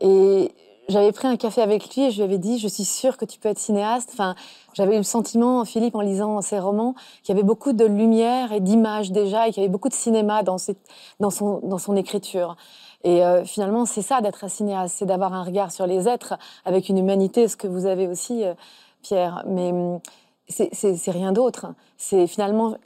Et 0.00 0.52
j'avais 0.88 1.12
pris 1.12 1.28
un 1.28 1.36
café 1.36 1.62
avec 1.62 1.94
lui 1.94 2.02
et 2.04 2.10
je 2.10 2.16
lui 2.16 2.24
avais 2.24 2.38
dit 2.38 2.58
Je 2.58 2.68
suis 2.68 2.84
sûre 2.84 3.16
que 3.16 3.24
tu 3.24 3.38
peux 3.38 3.48
être 3.48 3.58
cinéaste. 3.58 4.10
Enfin, 4.12 4.34
j'avais 4.74 4.94
eu 4.94 4.98
le 4.98 5.04
sentiment, 5.04 5.64
Philippe, 5.64 5.94
en 5.94 6.00
lisant 6.00 6.40
ses 6.40 6.58
romans, 6.58 6.94
qu'il 7.22 7.34
y 7.34 7.38
avait 7.38 7.46
beaucoup 7.46 7.72
de 7.72 7.84
lumière 7.84 8.52
et 8.52 8.60
d'images 8.60 9.10
déjà 9.12 9.48
et 9.48 9.52
qu'il 9.52 9.62
y 9.62 9.66
avait 9.66 9.72
beaucoup 9.72 9.88
de 9.88 9.94
cinéma 9.94 10.42
dans, 10.42 10.58
son, 10.58 11.96
écriture. 11.96 12.56
Et 13.02 13.24
euh, 13.24 13.44
finalement, 13.44 13.86
c'est 13.86 14.02
ça 14.02 14.20
d'être 14.20 14.44
un 14.44 14.48
cinéaste, 14.48 14.96
c'est 14.98 15.06
d'avoir 15.06 15.32
un 15.34 15.42
regard 15.42 15.70
sur 15.70 15.86
les 15.86 16.08
êtres 16.08 16.34
avec 16.64 16.88
une 16.88 16.98
humanité, 16.98 17.48
ce 17.48 17.56
que 17.56 17.66
vous 17.66 17.86
avez 17.86 18.06
aussi, 18.06 18.44
euh, 18.44 18.54
Pierre. 19.02 19.42
Mais 19.46 19.72
hum, 19.72 20.00
c'est 20.48 21.10
rien 21.10 21.32
d'autre. 21.32 21.66
C'est 21.96 22.26
finalement 22.26 22.76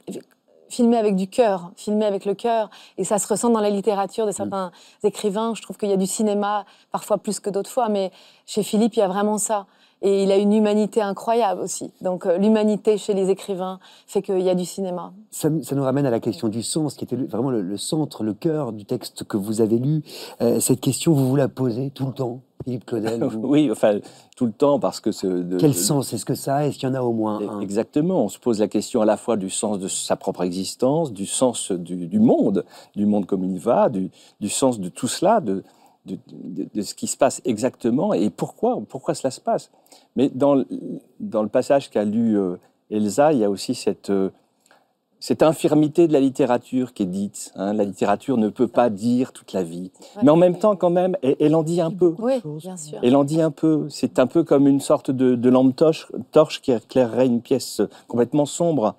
filmer 0.69 0.97
avec 0.97 1.15
du 1.15 1.27
cœur, 1.27 1.71
filmer 1.75 2.05
avec 2.05 2.25
le 2.25 2.33
cœur. 2.33 2.69
Et 2.97 3.03
ça 3.03 3.19
se 3.19 3.27
ressent 3.27 3.49
dans 3.49 3.59
la 3.59 3.69
littérature 3.69 4.25
de 4.25 4.31
certains 4.31 4.71
écrivains. 5.03 5.53
Je 5.55 5.61
trouve 5.61 5.77
qu'il 5.77 5.89
y 5.89 5.93
a 5.93 5.97
du 5.97 6.07
cinéma, 6.07 6.65
parfois 6.91 7.17
plus 7.17 7.39
que 7.39 7.49
d'autres 7.49 7.69
fois, 7.69 7.89
mais 7.89 8.11
chez 8.45 8.63
Philippe, 8.63 8.95
il 8.95 8.99
y 8.99 9.03
a 9.03 9.07
vraiment 9.07 9.37
ça. 9.37 9.65
Et 10.01 10.23
il 10.23 10.31
a 10.31 10.37
une 10.37 10.53
humanité 10.53 11.01
incroyable 11.01 11.59
aussi. 11.61 11.91
Donc 12.01 12.25
euh, 12.25 12.37
l'humanité 12.37 12.97
chez 12.97 13.13
les 13.13 13.29
écrivains 13.29 13.79
fait 14.07 14.21
qu'il 14.21 14.39
y 14.41 14.49
a 14.49 14.55
du 14.55 14.63
cinéma. 14.65 15.11
ça, 15.29 15.49
ça 15.61 15.75
nous 15.75 15.83
ramène 15.83 16.05
à 16.05 16.09
la 16.09 16.21
question 16.21 16.47
du 16.47 16.63
sens, 16.63 16.95
qui 16.95 17.03
était 17.03 17.17
vraiment 17.17 17.49
le, 17.49 17.61
le 17.61 17.75
centre, 17.77 18.23
le 18.23 18.33
cœur 18.33 18.71
du 18.71 18.85
texte 18.85 19.25
que 19.25 19.35
vous 19.35 19.59
avez 19.59 19.77
lu. 19.77 20.01
Euh, 20.41 20.59
cette 20.61 20.79
question, 20.79 21.11
vous 21.13 21.27
vous 21.27 21.35
la 21.35 21.49
posez 21.49 21.89
tout 21.91 22.05
le 22.05 22.13
temps, 22.13 22.39
Philippe 22.63 22.85
Claudel 22.85 23.21
vous- 23.25 23.39
Oui, 23.47 23.69
enfin, 23.69 23.99
tout 24.37 24.45
le 24.45 24.53
temps, 24.53 24.79
parce 24.79 25.01
que... 25.01 25.11
ce- 25.11 25.27
de- 25.27 25.57
Quel 25.57 25.71
de- 25.71 25.75
sens 25.75 26.13
est-ce 26.13 26.23
que 26.23 26.33
ça? 26.35 26.55
A 26.55 26.65
Est-ce 26.67 26.79
qu'il 26.79 26.87
y 26.87 26.91
en 26.91 26.95
a 26.95 27.01
au 27.01 27.11
moins 27.11 27.39
un? 27.49 27.59
Exactement, 27.59 28.23
on 28.23 28.29
se 28.29 28.39
pose 28.39 28.61
la 28.61 28.69
question 28.69 29.01
à 29.01 29.05
la 29.05 29.17
fois 29.17 29.35
du 29.35 29.49
sens 29.49 29.79
de 29.79 29.89
sa 29.89 30.15
propre 30.15 30.43
existence, 30.43 31.11
du 31.11 31.25
sens 31.25 31.73
du, 31.73 32.07
du 32.07 32.19
monde, 32.19 32.63
du 32.95 33.05
monde 33.05 33.25
comme 33.25 33.43
il 33.43 33.59
va, 33.59 33.89
du, 33.89 34.11
du 34.39 34.47
sens 34.47 34.79
de 34.79 34.87
tout 34.87 35.09
cela, 35.09 35.41
de, 35.41 35.63
de, 36.09 36.17
de- 36.63 36.67
de 36.73 36.81
ce 36.81 36.93
qui 36.95 37.07
se 37.07 37.17
passe 37.17 37.41
exactement 37.45 38.13
et 38.13 38.29
pourquoi, 38.29 38.79
pourquoi 38.89 39.13
cela 39.13 39.31
se 39.31 39.41
passe. 39.41 39.71
Mais 40.15 40.29
dans, 40.29 40.55
le- 40.55 40.67
dans 41.19 41.43
le 41.43 41.49
passage 41.49 41.89
qu'a 41.89 42.03
lu 42.03 42.37
euh, 42.37 42.55
Elsa, 42.91 43.33
il 43.33 43.39
y 43.39 43.43
a 43.43 43.49
aussi 43.49 43.75
cette, 43.75 44.09
euh, 44.09 44.29
cette 45.19 45.43
infirmité 45.43 46.07
de 46.07 46.13
la 46.13 46.21
littérature 46.21 46.93
qui 46.93 47.03
est 47.03 47.05
dite. 47.05 47.51
hein. 47.55 47.73
La 47.73 47.83
littérature 47.83 48.37
ne 48.37 48.47
peut 48.49 48.67
pas 48.69 48.89
dire 48.89 49.33
toute 49.33 49.51
la 49.53 49.63
vie. 49.63 49.91
Mais 50.23 50.29
en 50.29 50.37
même 50.37 50.57
temps, 50.57 50.75
quand 50.77 50.89
même, 50.89 51.17
elle, 51.21 51.35
elle 51.39 51.55
en 51.55 51.63
dit 51.63 51.81
un 51.81 51.91
peu. 51.91 52.15
Oui, 52.17 52.41
bien 52.57 52.77
sûr. 52.77 52.99
Elle 53.03 53.15
en 53.17 53.25
dit 53.25 53.41
un 53.41 53.51
peu. 53.51 53.87
C'est 53.89 54.17
un 54.19 54.27
peu 54.27 54.43
comme 54.43 54.65
une 54.67 54.79
sorte 54.79 55.11
de, 55.11 55.35
de 55.35 55.49
lampe 55.49 55.75
torche, 55.75 56.07
torche 56.31 56.61
qui 56.61 56.71
éclairerait 56.71 57.27
une 57.27 57.41
pièce 57.41 57.81
complètement 58.07 58.45
sombre. 58.45 58.95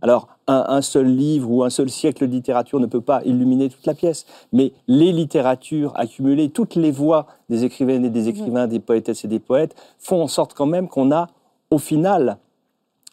Alors, 0.00 0.28
un, 0.48 0.64
un 0.68 0.82
seul 0.82 1.06
livre 1.06 1.50
ou 1.50 1.62
un 1.62 1.70
seul 1.70 1.88
siècle 1.88 2.26
de 2.26 2.32
littérature 2.32 2.80
ne 2.80 2.86
peut 2.86 3.00
pas 3.00 3.22
illuminer 3.24 3.68
toute 3.68 3.86
la 3.86 3.94
pièce, 3.94 4.26
mais 4.52 4.72
les 4.88 5.12
littératures 5.12 5.92
accumulées, 5.96 6.48
toutes 6.48 6.74
les 6.74 6.90
voix 6.90 7.26
des 7.48 7.64
écrivaines 7.64 8.04
et 8.04 8.10
des 8.10 8.28
écrivains, 8.28 8.66
des 8.66 8.80
poétesses 8.80 9.24
et 9.24 9.28
des 9.28 9.38
poètes, 9.38 9.76
font 9.98 10.22
en 10.22 10.28
sorte 10.28 10.54
quand 10.54 10.66
même 10.66 10.88
qu'on 10.88 11.12
a, 11.12 11.28
au 11.70 11.78
final, 11.78 12.38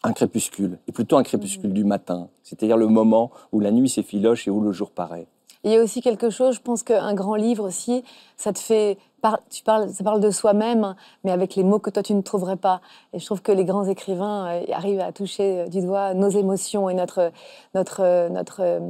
un 0.02 0.12
crépuscule, 0.12 0.78
et 0.88 0.92
plutôt 0.92 1.16
un 1.16 1.22
crépuscule 1.22 1.72
du 1.72 1.84
matin, 1.84 2.28
c'est-à-dire 2.42 2.76
le 2.76 2.86
moment 2.86 3.30
où 3.52 3.60
la 3.60 3.70
nuit 3.70 3.88
s'effiloche 3.88 4.48
et 4.48 4.50
où 4.50 4.60
le 4.60 4.72
jour 4.72 4.90
paraît. 4.90 5.26
Il 5.64 5.72
y 5.72 5.76
a 5.76 5.82
aussi 5.82 6.00
quelque 6.00 6.30
chose, 6.30 6.54
je 6.54 6.60
pense 6.60 6.84
qu'un 6.84 7.14
grand 7.14 7.34
livre 7.34 7.64
aussi, 7.64 8.04
ça 8.36 8.52
te 8.52 8.58
fait. 8.58 8.98
Par- 9.22 9.40
tu 9.50 9.62
parles, 9.62 9.88
ça 9.90 10.04
parle 10.04 10.20
de 10.20 10.30
soi-même, 10.30 10.94
mais 11.24 11.30
avec 11.32 11.54
les 11.56 11.64
mots 11.64 11.78
que 11.78 11.90
toi 11.90 12.02
tu 12.02 12.14
ne 12.14 12.20
trouverais 12.22 12.56
pas. 12.56 12.80
Et 13.12 13.18
je 13.18 13.26
trouve 13.26 13.42
que 13.42 13.52
les 13.52 13.64
grands 13.64 13.84
écrivains 13.86 14.46
euh, 14.48 14.64
arrivent 14.72 15.00
à 15.00 15.12
toucher 15.12 15.60
euh, 15.60 15.68
du 15.68 15.80
doigt 15.80 16.14
nos 16.14 16.28
émotions 16.28 16.88
et 16.88 16.94
notre, 16.94 17.32
notre, 17.74 18.00
euh, 18.02 18.28
notre 18.28 18.60
euh, 18.62 18.80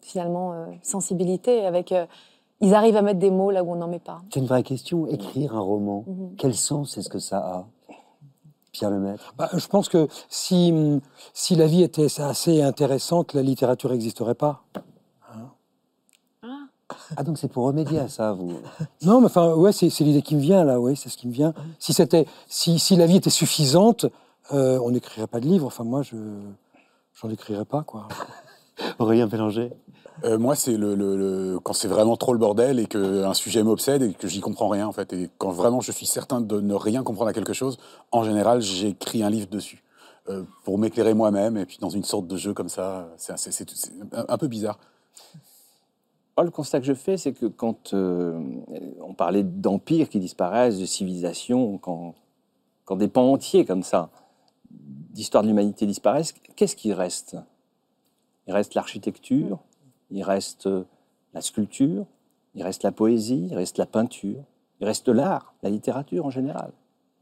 finalement 0.00 0.52
euh, 0.52 0.66
sensibilité. 0.82 1.64
Avec, 1.66 1.92
euh, 1.92 2.06
ils 2.60 2.74
arrivent 2.74 2.96
à 2.96 3.02
mettre 3.02 3.18
des 3.20 3.30
mots 3.30 3.50
là 3.50 3.62
où 3.62 3.72
on 3.72 3.76
n'en 3.76 3.88
met 3.88 3.98
pas. 3.98 4.22
C'est 4.32 4.40
une 4.40 4.46
vraie 4.46 4.62
question. 4.62 5.06
Écrire 5.06 5.54
un 5.54 5.60
roman, 5.60 6.04
Mhm. 6.06 6.34
quel 6.38 6.54
sens 6.54 6.96
est-ce 6.98 7.08
que 7.10 7.18
ça 7.18 7.38
a 7.38 7.64
Pierre 8.72 8.90
Lemaître? 8.90 9.34
Bah, 9.36 9.50
je 9.54 9.66
pense 9.68 9.88
que 9.88 10.08
si, 10.28 10.72
si 11.32 11.54
la 11.54 11.66
vie 11.66 11.82
était 11.82 12.08
assez 12.20 12.62
intéressante, 12.62 13.34
la 13.34 13.42
littérature 13.42 13.90
n'existerait 13.90 14.34
pas. 14.34 14.62
Ah, 17.16 17.22
donc 17.22 17.38
c'est 17.38 17.48
pour 17.48 17.64
remédier 17.64 17.98
à 18.00 18.08
ça, 18.08 18.32
vous 18.32 18.52
Non, 19.02 19.20
mais 19.20 19.26
enfin, 19.26 19.54
ouais, 19.54 19.72
c'est 19.72 19.88
l'idée 20.00 20.22
qui 20.22 20.34
me 20.36 20.40
vient 20.40 20.64
là, 20.64 20.80
oui, 20.80 20.96
c'est 20.96 21.08
ce 21.08 21.16
qui 21.16 21.28
me 21.28 21.32
vient. 21.32 21.54
Si 21.78 21.92
c'était, 21.92 22.26
si, 22.48 22.78
si 22.78 22.96
la 22.96 23.06
vie 23.06 23.16
était 23.16 23.30
suffisante, 23.30 24.06
euh, 24.52 24.78
on 24.82 24.90
n'écrirait 24.90 25.26
pas 25.26 25.40
de 25.40 25.46
livres. 25.46 25.66
Enfin, 25.66 25.84
moi, 25.84 26.02
je, 26.02 26.16
j'en 27.20 27.30
écrirais 27.30 27.64
pas, 27.64 27.82
quoi. 27.82 28.08
Aurélien 28.98 29.28
Pélanger 29.28 29.72
Euh, 30.24 30.38
moi, 30.38 30.54
c'est 30.54 30.76
le, 30.76 30.94
le- 30.94 31.16
le- 31.16 31.58
quand 31.60 31.72
c'est 31.72 31.88
vraiment 31.88 32.16
trop 32.16 32.32
le 32.32 32.38
bordel 32.38 32.78
et 32.78 32.86
qu'un 32.86 33.34
sujet 33.34 33.62
m'obsède 33.64 34.02
et 34.02 34.12
que 34.14 34.28
j'y 34.28 34.40
comprends 34.40 34.68
rien, 34.68 34.86
en 34.86 34.92
fait. 34.92 35.12
Et 35.12 35.28
quand 35.38 35.50
vraiment 35.50 35.80
je 35.80 35.90
suis 35.92 36.06
certain 36.06 36.40
de 36.40 36.60
ne 36.60 36.74
rien 36.74 37.02
comprendre 37.02 37.30
à 37.30 37.32
quelque 37.32 37.52
chose, 37.52 37.78
en 38.12 38.22
général, 38.22 38.60
j'écris 38.60 39.22
un 39.24 39.30
livre 39.30 39.48
dessus. 39.48 39.82
euh, 40.30 40.42
pour 40.64 40.78
m'éclairer 40.78 41.12
moi-même 41.12 41.58
et 41.58 41.66
puis 41.66 41.76
dans 41.80 41.90
une 41.90 42.04
sorte 42.04 42.26
de 42.26 42.36
jeu 42.38 42.54
comme 42.54 42.70
ça. 42.70 43.08
C'est 43.18 43.34
un 44.28 44.38
peu 44.38 44.46
bizarre. 44.46 44.78
Moi, 46.36 46.44
le 46.44 46.50
constat 46.50 46.80
que 46.80 46.86
je 46.86 46.94
fais, 46.94 47.16
c'est 47.16 47.32
que 47.32 47.46
quand 47.46 47.94
euh, 47.94 48.40
on 49.00 49.14
parlait 49.14 49.44
d'empires 49.44 50.08
qui 50.08 50.18
disparaissent, 50.18 50.80
de 50.80 50.86
civilisations, 50.86 51.78
quand, 51.78 52.14
quand 52.84 52.96
des 52.96 53.06
pans 53.06 53.32
entiers 53.32 53.64
comme 53.64 53.84
ça 53.84 54.10
d'histoire 54.70 55.44
de 55.44 55.48
l'humanité 55.48 55.86
disparaissent, 55.86 56.34
qu'est-ce 56.56 56.74
qui 56.74 56.92
reste? 56.92 57.36
Il 58.48 58.52
reste 58.52 58.74
l'architecture, 58.74 59.60
il 60.10 60.24
reste 60.24 60.66
euh, 60.66 60.84
la 61.34 61.40
sculpture, 61.40 62.04
il 62.56 62.64
reste 62.64 62.82
la 62.82 62.90
poésie, 62.90 63.46
il 63.50 63.54
reste 63.54 63.78
la 63.78 63.86
peinture, 63.86 64.42
il 64.80 64.86
reste 64.86 65.08
l'art, 65.08 65.54
la 65.62 65.70
littérature 65.70 66.26
en 66.26 66.30
général. 66.30 66.72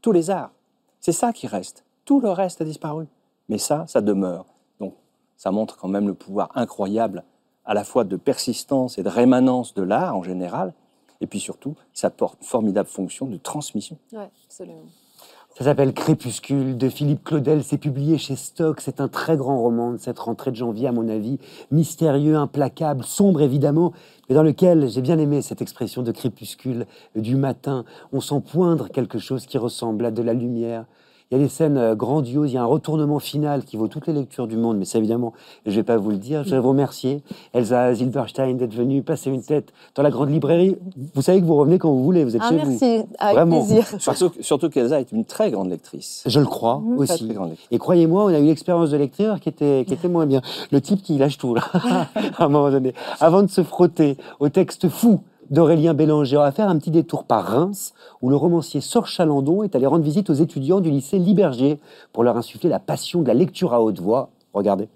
Tous 0.01 0.11
les 0.11 0.31
arts. 0.31 0.51
C'est 0.99 1.11
ça 1.11 1.33
qui 1.33 1.45
reste. 1.45 1.85
Tout 2.03 2.19
le 2.19 2.29
reste 2.29 2.61
a 2.61 2.65
disparu. 2.65 3.05
Mais 3.47 3.59
ça, 3.59 3.85
ça 3.87 4.01
demeure. 4.01 4.45
Donc, 4.79 4.95
ça 5.37 5.51
montre 5.51 5.77
quand 5.77 5.87
même 5.87 6.07
le 6.07 6.13
pouvoir 6.15 6.49
incroyable 6.55 7.23
à 7.65 7.73
la 7.73 7.83
fois 7.83 8.03
de 8.03 8.15
persistance 8.15 8.97
et 8.97 9.03
de 9.03 9.09
rémanence 9.09 9.73
de 9.73 9.83
l'art 9.83 10.15
en 10.15 10.23
général, 10.23 10.73
et 11.21 11.27
puis 11.27 11.39
surtout, 11.39 11.75
ça 11.93 12.09
porte 12.09 12.39
une 12.41 12.47
formidable 12.47 12.89
fonction 12.89 13.25
de 13.25 13.37
transmission. 13.37 13.97
Oui, 14.11 14.23
absolument. 14.45 14.83
Ça 15.55 15.65
s'appelle 15.65 15.93
Crépuscule 15.93 16.79
de 16.79 16.89
Philippe 16.89 17.23
Claudel. 17.23 17.63
C'est 17.63 17.77
publié 17.77 18.17
chez 18.17 18.35
Stock. 18.35 18.81
C'est 18.81 18.99
un 18.99 19.07
très 19.07 19.37
grand 19.37 19.61
roman 19.61 19.91
de 19.91 19.97
cette 19.97 20.17
rentrée 20.17 20.49
de 20.49 20.55
janvier, 20.55 20.87
à 20.87 20.91
mon 20.91 21.07
avis. 21.07 21.37
Mystérieux, 21.69 22.35
implacable, 22.35 23.03
sombre 23.03 23.43
évidemment, 23.43 23.93
mais 24.27 24.35
dans 24.35 24.41
lequel 24.41 24.89
j'ai 24.89 25.01
bien 25.01 25.19
aimé 25.19 25.43
cette 25.43 25.61
expression 25.61 26.01
de 26.01 26.11
crépuscule 26.11 26.87
du 27.15 27.35
matin. 27.35 27.85
On 28.11 28.19
sent 28.19 28.41
poindre 28.51 28.89
quelque 28.89 29.19
chose 29.19 29.45
qui 29.45 29.59
ressemble 29.59 30.05
à 30.05 30.11
de 30.11 30.23
la 30.23 30.33
lumière. 30.33 30.85
Il 31.33 31.37
y 31.37 31.39
a 31.41 31.43
des 31.45 31.49
scènes 31.49 31.77
euh, 31.79 31.95
grandioses, 31.95 32.51
il 32.51 32.53
y 32.53 32.57
a 32.59 32.61
un 32.61 32.65
retournement 32.67 33.17
final 33.17 33.63
qui 33.63 33.75
vaut 33.75 33.87
toutes 33.87 34.05
les 34.05 34.13
lectures 34.13 34.45
du 34.45 34.55
monde, 34.55 34.77
mais 34.77 34.85
ça 34.85 34.99
évidemment, 34.99 35.33
je 35.65 35.71
ne 35.71 35.75
vais 35.77 35.81
pas 35.83 35.97
vous 35.97 36.11
le 36.11 36.17
dire. 36.17 36.41
Je 36.43 36.49
voudrais 36.49 36.59
vous 36.59 36.69
remercier, 36.69 37.23
Elsa 37.53 37.91
Zilberstein, 37.95 38.53
d'être 38.55 38.75
venue 38.75 39.01
passer 39.01 39.31
une 39.31 39.41
tête 39.41 39.73
dans 39.95 40.03
la 40.03 40.11
grande 40.11 40.29
librairie. 40.29 40.75
Vous 41.15 41.23
savez 41.23 41.41
que 41.41 41.45
vous 41.45 41.55
revenez 41.55 41.79
quand 41.79 41.91
vous 41.91 42.03
voulez, 42.03 42.23
vous 42.23 42.35
êtes 42.35 42.41
Ah, 42.45 42.49
chez 42.49 42.57
vous. 42.59 42.69
merci, 42.69 43.01
avec 43.17 43.35
Vraiment. 43.35 43.65
plaisir. 43.65 43.83
Surtout, 43.99 44.31
surtout 44.41 44.69
qu'Elsa 44.69 44.99
est 44.99 45.11
une 45.11 45.25
très 45.25 45.49
grande 45.49 45.71
lectrice. 45.71 46.21
Je 46.27 46.39
le 46.39 46.45
crois 46.45 46.77
Mmh, 46.77 46.97
aussi. 46.99 47.25
très 47.25 47.33
grande 47.33 47.49
lectrice. 47.49 47.67
Et 47.71 47.79
croyez-moi, 47.79 48.25
on 48.25 48.27
a 48.27 48.37
eu 48.39 48.45
l'expérience 48.45 48.91
de 48.91 48.97
lecteur 48.97 49.39
qui 49.39 49.49
était, 49.49 49.85
qui 49.87 49.95
était 49.95 50.07
moins 50.09 50.27
bien. 50.27 50.41
Le 50.71 50.81
type 50.81 51.01
qui 51.01 51.17
lâche 51.17 51.39
tout, 51.39 51.55
là, 51.55 51.63
à 52.37 52.45
un 52.45 52.47
moment 52.47 52.69
donné. 52.69 52.93
Avant 53.19 53.41
de 53.41 53.47
se 53.49 53.63
frotter 53.63 54.17
au 54.39 54.49
texte 54.49 54.87
fou 54.87 55.21
d'Aurélien 55.49 55.93
Bélanger. 55.93 56.37
On 56.37 56.41
va 56.41 56.51
faire 56.51 56.69
un 56.69 56.77
petit 56.77 56.91
détour 56.91 57.25
par 57.25 57.45
Reims, 57.45 57.93
où 58.21 58.29
le 58.29 58.35
romancier 58.35 58.81
Sor 58.81 59.07
Chalandon 59.07 59.63
est 59.63 59.75
allé 59.75 59.85
rendre 59.85 60.03
visite 60.03 60.29
aux 60.29 60.33
étudiants 60.33 60.79
du 60.79 60.91
lycée 60.91 61.19
Libergier 61.19 61.79
pour 62.11 62.23
leur 62.23 62.37
insuffler 62.37 62.69
la 62.69 62.79
passion 62.79 63.21
de 63.21 63.27
la 63.27 63.33
lecture 63.33 63.73
à 63.73 63.81
haute 63.81 63.99
voix. 63.99 64.29
Regardez. 64.53 64.87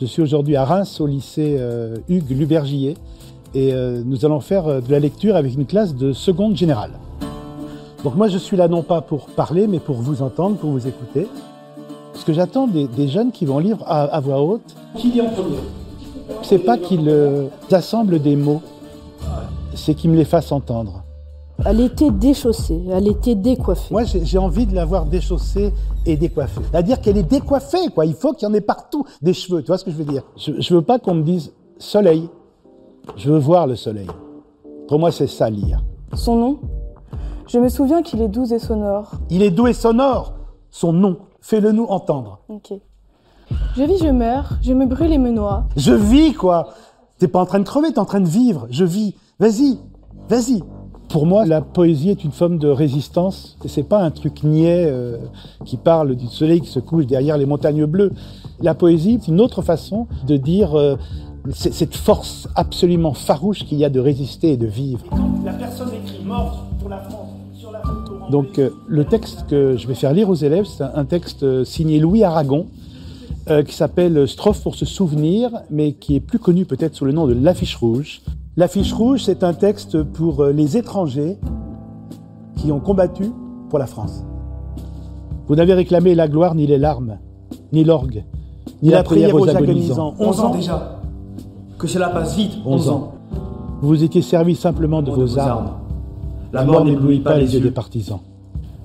Je 0.00 0.06
suis 0.06 0.22
aujourd'hui 0.22 0.56
à 0.56 0.64
Reims, 0.64 0.98
au 0.98 1.06
lycée 1.06 1.56
euh, 1.58 1.98
Hugues 2.08 2.30
Lubergier, 2.30 2.94
et 3.52 3.74
euh, 3.74 4.02
nous 4.02 4.24
allons 4.24 4.40
faire 4.40 4.66
euh, 4.66 4.80
de 4.80 4.90
la 4.90 4.98
lecture 4.98 5.36
avec 5.36 5.54
une 5.54 5.66
classe 5.66 5.94
de 5.94 6.14
seconde 6.14 6.56
générale. 6.56 6.92
Donc 8.04 8.14
moi, 8.14 8.28
je 8.28 8.38
suis 8.38 8.56
là 8.56 8.66
non 8.68 8.82
pas 8.82 9.02
pour 9.02 9.26
parler, 9.26 9.66
mais 9.66 9.78
pour 9.78 9.96
vous 9.96 10.22
entendre, 10.22 10.56
pour 10.56 10.70
vous 10.70 10.86
écouter. 10.86 11.28
Ce 12.14 12.24
que 12.24 12.32
j'attends 12.32 12.66
des, 12.66 12.86
des 12.86 13.08
jeunes 13.08 13.30
qui 13.30 13.44
vont 13.44 13.58
lire 13.58 13.78
à, 13.86 14.02
à 14.04 14.20
voix 14.20 14.42
haute, 14.42 14.74
qui 14.96 15.10
lit 15.10 15.20
en 15.20 15.30
premier 15.30 15.58
C'est 16.42 16.58
pas 16.58 16.78
qu'ils 16.78 17.08
euh, 17.08 17.48
assemblent 17.70 18.18
des 18.20 18.36
mots, 18.36 18.62
c'est 19.74 19.94
qu'ils 19.94 20.10
me 20.10 20.16
les 20.16 20.24
fassent 20.24 20.52
entendre. 20.52 21.02
Elle 21.66 21.80
était 21.80 22.10
déchaussée, 22.10 22.80
elle 22.90 23.06
était 23.06 23.34
décoiffée. 23.34 23.92
Moi, 23.92 24.04
j'ai 24.04 24.38
envie 24.38 24.64
de 24.64 24.74
la 24.74 24.86
voir 24.86 25.04
déchaussée 25.04 25.74
et 26.06 26.16
décoiffée. 26.16 26.62
C'est-à-dire 26.70 27.02
qu'elle 27.02 27.18
est 27.18 27.22
décoiffée, 27.22 27.88
quoi. 27.94 28.06
Il 28.06 28.14
faut 28.14 28.32
qu'il 28.32 28.48
y 28.48 28.50
en 28.50 28.54
ait 28.54 28.62
partout 28.62 29.04
des 29.20 29.34
cheveux. 29.34 29.60
Tu 29.60 29.66
vois 29.66 29.76
ce 29.76 29.84
que 29.84 29.90
je 29.90 29.96
veux 29.96 30.04
dire? 30.04 30.22
Je, 30.38 30.52
je 30.58 30.74
veux 30.74 30.80
pas 30.80 30.98
qu'on 30.98 31.14
me 31.14 31.22
dise 31.22 31.52
soleil. 31.76 32.30
Je 33.16 33.30
veux 33.30 33.38
voir 33.38 33.66
le 33.66 33.76
soleil. 33.76 34.08
Pour 34.88 34.98
moi, 34.98 35.12
c'est 35.12 35.26
ça 35.26 35.50
lire. 35.50 35.82
Son 36.14 36.36
nom? 36.36 36.58
Je 37.52 37.58
me 37.58 37.68
souviens 37.68 38.02
qu'il 38.02 38.22
est 38.22 38.28
doux 38.28 38.52
et 38.52 38.60
sonore. 38.60 39.10
Il 39.28 39.42
est 39.42 39.50
doux 39.50 39.66
et 39.66 39.72
sonore. 39.72 40.34
Son 40.70 40.92
nom. 40.92 41.16
Fais-le 41.40 41.72
nous 41.72 41.86
entendre. 41.86 42.38
Ok. 42.48 42.72
Je 43.76 43.82
vis, 43.82 43.98
je 43.98 44.06
meurs, 44.06 44.58
je 44.62 44.72
me 44.72 44.86
brûle 44.86 45.12
et 45.12 45.18
me 45.18 45.32
noie. 45.32 45.64
Je 45.76 45.92
vis, 45.92 46.32
quoi. 46.32 46.68
T'es 47.18 47.26
pas 47.26 47.40
en 47.40 47.46
train 47.46 47.58
de 47.58 47.64
crever, 47.64 47.92
t'es 47.92 47.98
en 47.98 48.04
train 48.04 48.20
de 48.20 48.28
vivre. 48.28 48.68
Je 48.70 48.84
vis. 48.84 49.16
Vas-y, 49.40 49.80
vas-y. 50.28 50.62
Pour 51.08 51.26
moi, 51.26 51.44
la 51.44 51.60
poésie 51.60 52.10
est 52.10 52.22
une 52.22 52.30
forme 52.30 52.58
de 52.58 52.68
résistance. 52.68 53.56
Et 53.64 53.68
c'est 53.68 53.82
pas 53.82 54.00
un 54.00 54.12
truc 54.12 54.44
niais 54.44 54.86
euh, 54.86 55.16
qui 55.64 55.76
parle 55.76 56.14
du 56.14 56.28
soleil 56.28 56.60
qui 56.60 56.68
se 56.68 56.78
couche 56.78 57.06
derrière 57.06 57.36
les 57.36 57.46
montagnes 57.46 57.84
bleues. 57.84 58.12
La 58.60 58.76
poésie, 58.76 59.18
c'est 59.20 59.32
une 59.32 59.40
autre 59.40 59.62
façon 59.62 60.06
de 60.24 60.36
dire 60.36 60.78
euh, 60.78 60.94
cette 61.50 61.96
force 61.96 62.46
absolument 62.54 63.12
farouche 63.12 63.64
qu'il 63.64 63.78
y 63.78 63.84
a 63.84 63.90
de 63.90 63.98
résister 63.98 64.52
et 64.52 64.56
de 64.56 64.68
vivre. 64.68 65.04
La 65.44 65.54
personne 65.54 65.90
écrit 65.94 66.22
mort 66.22 66.66
pour 66.78 66.88
la 66.88 66.98
France 66.98 67.29
Donc, 68.30 68.58
euh, 68.58 68.70
le 68.86 69.04
texte 69.04 69.46
que 69.48 69.76
je 69.76 69.86
vais 69.88 69.94
faire 69.94 70.12
lire 70.12 70.30
aux 70.30 70.34
élèves, 70.34 70.64
c'est 70.64 70.84
un 70.84 71.04
texte 71.04 71.42
euh, 71.42 71.64
signé 71.64 71.98
Louis 71.98 72.22
Aragon, 72.22 72.66
euh, 73.48 73.62
qui 73.64 73.74
s'appelle 73.74 74.28
Strophe 74.28 74.62
pour 74.62 74.76
se 74.76 74.84
souvenir, 74.84 75.50
mais 75.68 75.92
qui 75.92 76.14
est 76.14 76.20
plus 76.20 76.38
connu 76.38 76.64
peut-être 76.64 76.94
sous 76.94 77.04
le 77.04 77.12
nom 77.12 77.26
de 77.26 77.34
L'affiche 77.34 77.74
rouge. 77.74 78.22
L'affiche 78.56 78.92
rouge, 78.92 79.24
c'est 79.24 79.42
un 79.42 79.52
texte 79.52 80.02
pour 80.02 80.44
les 80.44 80.76
étrangers 80.76 81.38
qui 82.56 82.70
ont 82.70 82.80
combattu 82.80 83.32
pour 83.68 83.78
la 83.78 83.86
France. 83.86 84.22
Vous 85.48 85.56
n'avez 85.56 85.74
réclamé 85.74 86.14
la 86.14 86.28
gloire 86.28 86.54
ni 86.54 86.66
les 86.66 86.78
larmes, 86.78 87.18
ni 87.72 87.82
l'orgue, 87.82 88.24
ni 88.82 88.90
la, 88.90 89.02
prière 89.02 89.34
aux 89.34 89.48
agonisants. 89.48 90.14
11 90.18 90.40
ans 90.40 90.50
déjà. 90.50 91.00
Que 91.78 91.88
cela 91.88 92.10
passe 92.10 92.36
vite, 92.36 92.52
11 92.64 92.88
ans. 92.90 93.14
Vous 93.80 93.88
vous 93.88 94.04
étiez 94.04 94.22
servi 94.22 94.54
simplement 94.54 95.02
de 95.02 95.10
vos 95.10 95.38
armes. 95.38 95.79
La 96.52 96.64
mort 96.64 96.84
n'éblouit 96.84 97.20
pas 97.20 97.38
les 97.38 97.54
yeux 97.54 97.60
des 97.60 97.70
partisans. 97.70 98.18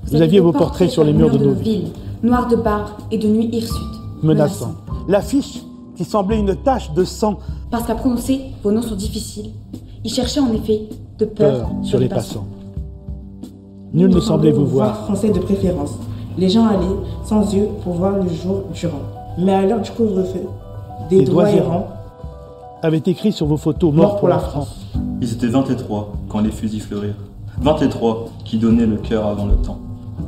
Vous 0.03 0.21
aviez 0.21 0.39
vos 0.39 0.51
portraits 0.51 0.89
sur 0.89 1.03
les 1.03 1.13
murs 1.13 1.31
de 1.31 1.39
nos 1.39 1.53
villes, 1.53 1.87
noirs 2.21 2.47
de 2.47 2.55
barbe 2.55 2.89
et 3.09 3.17
de 3.17 3.27
nuit 3.27 3.49
hirsutes, 3.51 3.99
menaçants. 4.21 4.75
L'affiche 5.07 5.63
qui 5.95 6.03
semblait 6.03 6.37
une 6.37 6.55
tache 6.55 6.93
de 6.93 7.03
sang, 7.03 7.39
Parce 7.71 7.87
qu'à 7.87 7.95
prononcer, 7.95 8.41
vos 8.63 8.71
noms 8.71 8.83
sont 8.83 8.95
difficiles. 8.95 9.51
Ils 10.03 10.11
cherchaient 10.11 10.41
en 10.41 10.53
effet 10.53 10.89
de 11.17 11.25
peur, 11.25 11.61
peur 11.61 11.69
sur 11.81 11.97
les 11.97 12.07
passants. 12.07 12.45
Nul 13.93 14.13
ne 14.13 14.19
semblait 14.19 14.51
vous 14.51 14.67
voir. 14.67 15.05
français 15.05 15.29
de 15.31 15.39
préférence. 15.39 15.97
Les 16.37 16.49
gens 16.49 16.67
allaient 16.67 16.85
sans 17.23 17.51
yeux 17.51 17.69
pour 17.83 17.93
voir 17.93 18.17
le 18.17 18.29
jour 18.29 18.63
durant. 18.73 19.01
Mais 19.39 19.53
à 19.53 19.65
l'heure 19.65 19.81
du 19.81 19.89
couvre-feu, 19.89 20.41
des, 21.09 21.19
Des 21.19 21.25
doigts 21.25 21.49
errants 21.49 21.87
avait 22.81 23.01
écrit 23.05 23.31
sur 23.31 23.47
vos 23.47 23.57
photos 23.57 23.93
Mort 23.93 24.19
pour 24.19 24.27
la 24.27 24.39
France. 24.39 24.81
Ils 25.21 25.33
étaient 25.33 25.47
23 25.47 26.13
quand 26.29 26.41
les 26.41 26.51
fusils 26.51 26.81
fleurirent. 26.81 27.15
23 27.61 28.25
qui 28.43 28.57
donnaient 28.57 28.85
le 28.85 28.97
cœur 28.97 29.25
avant 29.25 29.45
le 29.45 29.55
temps. 29.55 29.79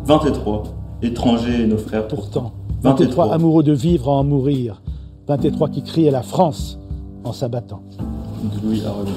23 0.05 0.63
étrangers 1.01 1.63
et 1.63 1.67
nos 1.67 1.77
frères 1.77 2.07
Pourtant, 2.07 2.53
23 2.81 3.33
amoureux 3.33 3.63
de 3.63 3.73
vivre 3.73 4.09
à 4.09 4.13
en 4.13 4.23
mourir. 4.23 4.81
23 5.27 5.69
qui 5.69 5.83
criaient 5.83 6.11
la 6.11 6.23
France 6.23 6.79
en 7.23 7.33
s'abattant. 7.33 7.81
de 8.43 8.67
Louis 8.67 8.81
Aragon. 8.85 9.11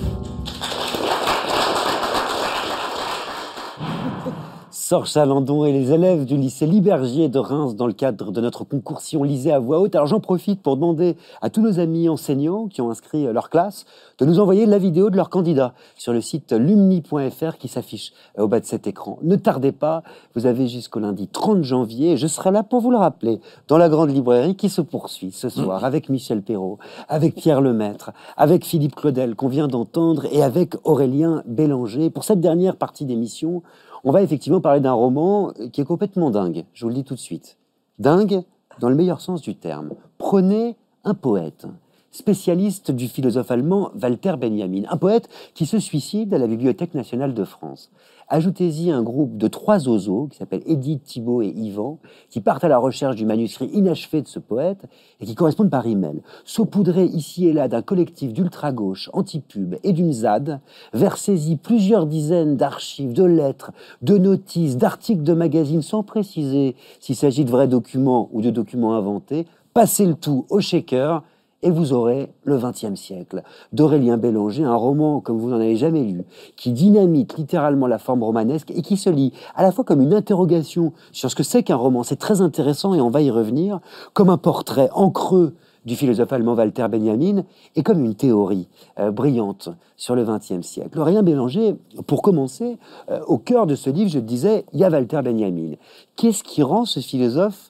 Sor 4.91 5.07
Chalandon 5.07 5.65
et 5.67 5.73
les 5.73 5.93
élèves 5.93 6.25
du 6.25 6.37
lycée 6.37 6.67
Libergier 6.67 7.29
de 7.29 7.39
Reims 7.39 7.77
dans 7.77 7.87
le 7.87 7.93
cadre 7.93 8.33
de 8.33 8.41
notre 8.41 8.65
concours 8.65 9.03
Si 9.03 9.17
on 9.17 9.23
lisait 9.23 9.53
à 9.53 9.61
voix 9.61 9.79
haute. 9.79 9.95
Alors 9.95 10.09
j'en 10.09 10.19
profite 10.19 10.63
pour 10.63 10.75
demander 10.75 11.17
à 11.41 11.49
tous 11.49 11.63
nos 11.63 11.79
amis 11.79 12.09
enseignants 12.09 12.67
qui 12.67 12.81
ont 12.83 12.91
inscrit 12.91 13.25
euh, 13.25 13.33
leur 13.33 13.51
classe 13.51 13.85
de 14.19 14.25
nous 14.25 14.41
envoyer 14.41 14.67
la 14.67 14.79
vidéo 14.79 15.09
de 15.09 15.17
leur 15.17 15.31
candidat 15.31 15.75
sur 15.95 16.13
le 16.13 16.21
site 16.21 16.51
lumni.fr 16.51 17.57
qui 17.57 17.69
s'affiche 17.69 18.13
euh, 18.37 18.43
au 18.43 18.49
bas 18.49 18.59
de 18.59 18.65
cet 18.65 18.89
écran. 18.89 19.21
Ne 19.23 19.37
tardez 19.37 19.71
pas, 19.71 20.03
vous 20.35 20.47
avez 20.47 20.67
jusqu'au 20.67 20.99
lundi 20.99 21.29
30 21.29 21.63
janvier 21.63 22.11
et 22.11 22.17
je 22.17 22.27
serai 22.27 22.51
là 22.51 22.65
pour 22.65 22.81
vous 22.81 22.91
le 22.91 22.97
rappeler 22.97 23.41
dans 23.69 23.79
la 23.79 23.89
grande 23.89 24.11
librairie 24.11 24.57
qui 24.57 24.69
se 24.69 24.81
poursuit 24.81 25.31
ce 25.31 25.51
soir 25.51 25.85
avec 25.85 26.09
Michel 26.09 26.43
Perrault, 26.43 26.81
avec 27.09 27.37
Pierre 27.37 27.61
Lemaître, 27.61 28.11
avec 28.37 28.65
Philippe 28.65 28.97
Claudel 28.97 29.37
qu'on 29.37 29.47
vient 29.47 29.69
d'entendre 29.69 30.27
et 30.33 30.43
avec 30.43 30.75
Aurélien 30.83 31.45
Bélanger. 31.47 32.11
Pour 32.11 32.25
cette 32.25 32.41
dernière 32.41 32.75
partie 32.75 33.05
d'émission, 33.05 33.63
on 34.05 34.13
va 34.13 34.23
effectivement 34.23 34.61
parler 34.61 34.81
d'un 34.81 34.93
roman 34.93 35.53
qui 35.73 35.81
est 35.81 35.85
complètement 35.85 36.31
dingue. 36.31 36.65
Je 36.73 36.85
vous 36.85 36.89
le 36.89 36.95
dis 36.95 37.05
tout 37.05 37.15
de 37.15 37.21
suite. 37.21 37.59
Dingue 37.99 38.43
dans 38.79 38.89
le 38.89 38.95
meilleur 38.95 39.21
sens 39.21 39.43
du 39.43 39.55
terme. 39.55 39.91
Prenez 40.19 40.77
un 41.05 41.15
poète, 41.15 41.67
spécialiste 42.11 42.91
du 42.91 43.09
philosophe 43.09 43.51
allemand 43.51 43.93
Walter 44.01 44.35
Benjamin, 44.39 44.83
un 44.89 44.97
poète 44.97 45.29
qui 45.55 45.67
se 45.67 45.79
suicide 45.79 46.33
à 46.35 46.39
la 46.39 46.47
Bibliothèque 46.47 46.95
nationale 46.95 47.35
de 47.35 47.45
France. 47.45 47.91
Ajoutez-y 48.33 48.93
un 48.93 49.03
groupe 49.03 49.37
de 49.37 49.49
trois 49.49 49.89
oiseaux 49.89 50.29
qui 50.31 50.39
s'appellent 50.39 50.63
Edith, 50.65 51.03
Thibault 51.03 51.43
et 51.43 51.49
Yvan, 51.49 51.99
qui 52.29 52.41
partent 52.41 52.63
à 52.63 52.69
la 52.69 52.79
recherche 52.79 53.17
du 53.17 53.27
manuscrit 53.27 53.69
inachevé 53.73 54.23
de 54.23 54.29
ce 54.29 54.39
poète 54.39 54.87
et 55.19 55.27
qui 55.27 55.35
correspondent 55.35 55.69
par 55.69 55.89
email. 55.89 56.23
Saupoudrés 56.45 57.07
ici 57.07 57.49
et 57.49 57.53
là 57.53 57.67
d'un 57.67 57.83
collectif 57.83 58.33
d'ultra-gauche, 58.33 59.11
anti-pub 59.15 59.75
et 59.83 59.93
d'une 59.93 60.13
ZAD, 60.13 60.61
versez-y 60.93 61.57
plusieurs 61.57 62.07
dizaines 62.07 62.57
d'archives, 62.57 63.15
de 63.15 63.25
lettres, 63.25 63.73
de 64.01 64.17
notices, 64.17 64.77
d'articles 64.77 65.25
de 65.25 65.35
magazines 65.35 65.83
sans 65.83 66.05
préciser 66.05 66.77
s'il 67.01 67.17
s'agit 67.17 67.45
de 67.45 67.51
vrais 67.51 67.67
documents 67.67 68.29
ou 68.33 68.43
de 68.43 68.51
documents 68.51 68.95
inventés. 68.95 69.45
Passez 69.75 70.07
le 70.07 70.15
tout 70.15 70.47
au 70.51 70.61
shaker 70.61 71.25
et 71.63 71.71
vous 71.71 71.93
aurez 71.93 72.33
le 72.45 72.59
XXe 72.59 72.95
siècle 72.95 73.43
d'Aurélien 73.73 74.17
Bélanger, 74.17 74.65
un 74.65 74.75
roman 74.75 75.21
comme 75.21 75.39
vous 75.39 75.51
n'en 75.51 75.57
avez 75.57 75.77
jamais 75.77 76.03
lu, 76.03 76.25
qui 76.57 76.73
dynamite 76.73 77.37
littéralement 77.37 77.87
la 77.87 77.99
forme 77.99 78.23
romanesque 78.23 78.71
et 78.71 78.83
qui 78.83 78.97
se 78.97 79.11
lit 79.11 79.33
à 79.55 79.63
la 79.63 79.73
fois 79.73 79.85
comme 79.85 80.01
une 80.01 80.15
interrogation 80.15 80.93
sur 81.13 81.31
ce 81.31 81.37
que 81.37 81.43
c'est 81.43 81.63
qu'un 81.63 81.77
roman, 81.77 82.03
c'est 82.03 82.17
très 82.17 82.41
intéressant 82.41 82.95
et 82.95 83.01
on 83.01 83.11
va 83.11 83.23
y 83.23 83.31
revenir, 83.31 83.81
comme 84.15 84.31
un 84.31 84.39
portrait 84.39 84.89
en 84.93 85.11
creux 85.11 85.55
du 85.87 85.97
philosophe 85.97 86.33
allemand 86.33 86.55
Walter 86.55 86.87
Benjamin 86.89 87.45
et 87.75 87.83
comme 87.83 88.05
une 88.05 88.15
théorie 88.15 88.69
euh, 88.99 89.11
brillante 89.11 89.71
sur 89.97 90.15
le 90.15 90.25
XXe 90.25 90.61
siècle. 90.61 90.99
Aurélien 90.99 91.23
Bélanger, 91.23 91.77
pour 92.07 92.23
commencer, 92.23 92.79
euh, 93.11 93.21
au 93.27 93.39
cœur 93.39 93.67
de 93.67 93.75
ce 93.75 93.89
livre, 93.91 94.11
je 94.11 94.19
disais, 94.19 94.67
il 94.73 94.81
y 94.81 94.85
a 94.85 94.91
Walter 94.91 95.21
Benjamin. 95.23 95.73
Qu'est-ce 96.17 96.45
qui 96.45 96.63
rend 96.63 96.85
ce 96.85 97.01
philosophe 97.01 97.70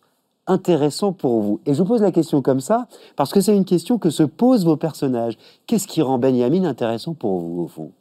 intéressant 0.50 1.12
pour 1.12 1.40
vous 1.40 1.60
Et 1.64 1.74
je 1.74 1.82
vous 1.82 1.88
pose 1.88 2.02
la 2.02 2.12
question 2.12 2.42
comme 2.42 2.60
ça, 2.60 2.86
parce 3.16 3.32
que 3.32 3.40
c'est 3.40 3.56
une 3.56 3.64
question 3.64 3.98
que 3.98 4.10
se 4.10 4.22
posent 4.22 4.64
vos 4.64 4.76
personnages. 4.76 5.38
Qu'est-ce 5.66 5.86
qui 5.86 6.02
rend 6.02 6.18
Benjamin 6.18 6.64
intéressant 6.64 7.14
pour 7.14 7.40
vous, 7.40 7.62
au 7.62 7.68
fond? 7.68 7.92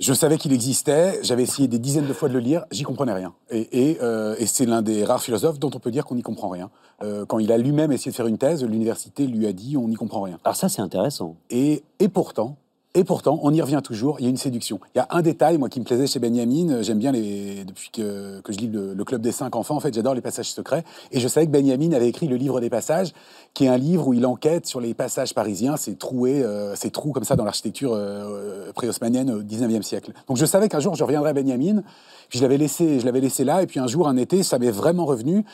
Je 0.00 0.12
savais 0.12 0.36
qu'il 0.36 0.52
existait, 0.52 1.20
j'avais 1.22 1.44
essayé 1.44 1.68
des 1.68 1.78
dizaines 1.78 2.08
de 2.08 2.12
fois 2.12 2.28
de 2.28 2.34
le 2.34 2.40
lire, 2.40 2.64
j'y 2.72 2.82
comprenais 2.82 3.12
rien. 3.12 3.34
Et, 3.50 3.90
et, 3.90 3.98
euh, 4.02 4.34
et 4.38 4.46
c'est 4.46 4.66
l'un 4.66 4.82
des 4.82 5.04
rares 5.04 5.22
philosophes 5.22 5.60
dont 5.60 5.70
on 5.72 5.78
peut 5.78 5.92
dire 5.92 6.04
qu'on 6.04 6.16
n'y 6.16 6.22
comprend 6.22 6.48
rien. 6.48 6.70
Euh, 7.04 7.24
quand 7.24 7.38
il 7.38 7.52
a 7.52 7.58
lui-même 7.58 7.92
essayé 7.92 8.10
de 8.10 8.16
faire 8.16 8.26
une 8.26 8.38
thèse, 8.38 8.64
l'université 8.64 9.28
lui 9.28 9.46
a 9.46 9.52
dit 9.52 9.76
on 9.76 9.86
n'y 9.86 9.94
comprend 9.94 10.22
rien. 10.22 10.38
Alors 10.44 10.56
ça, 10.56 10.68
c'est 10.68 10.82
intéressant. 10.82 11.36
Et, 11.50 11.84
et 12.00 12.08
pourtant, 12.08 12.56
Et 12.94 13.04
pourtant, 13.04 13.40
on 13.42 13.54
y 13.54 13.62
revient 13.62 13.80
toujours, 13.82 14.20
il 14.20 14.24
y 14.24 14.26
a 14.26 14.28
une 14.28 14.36
séduction. 14.36 14.78
Il 14.94 14.98
y 14.98 15.00
a 15.00 15.06
un 15.10 15.22
détail, 15.22 15.56
moi, 15.56 15.70
qui 15.70 15.80
me 15.80 15.84
plaisait 15.84 16.06
chez 16.06 16.18
Benjamin, 16.18 16.68
euh, 16.68 16.82
j'aime 16.82 16.98
bien, 16.98 17.10
les, 17.10 17.64
depuis 17.64 17.90
que, 17.90 18.42
je 18.46 18.58
lis 18.58 18.68
le, 18.68 19.02
Club 19.04 19.22
des 19.22 19.32
cinq 19.32 19.56
enfants, 19.56 19.76
en 19.76 19.80
fait, 19.80 19.94
j'adore 19.94 20.14
les 20.14 20.20
passages 20.20 20.50
secrets. 20.50 20.84
Et 21.10 21.18
je 21.18 21.26
savais 21.26 21.46
que 21.46 21.50
Benjamin 21.50 21.92
avait 21.92 22.08
écrit 22.08 22.28
le 22.28 22.36
livre 22.36 22.60
des 22.60 22.68
passages, 22.68 23.12
qui 23.54 23.64
est 23.64 23.68
un 23.68 23.78
livre 23.78 24.08
où 24.08 24.12
il 24.12 24.26
enquête 24.26 24.66
sur 24.66 24.78
les 24.78 24.92
passages 24.92 25.34
parisiens, 25.34 25.78
ces 25.78 25.96
troués, 25.96 26.42
euh, 26.42 26.74
trous 26.92 27.12
comme 27.12 27.24
ça 27.24 27.34
dans 27.34 27.44
l'architecture 27.44 27.92
euh, 27.94 28.70
pré-hosmanienne 28.72 29.30
au 29.30 29.42
19e 29.42 29.82
siècle. 29.82 30.12
Donc 30.28 30.36
je 30.36 30.44
savais 30.44 30.68
qu'un 30.68 30.80
jour, 30.80 30.94
je 30.94 31.02
reviendrais 31.02 31.30
à 31.30 31.32
Benjamin, 31.32 31.82
puis 32.28 32.38
je 32.38 32.42
l'avais 32.44 32.58
laissé, 32.58 32.98
laissé 32.98 33.44
là, 33.44 33.62
et 33.62 33.66
puis 33.66 33.80
un 33.80 33.86
jour, 33.86 34.06
un 34.06 34.18
été, 34.18 34.42
ça 34.42 34.58
m'est 34.58 34.70
vraiment 34.70 35.06
revenu. 35.06 35.44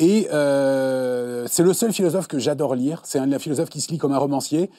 Et 0.00 0.28
euh, 0.32 1.46
c'est 1.48 1.62
le 1.62 1.72
seul 1.72 1.92
philosophe 1.92 2.26
que 2.26 2.40
j'adore 2.40 2.74
lire. 2.74 3.02
C'est 3.04 3.20
un 3.20 3.38
philosophe 3.38 3.70
qui 3.70 3.80
se 3.80 3.92
lit 3.92 3.98
comme 3.98 4.12
un 4.12 4.18
romancier, 4.18 4.70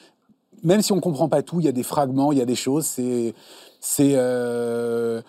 même 0.62 0.82
si 0.82 0.92
on 0.92 1.00
comprend 1.00 1.28
pas 1.28 1.42
tout, 1.42 1.60
il 1.60 1.66
y 1.66 1.68
a 1.68 1.72
des 1.72 1.82
fragments, 1.82 2.32
il 2.32 2.38
y 2.38 2.42
a 2.42 2.46
des 2.46 2.54
choses. 2.54 2.86
C'est 2.86 3.34
c'est 3.80 4.12
euh, 4.14 5.22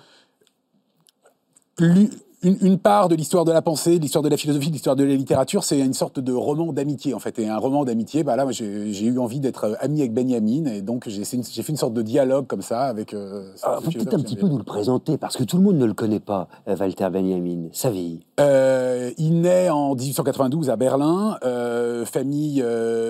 une, 2.44 2.58
une 2.62 2.78
part 2.80 3.08
de 3.08 3.16
l'histoire 3.16 3.46
de 3.46 3.52
la 3.52 3.62
pensée, 3.62 3.98
de 3.98 4.02
l'histoire 4.02 4.24
de 4.24 4.30
la 4.30 4.38
philosophie, 4.38 4.68
de 4.68 4.74
l'histoire 4.74 4.96
de 4.96 5.04
la 5.04 5.16
littérature. 5.16 5.64
C'est 5.64 5.80
une 5.80 5.94
sorte 5.94 6.20
de 6.20 6.34
roman 6.34 6.74
d'amitié 6.74 7.14
en 7.14 7.20
fait. 7.20 7.38
Et 7.40 7.48
un 7.48 7.58
roman 7.58 7.86
d'amitié, 7.86 8.24
bah 8.24 8.36
là, 8.36 8.46
j'ai 8.50 9.06
eu 9.06 9.20
envie 9.20 9.40
d'être 9.40 9.66
euh, 9.66 9.76
ami 9.80 10.00
avec 10.02 10.14
Benjamin, 10.14 10.66
et 10.66 10.82
donc 10.82 11.08
j'ai 11.08 11.24
fait 11.24 11.70
une 11.70 11.78
sorte 11.78 11.94
de 11.94 12.02
dialogue 12.02 12.48
comme 12.48 12.62
ça 12.62 12.84
avec. 12.84 13.14
Euh, 13.14 13.52
Alors, 13.62 13.82
vous 13.82 13.92
philosophe 13.92 14.10
peut-être 14.10 14.20
un 14.20 14.24
petit 14.24 14.36
peu 14.36 14.48
nous 14.48 14.58
le 14.58 14.64
présenter, 14.64 15.18
parce 15.18 15.38
que 15.38 15.44
tout 15.44 15.58
le 15.58 15.64
monde 15.64 15.78
ne 15.78 15.86
le 15.86 15.94
connaît 15.94 16.20
pas, 16.20 16.48
euh, 16.68 16.76
Walter 16.76 17.10
Benjamin, 17.12 17.68
sa 17.74 17.92
vie. 17.92 18.22
Euh, 18.40 19.12
il 19.18 19.42
naît 19.42 19.70
en 19.70 19.96
1892 19.96 20.70
à 20.70 20.76
Berlin, 20.76 21.38
euh, 21.44 22.06
famille, 22.06 22.64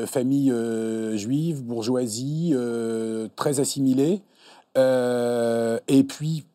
famille 0.07 0.53
juive, 1.15 1.63
bourgeoisie, 1.63 2.53
très 3.35 3.59
assimilée. 3.59 4.21
Euh, 4.77 5.79
et 5.87 6.03
puis, 6.03 6.45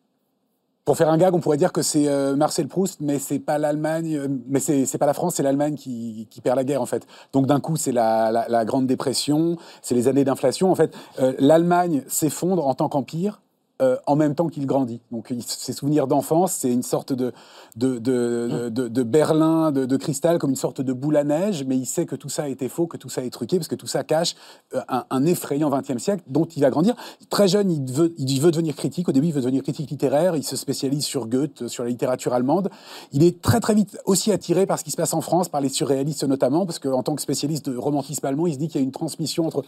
pour 0.87 0.95
faire 0.95 1.09
un 1.09 1.17
gag, 1.17 1.33
on 1.35 1.41
pourrait 1.41 1.57
dire 1.57 1.73
que 1.73 1.81
c'est 1.81 2.07
euh, 2.07 2.37
Marcel 2.37 2.69
Proust, 2.69 3.01
mais 3.01 3.19
c'est 3.19 3.39
pas 3.39 3.57
l'Allemagne, 3.57 4.15
euh, 4.15 4.27
mais 4.47 4.61
c'est 4.61 4.85
c'est 4.85 4.97
pas 4.97 5.05
la 5.05 5.13
France, 5.13 5.35
c'est 5.35 5.43
l'Allemagne 5.43 5.75
qui, 5.75 6.29
qui 6.31 6.39
perd 6.39 6.55
la 6.55 6.63
guerre 6.63 6.81
en 6.81 6.85
fait. 6.85 7.05
Donc 7.33 7.45
d'un 7.45 7.59
coup, 7.59 7.75
c'est 7.75 7.91
la, 7.91 8.31
la, 8.31 8.47
la 8.47 8.63
Grande 8.63 8.87
Dépression, 8.87 9.57
c'est 9.81 9.95
les 9.95 10.07
années 10.07 10.23
d'inflation. 10.23 10.71
En 10.71 10.75
fait, 10.75 10.95
Euh, 11.19 11.33
l'Allemagne 11.39 12.03
s'effondre 12.07 12.65
en 12.65 12.73
tant 12.73 12.87
qu'empire. 12.87 13.41
Euh, 13.81 13.97
en 14.07 14.15
même 14.15 14.33
temps 14.33 14.47
qu'il 14.47 14.65
grandit. 14.65 15.01
Donc, 15.11 15.33
ses 15.45 15.73
souvenirs 15.73 16.07
d'enfance, 16.07 16.53
c'est 16.53 16.71
une 16.71 16.83
sorte 16.83 17.13
de, 17.13 17.31
de, 17.75 17.99
de, 17.99 18.69
de, 18.69 18.87
de 18.87 19.03
Berlin, 19.03 19.71
de, 19.71 19.97
cristal, 19.97 20.39
comme 20.39 20.49
une 20.49 20.55
sorte 20.55 20.81
de 20.81 20.93
boule 20.93 21.15
à 21.15 21.23
neige, 21.23 21.63
mais 21.63 21.77
il 21.77 21.85
sait 21.85 22.05
que 22.05 22.15
tout 22.15 22.29
ça 22.29 22.43
a 22.43 22.47
été 22.47 22.69
faux, 22.69 22.87
que 22.87 22.97
tout 22.97 23.09
ça 23.09 23.23
est 23.23 23.29
truqué, 23.29 23.57
parce 23.57 23.67
que 23.67 23.75
tout 23.75 23.87
ça 23.87 24.03
cache 24.03 24.35
euh, 24.73 24.81
un, 24.89 25.05
un 25.09 25.25
effrayant 25.25 25.69
XXe 25.69 26.01
siècle 26.01 26.23
dont 26.27 26.45
il 26.45 26.61
va 26.61 26.69
grandir. 26.69 26.95
Très 27.29 27.47
jeune, 27.47 27.69
il 27.71 27.91
veut, 27.91 28.13
il 28.17 28.41
veut 28.41 28.51
devenir 28.51 28.75
critique. 28.75 29.09
Au 29.09 29.11
début, 29.11 29.27
il 29.27 29.33
veut 29.33 29.41
devenir 29.41 29.61
critique 29.63 29.91
littéraire. 29.91 30.35
Il 30.35 30.43
se 30.43 30.55
spécialise 30.55 31.05
sur 31.05 31.27
Goethe, 31.27 31.67
sur 31.67 31.83
la 31.83 31.89
littérature 31.89 32.33
allemande. 32.33 32.69
Il 33.11 33.23
est 33.23 33.41
très, 33.41 33.59
très 33.59 33.75
vite 33.75 33.97
aussi 34.05 34.31
attiré 34.31 34.65
par 34.65 34.79
ce 34.79 34.83
qui 34.83 34.91
se 34.91 34.97
passe 34.97 35.13
en 35.13 35.21
France, 35.21 35.49
par 35.49 35.61
les 35.61 35.69
surréalistes 35.69 36.23
notamment, 36.23 36.65
parce 36.65 36.79
qu'en 36.79 37.03
tant 37.03 37.15
que 37.15 37.21
spécialiste 37.21 37.69
de 37.69 37.77
romantisme 37.77 38.25
allemand, 38.25 38.47
il 38.47 38.53
se 38.53 38.59
dit 38.59 38.67
qu'il 38.67 38.81
y 38.81 38.83
a 38.83 38.85
une 38.85 38.91
transmission 38.91 39.45
entre 39.45 39.63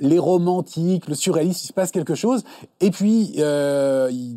les 0.00 0.18
romantiques, 0.18 1.08
le 1.08 1.14
surréaliste, 1.14 1.64
il 1.64 1.68
se 1.68 1.72
passe 1.72 1.90
quelque 1.90 2.14
chose. 2.14 2.44
Et 2.80 2.90
puis, 2.90 3.34
euh, 3.38 4.08
il 4.10 4.36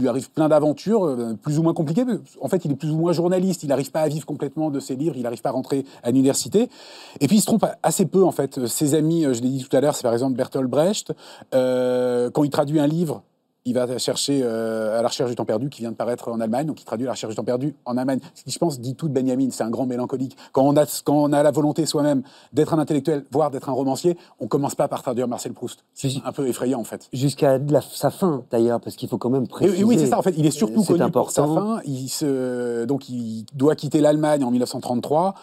lui 0.00 0.08
arrive 0.08 0.30
plein 0.30 0.48
d'aventures, 0.48 1.04
euh, 1.04 1.34
plus 1.34 1.58
ou 1.58 1.62
moins 1.62 1.74
compliquées. 1.74 2.04
En 2.40 2.48
fait, 2.48 2.64
il 2.64 2.72
est 2.72 2.76
plus 2.76 2.90
ou 2.90 2.96
moins 2.96 3.12
journaliste. 3.12 3.62
Il 3.62 3.68
n'arrive 3.68 3.90
pas 3.90 4.00
à 4.00 4.08
vivre 4.08 4.24
complètement 4.26 4.70
de 4.70 4.80
ses 4.80 4.96
livres. 4.96 5.16
Il 5.16 5.22
n'arrive 5.22 5.42
pas 5.42 5.50
à 5.50 5.52
rentrer 5.52 5.84
à 6.02 6.10
l'université. 6.10 6.68
Et 7.20 7.26
puis, 7.26 7.36
il 7.36 7.40
se 7.40 7.46
trompe 7.46 7.66
assez 7.82 8.06
peu, 8.06 8.24
en 8.24 8.32
fait. 8.32 8.66
Ses 8.66 8.94
amis, 8.94 9.24
euh, 9.24 9.34
je 9.34 9.42
l'ai 9.42 9.50
dit 9.50 9.64
tout 9.64 9.76
à 9.76 9.80
l'heure, 9.80 9.94
c'est 9.94 10.02
par 10.02 10.12
exemple 10.12 10.36
Bertolt 10.36 10.68
Brecht. 10.68 11.12
Quand 11.52 12.44
il 12.44 12.50
traduit 12.50 12.80
un 12.80 12.86
livre, 12.86 13.22
il 13.64 13.74
va 13.74 13.98
chercher 13.98 14.40
euh, 14.42 14.98
à 14.98 15.02
la 15.02 15.08
recherche 15.08 15.30
du 15.30 15.36
temps 15.36 15.44
perdu 15.44 15.68
qui 15.68 15.82
vient 15.82 15.92
de 15.92 15.96
paraître 15.96 16.28
en 16.28 16.40
Allemagne, 16.40 16.66
donc 16.66 16.80
il 16.80 16.84
traduit 16.84 17.06
la 17.06 17.12
recherche 17.12 17.32
du 17.32 17.36
temps 17.36 17.44
perdu 17.44 17.74
en 17.84 17.96
Allemagne. 17.96 18.18
Ce 18.34 18.42
qui, 18.42 18.50
je 18.50 18.58
pense, 18.58 18.80
dit 18.80 18.94
tout 18.96 19.08
de 19.08 19.12
Benjamin. 19.14 19.48
C'est 19.50 19.62
un 19.62 19.70
grand 19.70 19.86
mélancolique. 19.86 20.36
Quand 20.52 20.62
on 20.62 20.76
a, 20.76 20.84
quand 21.04 21.14
on 21.14 21.32
a 21.32 21.42
la 21.42 21.50
volonté 21.50 21.86
soi-même 21.86 22.22
d'être 22.52 22.74
un 22.74 22.78
intellectuel, 22.78 23.24
voire 23.30 23.50
d'être 23.50 23.68
un 23.68 23.72
romancier, 23.72 24.16
on 24.40 24.48
commence 24.48 24.74
pas 24.74 24.88
par 24.88 25.02
traduire 25.02 25.28
Marcel 25.28 25.52
Proust. 25.52 25.84
C'est 25.94 26.10
un 26.24 26.32
peu 26.32 26.48
effrayant, 26.48 26.80
en 26.80 26.84
fait. 26.84 27.08
Jusqu'à 27.12 27.58
sa 27.92 28.10
fin, 28.10 28.44
d'ailleurs, 28.50 28.80
parce 28.80 28.96
qu'il 28.96 29.08
faut 29.08 29.18
quand 29.18 29.30
même 29.30 29.46
préciser. 29.46 29.80
et 29.80 29.84
oui, 29.84 29.96
c'est 29.98 30.06
ça. 30.06 30.18
En 30.18 30.22
fait, 30.22 30.34
il 30.36 30.46
est 30.46 30.50
surtout 30.50 30.82
C'est 30.82 30.98
connu 30.98 31.10
pour 31.10 31.30
sa 31.30 31.42
important. 31.42 31.76
fin. 31.76 31.82
Il 31.84 32.08
se, 32.08 32.84
donc, 32.84 33.08
il 33.08 33.44
doit 33.54 33.76
quitter 33.76 34.00
l'Allemagne 34.00 34.44
en 34.44 34.50
1933. 34.50 35.34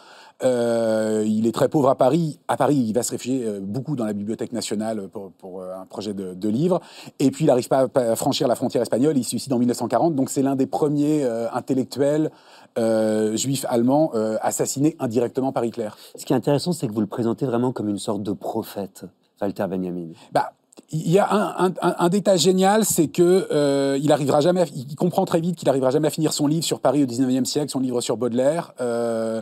Euh, 0.43 1.23
il 1.27 1.45
est 1.47 1.51
très 1.51 1.67
pauvre 1.67 1.89
à 1.89 1.95
Paris. 1.95 2.39
À 2.47 2.55
Paris, 2.55 2.75
il 2.75 2.93
va 2.93 3.03
se 3.03 3.11
réfugier 3.11 3.43
euh, 3.45 3.59
beaucoup 3.61 3.95
dans 3.95 4.05
la 4.05 4.13
Bibliothèque 4.13 4.53
nationale 4.53 5.07
pour, 5.09 5.31
pour, 5.33 5.61
euh, 5.61 5.73
un 5.75 5.85
projet 5.85 6.13
de, 6.13 6.33
de 6.33 6.49
livre. 6.49 6.79
Et 7.19 7.29
puis, 7.31 7.45
il 7.45 7.47
n'arrive 7.47 7.67
pas 7.67 7.87
à- 7.93 7.99
à 7.99 8.15
franchir 8.15 8.47
la 8.47 8.55
frontière 8.55 8.81
espagnole. 8.81 9.17
Il 9.17 9.23
se 9.23 9.29
suicide 9.31 9.51
en 9.53 9.59
1940. 9.59 10.15
Donc, 10.15 10.29
c'est 10.29 10.41
l'un 10.41 10.55
des 10.55 10.65
premiers 10.67 11.23
intellectuels 11.53 12.31
juifs 13.35 13.65
allemands 13.67 14.11
assassinés 14.41 14.95
indirectement 14.99 15.51
par 15.51 15.65
Hitler. 15.65 15.89
Ce 16.15 16.25
qui 16.25 16.31
est 16.33 16.35
intéressant, 16.35 16.71
c'est 16.71 16.87
que 16.87 16.93
vous 16.93 17.01
le 17.01 17.07
présentez 17.07 17.45
vraiment 17.45 17.71
comme 17.73 17.89
une 17.89 17.97
sorte 17.97 18.23
de 18.23 18.31
prophète, 18.31 19.03
Walter 19.41 19.65
Benjamin. 19.69 20.07
Bah, 20.31 20.53
il 20.91 21.11
y 21.11 21.19
a 21.19 21.29
un, 21.29 21.65
un- 21.67 21.73
un- 21.81 21.95
un 21.99 22.09
détail 22.09 22.37
génial, 22.37 22.85
c'est 22.85 23.07
que 23.09 23.47
euh, 23.51 23.97
il 24.01 24.11
arrivera 24.13 24.39
jamais, 24.39 24.61
à- 24.61 24.65
il 24.73 24.95
comprend 24.95 25.25
très 25.25 25.41
vite 25.41 25.55
qu'il 25.57 25.67
arrivera 25.67 25.91
jamais 25.91 26.07
à 26.07 26.11
finir 26.11 26.31
son 26.31 26.47
livre 26.47 26.63
sur 26.63 26.79
Paris 26.79 27.03
au 27.03 27.05
19e 27.05 27.43
siècle, 27.45 27.69
son 27.69 27.79
livre 27.81 27.99
sur 28.01 28.15
Baudelaire. 28.15 28.71
euh, 28.79 29.41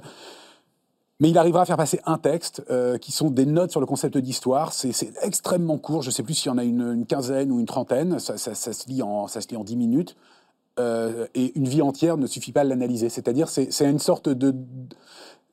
mais 1.20 1.30
il 1.30 1.38
arrivera 1.38 1.64
à 1.64 1.66
faire 1.66 1.78
passer 1.78 2.00
un 2.06 2.18
texte 2.18 2.64
euh, 2.70 2.98
qui 2.98 3.12
sont 3.12 3.32
des 3.32 3.46
notes 3.46 3.72
sur 3.72 3.80
le 3.80 3.86
concept 3.88 4.18
d'histoire. 4.18 4.74
C'est 4.74 4.94
extrêmement 5.24 5.78
court. 5.78 6.04
Je 6.04 6.10
ne 6.10 6.12
sais 6.12 6.24
plus 6.24 6.36
s'il 6.36 6.52
y 6.52 6.54
en 6.54 6.58
a 6.58 6.64
une, 6.64 7.06
quinzaine 7.08 7.52
ou 7.52 7.60
une 7.60 7.66
trentaine. 7.66 8.20
Ça, 8.20 8.38
se 8.38 8.88
lit 8.88 9.02
en, 9.02 9.28
ça 9.28 9.42
se 9.42 9.48
lit 9.48 9.58
en 9.58 9.64
dix 9.64 9.76
minutes. 9.76 10.16
Euh, 10.80 11.26
et 11.34 11.58
une 11.58 11.68
vie 11.68 11.82
entière 11.82 12.18
ne 12.18 12.28
suffit 12.28 12.52
pas 12.52 12.62
à 12.62 12.64
l'analyser. 12.64 13.10
C'est-à-dire, 13.10 13.50
c'est 13.50 13.72
c'est 13.72 13.90
une 13.90 14.00
sorte 14.00 14.30
de. 14.30 14.56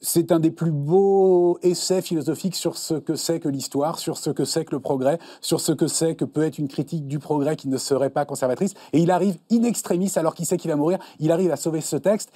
C'est 0.03 0.33
un 0.33 0.39
des 0.39 0.51
plus 0.51 0.73
beaux 0.73 1.59
essais 1.63 2.03
philosophiques 2.03 2.57
sur 2.57 2.77
ce 2.77 2.93
que 2.93 3.15
c'est 3.15 3.41
que 3.41 3.49
l'histoire, 3.49 3.99
sur 3.99 4.19
ce 4.19 4.29
que 4.29 4.45
c'est 4.45 4.67
que 4.67 4.73
le 4.73 4.81
progrès, 4.81 5.19
sur 5.41 5.63
ce 5.63 5.73
que 5.73 5.87
c'est 5.87 6.15
que 6.15 6.27
peut 6.27 6.43
être 6.43 6.59
une 6.59 6.69
critique 6.69 7.07
du 7.07 7.19
progrès 7.19 7.57
qui 7.57 7.69
ne 7.69 7.79
serait 7.79 8.11
pas 8.11 8.27
conservatrice. 8.27 8.75
Et 8.93 8.99
il 8.99 9.11
arrive 9.11 9.39
in 9.51 9.63
extremis, 9.63 10.13
alors 10.17 10.35
qu'il 10.35 10.45
sait 10.45 10.59
qu'il 10.59 10.71
va 10.71 10.77
mourir, 10.77 10.99
il 11.21 11.33
arrive 11.33 11.51
à 11.51 11.57
sauver 11.57 11.81
ce 11.81 11.97
texte. 11.97 12.33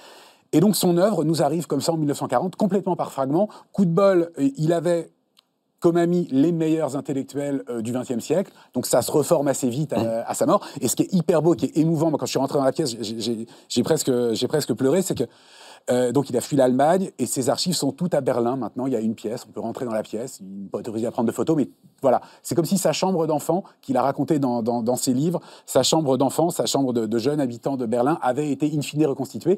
Et 0.51 0.59
donc 0.59 0.75
son 0.75 0.97
œuvre 0.97 1.23
nous 1.23 1.41
arrive 1.41 1.67
comme 1.67 1.81
ça 1.81 1.91
en 1.93 1.97
1940, 1.97 2.55
complètement 2.55 2.95
par 2.95 3.11
fragments. 3.11 3.49
Coup 3.71 3.85
de 3.85 3.91
bol, 3.91 4.31
euh, 4.39 4.49
il 4.57 4.73
avait 4.73 5.11
comme 5.79 5.95
ami 5.95 6.27
les 6.31 6.51
meilleurs 6.51 6.97
intellectuels 6.97 7.63
euh, 7.69 7.81
du 7.81 7.93
XXe 7.93 8.19
siècle. 8.19 8.51
Donc 8.73 8.85
ça 8.85 9.01
se 9.01 9.11
reforme 9.11 9.47
assez 9.47 9.69
vite 9.69 9.93
à, 9.93 10.27
à 10.27 10.33
sa 10.33 10.45
mort. 10.45 10.65
Et 10.81 10.87
ce 10.87 10.95
qui 10.95 11.03
est 11.03 11.13
hyper 11.13 11.41
beau, 11.41 11.53
qui 11.53 11.65
est 11.65 11.77
émouvant, 11.77 12.09
moi, 12.09 12.19
quand 12.19 12.25
je 12.25 12.31
suis 12.31 12.39
rentré 12.39 12.57
dans 12.57 12.65
la 12.65 12.71
pièce, 12.73 12.95
j'ai- 12.99 13.83
presque, 13.83 14.11
presque 14.47 14.73
pleuré, 14.73 15.01
c'est 15.01 15.15
que 15.15 15.23
euh, 15.89 16.11
donc 16.11 16.29
il 16.29 16.35
a 16.35 16.41
fui 16.41 16.57
l'Allemagne 16.57 17.09
et 17.17 17.25
ses 17.25 17.49
archives 17.49 17.73
sont 17.73 17.93
toutes 17.93 18.13
à 18.13 18.19
Berlin 18.21 18.57
maintenant. 18.57 18.85
Il 18.87 18.93
y 18.93 18.95
a 18.97 18.99
une 18.99 19.15
pièce, 19.15 19.45
on 19.47 19.51
peut 19.51 19.61
rentrer 19.61 19.85
dans 19.85 19.93
la 19.93 20.03
pièce, 20.03 20.39
il 20.41 20.63
n'est 20.63 20.69
pas 20.69 20.79
autorisé 20.79 21.07
à 21.07 21.11
prendre 21.11 21.27
de 21.27 21.31
photos, 21.31 21.55
mais 21.55 21.69
voilà. 22.01 22.19
C'est 22.43 22.53
comme 22.53 22.65
si 22.65 22.77
sa 22.77 22.91
chambre 22.91 23.25
d'enfant, 23.25 23.63
qu'il 23.81 23.95
a 23.95 24.01
raconté 24.01 24.37
dans, 24.37 24.95
ses 24.97 25.13
livres, 25.13 25.39
sa 25.65 25.81
chambre 25.81 26.17
d'enfant, 26.17 26.49
sa 26.49 26.65
chambre 26.65 26.91
de, 26.91 27.05
de 27.05 27.17
jeune 27.17 27.39
habitant 27.39 27.77
de 27.77 27.85
Berlin 27.85 28.19
avait 28.21 28.51
été 28.51 28.69
in 28.75 28.81
fine 28.81 29.05
reconstituée 29.05 29.57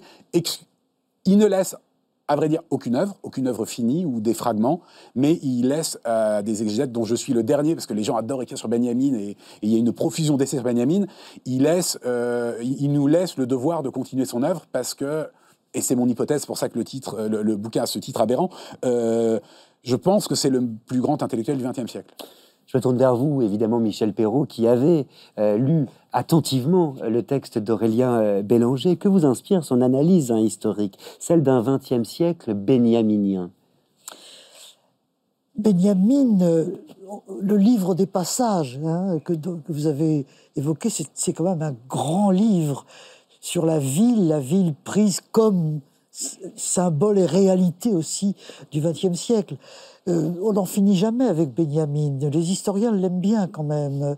qu'il 1.23 1.38
ne 1.38 1.45
laisse 1.45 1.76
à 2.31 2.35
vrai 2.38 2.48
dire, 2.48 2.61
aucune 2.69 2.95
œuvre, 2.95 3.18
aucune 3.23 3.48
œuvre 3.48 3.65
finie 3.65 4.06
ou 4.06 4.22
des 4.22 4.34
fragments, 4.34 4.80
mais 5.15 5.38
il 5.43 5.68
laisse 5.68 5.99
euh, 6.07 6.41
des 6.41 6.61
exégètes 6.61 6.93
dont 6.93 7.03
je 7.03 7.14
suis 7.14 7.34
le 7.34 7.43
dernier, 7.43 7.76
parce 7.76 7.85
que 7.88 7.93
les 7.93 8.06
gens 8.06 8.15
adorent 8.15 8.41
écrire 8.41 8.57
sur 8.57 8.69
Benjamin 8.69 9.14
et, 9.15 9.35
il 9.61 9.69
y 9.69 9.76
a 9.76 9.77
une 9.77 9.91
profusion 9.91 10.38
d'essais 10.38 10.56
sur 10.56 10.64
Benjamin. 10.64 11.07
Il, 11.45 11.64
laisse, 11.64 11.99
euh, 12.06 12.57
il 12.61 12.81
il 12.84 12.93
nous 12.93 13.07
laisse 13.07 13.35
le 13.35 13.45
devoir 13.45 13.84
de 13.84 13.89
continuer 13.89 14.23
son 14.23 14.43
œuvre 14.43 14.65
parce 14.72 14.93
que, 14.93 15.27
et 15.73 15.81
c'est 15.81 15.95
mon 15.95 16.07
hypothèse, 16.07 16.45
pour 16.45 16.57
ça 16.57 16.69
que 16.69 16.77
le, 16.77 16.85
titre, 16.85 17.27
le, 17.27 17.41
le 17.41 17.57
bouquin 17.57 17.84
a 17.84 17.85
ce 17.85 17.99
titre 17.99 18.22
aberrant, 18.22 18.49
euh, 18.85 19.39
je 19.84 19.98
pense 19.98 20.30
que 20.30 20.35
c'est 20.35 20.49
le 20.49 20.65
plus 20.85 21.02
grand 21.02 21.22
intellectuel 21.23 21.57
du 21.57 21.65
XXe 21.65 21.91
siècle. 21.91 22.14
Je 22.73 22.77
tourne 22.77 22.98
vers 22.98 23.18
vous, 23.18 23.41
évidemment, 23.41 23.81
Michel 23.81 24.14
Perrault, 24.14 24.45
qui 24.45 24.65
avait 24.65 25.06
euh, 25.38 25.57
lu 25.57 25.88
attentivement 26.14 26.95
euh, 27.02 27.10
le 27.10 27.22
texte 27.22 27.57
d'Aurélien 27.57 28.14
euh, 28.22 28.41
Bélanger. 28.43 28.95
Que 28.95 29.10
vous 29.10 29.26
inspire 29.26 29.65
son 29.65 29.81
analyse 29.81 30.31
hein, 30.31 30.39
historique, 30.39 30.98
celle 31.19 31.43
d'un 31.43 31.61
XXe 31.61 32.07
siècle 32.07 32.53
béniaminien 32.53 33.52
Benjamin, 35.57 36.39
le 37.41 37.57
livre 37.57 37.93
des 37.93 38.06
passages 38.06 38.80
hein, 38.85 39.19
que, 39.19 39.34
que 39.34 39.73
vous 39.73 39.88
avez 39.88 40.26
évoqué, 40.56 40.88
c'est 40.89 41.34
quand 41.34 41.43
même 41.43 41.61
un 41.61 41.76
grand 41.89 42.31
livre 42.31 42.85
sur 43.41 43.65
la 43.65 43.80
ville, 43.80 44.30
la 44.30 44.39
ville 44.39 44.76
prise 44.85 45.19
comme 45.34 45.81
symbole 46.56 47.19
et 47.19 47.26
réalité 47.26 47.93
aussi 47.93 48.35
du 48.72 48.81
XXe 48.81 49.14
siècle. 49.14 49.57
Euh, 50.07 50.32
on 50.41 50.53
n'en 50.53 50.65
finit 50.65 50.95
jamais 50.95 51.26
avec 51.26 51.53
Benjamin. 51.53 52.18
Les 52.32 52.52
historiens 52.52 52.91
l'aiment 52.91 53.19
bien 53.19 53.48
quand 53.48 53.64
même, 53.64 54.15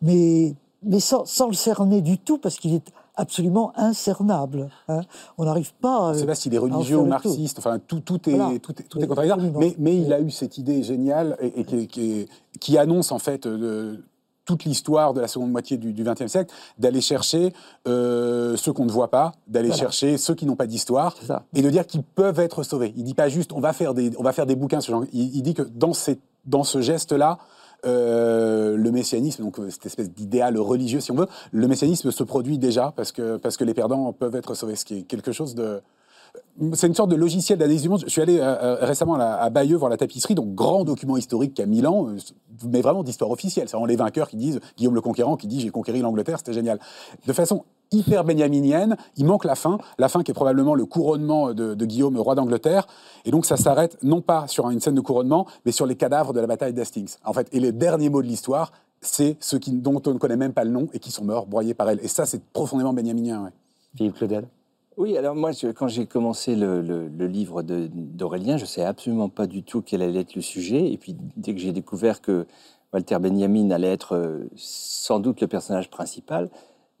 mais, 0.00 0.54
mais 0.82 1.00
sans, 1.00 1.24
sans 1.26 1.48
le 1.48 1.52
cerner 1.54 2.00
du 2.00 2.16
tout, 2.18 2.38
parce 2.38 2.56
qu'il 2.56 2.72
est 2.74 2.90
absolument 3.16 3.72
incernable. 3.76 4.68
hein. 4.88 5.02
On 5.38 5.44
n'arrive 5.44 5.72
pas. 5.74 6.08
Je 6.08 6.12
ne 6.12 6.18
sais 6.18 6.24
euh, 6.24 6.26
pas 6.26 6.34
s'il 6.34 6.54
est 6.54 6.58
religieux 6.58 6.96
ou 6.98 7.04
marxiste, 7.06 7.58
enfin 7.58 7.78
tout, 7.86 8.00
tout 8.00 8.28
est, 8.28 8.34
Voilà. 8.34 8.58
tout 8.58 8.72
est, 8.80 8.84
tout 8.84 8.98
est 8.98 9.02
Oui, 9.02 9.08
contradictoire, 9.08 9.60
mais, 9.60 9.74
mais 9.78 9.96
il 9.96 10.12
a 10.12 10.20
eu 10.20 10.30
cette 10.30 10.56
idée 10.58 10.82
géniale 10.82 11.36
et, 11.40 11.60
et 11.60 11.64
qui, 11.64 11.86
qui- 11.86 12.28
qui 12.60 12.78
annonce 12.78 13.12
en 13.12 13.18
fait 13.18 13.46
euh, 13.46 13.96
toute 14.46 14.64
l'histoire 14.64 15.12
de 15.12 15.20
la 15.20 15.28
seconde 15.28 15.50
moitié 15.50 15.76
du 15.76 15.92
XXe 16.02 16.28
siècle, 16.28 16.54
d'aller 16.78 17.02
chercher 17.02 17.52
euh, 17.86 18.56
ceux 18.56 18.72
qu'on 18.72 18.86
ne 18.86 18.90
voit 18.90 19.10
pas, 19.10 19.32
d'aller 19.46 19.68
Voilà. 19.68 19.80
chercher 19.82 20.16
ceux 20.16 20.34
qui 20.34 20.46
n'ont 20.46 20.56
pas 20.56 20.66
d'histoire, 20.66 21.14
et 21.54 21.60
de 21.60 21.68
dire 21.68 21.86
qu'ils 21.86 22.02
peuvent 22.02 22.40
être 22.40 22.62
sauvés. 22.62 22.94
Il 22.96 23.04
dit 23.04 23.12
pas 23.14 23.28
juste 23.28 23.52
on 23.52 23.60
va 23.60 23.72
faire 23.74 23.92
des, 23.92 24.12
on 24.18 24.22
va 24.22 24.32
faire 24.32 24.46
des 24.46 24.56
bouquins. 24.56 24.80
ce 24.80 24.90
genre. 24.92 25.04
Il, 25.12 25.36
il 25.36 25.42
dit 25.42 25.52
que 25.52 25.62
dans, 25.62 25.92
ces, 25.92 26.18
dans 26.46 26.64
ce 26.64 26.80
geste-là, 26.80 27.38
euh, 27.84 28.76
le 28.76 28.90
messianisme, 28.90 29.42
donc 29.44 29.58
euh, 29.58 29.68
cette 29.70 29.86
espèce 29.86 30.10
d'idéal 30.10 30.56
religieux, 30.58 31.00
si 31.00 31.12
on 31.12 31.16
veut, 31.16 31.28
le 31.52 31.68
messianisme 31.68 32.10
se 32.10 32.22
produit 32.24 32.58
déjà 32.58 32.92
parce 32.96 33.12
que, 33.12 33.36
parce 33.36 33.56
que 33.56 33.64
les 33.64 33.74
perdants 33.74 34.12
peuvent 34.12 34.34
être 34.34 34.54
sauvés, 34.54 34.76
ce 34.76 34.84
qui 34.84 34.98
est 34.98 35.02
quelque 35.02 35.32
chose 35.32 35.54
de. 35.54 35.80
C'est 36.72 36.86
une 36.86 36.94
sorte 36.94 37.10
de 37.10 37.16
logiciel 37.16 37.58
monde. 37.88 38.02
Je 38.04 38.10
suis 38.10 38.22
allé 38.22 38.38
euh, 38.38 38.44
euh, 38.44 38.76
récemment 38.80 39.14
à, 39.14 39.50
Bayeux 39.50 39.76
voir 39.76 39.90
la 39.90 39.96
tapisserie, 39.96 40.34
donc 40.34 40.54
grand 40.54 40.84
document 40.84 41.16
historique 41.16 41.60
1000 41.60 41.86
ans, 41.86 42.08
euh, 42.08 42.16
mais 42.68 42.80
vraiment 42.80 43.02
d'histoire 43.02 43.30
officielle. 43.30 43.68
C'est 43.68 43.76
les 43.86 43.96
vainqueurs 43.96 44.28
qui 44.28 44.36
disent, 44.36 44.60
Guillaume 44.76 44.94
le 44.94 45.00
Conquérant 45.00 45.36
qui 45.36 45.46
dit 45.46 45.60
j'ai 45.60 45.70
conquéri 45.70 46.00
l'Angleterre, 46.00 46.38
c'était 46.38 46.54
génial. 46.54 46.78
De 47.26 47.32
façon 47.32 47.64
hyper 47.92 48.24
benjaminienne, 48.24 48.96
il 49.16 49.26
manque 49.26 49.44
la 49.44 49.54
fin, 49.54 49.78
la 49.98 50.08
fin 50.08 50.22
qui 50.22 50.30
est 50.30 50.34
probablement 50.34 50.74
le 50.74 50.86
couronnement 50.86 51.52
de, 51.52 51.84
Guillaume, 51.84 52.18
roi 52.18 52.34
d'Angleterre, 52.34 52.86
et 53.24 53.30
donc 53.30 53.46
ça 53.46 53.56
s'arrête 53.56 53.98
non 54.02 54.22
pas 54.22 54.48
sur 54.48 54.68
une 54.70 54.80
scène 54.80 54.94
de 54.94 55.00
couronnement, 55.00 55.46
mais 55.64 55.72
sur 55.72 55.86
les 55.86 55.94
cadavres 55.94 56.32
de 56.32 56.40
la 56.40 56.46
bataille 56.46 56.72
d'Hastings. 56.72 57.16
En 57.24 57.32
fait, 57.32 57.48
et 57.52 57.60
les 57.60 57.72
derniers 57.72 58.08
mots 58.08 58.22
de 58.22 58.26
l'histoire, 58.26 58.72
c'est 59.00 59.36
ceux 59.40 59.60
dont 59.68 60.02
on 60.06 60.14
ne 60.14 60.18
connaît 60.18 60.36
même 60.36 60.52
pas 60.52 60.64
le 60.64 60.70
nom 60.70 60.88
et 60.92 60.98
qui 60.98 61.10
sont 61.10 61.24
morts, 61.24 61.46
broyés 61.46 61.74
par 61.74 61.90
elle. 61.90 62.00
Et 62.02 62.08
ça, 62.08 62.26
c'est 62.26 62.42
profondément 62.42 62.92
benjaminien. 62.92 63.44
ouais. 63.44 63.50
Philippe 63.96 64.16
Claudel. 64.16 64.48
Oui, 64.96 65.18
alors 65.18 65.34
moi, 65.34 65.50
quand 65.74 65.88
j'ai 65.88 66.06
commencé 66.06 66.56
le, 66.56 67.08
livre 67.26 67.62
d'Aurélien, 67.62 68.56
je 68.56 68.62
ne 68.62 68.66
savais 68.66 68.86
absolument 68.86 69.28
pas 69.28 69.46
du 69.46 69.62
tout 69.62 69.82
quel 69.82 70.00
allait 70.00 70.20
être 70.20 70.34
le 70.34 70.40
sujet. 70.40 70.90
Et 70.90 70.96
puis, 70.96 71.14
dès 71.36 71.52
que 71.54 71.60
j'ai 71.60 71.72
découvert 71.72 72.22
que 72.22 72.46
Walter 72.94 73.18
Benjamin 73.18 73.70
allait 73.70 73.92
être 73.92 74.14
euh, 74.14 74.48
sans 74.56 75.20
doute 75.20 75.42
le 75.42 75.48
personnage 75.48 75.90
principal, 75.90 76.48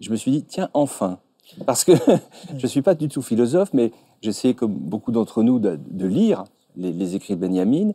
je 0.00 0.10
me 0.10 0.16
suis 0.16 0.30
dit, 0.30 0.44
tiens, 0.44 0.68
enfin. 0.74 1.20
Parce 1.64 1.84
que 1.84 1.92
je 2.56 2.62
ne 2.62 2.66
suis 2.66 2.82
pas 2.82 2.94
du 2.94 3.08
tout 3.08 3.22
philosophe, 3.22 3.70
mais 3.72 3.92
j'essaie, 4.20 4.52
comme 4.52 4.74
beaucoup 4.74 5.10
d'entre 5.10 5.42
nous, 5.42 5.58
de, 5.58 6.06
lire 6.06 6.44
les, 6.76 7.14
écrits 7.14 7.34
de 7.34 7.40
Benjamin 7.40 7.92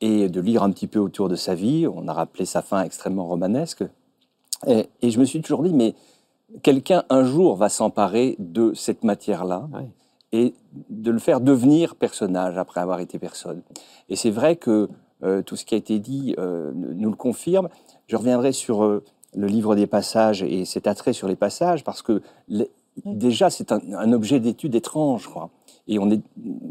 et 0.00 0.28
de 0.28 0.40
lire 0.40 0.64
un 0.64 0.72
petit 0.72 0.88
peu 0.88 0.98
autour 0.98 1.28
de 1.28 1.36
sa 1.36 1.54
vie. 1.54 1.86
On 1.86 2.08
a 2.08 2.12
rappelé 2.12 2.46
sa 2.46 2.62
fin 2.62 2.82
extrêmement 2.82 3.26
romanesque. 3.26 3.84
Et 4.66 5.10
je 5.10 5.20
me 5.20 5.24
suis 5.24 5.40
toujours 5.40 5.62
dit, 5.62 5.72
mais 5.72 5.94
quelqu'un 6.62 7.04
un 7.10 7.24
jour 7.24 7.56
va 7.56 7.68
s'emparer 7.68 8.36
de 8.38 8.72
cette 8.74 9.04
matière-là 9.04 9.68
Ouais. 9.72 9.90
et 10.32 10.54
de 10.90 11.10
le 11.10 11.18
faire 11.18 11.40
devenir 11.40 11.94
personnage 11.96 12.56
après 12.58 12.80
avoir 12.80 13.00
été 13.00 13.18
personne. 13.18 13.62
Et 14.08 14.16
c'est 14.16 14.30
vrai 14.30 14.56
que 14.56 14.88
euh, 15.22 15.42
tout 15.42 15.56
ce 15.56 15.64
qui 15.64 15.74
a 15.74 15.78
été 15.78 15.98
dit 15.98 16.34
euh, 16.38 16.72
nous 16.74 17.10
le 17.10 17.16
confirme. 17.16 17.68
Je 18.06 18.16
reviendrai 18.16 18.52
sur 18.52 18.84
euh, 18.84 19.02
le 19.34 19.46
livre 19.46 19.74
des 19.74 19.86
passages 19.86 20.42
et 20.42 20.64
cet 20.64 20.86
attrait 20.86 21.12
sur 21.14 21.26
les 21.28 21.36
passages 21.36 21.84
parce 21.84 22.02
que 22.02 22.22
les- 22.48 22.70
déjà 23.04 23.50
c'est 23.50 23.72
un, 23.72 23.80
un 23.96 24.12
objet 24.12 24.40
d'étude 24.40 24.74
étrange, 24.74 25.26
quoi. 25.28 25.50
Et 25.88 25.98
on 26.00 26.10
est, 26.10 26.20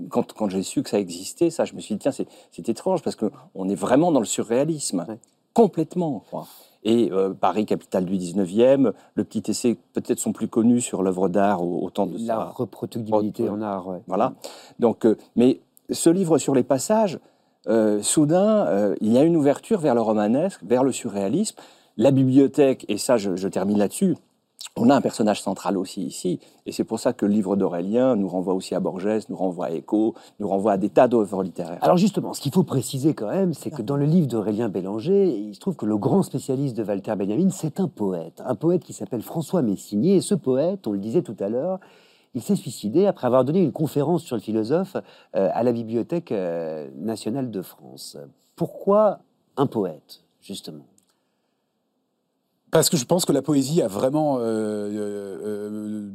quand, 0.10 0.34
quand 0.34 0.50
j'ai 0.50 0.62
su 0.62 0.84
que 0.84 0.90
ça 0.90 1.00
existait, 1.00 1.50
ça, 1.50 1.64
je 1.64 1.74
me 1.74 1.80
suis 1.80 1.96
dit, 1.96 2.00
tiens, 2.00 2.12
c'est 2.12 2.28
c'est 2.52 2.68
étrange 2.68 3.02
parce 3.02 3.16
qu'on 3.16 3.70
est 3.70 3.76
vraiment 3.76 4.12
dans 4.12 4.20
le 4.20 4.26
surréalisme, 4.26 5.06
Ouais. 5.08 5.18
complètement. 5.54 6.22
Quoi. 6.30 6.48
Et 6.86 7.12
euh, 7.12 7.34
Paris, 7.34 7.66
capitale 7.66 8.06
du 8.06 8.16
19e, 8.16 8.94
le 9.16 9.24
petit 9.24 9.44
essai 9.50 9.76
peut-être 9.94 10.20
son 10.20 10.32
plus 10.32 10.48
connu 10.48 10.80
sur 10.80 11.02
l'œuvre 11.04 11.28
d'art 11.28 11.64
au, 11.64 11.84
au 11.84 11.90
temps 11.90 12.06
de 12.06 12.16
La 12.26 12.46
reproductibilité 12.46 13.50
en 13.50 13.62
art, 13.62 13.88
ouais. 13.88 14.02
voilà. 14.08 14.34
Donc, 14.80 15.06
euh, 15.06 15.18
mais 15.36 15.62
ce 15.90 16.12
livre 16.12 16.38
sur 16.38 16.54
les 16.54 16.64
passages, 16.64 17.20
euh, 17.68 18.02
soudain, 18.04 18.96
il 19.02 19.12
y 19.12 19.18
a 19.18 19.24
une 19.24 19.36
ouverture 19.36 19.80
vers 19.80 19.96
le 19.96 20.02
romanesque, 20.02 20.62
vers 20.64 20.84
le 20.84 20.92
surréalisme. 20.92 21.56
La 21.98 22.12
bibliothèque, 22.12 22.86
et 22.88 22.98
ça, 22.98 23.18
je, 23.18 23.36
je 23.36 23.48
termine 23.48 23.80
là-dessus. 23.80 24.16
On 24.78 24.90
a 24.90 24.96
un 24.96 25.02
personnage 25.02 25.42
central 25.42 25.78
aussi 25.78 26.04
ici, 26.04 26.40
et 26.66 26.74
c'est 26.74 26.84
pour 26.84 27.00
ça 27.00 27.14
que 27.14 27.26
le 27.26 27.32
livre 27.32 27.56
d'Aurélien 27.56 28.18
nous 28.18 28.28
renvoie 28.28 28.54
aussi 28.54 28.76
à 28.76 28.82
Borges, 28.82 29.30
nous 29.30 29.38
renvoie 29.38 29.68
à 29.68 29.72
Eco, 29.72 30.16
nous 30.40 30.50
renvoie 30.50 30.74
à 30.74 30.78
des 30.78 30.90
tas 30.90 31.08
d'œuvres 31.08 31.44
littéraires. 31.44 31.80
Alors 31.82 31.96
justement, 31.96 32.34
ce 32.34 32.42
qu'il 32.42 32.52
faut 32.52 32.64
préciser 32.64 33.14
quand 33.14 33.30
même, 33.30 33.54
c'est 33.54 33.72
que 33.72 33.82
dans 33.82 33.96
le 33.96 34.06
livre 34.06 34.28
d'Aurélien 34.28 34.68
Bélanger, 34.68 35.30
il 35.30 35.56
se 35.56 35.62
trouve 35.62 35.78
que 35.78 35.86
le 35.86 35.98
grand 35.98 36.24
spécialiste 36.24 36.76
de 36.76 36.84
Walter 36.84 37.16
Benjamin, 37.16 37.50
c'est 37.52 37.80
un 37.80 37.88
poète. 37.88 38.42
Un 38.46 38.56
poète 38.56 38.84
qui 38.84 38.92
s'appelle 38.92 39.22
François 39.22 39.62
Messigné. 39.62 40.16
Et 40.16 40.22
ce 40.22 40.36
poète, 40.36 40.88
on 40.88 40.92
le 40.92 41.00
disait 41.00 41.22
tout 41.22 41.38
à 41.40 41.48
l'heure, 41.48 41.80
il 42.34 42.42
s'est 42.42 42.58
suicidé 42.58 43.06
après 43.06 43.28
avoir 43.28 43.46
donné 43.46 43.62
une 43.62 43.72
conférence 43.72 44.24
sur 44.24 44.36
le 44.36 44.42
philosophe 44.42 44.98
euh, 45.36 45.50
à 45.54 45.64
la 45.64 45.72
Bibliothèque 45.72 46.34
euh, 46.34 46.90
nationale 46.98 47.50
de 47.50 47.62
France. 47.62 48.18
Pourquoi 48.58 49.20
un 49.56 49.68
poète, 49.68 50.22
justement? 50.42 50.86
Parce 52.76 52.90
que 52.90 52.98
je 52.98 53.06
pense 53.06 53.24
que 53.24 53.32
la 53.32 53.42
poésie 53.42 53.82
a 53.82 53.88
vraiment 53.88 54.38
euh, 54.38 54.42
euh, 54.42 55.38
euh, 55.46 56.10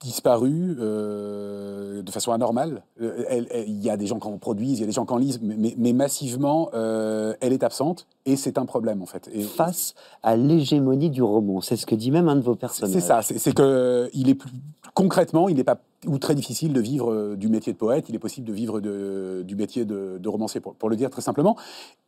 disparu 0.00 0.76
euh, 0.80 2.02
de 2.02 2.10
façon 2.10 2.32
anormale. 2.32 2.82
Euh, 3.00 3.24
Il 3.66 3.82
y 3.82 3.90
a 3.90 3.96
des 3.96 4.06
gens 4.06 4.18
qui 4.20 4.28
en 4.28 4.38
produisent, 4.38 4.78
il 4.78 4.82
y 4.82 4.84
a 4.84 4.86
des 4.86 4.92
gens 4.92 5.04
qui 5.06 5.12
en 5.12 5.16
lisent, 5.18 5.40
mais, 5.42 5.56
mais- 5.58 5.74
mais 5.76 5.92
massivement, 5.92 6.70
euh, 6.74 7.34
elle 7.40 7.52
est 7.52 7.64
absente 7.64 8.06
et 8.24 8.36
c'est 8.36 8.58
un 8.58 8.66
problème 8.66 9.02
en 9.02 9.06
fait. 9.06 9.28
Et, 9.32 9.42
Face 9.42 9.94
à 10.22 10.36
l'hégémonie 10.36 11.10
du 11.10 11.22
roman, 11.22 11.60
c'est 11.60 11.76
ce 11.76 11.86
que 11.86 11.94
dit 11.96 12.10
même 12.10 12.28
un 12.28 12.36
de 12.36 12.42
vos 12.42 12.54
personnages. 12.54 12.92
C'est 12.94 13.00
ça, 13.00 13.22
c'est 13.22 13.52
que 13.54 14.08
il 14.14 14.28
est 14.28 14.34
plus, 14.34 14.50
concrètement, 14.94 15.48
il 15.48 15.56
n'est 15.56 15.64
pas 15.64 15.78
ou 16.06 16.16
très 16.18 16.36
difficile 16.36 16.72
de 16.72 16.80
vivre 16.80 17.34
du 17.34 17.48
métier 17.48 17.72
de 17.72 17.78
poète. 17.78 18.08
Il 18.08 18.14
est 18.14 18.20
possible 18.20 18.46
de 18.46 18.52
vivre 18.52 18.80
de- 18.80 19.42
du 19.44 19.56
métier 19.56 19.84
de, 19.84 20.16
de 20.20 20.28
romancier, 20.28 20.60
pour, 20.60 20.74
pour 20.76 20.88
le 20.90 20.94
dire 20.94 21.10
très 21.10 21.22
simplement. 21.22 21.56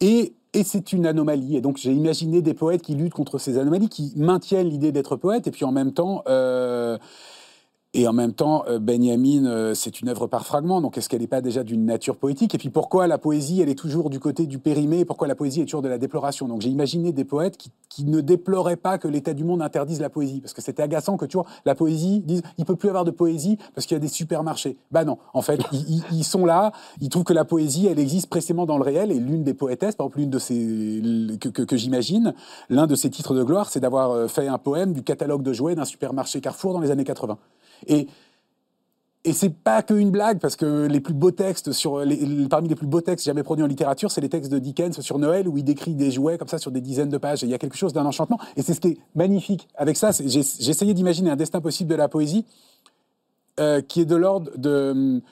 Et, 0.00 0.32
et 0.52 0.62
c'est 0.62 0.92
une 0.92 1.06
anomalie. 1.06 1.56
Et 1.56 1.60
donc 1.60 1.76
j'ai 1.76 1.92
imaginé 1.92 2.40
des 2.40 2.54
poètes 2.54 2.82
qui 2.82 2.94
luttent 2.94 3.14
contre 3.14 3.38
ces 3.38 3.58
anomalies, 3.58 3.88
qui 3.88 4.12
maintiennent 4.14 4.68
l'idée 4.68 4.92
d'être 4.92 5.16
poète, 5.16 5.48
et 5.48 5.50
puis 5.50 5.64
en 5.64 5.72
même 5.72 5.92
temps. 5.92 6.22
euh, 6.28 6.98
et 7.92 8.06
en 8.06 8.12
même 8.12 8.32
temps, 8.34 8.62
euh, 8.68 8.78
Benjamin, 8.78 9.46
euh, 9.46 9.74
c'est 9.74 10.00
une 10.00 10.08
œuvre 10.08 10.28
par 10.28 10.46
fragments, 10.46 10.80
donc 10.80 10.96
est-ce 10.96 11.08
qu'elle 11.08 11.22
n'est 11.22 11.26
pas 11.26 11.40
déjà 11.40 11.64
d'une 11.64 11.84
nature 11.84 12.16
poétique? 12.16 12.54
Et 12.54 12.58
puis 12.58 12.70
pourquoi 12.70 13.08
la 13.08 13.18
poésie, 13.18 13.60
elle 13.60 13.68
est 13.68 13.74
toujours 13.74 14.10
du 14.10 14.20
côté 14.20 14.46
du 14.46 14.60
périmé? 14.60 15.04
Pourquoi 15.04 15.26
la 15.26 15.34
poésie 15.34 15.60
est 15.60 15.64
toujours 15.64 15.82
de 15.82 15.88
la 15.88 15.98
déploration? 15.98 16.46
Donc 16.46 16.60
j'ai 16.60 16.68
imaginé 16.68 17.10
des 17.10 17.24
poètes 17.24 17.56
qui, 17.56 17.72
qui 17.88 18.04
ne 18.04 18.20
déploraient 18.20 18.76
pas 18.76 18.96
que 18.98 19.08
l'état 19.08 19.34
du 19.34 19.42
monde 19.42 19.60
interdise 19.60 20.00
la 20.00 20.08
poésie, 20.08 20.40
parce 20.40 20.52
que 20.54 20.62
c'était 20.62 20.84
agaçant 20.84 21.16
que 21.16 21.24
tu 21.24 21.36
vois, 21.36 21.46
la 21.64 21.74
poésie, 21.74 22.20
disent, 22.20 22.42
il 22.58 22.64
peut 22.64 22.76
plus 22.76 22.86
y 22.86 22.90
avoir 22.90 23.04
de 23.04 23.10
poésie 23.10 23.58
parce 23.74 23.88
qu'il 23.88 23.96
y 23.96 23.98
a 23.98 24.00
des 24.00 24.06
supermarchés. 24.06 24.76
Bah 24.92 25.04
non, 25.04 25.18
en 25.34 25.42
fait, 25.42 25.60
ils, 26.12 26.22
sont 26.24 26.46
là, 26.46 26.70
ils 27.00 27.08
trouvent 27.08 27.24
que 27.24 27.32
la 27.32 27.44
poésie, 27.44 27.88
elle 27.88 27.98
existe 27.98 28.28
précisément 28.28 28.66
dans 28.66 28.78
le 28.78 28.84
réel, 28.84 29.10
et 29.10 29.18
l'une 29.18 29.42
des 29.42 29.54
poétesses, 29.54 29.96
par 29.96 30.06
exemple, 30.06 30.18
l'une 30.20 30.30
de 30.30 30.38
ces 30.38 31.32
que, 31.40 31.48
que- 31.48 31.62
que 31.62 31.76
j'imagine, 31.76 32.34
l'un 32.68 32.86
de 32.86 32.94
ses 32.94 33.10
titres 33.10 33.34
de 33.34 33.42
gloire, 33.42 33.68
c'est 33.68 33.80
d'avoir 33.80 34.12
euh, 34.12 34.28
fait 34.28 34.46
un 34.46 34.58
poème 34.58 34.92
du 34.92 35.02
catalogue 35.02 35.42
de 35.42 35.52
jouets 35.52 35.74
d'un 35.74 35.84
supermarché 35.84 36.40
Carrefour 36.40 36.72
dans 36.72 36.80
les 36.80 36.92
années 36.92 37.02
80. 37.02 37.36
Et 37.86 38.08
et 39.24 39.34
c'est 39.34 39.50
pas 39.50 39.82
qu'une 39.82 40.10
blague, 40.10 40.38
parce 40.38 40.56
que 40.56 40.86
les 40.86 41.00
plus 41.00 41.12
beaux 41.12 41.30
textes, 41.30 41.72
sur 41.72 42.02
parmi 42.48 42.68
les 42.68 42.74
plus 42.74 42.86
beaux 42.86 43.02
textes 43.02 43.26
jamais 43.26 43.42
produits 43.42 43.62
en 43.62 43.68
littérature, 43.68 44.10
c'est 44.10 44.22
les 44.22 44.30
textes 44.30 44.50
de 44.50 44.58
Dickens 44.58 44.98
sur 45.00 45.18
Noël, 45.18 45.46
où 45.46 45.58
il 45.58 45.64
décrit 45.64 45.94
des 45.94 46.10
jouets 46.10 46.38
comme 46.38 46.48
ça 46.48 46.56
sur 46.56 46.70
des 46.70 46.80
dizaines 46.80 47.10
de 47.10 47.18
pages. 47.18 47.42
Il 47.42 47.50
y 47.50 47.54
a 47.54 47.58
quelque 47.58 47.76
chose 47.76 47.92
d'un 47.92 48.06
enchantement. 48.06 48.38
Et 48.56 48.62
c'est 48.62 48.72
ce 48.72 48.80
qui 48.80 48.88
est 48.88 48.98
magnifique. 49.14 49.68
Avec 49.74 49.98
ça, 49.98 50.10
j'ai 50.24 50.40
essayé 50.40 50.94
d'imaginer 50.94 51.30
un 51.30 51.36
destin 51.36 51.60
possible 51.60 51.90
de 51.90 51.96
la 51.96 52.08
poésie 52.08 52.46
euh, 53.58 53.82
qui 53.82 54.00
est 54.00 54.06
de 54.06 54.16
l'ordre 54.16 54.52
de, 54.56 54.94
de 54.94 55.22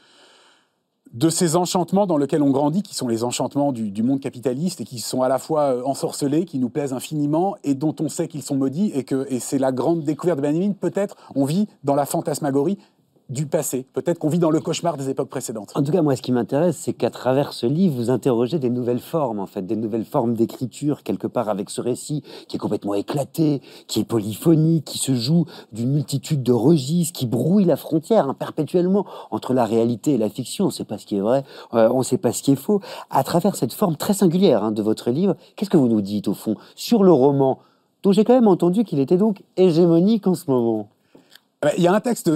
ces 1.30 1.56
enchantements 1.56 2.06
dans 2.06 2.16
lesquels 2.16 2.42
on 2.42 2.50
grandit, 2.50 2.82
qui 2.82 2.94
sont 2.94 3.08
les 3.08 3.24
enchantements 3.24 3.72
du, 3.72 3.90
du 3.90 4.02
monde 4.02 4.20
capitaliste 4.20 4.80
et 4.80 4.84
qui 4.84 4.98
sont 4.98 5.22
à 5.22 5.28
la 5.28 5.38
fois 5.38 5.74
euh, 5.74 5.82
ensorcelés, 5.84 6.44
qui 6.44 6.58
nous 6.58 6.68
plaisent 6.68 6.92
infiniment 6.92 7.56
et 7.64 7.74
dont 7.74 7.94
on 8.00 8.08
sait 8.08 8.28
qu'ils 8.28 8.42
sont 8.42 8.56
maudits. 8.56 8.90
Et, 8.94 9.04
que, 9.04 9.26
et 9.30 9.40
c'est 9.40 9.58
la 9.58 9.72
grande 9.72 10.04
découverte 10.04 10.38
de 10.38 10.42
Benjamin. 10.42 10.72
Peut-être 10.72 11.16
on 11.34 11.44
vit 11.44 11.66
dans 11.84 11.94
la 11.94 12.06
fantasmagorie 12.06 12.78
du 13.28 13.46
passé. 13.46 13.86
Peut-être 13.92 14.18
qu'on 14.18 14.30
vit 14.30 14.38
dans 14.38 14.50
le 14.50 14.60
cauchemar 14.60 14.96
des 14.96 15.10
époques 15.10 15.28
précédentes. 15.28 15.72
En 15.74 15.82
tout 15.82 15.92
cas, 15.92 16.00
moi, 16.00 16.16
ce 16.16 16.22
qui 16.22 16.32
m'intéresse, 16.32 16.78
c'est 16.78 16.94
qu'à 16.94 17.10
travers 17.10 17.52
ce 17.52 17.66
livre, 17.66 17.94
vous 17.94 18.10
interrogez 18.10 18.58
des 18.58 18.70
nouvelles 18.70 19.00
formes, 19.00 19.38
en 19.38 19.46
fait, 19.46 19.62
des 19.62 19.76
nouvelles 19.76 20.06
formes 20.06 20.32
d'écriture, 20.32 21.02
quelque 21.02 21.26
part 21.26 21.50
avec 21.50 21.68
ce 21.68 21.82
récit 21.82 22.22
qui 22.48 22.56
est 22.56 22.58
complètement 22.58 22.94
éclaté, 22.94 23.60
qui 23.86 24.00
est 24.00 24.04
polyphonique, 24.04 24.86
qui 24.86 24.98
se 24.98 25.14
joue 25.14 25.44
d'une 25.72 25.92
multitude 25.92 26.42
de 26.42 26.52
registres, 26.52 27.18
qui 27.18 27.26
brouille 27.26 27.64
la 27.64 27.76
frontière 27.76 28.28
hein, 28.28 28.34
perpétuellement 28.34 29.04
entre 29.30 29.52
la 29.52 29.66
réalité 29.66 30.14
et 30.14 30.18
la 30.18 30.30
fiction. 30.30 30.64
On 30.64 30.68
ne 30.68 30.72
sait 30.72 30.84
pas 30.84 30.96
ce 30.96 31.04
qui 31.04 31.16
est 31.16 31.20
vrai, 31.20 31.44
euh, 31.74 31.90
on 31.92 31.98
ne 31.98 32.04
sait 32.04 32.18
pas 32.18 32.32
ce 32.32 32.42
qui 32.42 32.52
est 32.52 32.56
faux. 32.56 32.80
À 33.10 33.24
travers 33.24 33.56
cette 33.56 33.74
forme 33.74 33.96
très 33.96 34.14
singulière 34.14 34.64
hein, 34.64 34.72
de 34.72 34.80
votre 34.82 35.10
livre, 35.10 35.36
qu'est-ce 35.54 35.70
que 35.70 35.76
vous 35.76 35.88
nous 35.88 36.00
dites, 36.00 36.28
au 36.28 36.34
fond, 36.34 36.56
sur 36.74 37.04
le 37.04 37.12
roman, 37.12 37.58
dont 38.02 38.12
j'ai 38.12 38.24
quand 38.24 38.34
même 38.34 38.48
entendu 38.48 38.84
qu'il 38.84 39.00
était 39.00 39.18
donc 39.18 39.42
hégémonique 39.58 40.26
en 40.26 40.34
ce 40.34 40.50
moment? 40.50 40.88
Euh, 41.64 41.68
Il 41.76 41.82
y 41.82 41.88
a 41.88 41.92
un 41.92 42.00
texte 42.00 42.30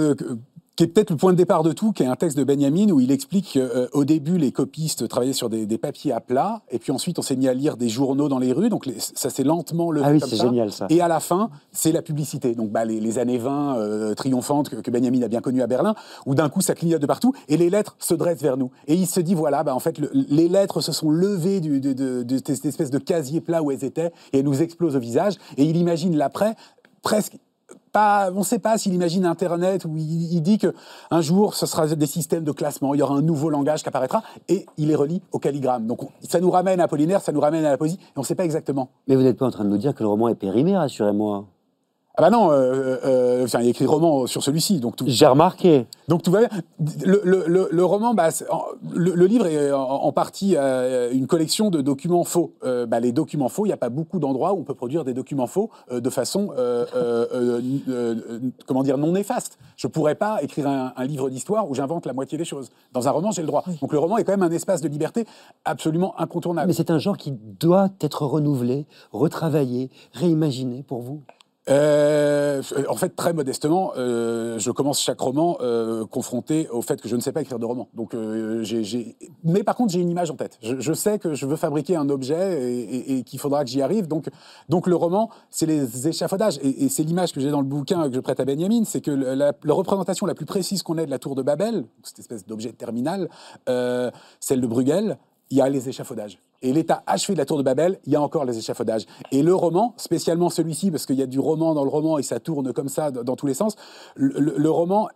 qui 0.75 0.83
est 0.85 0.87
peut-être 0.87 1.11
le 1.11 1.17
point 1.17 1.31
de 1.33 1.37
départ 1.37 1.61
de 1.61 1.71
tout, 1.71 1.91
qui 1.91 2.01
est 2.01 2.07
un 2.07 2.15
texte 2.15 2.35
de 2.35 2.43
Benjamin 2.43 2.89
où 2.89 2.99
il 2.99 3.11
explique 3.11 3.59
qu'au 3.91 4.05
début, 4.05 4.39
les 4.39 4.51
copistes 4.51 5.07
travaillaient 5.07 5.31
sur 5.33 5.47
des, 5.49 5.67
des 5.67 5.77
papiers 5.77 6.11
à 6.11 6.19
plat, 6.19 6.61
et 6.71 6.79
puis 6.79 6.91
ensuite, 6.91 7.19
on 7.19 7.21
s'est 7.21 7.35
mis 7.35 7.47
à 7.47 7.53
lire 7.53 7.77
des 7.77 7.89
journaux 7.89 8.27
dans 8.27 8.39
les 8.39 8.51
rues, 8.53 8.69
donc 8.69 8.87
les- 8.87 8.95
ça 8.99 9.29
s'est 9.29 9.43
lentement 9.43 9.91
levé 9.91 10.05
Ah 10.07 10.11
oui, 10.11 10.19
c'est 10.19 10.35
génial, 10.49 10.71
ça. 10.71 10.87
Et 10.89 10.99
à 10.99 11.07
la 11.07 11.19
fin, 11.19 11.51
c'est 11.71 11.91
la 11.91 12.01
publicité. 12.01 12.55
Donc 12.55 12.71
bah, 12.71 12.85
les, 12.85 12.99
les 12.99 13.19
années 13.19 13.37
20 13.37 13.77
euh, 13.77 14.13
triomphantes 14.15 14.69
que, 14.69 14.77
que 14.77 14.89
Benjamin 14.89 15.21
a 15.21 15.27
bien 15.27 15.41
connues 15.41 15.61
à 15.61 15.67
Berlin, 15.67 15.93
où 16.25 16.33
d'un 16.33 16.49
coup, 16.49 16.61
ça 16.61 16.73
clignote 16.73 17.01
de 17.01 17.07
partout, 17.07 17.33
et 17.49 17.57
les 17.57 17.69
lettres 17.69 17.95
se 17.99 18.15
dressent 18.15 18.41
vers 18.41 18.57
nous. 18.57 18.71
Et 18.87 18.95
il 18.95 19.05
se 19.05 19.19
dit, 19.19 19.35
voilà, 19.35 19.63
bah, 19.63 19.75
en 19.75 19.79
fait, 19.79 19.99
le- 19.99 20.09
les 20.13 20.47
lettres 20.49 20.81
se 20.81 20.91
sont 20.91 21.11
levées 21.11 21.59
du- 21.59 21.79
de, 21.81 21.93
de- 21.93 22.23
de 22.23 22.37
cette 22.37 22.65
espèce 22.65 22.89
de 22.89 22.97
casier 22.97 23.41
plat 23.41 23.61
où 23.61 23.69
elles 23.69 23.83
étaient, 23.83 24.11
et 24.31 24.39
elles 24.39 24.45
nous 24.45 24.61
explosent 24.63 24.95
au 24.95 24.99
visage, 24.99 25.35
et 25.57 25.65
il 25.65 25.77
imagine 25.77 26.17
l'après, 26.17 26.55
presque 27.03 27.37
pas, 27.93 28.29
on 28.35 28.39
ne 28.39 28.43
sait 28.43 28.59
pas 28.59 28.77
s'il 28.77 28.93
imagine 28.93 29.25
Internet 29.25 29.85
où 29.85 29.95
il, 29.95 30.41
dit 30.41 30.57
que 30.57 30.73
un 31.11 31.21
jour 31.21 31.53
ce 31.53 31.65
sera 31.65 31.87
des 31.87 32.05
systèmes 32.05 32.43
de 32.43 32.51
classement, 32.51 32.93
il 32.93 32.99
y 32.99 33.03
aura 33.03 33.15
un 33.15 33.21
nouveau 33.21 33.49
langage 33.49 33.83
qui 33.83 33.87
apparaîtra 33.87 34.23
et 34.49 34.65
il 34.77 34.89
les 34.89 34.95
relie 34.95 35.21
au 35.31 35.39
calligramme. 35.39 35.87
Donc 35.87 36.03
on- 36.03 36.09
ça 36.27 36.41
nous 36.41 36.51
ramène 36.51 36.81
à 36.81 36.83
Apollinaire, 36.85 37.21
ça 37.21 37.31
nous 37.31 37.39
ramène 37.39 37.63
à 37.63 37.71
la 37.71 37.77
poésie 37.77 37.99
et 38.01 38.17
on 38.17 38.21
ne 38.21 38.25
sait 38.25 38.35
pas 38.35 38.43
exactement. 38.43 38.89
Mais 39.07 39.15
vous 39.15 39.21
n'êtes 39.21 39.37
pas 39.37 39.45
en 39.45 39.51
train 39.51 39.63
de 39.63 39.69
nous 39.69 39.77
dire 39.77 39.93
que 39.95 40.03
le 40.03 40.09
roman 40.09 40.27
est 40.27 40.35
périmé, 40.35 40.75
rassurez-moi. 40.75 41.45
Ah 42.15 42.21
bah 42.21 42.29
non, 42.29 42.51
euh, 42.51 42.97
euh, 43.05 43.43
enfin, 43.45 43.59
il 43.61 43.63
y 43.63 43.67
a 43.67 43.71
écrit 43.71 43.87
roman 43.87 44.27
sur 44.27 44.43
celui-ci, 44.43 44.79
donc 44.79 44.95
tout. 44.95 45.05
J'ai 45.07 45.25
remarqué. 45.25 45.87
Donc 46.07 46.21
tout 46.21 46.29
va 46.29 46.41
bien. 46.41 46.49
Le, 47.03 47.21
le- 47.23 47.45
le- 47.47 47.69
le 47.71 47.85
roman, 47.85 48.13
bah, 48.13 48.29
le, 48.93 49.15
le 49.15 49.25
livre 49.25 49.47
est 49.47 49.71
en, 49.71 49.81
en 49.81 50.11
partie 50.11 50.53
euh, 50.55 51.11
une 51.11 51.25
collection 51.25 51.71
de 51.71 51.81
documents 51.81 52.23
faux. 52.23 52.53
Euh, 52.63 52.85
bah, 52.85 52.99
les 52.99 53.13
documents 53.13 53.49
faux, 53.49 53.65
il 53.65 53.69
n'y 53.69 53.73
a 53.73 53.77
pas 53.77 53.89
beaucoup 53.89 54.19
d'endroits 54.19 54.53
où 54.53 54.59
on 54.59 54.63
peut 54.63 54.75
produire 54.75 55.03
des 55.05 55.15
documents 55.15 55.47
faux 55.47 55.71
euh, 55.91 56.01
de 56.01 56.09
façon, 56.11 56.49
euh, 56.55 56.85
euh, 56.95 57.25
euh, 57.33 57.61
euh, 57.89 58.15
euh, 58.29 58.39
comment 58.67 58.83
dire, 58.83 58.99
non 58.99 59.13
néfaste. 59.13 59.57
Je 59.75 59.87
pourrais 59.87 60.13
pas 60.13 60.43
écrire 60.43 60.67
un, 60.67 60.93
un 60.95 61.05
livre 61.05 61.31
d'histoire 61.31 61.67
où 61.67 61.73
j'invente 61.73 62.05
la 62.05 62.13
moitié 62.13 62.37
des 62.37 62.45
choses. 62.45 62.69
Dans 62.91 63.07
un 63.07 63.11
roman, 63.11 63.31
j'ai 63.31 63.41
le 63.41 63.47
droit. 63.47 63.63
Donc 63.81 63.91
le 63.91 63.97
roman 63.97 64.19
est 64.19 64.23
quand 64.23 64.33
même 64.33 64.43
un 64.43 64.51
espace 64.51 64.81
de 64.81 64.87
liberté 64.87 65.25
absolument 65.65 66.13
incontournable. 66.19 66.67
Mais 66.67 66.73
c'est 66.73 66.91
un 66.91 66.99
genre 66.99 67.17
qui 67.17 67.31
doit 67.31 67.89
être 68.01 68.21
renouvelé, 68.27 68.85
retravaillé, 69.11 69.89
réimaginé 70.13 70.83
pour 70.83 71.01
vous? 71.01 71.23
Euh, 71.69 72.61
en 72.89 72.95
fait, 72.95 73.15
très 73.15 73.31
modestement, 73.31 73.93
euh, 73.95 74.59
je 74.59 74.69
commence 74.71 74.99
chaque 74.99 75.19
roman 75.21 75.57
euh, 75.61 76.05
confronté 76.05 76.67
au 76.69 76.81
fait 76.81 77.01
que 77.01 77.07
je 77.07 77.15
ne 77.15 77.21
sais 77.21 77.31
pas 77.31 77.41
écrire 77.41 77.57
de 77.59 77.65
roman. 77.65 77.87
Donc, 77.93 78.13
euh, 78.13 78.63
mais 79.45 79.63
par 79.63 79.75
contre, 79.75 79.93
j'ai 79.93 80.01
une 80.01 80.09
image 80.09 80.29
en 80.29 80.35
tête. 80.35 80.57
Je, 80.61 80.79
je 80.79 80.93
sais 80.93 81.19
que 81.19 81.33
je 81.35 81.45
veux 81.45 81.55
fabriquer 81.55 81.95
un 81.95 82.09
objet 82.09 82.61
et, 82.61 82.79
et- 82.81 83.17
et 83.19 83.23
qu'il 83.23 83.39
faudra 83.39 83.63
que 83.63 83.69
j'y 83.69 83.81
arrive. 83.81 84.07
Donc, 84.07 84.25
donc, 84.67 84.87
le 84.87 84.95
roman, 84.95 85.29
c'est 85.49 85.65
les 85.65 86.07
échafaudages. 86.07 86.57
Et, 86.61 86.83
et 86.85 86.89
c'est 86.89 87.03
l'image 87.03 87.31
que 87.31 87.39
j'ai 87.39 87.49
dans 87.51 87.61
le 87.61 87.67
bouquin 87.67 88.09
que 88.09 88.15
je 88.15 88.19
prête 88.19 88.39
à 88.41 88.45
Benjamin, 88.45 88.83
c'est 88.83 89.01
que 89.01 89.11
la, 89.11 89.35
la 89.63 89.73
représentation 89.73 90.25
la 90.25 90.35
plus 90.35 90.45
précise 90.45 90.83
qu'on 90.83 90.97
ait 90.97 91.05
de 91.05 91.11
la 91.11 91.19
tour 91.19 91.35
de 91.35 91.43
Babel, 91.43 91.85
cette 92.03 92.19
espèce 92.19 92.45
d'objet 92.45 92.73
terminal, 92.73 93.29
euh, 93.69 94.11
celle 94.41 94.59
de 94.59 94.67
Bruegel, 94.67 95.17
il 95.49 95.57
y 95.57 95.61
a 95.61 95.69
les 95.69 95.87
échafaudages. 95.87 96.39
Et 96.63 96.73
l'état 96.73 97.03
achevé 97.05 97.33
de 97.33 97.39
la 97.39 97.45
tour 97.45 97.57
de 97.57 97.63
Babel, 97.63 97.99
il 98.05 98.13
y 98.13 98.15
a 98.15 98.21
encore 98.21 98.45
les 98.45 98.57
échafaudages. 98.57 99.05
Et 99.31 99.43
le 99.43 99.53
roman, 99.53 99.93
spécialement 99.97 100.49
celui-ci, 100.49 100.89
parce 100.89 101.05
qu'il 101.05 101.17
y 101.17 101.21
a 101.21 101.27
du 101.27 101.39
roman 101.39 101.73
dans 101.73 101.83
le 101.83 101.89
roman 101.89 102.17
et 102.17 102.23
ça 102.23 102.39
tourne 102.39 102.73
comme 102.73 102.89
ça 102.89 103.11
dans 103.11 103.35
tous 103.35 103.47
les 103.47 103.53
sens, 103.53 103.75
le, 104.15 104.69
roman 104.69 105.09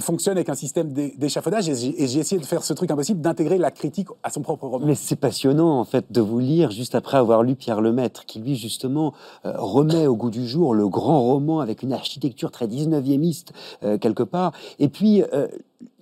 fonctionne 0.00 0.36
avec 0.36 0.48
un 0.48 0.54
système 0.54 0.92
d'é- 0.92 1.14
d'échafaudage 1.18 1.68
et 1.68 1.74
j'ai 1.74 2.20
essayé 2.20 2.40
de 2.40 2.46
faire 2.46 2.62
ce 2.62 2.72
truc 2.72 2.90
impossible, 2.90 3.20
d'intégrer 3.20 3.58
la 3.58 3.72
critique 3.72 4.08
à 4.22 4.30
son 4.30 4.42
propre 4.42 4.68
roman. 4.68 4.86
Mais 4.86 4.94
c'est 4.94 5.16
passionnant, 5.16 5.80
en 5.80 5.84
fait, 5.84 6.12
de 6.12 6.20
vous 6.20 6.38
lire 6.38 6.70
juste 6.70 6.94
après 6.94 7.18
avoir 7.18 7.42
lu 7.42 7.56
Pierre 7.56 7.80
Lemaître, 7.80 8.24
qui 8.24 8.38
lui, 8.38 8.54
justement, 8.54 9.12
euh, 9.44 9.54
remet 9.56 10.06
au 10.06 10.14
goût 10.14 10.30
du 10.30 10.46
jour 10.46 10.74
le 10.74 10.88
grand 10.88 11.20
roman 11.22 11.58
avec 11.58 11.82
une 11.82 11.92
architecture 11.92 12.52
très 12.52 12.68
19e 12.68 13.44
euh, 13.82 13.98
quelque 13.98 14.22
part, 14.22 14.52
et 14.78 14.88
puis 14.88 15.24
euh, 15.32 15.48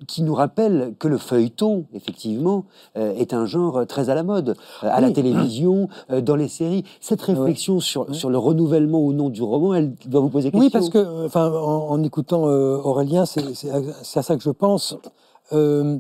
qui 0.06 0.22
nous 0.22 0.34
rappelle 0.34 0.94
que 0.98 1.08
le 1.08 1.18
feuilleton, 1.18 1.84
effectivement, 1.92 2.64
euh, 2.96 3.12
est 3.14 3.34
un 3.34 3.44
genre 3.44 3.86
très 3.86 4.08
à 4.08 4.14
la 4.14 4.22
mode, 4.22 4.50
euh, 4.82 4.88
à 4.90 5.00
la 5.00 5.10
télévision, 5.10 5.88
euh, 6.10 6.20
dans 6.20 6.36
les 6.36 6.48
séries. 6.48 6.84
Cette 7.00 7.20
réflexion 7.22 7.80
sur, 7.80 8.14
sur 8.14 8.30
le 8.30 8.38
renouvellement 8.38 9.00
ou 9.00 9.12
non 9.12 9.28
du 9.28 9.42
roman, 9.42 9.74
elle 9.74 9.94
doit 10.06 10.20
vous 10.20 10.30
poser 10.30 10.50
question. 10.50 10.60
Oui, 10.64 10.70
parce 10.70 10.88
que, 10.90 10.98
euh, 10.98 11.26
enfin, 11.26 11.50
en, 11.52 11.88
en 11.90 12.02
écoutant 12.02 12.48
euh, 12.48 12.76
Aurélien, 12.78 13.26
c'est 13.26 13.42
à, 13.70 13.76
à 14.18 14.22
ça 14.22 14.36
que 14.36 14.42
je 14.42 14.50
pense. 14.50 14.96
Euh, 15.52 15.98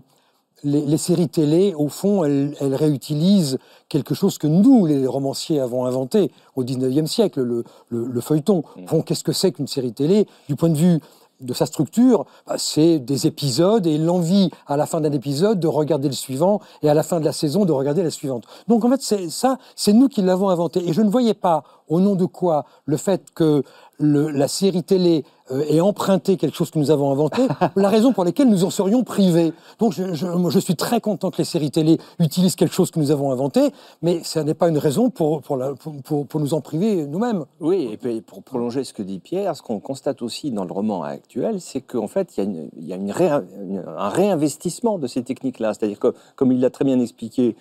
les, 0.64 0.80
les 0.86 0.96
séries 0.96 1.28
télé, 1.28 1.74
au 1.76 1.88
fond, 1.88 2.24
elles, 2.24 2.54
elles 2.60 2.74
réutilisent 2.74 3.58
quelque 3.90 4.14
chose 4.14 4.38
que 4.38 4.46
nous, 4.46 4.86
les 4.86 5.06
romanciers, 5.06 5.60
avons 5.60 5.84
inventé 5.84 6.32
au 6.56 6.64
19e 6.64 7.06
siècle, 7.06 7.42
le, 7.42 7.62
le- 7.90 8.06
le 8.06 8.20
feuilleton. 8.22 8.64
Au 8.82 8.86
fond, 8.86 9.02
qu'est-ce 9.02 9.22
que 9.22 9.32
c'est 9.32 9.52
qu'une 9.52 9.66
série 9.66 9.92
télé? 9.92 10.26
Du 10.48 10.56
point 10.56 10.70
de 10.70 10.76
vue 10.78 10.98
de 11.40 11.52
sa 11.52 11.66
structure, 11.66 12.26
bah, 12.46 12.56
c'est 12.58 12.98
des 12.98 13.26
épisodes 13.26 13.86
et 13.86 13.98
l'envie 13.98 14.50
à 14.66 14.76
la 14.76 14.86
fin 14.86 15.00
d'un 15.00 15.12
épisode 15.12 15.60
de 15.60 15.68
regarder 15.68 16.08
le 16.08 16.14
suivant 16.14 16.60
et 16.82 16.88
à 16.88 16.94
la 16.94 17.02
fin 17.02 17.20
de 17.20 17.24
la 17.24 17.32
saison 17.32 17.64
de 17.64 17.72
regarder 17.72 18.02
la 18.02 18.10
suivante. 18.10 18.44
Donc 18.68 18.84
en 18.84 18.90
fait, 18.90 19.02
c'est 19.02 19.30
ça, 19.30 19.58
c'est 19.74 19.92
nous 19.92 20.08
qui 20.08 20.22
l'avons 20.22 20.48
inventé. 20.48 20.86
Et 20.88 20.92
je 20.92 21.02
ne 21.02 21.10
voyais 21.10 21.34
pas 21.34 21.64
au 21.88 22.00
nom 22.00 22.16
de 22.16 22.24
quoi 22.24 22.64
le 22.84 22.96
fait 22.96 23.30
que 23.34 23.62
le- 23.98 24.30
la 24.30 24.48
série 24.48 24.82
télé 24.82 25.24
euh, 25.52 25.62
ait 25.68 25.80
emprunté 25.80 26.36
quelque 26.36 26.56
chose 26.56 26.70
que 26.70 26.78
nous 26.78 26.90
avons 26.90 27.10
inventé, 27.12 27.42
la 27.76 27.88
raison 27.88 28.12
pour 28.12 28.24
laquelle 28.24 28.48
nous 28.48 28.64
en 28.64 28.70
serions 28.70 29.04
privés. 29.04 29.52
Donc 29.78 29.92
je, 29.92 30.12
je- 30.14 30.26
moi, 30.26 30.50
je 30.50 30.58
suis 30.58 30.74
très 30.76 31.00
content 31.00 31.30
que 31.30 31.38
les 31.38 31.44
séries 31.44 31.70
télé 31.70 31.98
utilisent 32.18 32.56
quelque 32.56 32.74
chose 32.74 32.90
que 32.90 32.98
nous 32.98 33.10
avons 33.10 33.30
inventé, 33.32 33.70
mais 34.02 34.20
ça 34.24 34.42
n'est 34.44 34.54
pas 34.54 34.68
une 34.68 34.78
raison 34.78 35.08
pour, 35.08 35.42
pour, 35.42 35.56
la- 35.56 35.72
pour- 35.74 36.40
nous 36.40 36.52
en 36.54 36.60
priver 36.60 37.06
nous-mêmes. 37.06 37.44
Oui, 37.60 37.88
et 37.92 37.96
puis 37.96 38.20
pour 38.20 38.42
prolonger 38.42 38.82
ce 38.84 38.92
que 38.92 39.02
dit 39.02 39.18
Pierre, 39.20 39.54
ce 39.56 39.62
qu'on 39.62 39.78
constate 39.80 40.20
aussi 40.20 40.50
dans 40.50 40.64
le 40.64 40.72
roman 40.72 41.02
actuel, 41.04 41.60
c'est 41.60 41.80
qu'en 41.80 42.08
fait, 42.08 42.36
il 42.36 42.40
y 42.44 42.46
a, 42.46 42.50
une- 42.50 42.68
il 42.76 42.86
y 42.86 42.92
a 42.92 42.96
une 42.96 43.10
ré- 43.12 43.30
une- 43.62 43.84
un 43.96 44.08
réinvestissement 44.08 44.98
de 44.98 45.06
ces 45.06 45.22
techniques-là. 45.22 45.72
C'est-à-dire 45.74 45.98
que, 46.00 46.12
comme 46.34 46.52
il 46.52 46.60
l'a 46.60 46.70
très 46.70 46.84
bien 46.84 46.98
expliqué, 47.00 47.56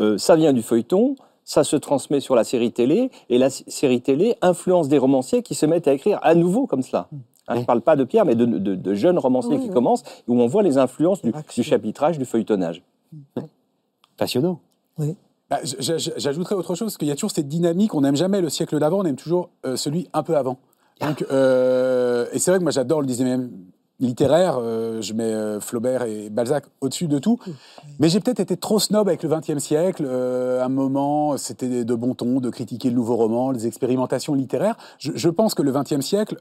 euh, 0.00 0.18
ça 0.18 0.36
vient 0.36 0.52
du 0.52 0.62
feuilleton, 0.62 1.16
ça 1.46 1.64
se 1.64 1.76
transmet 1.76 2.20
sur 2.20 2.34
la 2.34 2.44
série 2.44 2.72
télé, 2.72 3.10
et 3.30 3.38
la 3.38 3.48
série 3.48 4.02
télé 4.02 4.34
influence 4.42 4.88
des 4.88 4.98
romanciers 4.98 5.42
qui 5.42 5.54
se 5.54 5.64
mettent 5.64 5.88
à 5.88 5.94
écrire 5.94 6.18
à 6.22 6.34
nouveau 6.34 6.66
comme 6.66 6.82
cela. 6.82 7.08
Hein, 7.48 7.54
je 7.54 7.60
ne 7.60 7.64
parle 7.64 7.80
pas 7.80 7.94
de 7.96 8.02
Pierre, 8.04 8.24
mais 8.26 8.34
de, 8.34 8.44
de- 8.44 8.74
de 8.74 8.94
jeunes 8.94 9.18
romanciers 9.18 9.54
Oui, 9.54 9.60
qui 9.62 9.68
oui. 9.68 9.72
commencent, 9.74 10.02
où 10.26 10.38
on 10.42 10.46
voit 10.48 10.62
les 10.64 10.76
influences 10.76 11.22
du, 11.22 11.32
chapitrage, 11.62 12.18
du 12.18 12.24
feuilletonnage. 12.26 12.82
Passionnant. 14.16 14.60
Bah, 15.48 15.58
j- 15.62 15.76
j- 15.78 16.10
J'ajouterais 16.16 16.56
autre 16.56 16.74
chose, 16.74 16.96
qu'il 16.96 17.06
y 17.06 17.10
a 17.12 17.14
toujours 17.14 17.30
cette 17.30 17.46
dynamique, 17.48 17.94
on 17.94 18.00
n'aime 18.00 18.16
jamais 18.16 18.40
le 18.40 18.48
siècle 18.48 18.78
d'avant, 18.80 18.98
on 19.00 19.04
aime 19.04 19.14
toujours 19.16 19.50
euh, 19.64 19.76
celui 19.76 20.08
un 20.12 20.24
peu 20.24 20.36
avant. 20.36 20.58
Donc, 21.00 21.24
euh, 21.30 22.26
et 22.32 22.38
c'est 22.40 22.50
vrai 22.50 22.58
que 22.58 22.64
moi 22.64 22.72
j'adore 22.72 23.02
le 23.02 23.06
19e 23.06 23.48
littéraire, 24.00 24.58
euh, 24.60 25.00
je 25.00 25.12
mets 25.14 25.24
euh, 25.24 25.60
Flaubert 25.60 26.02
et 26.02 26.28
Balzac 26.28 26.64
au-dessus 26.80 27.08
de 27.08 27.18
tout, 27.18 27.38
mais 27.98 28.08
j'ai 28.08 28.20
peut-être 28.20 28.40
été 28.40 28.56
trop 28.56 28.78
snob 28.78 29.08
avec 29.08 29.22
le 29.22 29.30
20e 29.30 29.58
siècle, 29.58 30.04
euh, 30.06 30.60
à 30.60 30.66
un 30.66 30.68
moment 30.68 31.36
c'était 31.36 31.84
de 31.84 31.94
bon 31.94 32.14
ton 32.14 32.40
de 32.40 32.50
critiquer 32.50 32.90
le 32.90 32.96
nouveau 32.96 33.16
roman, 33.16 33.50
les 33.50 33.66
expérimentations 33.66 34.34
littéraires. 34.34 34.76
Je, 34.98 35.12
je 35.14 35.28
pense 35.28 35.54
que 35.54 35.62
le 35.62 35.72
20e 35.72 36.00
siècle... 36.02 36.36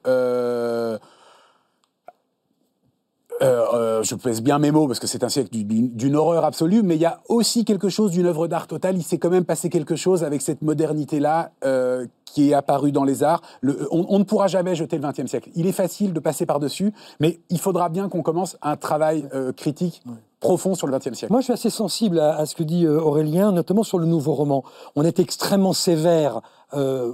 euh, 3.41 3.65
euh, 3.73 4.03
je 4.03 4.15
pèse 4.15 4.41
bien 4.41 4.59
mes 4.59 4.71
mots 4.71 4.87
parce 4.87 4.99
que 4.99 5.07
c'est 5.07 5.23
un 5.23 5.29
siècle 5.29 5.49
du- 5.51 5.63
d'une 5.65 6.15
horreur 6.15 6.45
absolue, 6.45 6.83
mais 6.83 6.95
il 6.95 7.01
y 7.01 7.05
a 7.05 7.19
aussi 7.27 7.65
quelque 7.65 7.89
chose 7.89 8.11
d'une 8.11 8.25
œuvre 8.27 8.47
d'art 8.47 8.67
totale. 8.67 8.95
Il 8.97 9.03
s'est 9.03 9.17
quand 9.17 9.29
même 9.29 9.45
passé 9.45 9.69
quelque 9.69 9.95
chose 9.95 10.23
avec 10.23 10.41
cette 10.41 10.61
modernité-là 10.61 11.51
euh, 11.65 12.05
qui 12.25 12.51
est 12.51 12.53
apparue 12.53 12.91
dans 12.91 13.03
les 13.03 13.23
arts. 13.23 13.41
Le- 13.61 13.87
on, 13.91 14.05
on 14.09 14.19
ne 14.19 14.23
pourra 14.23 14.47
jamais 14.47 14.73
jeter 14.75 14.97
le 14.97 15.07
XXe 15.07 15.25
siècle. 15.29 15.49
Il 15.55 15.67
est 15.67 15.71
facile 15.73 16.13
de 16.13 16.19
passer 16.19 16.45
par-dessus, 16.45 16.93
mais 17.19 17.39
il 17.49 17.59
faudra 17.59 17.89
bien 17.89 18.07
qu'on 18.09 18.21
commence 18.21 18.57
un 18.61 18.77
travail 18.77 19.27
euh, 19.33 19.51
critique 19.51 20.01
profond 20.39 20.75
sur 20.75 20.87
le 20.87 20.97
XXe 20.97 21.13
siècle. 21.17 21.31
Moi, 21.33 21.41
je 21.41 21.45
suis 21.45 21.53
assez 21.53 21.69
sensible 21.69 22.19
à, 22.19 22.37
à 22.37 22.45
ce 22.45 22.55
que 22.55 22.63
dit 22.63 22.87
Aurélien, 22.87 23.51
notamment 23.51 23.83
sur 23.83 23.97
le 23.99 24.05
nouveau 24.05 24.33
roman. 24.33 24.63
On 24.95 25.03
est 25.03 25.19
extrêmement 25.19 25.73
sévère 25.73 26.41
euh, 26.73 27.11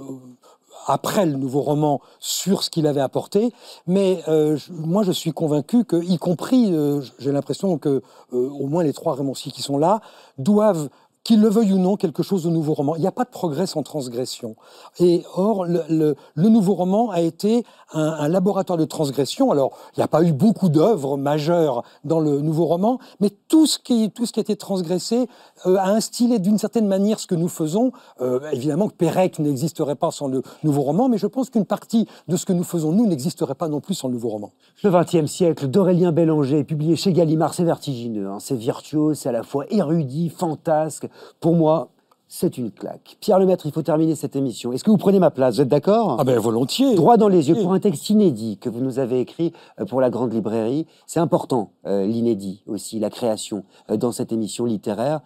après 0.86 1.26
le 1.26 1.36
nouveau 1.36 1.60
roman 1.60 2.00
sur 2.18 2.62
ce 2.62 2.70
qu'il 2.70 2.86
avait 2.86 3.00
apporté, 3.00 3.52
mais 3.86 4.22
euh, 4.28 4.58
moi, 4.70 5.02
je 5.02 5.12
suis 5.12 5.32
convaincu 5.32 5.84
que, 5.84 5.96
y 5.96 6.18
compris, 6.18 6.72
euh, 6.72 7.00
j'ai 7.18 7.32
l'impression 7.32 7.78
que 7.78 7.88
euh, 7.88 8.02
au 8.32 8.66
moins 8.66 8.82
les 8.82 8.92
trois 8.92 9.14
romanciers 9.14 9.52
qui 9.52 9.62
sont 9.62 9.78
là 9.78 10.00
doivent 10.38 10.88
qu'ils 11.24 11.40
le 11.40 11.48
veuillent 11.48 11.74
ou 11.74 11.78
non, 11.78 11.96
quelque 11.96 12.24
chose 12.24 12.42
de 12.42 12.50
nouveau 12.50 12.74
roman. 12.74 12.96
Il 12.96 13.00
n'y 13.00 13.06
a 13.06 13.12
pas 13.12 13.22
de 13.22 13.30
progrès 13.30 13.66
sans 13.66 13.84
transgression. 13.84 14.56
Et 14.98 15.22
or, 15.34 15.66
le 15.66 16.16
nouveau 16.36 16.74
roman 16.74 17.10
a 17.10 17.20
été 17.20 17.64
un, 17.92 18.02
un 18.02 18.28
laboratoire 18.28 18.76
de 18.76 18.84
transgression. 18.84 19.52
Alors, 19.52 19.78
il 19.96 20.00
n'y 20.00 20.04
a 20.04 20.08
pas 20.08 20.24
eu 20.24 20.32
beaucoup 20.32 20.68
d'œuvres 20.68 21.16
majeures 21.16 21.84
dans 22.04 22.18
le 22.18 22.40
nouveau 22.40 22.64
roman, 22.64 22.98
mais 23.20 23.30
tout 23.30 23.66
ce 23.66 23.78
qui, 23.78 24.10
tout 24.10 24.26
ce 24.26 24.32
qui 24.32 24.40
a 24.40 24.42
été 24.42 24.56
transgressé 24.56 25.28
euh, 25.66 25.76
a 25.76 25.88
instillé 25.90 26.38
d'une 26.38 26.58
certaine 26.58 26.86
manière 26.86 27.18
ce 27.18 27.26
que 27.26 27.34
nous 27.34 27.48
faisons. 27.48 27.92
Euh, 28.20 28.40
évidemment 28.52 28.88
que 28.88 28.94
Pérec 28.94 29.38
n'existerait 29.38 29.94
pas 29.96 30.10
sans 30.10 30.28
le 30.28 30.42
nouveau 30.62 30.82
roman, 30.82 31.08
mais 31.08 31.18
je 31.18 31.26
pense 31.26 31.50
qu'une 31.50 31.66
partie 31.66 32.06
de 32.28 32.36
ce 32.36 32.46
que 32.46 32.52
nous 32.52 32.64
faisons, 32.64 32.92
nous, 32.92 33.06
n'existerait 33.06 33.54
pas 33.54 33.68
non 33.68 33.80
plus 33.80 33.94
sans 33.94 34.08
le 34.08 34.14
nouveau 34.14 34.28
roman. 34.30 34.50
Le 34.82 34.90
XXe 34.90 35.30
siècle 35.30 35.68
d'Aurélien 35.68 36.12
Bélanger, 36.12 36.64
publié 36.64 36.96
chez 36.96 37.12
Gallimard, 37.12 37.54
c'est 37.54 37.64
vertigineux. 37.64 38.28
hein. 38.28 38.38
C'est 38.40 38.56
virtuose, 38.56 39.18
c'est 39.18 39.28
à 39.28 39.32
la 39.32 39.42
fois 39.42 39.64
érudit, 39.70 40.28
fantasque. 40.28 41.08
Pour 41.40 41.54
moi, 41.54 41.88
c'est 42.34 42.56
une 42.56 42.70
claque. 42.70 43.18
Pierre 43.20 43.38
Lemaître, 43.38 43.66
il 43.66 43.72
faut 43.72 43.82
terminer 43.82 44.14
cette 44.14 44.36
émission. 44.36 44.72
Est-ce 44.72 44.84
que 44.84 44.90
vous 44.90 44.96
prenez 44.96 45.18
ma 45.18 45.30
place? 45.30 45.56
Vous 45.56 45.60
êtes 45.60 45.68
d'accord? 45.68 46.16
Ah 46.18 46.24
ben 46.24 46.38
volontiers. 46.38 46.94
Droit 46.94 47.18
dans 47.18 47.28
les 47.28 47.50
yeux 47.50 47.56
pour 47.56 47.74
un 47.74 47.78
texte 47.78 48.08
inédit 48.08 48.56
que 48.56 48.70
vous 48.70 48.80
nous 48.80 48.98
avez 48.98 49.20
écrit 49.20 49.52
euh, 49.78 49.84
pour 49.84 50.00
la 50.00 50.08
Grande 50.08 50.32
Librairie. 50.32 50.86
C'est 51.06 51.20
important, 51.20 51.72
euh, 51.86 52.06
l'inédit 52.06 52.62
aussi, 52.66 52.98
la 52.98 53.10
création 53.10 53.64
euh, 53.90 53.98
dans 53.98 54.12
cette 54.12 54.32
émission 54.32 54.64
littéraire. 54.64 55.20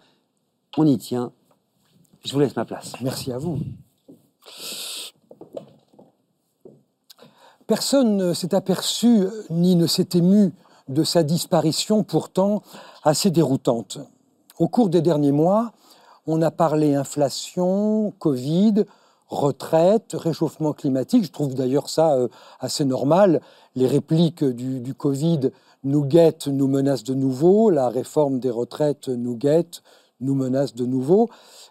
On 0.76 0.86
y 0.86 0.98
tient. 0.98 1.32
Je 2.24 2.32
vous 2.32 2.40
laisse 2.40 2.56
ma 2.56 2.64
place. 2.64 2.92
Merci 3.00 3.32
à 3.32 3.38
vous. 3.38 3.58
Personne 7.66 8.16
ne 8.16 8.32
s'est 8.32 8.54
aperçu 8.54 9.24
ni 9.50 9.74
ne 9.74 9.86
s'est 9.86 10.10
ému 10.14 10.52
de 10.88 11.02
sa 11.02 11.22
disparition 11.22 12.04
pourtant 12.04 12.62
assez 13.02 13.30
déroutante. 13.30 13.98
Au 14.58 14.68
cours 14.68 14.88
des 14.88 15.02
derniers 15.02 15.32
mois, 15.32 15.72
on 16.26 16.42
a 16.42 16.50
parlé 16.50 16.94
inflation, 16.94 18.12
Covid, 18.18 18.84
retraite, 19.28 20.14
réchauffement 20.14 20.72
climatique. 20.72 21.24
Je 21.24 21.32
trouve 21.32 21.54
d'ailleurs 21.54 21.88
ça 21.88 22.14
euh, 22.14 22.28
assez 22.60 22.84
normal. 22.84 23.40
Les 23.74 23.86
répliques 23.86 24.44
du, 24.44 24.80
du, 24.80 24.94
Covid 24.94 25.50
nous 25.84 26.04
guettent, 26.04 26.46
nous 26.46 26.68
menacent 26.68 27.04
de 27.04 27.14
nouveau. 27.14 27.70
La 27.70 27.88
réforme 27.88 28.38
des 28.38 28.50
retraites 28.50 29.08
nous 29.08 29.36
guette, 29.36 29.82
nous 30.20 30.34
menace 30.34 30.74
de 30.74 30.86
nouveau. 30.86 31.28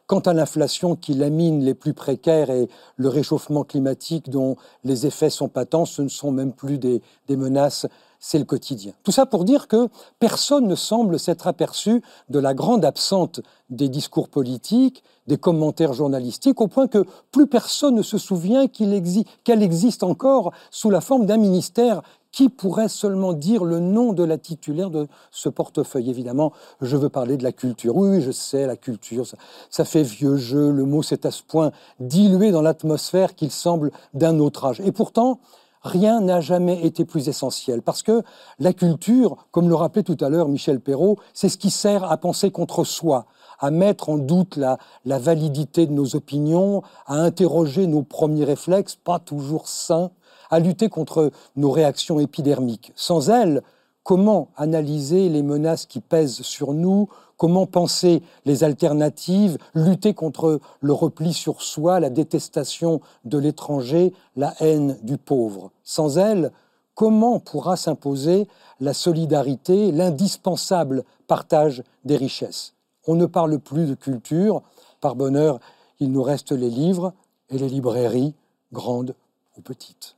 Quant 0.08 0.20
à 0.20 0.34
l'inflation 0.34 0.96
qui 0.96 1.14
lamine 1.14 1.64
les 1.64 1.74
plus 1.74 1.94
précaires 1.94 2.50
et 2.50 2.70
le 2.96 3.10
réchauffement 3.10 3.64
climatique 3.64 4.30
dont 4.30 4.56
les 4.84 5.08
effets 5.08 5.30
sont 5.30 5.50
patents, 5.50 5.86
ce 5.86 6.02
ne 6.02 6.10
sont 6.10 6.32
même 6.32 6.54
plus 6.54 6.78
des, 6.78 7.02
menaces, 7.30 7.88
c'est 8.20 8.38
le 8.38 8.46
quotidien. 8.46 8.94
Tout 9.04 9.12
ça 9.12 9.26
pour 9.26 9.46
dire 9.46 9.68
que 9.68 9.88
personne 10.20 10.68
ne 10.68 10.76
semble 10.76 11.20
s'être 11.20 11.48
aperçu 11.48 12.02
de 12.30 12.40
la 12.40 12.54
grande 12.54 12.86
absente 12.86 13.42
des 13.70 13.90
discours 13.90 14.30
politiques, 14.30 15.04
des 15.26 15.38
commentaires 15.38 15.94
journalistiques, 15.94 16.62
au 16.62 16.68
point 16.68 16.88
que 16.88 17.04
plus 17.32 17.48
personne 17.48 17.96
ne 17.96 18.04
se 18.04 18.20
souvient 18.20 18.68
qu'elle 18.68 18.94
exi 18.94 19.26
existe 19.48 20.04
encore 20.04 20.52
sous 20.70 20.92
la 20.92 21.02
forme 21.02 21.26
d'un 21.26 21.38
ministère 21.38 22.04
qui 22.36 22.50
pourrait 22.50 22.90
seulement 22.90 23.32
dire 23.32 23.64
le 23.64 23.80
nom 23.80 24.12
de 24.12 24.22
la 24.22 24.38
titulaire 24.38 24.90
de 24.90 25.08
ce 25.32 25.48
portefeuille? 25.48 26.10
Évidemment, 26.10 26.52
je 26.82 26.98
veux 26.98 27.08
parler 27.08 27.38
de 27.38 27.46
la 27.46 27.54
culture. 27.54 27.96
Oui, 27.96 28.22
je 28.22 28.32
sais, 28.32 28.68
la 28.68 28.76
culture, 28.76 29.26
ça, 29.70 29.86
fait 29.86 30.04
vieux 30.04 30.36
jeu, 30.36 30.70
le 30.70 30.84
mot 30.84 31.02
s'est 31.02 31.26
à 31.26 31.32
ce 31.32 31.42
point 31.42 31.72
dilué 32.02 32.52
dans 32.52 32.62
l'atmosphère 32.62 33.36
qu'il 33.36 33.52
semble 33.52 33.90
d'un 34.14 34.38
autre 34.40 34.66
âge. 34.66 34.82
Et 34.82 34.92
pourtant, 34.92 35.40
rien 35.82 36.20
n'a 36.20 36.42
jamais 36.42 36.86
été 36.86 37.06
plus 37.06 37.30
essentiel, 37.30 37.82
parce 37.82 38.04
que 38.04 38.22
la 38.60 38.74
culture, 38.74 39.48
comme 39.52 39.70
le 39.70 39.76
rappelait 39.76 40.04
tout 40.04 40.18
à 40.20 40.28
l'heure 40.28 40.50
Michel 40.50 40.82
Perrault, 40.82 41.18
c'est 41.34 41.48
ce 41.48 41.58
qui 41.58 41.72
sert 41.72 42.04
à 42.04 42.18
penser 42.18 42.52
contre 42.52 42.84
soi, 42.84 43.28
à 43.60 43.72
mettre 43.72 44.10
en 44.10 44.18
doute 44.18 44.58
la, 44.58 44.78
la, 45.06 45.20
validité 45.20 45.86
de 45.86 45.94
nos 45.94 46.18
opinions, 46.18 46.84
à 47.06 47.16
interroger 47.16 47.88
nos 47.88 48.04
premiers 48.04 48.44
réflexes, 48.44 48.98
pas 48.98 49.20
toujours 49.20 49.70
sains, 49.70 50.12
à 50.50 50.60
lutter 50.60 50.90
contre 50.90 51.32
nos 51.56 51.72
réactions 51.72 52.20
épidermiques. 52.20 52.94
Sans 52.96 53.30
elles, 53.30 53.62
comment 54.04 54.50
analyser 54.56 55.30
les 55.30 55.42
menaces 55.42 55.86
qui 55.86 56.00
pèsent 56.00 56.42
sur 56.42 56.74
nous, 56.74 57.10
comment 57.38 57.66
penser 57.66 58.22
les 58.46 58.64
alternatives, 58.64 59.58
lutter 59.74 60.14
contre 60.14 60.60
le 60.82 60.94
repli 60.94 61.34
sur 61.34 61.62
soi, 61.62 62.00
la 62.00 62.10
détestation 62.10 63.02
de 63.26 63.38
l'étranger, 63.38 64.14
la 64.36 64.54
haine 64.60 64.98
du 65.02 65.18
pauvre. 65.18 65.72
Sans 65.84 66.18
elles, 66.18 66.52
comment 66.94 67.40
pourra 67.40 67.76
s'imposer 67.76 68.48
la 68.80 68.94
solidarité, 68.94 69.92
l'indispensable 69.92 71.04
partage 71.28 71.84
des 72.04 72.16
richesses? 72.16 72.74
On 73.08 73.16
ne 73.16 73.26
parle 73.26 73.60
plus 73.60 73.86
de 73.86 73.96
culture, 73.96 74.62
par 75.02 75.16
bonheur, 75.16 75.60
il 76.00 76.12
nous 76.12 76.24
reste 76.24 76.52
les 76.52 76.70
livres 76.70 77.14
et 77.50 77.58
les 77.58 77.70
librairies, 77.70 78.34
grandes 78.72 79.16
ou 79.58 79.62
petites. 79.62 80.15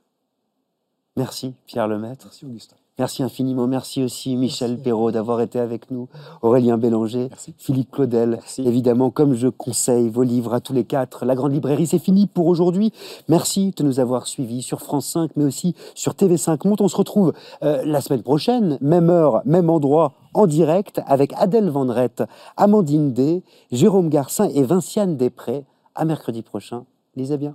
Merci 1.18 1.54
Pierre 1.66 1.88
Lemaître. 1.88 2.26
Merci 2.26 2.46
Augustin. 2.46 2.76
Merci 2.98 3.22
infiniment. 3.22 3.68
Merci 3.68 4.02
aussi 4.02 4.34
Michel 4.34 4.70
Merci. 4.70 4.82
Perrault 4.82 5.12
d'avoir 5.12 5.40
été 5.40 5.60
avec 5.60 5.90
nous, 5.92 6.08
Aurélien 6.42 6.78
Bélanger, 6.78 7.28
Merci. 7.30 7.54
Philippe 7.56 7.92
Claudel. 7.92 8.30
Merci. 8.30 8.62
Évidemment, 8.66 9.10
comme 9.10 9.34
je 9.34 9.46
conseille 9.46 10.08
vos 10.10 10.24
livres 10.24 10.52
à 10.52 10.60
tous 10.60 10.72
les 10.72 10.82
quatre, 10.82 11.24
La 11.24 11.36
Grande 11.36 11.52
Librairie, 11.52 11.86
c'est 11.86 12.00
fini 12.00 12.26
pour 12.26 12.46
aujourd'hui. 12.46 12.92
Merci 13.28 13.72
de 13.76 13.84
nous 13.84 14.00
avoir 14.00 14.26
suivis 14.26 14.62
sur 14.62 14.80
France 14.80 15.06
5, 15.06 15.30
mais 15.36 15.44
aussi 15.44 15.76
sur 15.94 16.14
TV5 16.14 16.66
Monde. 16.66 16.80
On 16.80 16.88
se 16.88 16.96
retrouve 16.96 17.32
euh, 17.62 17.82
la 17.84 18.00
semaine 18.00 18.22
prochaine, 18.22 18.78
même 18.80 19.10
heure, 19.10 19.42
même 19.44 19.70
endroit, 19.70 20.14
en 20.34 20.46
direct, 20.46 21.00
avec 21.06 21.32
Adèle 21.36 21.70
Vendrette, 21.70 22.24
Amandine 22.56 23.12
D, 23.12 23.44
Jérôme 23.70 24.08
Garcin 24.08 24.48
et 24.48 24.64
Vinciane 24.64 25.16
Després. 25.16 25.64
À 25.94 26.04
mercredi 26.04 26.42
prochain. 26.42 26.84
Lisez 27.14 27.38
bien. 27.38 27.54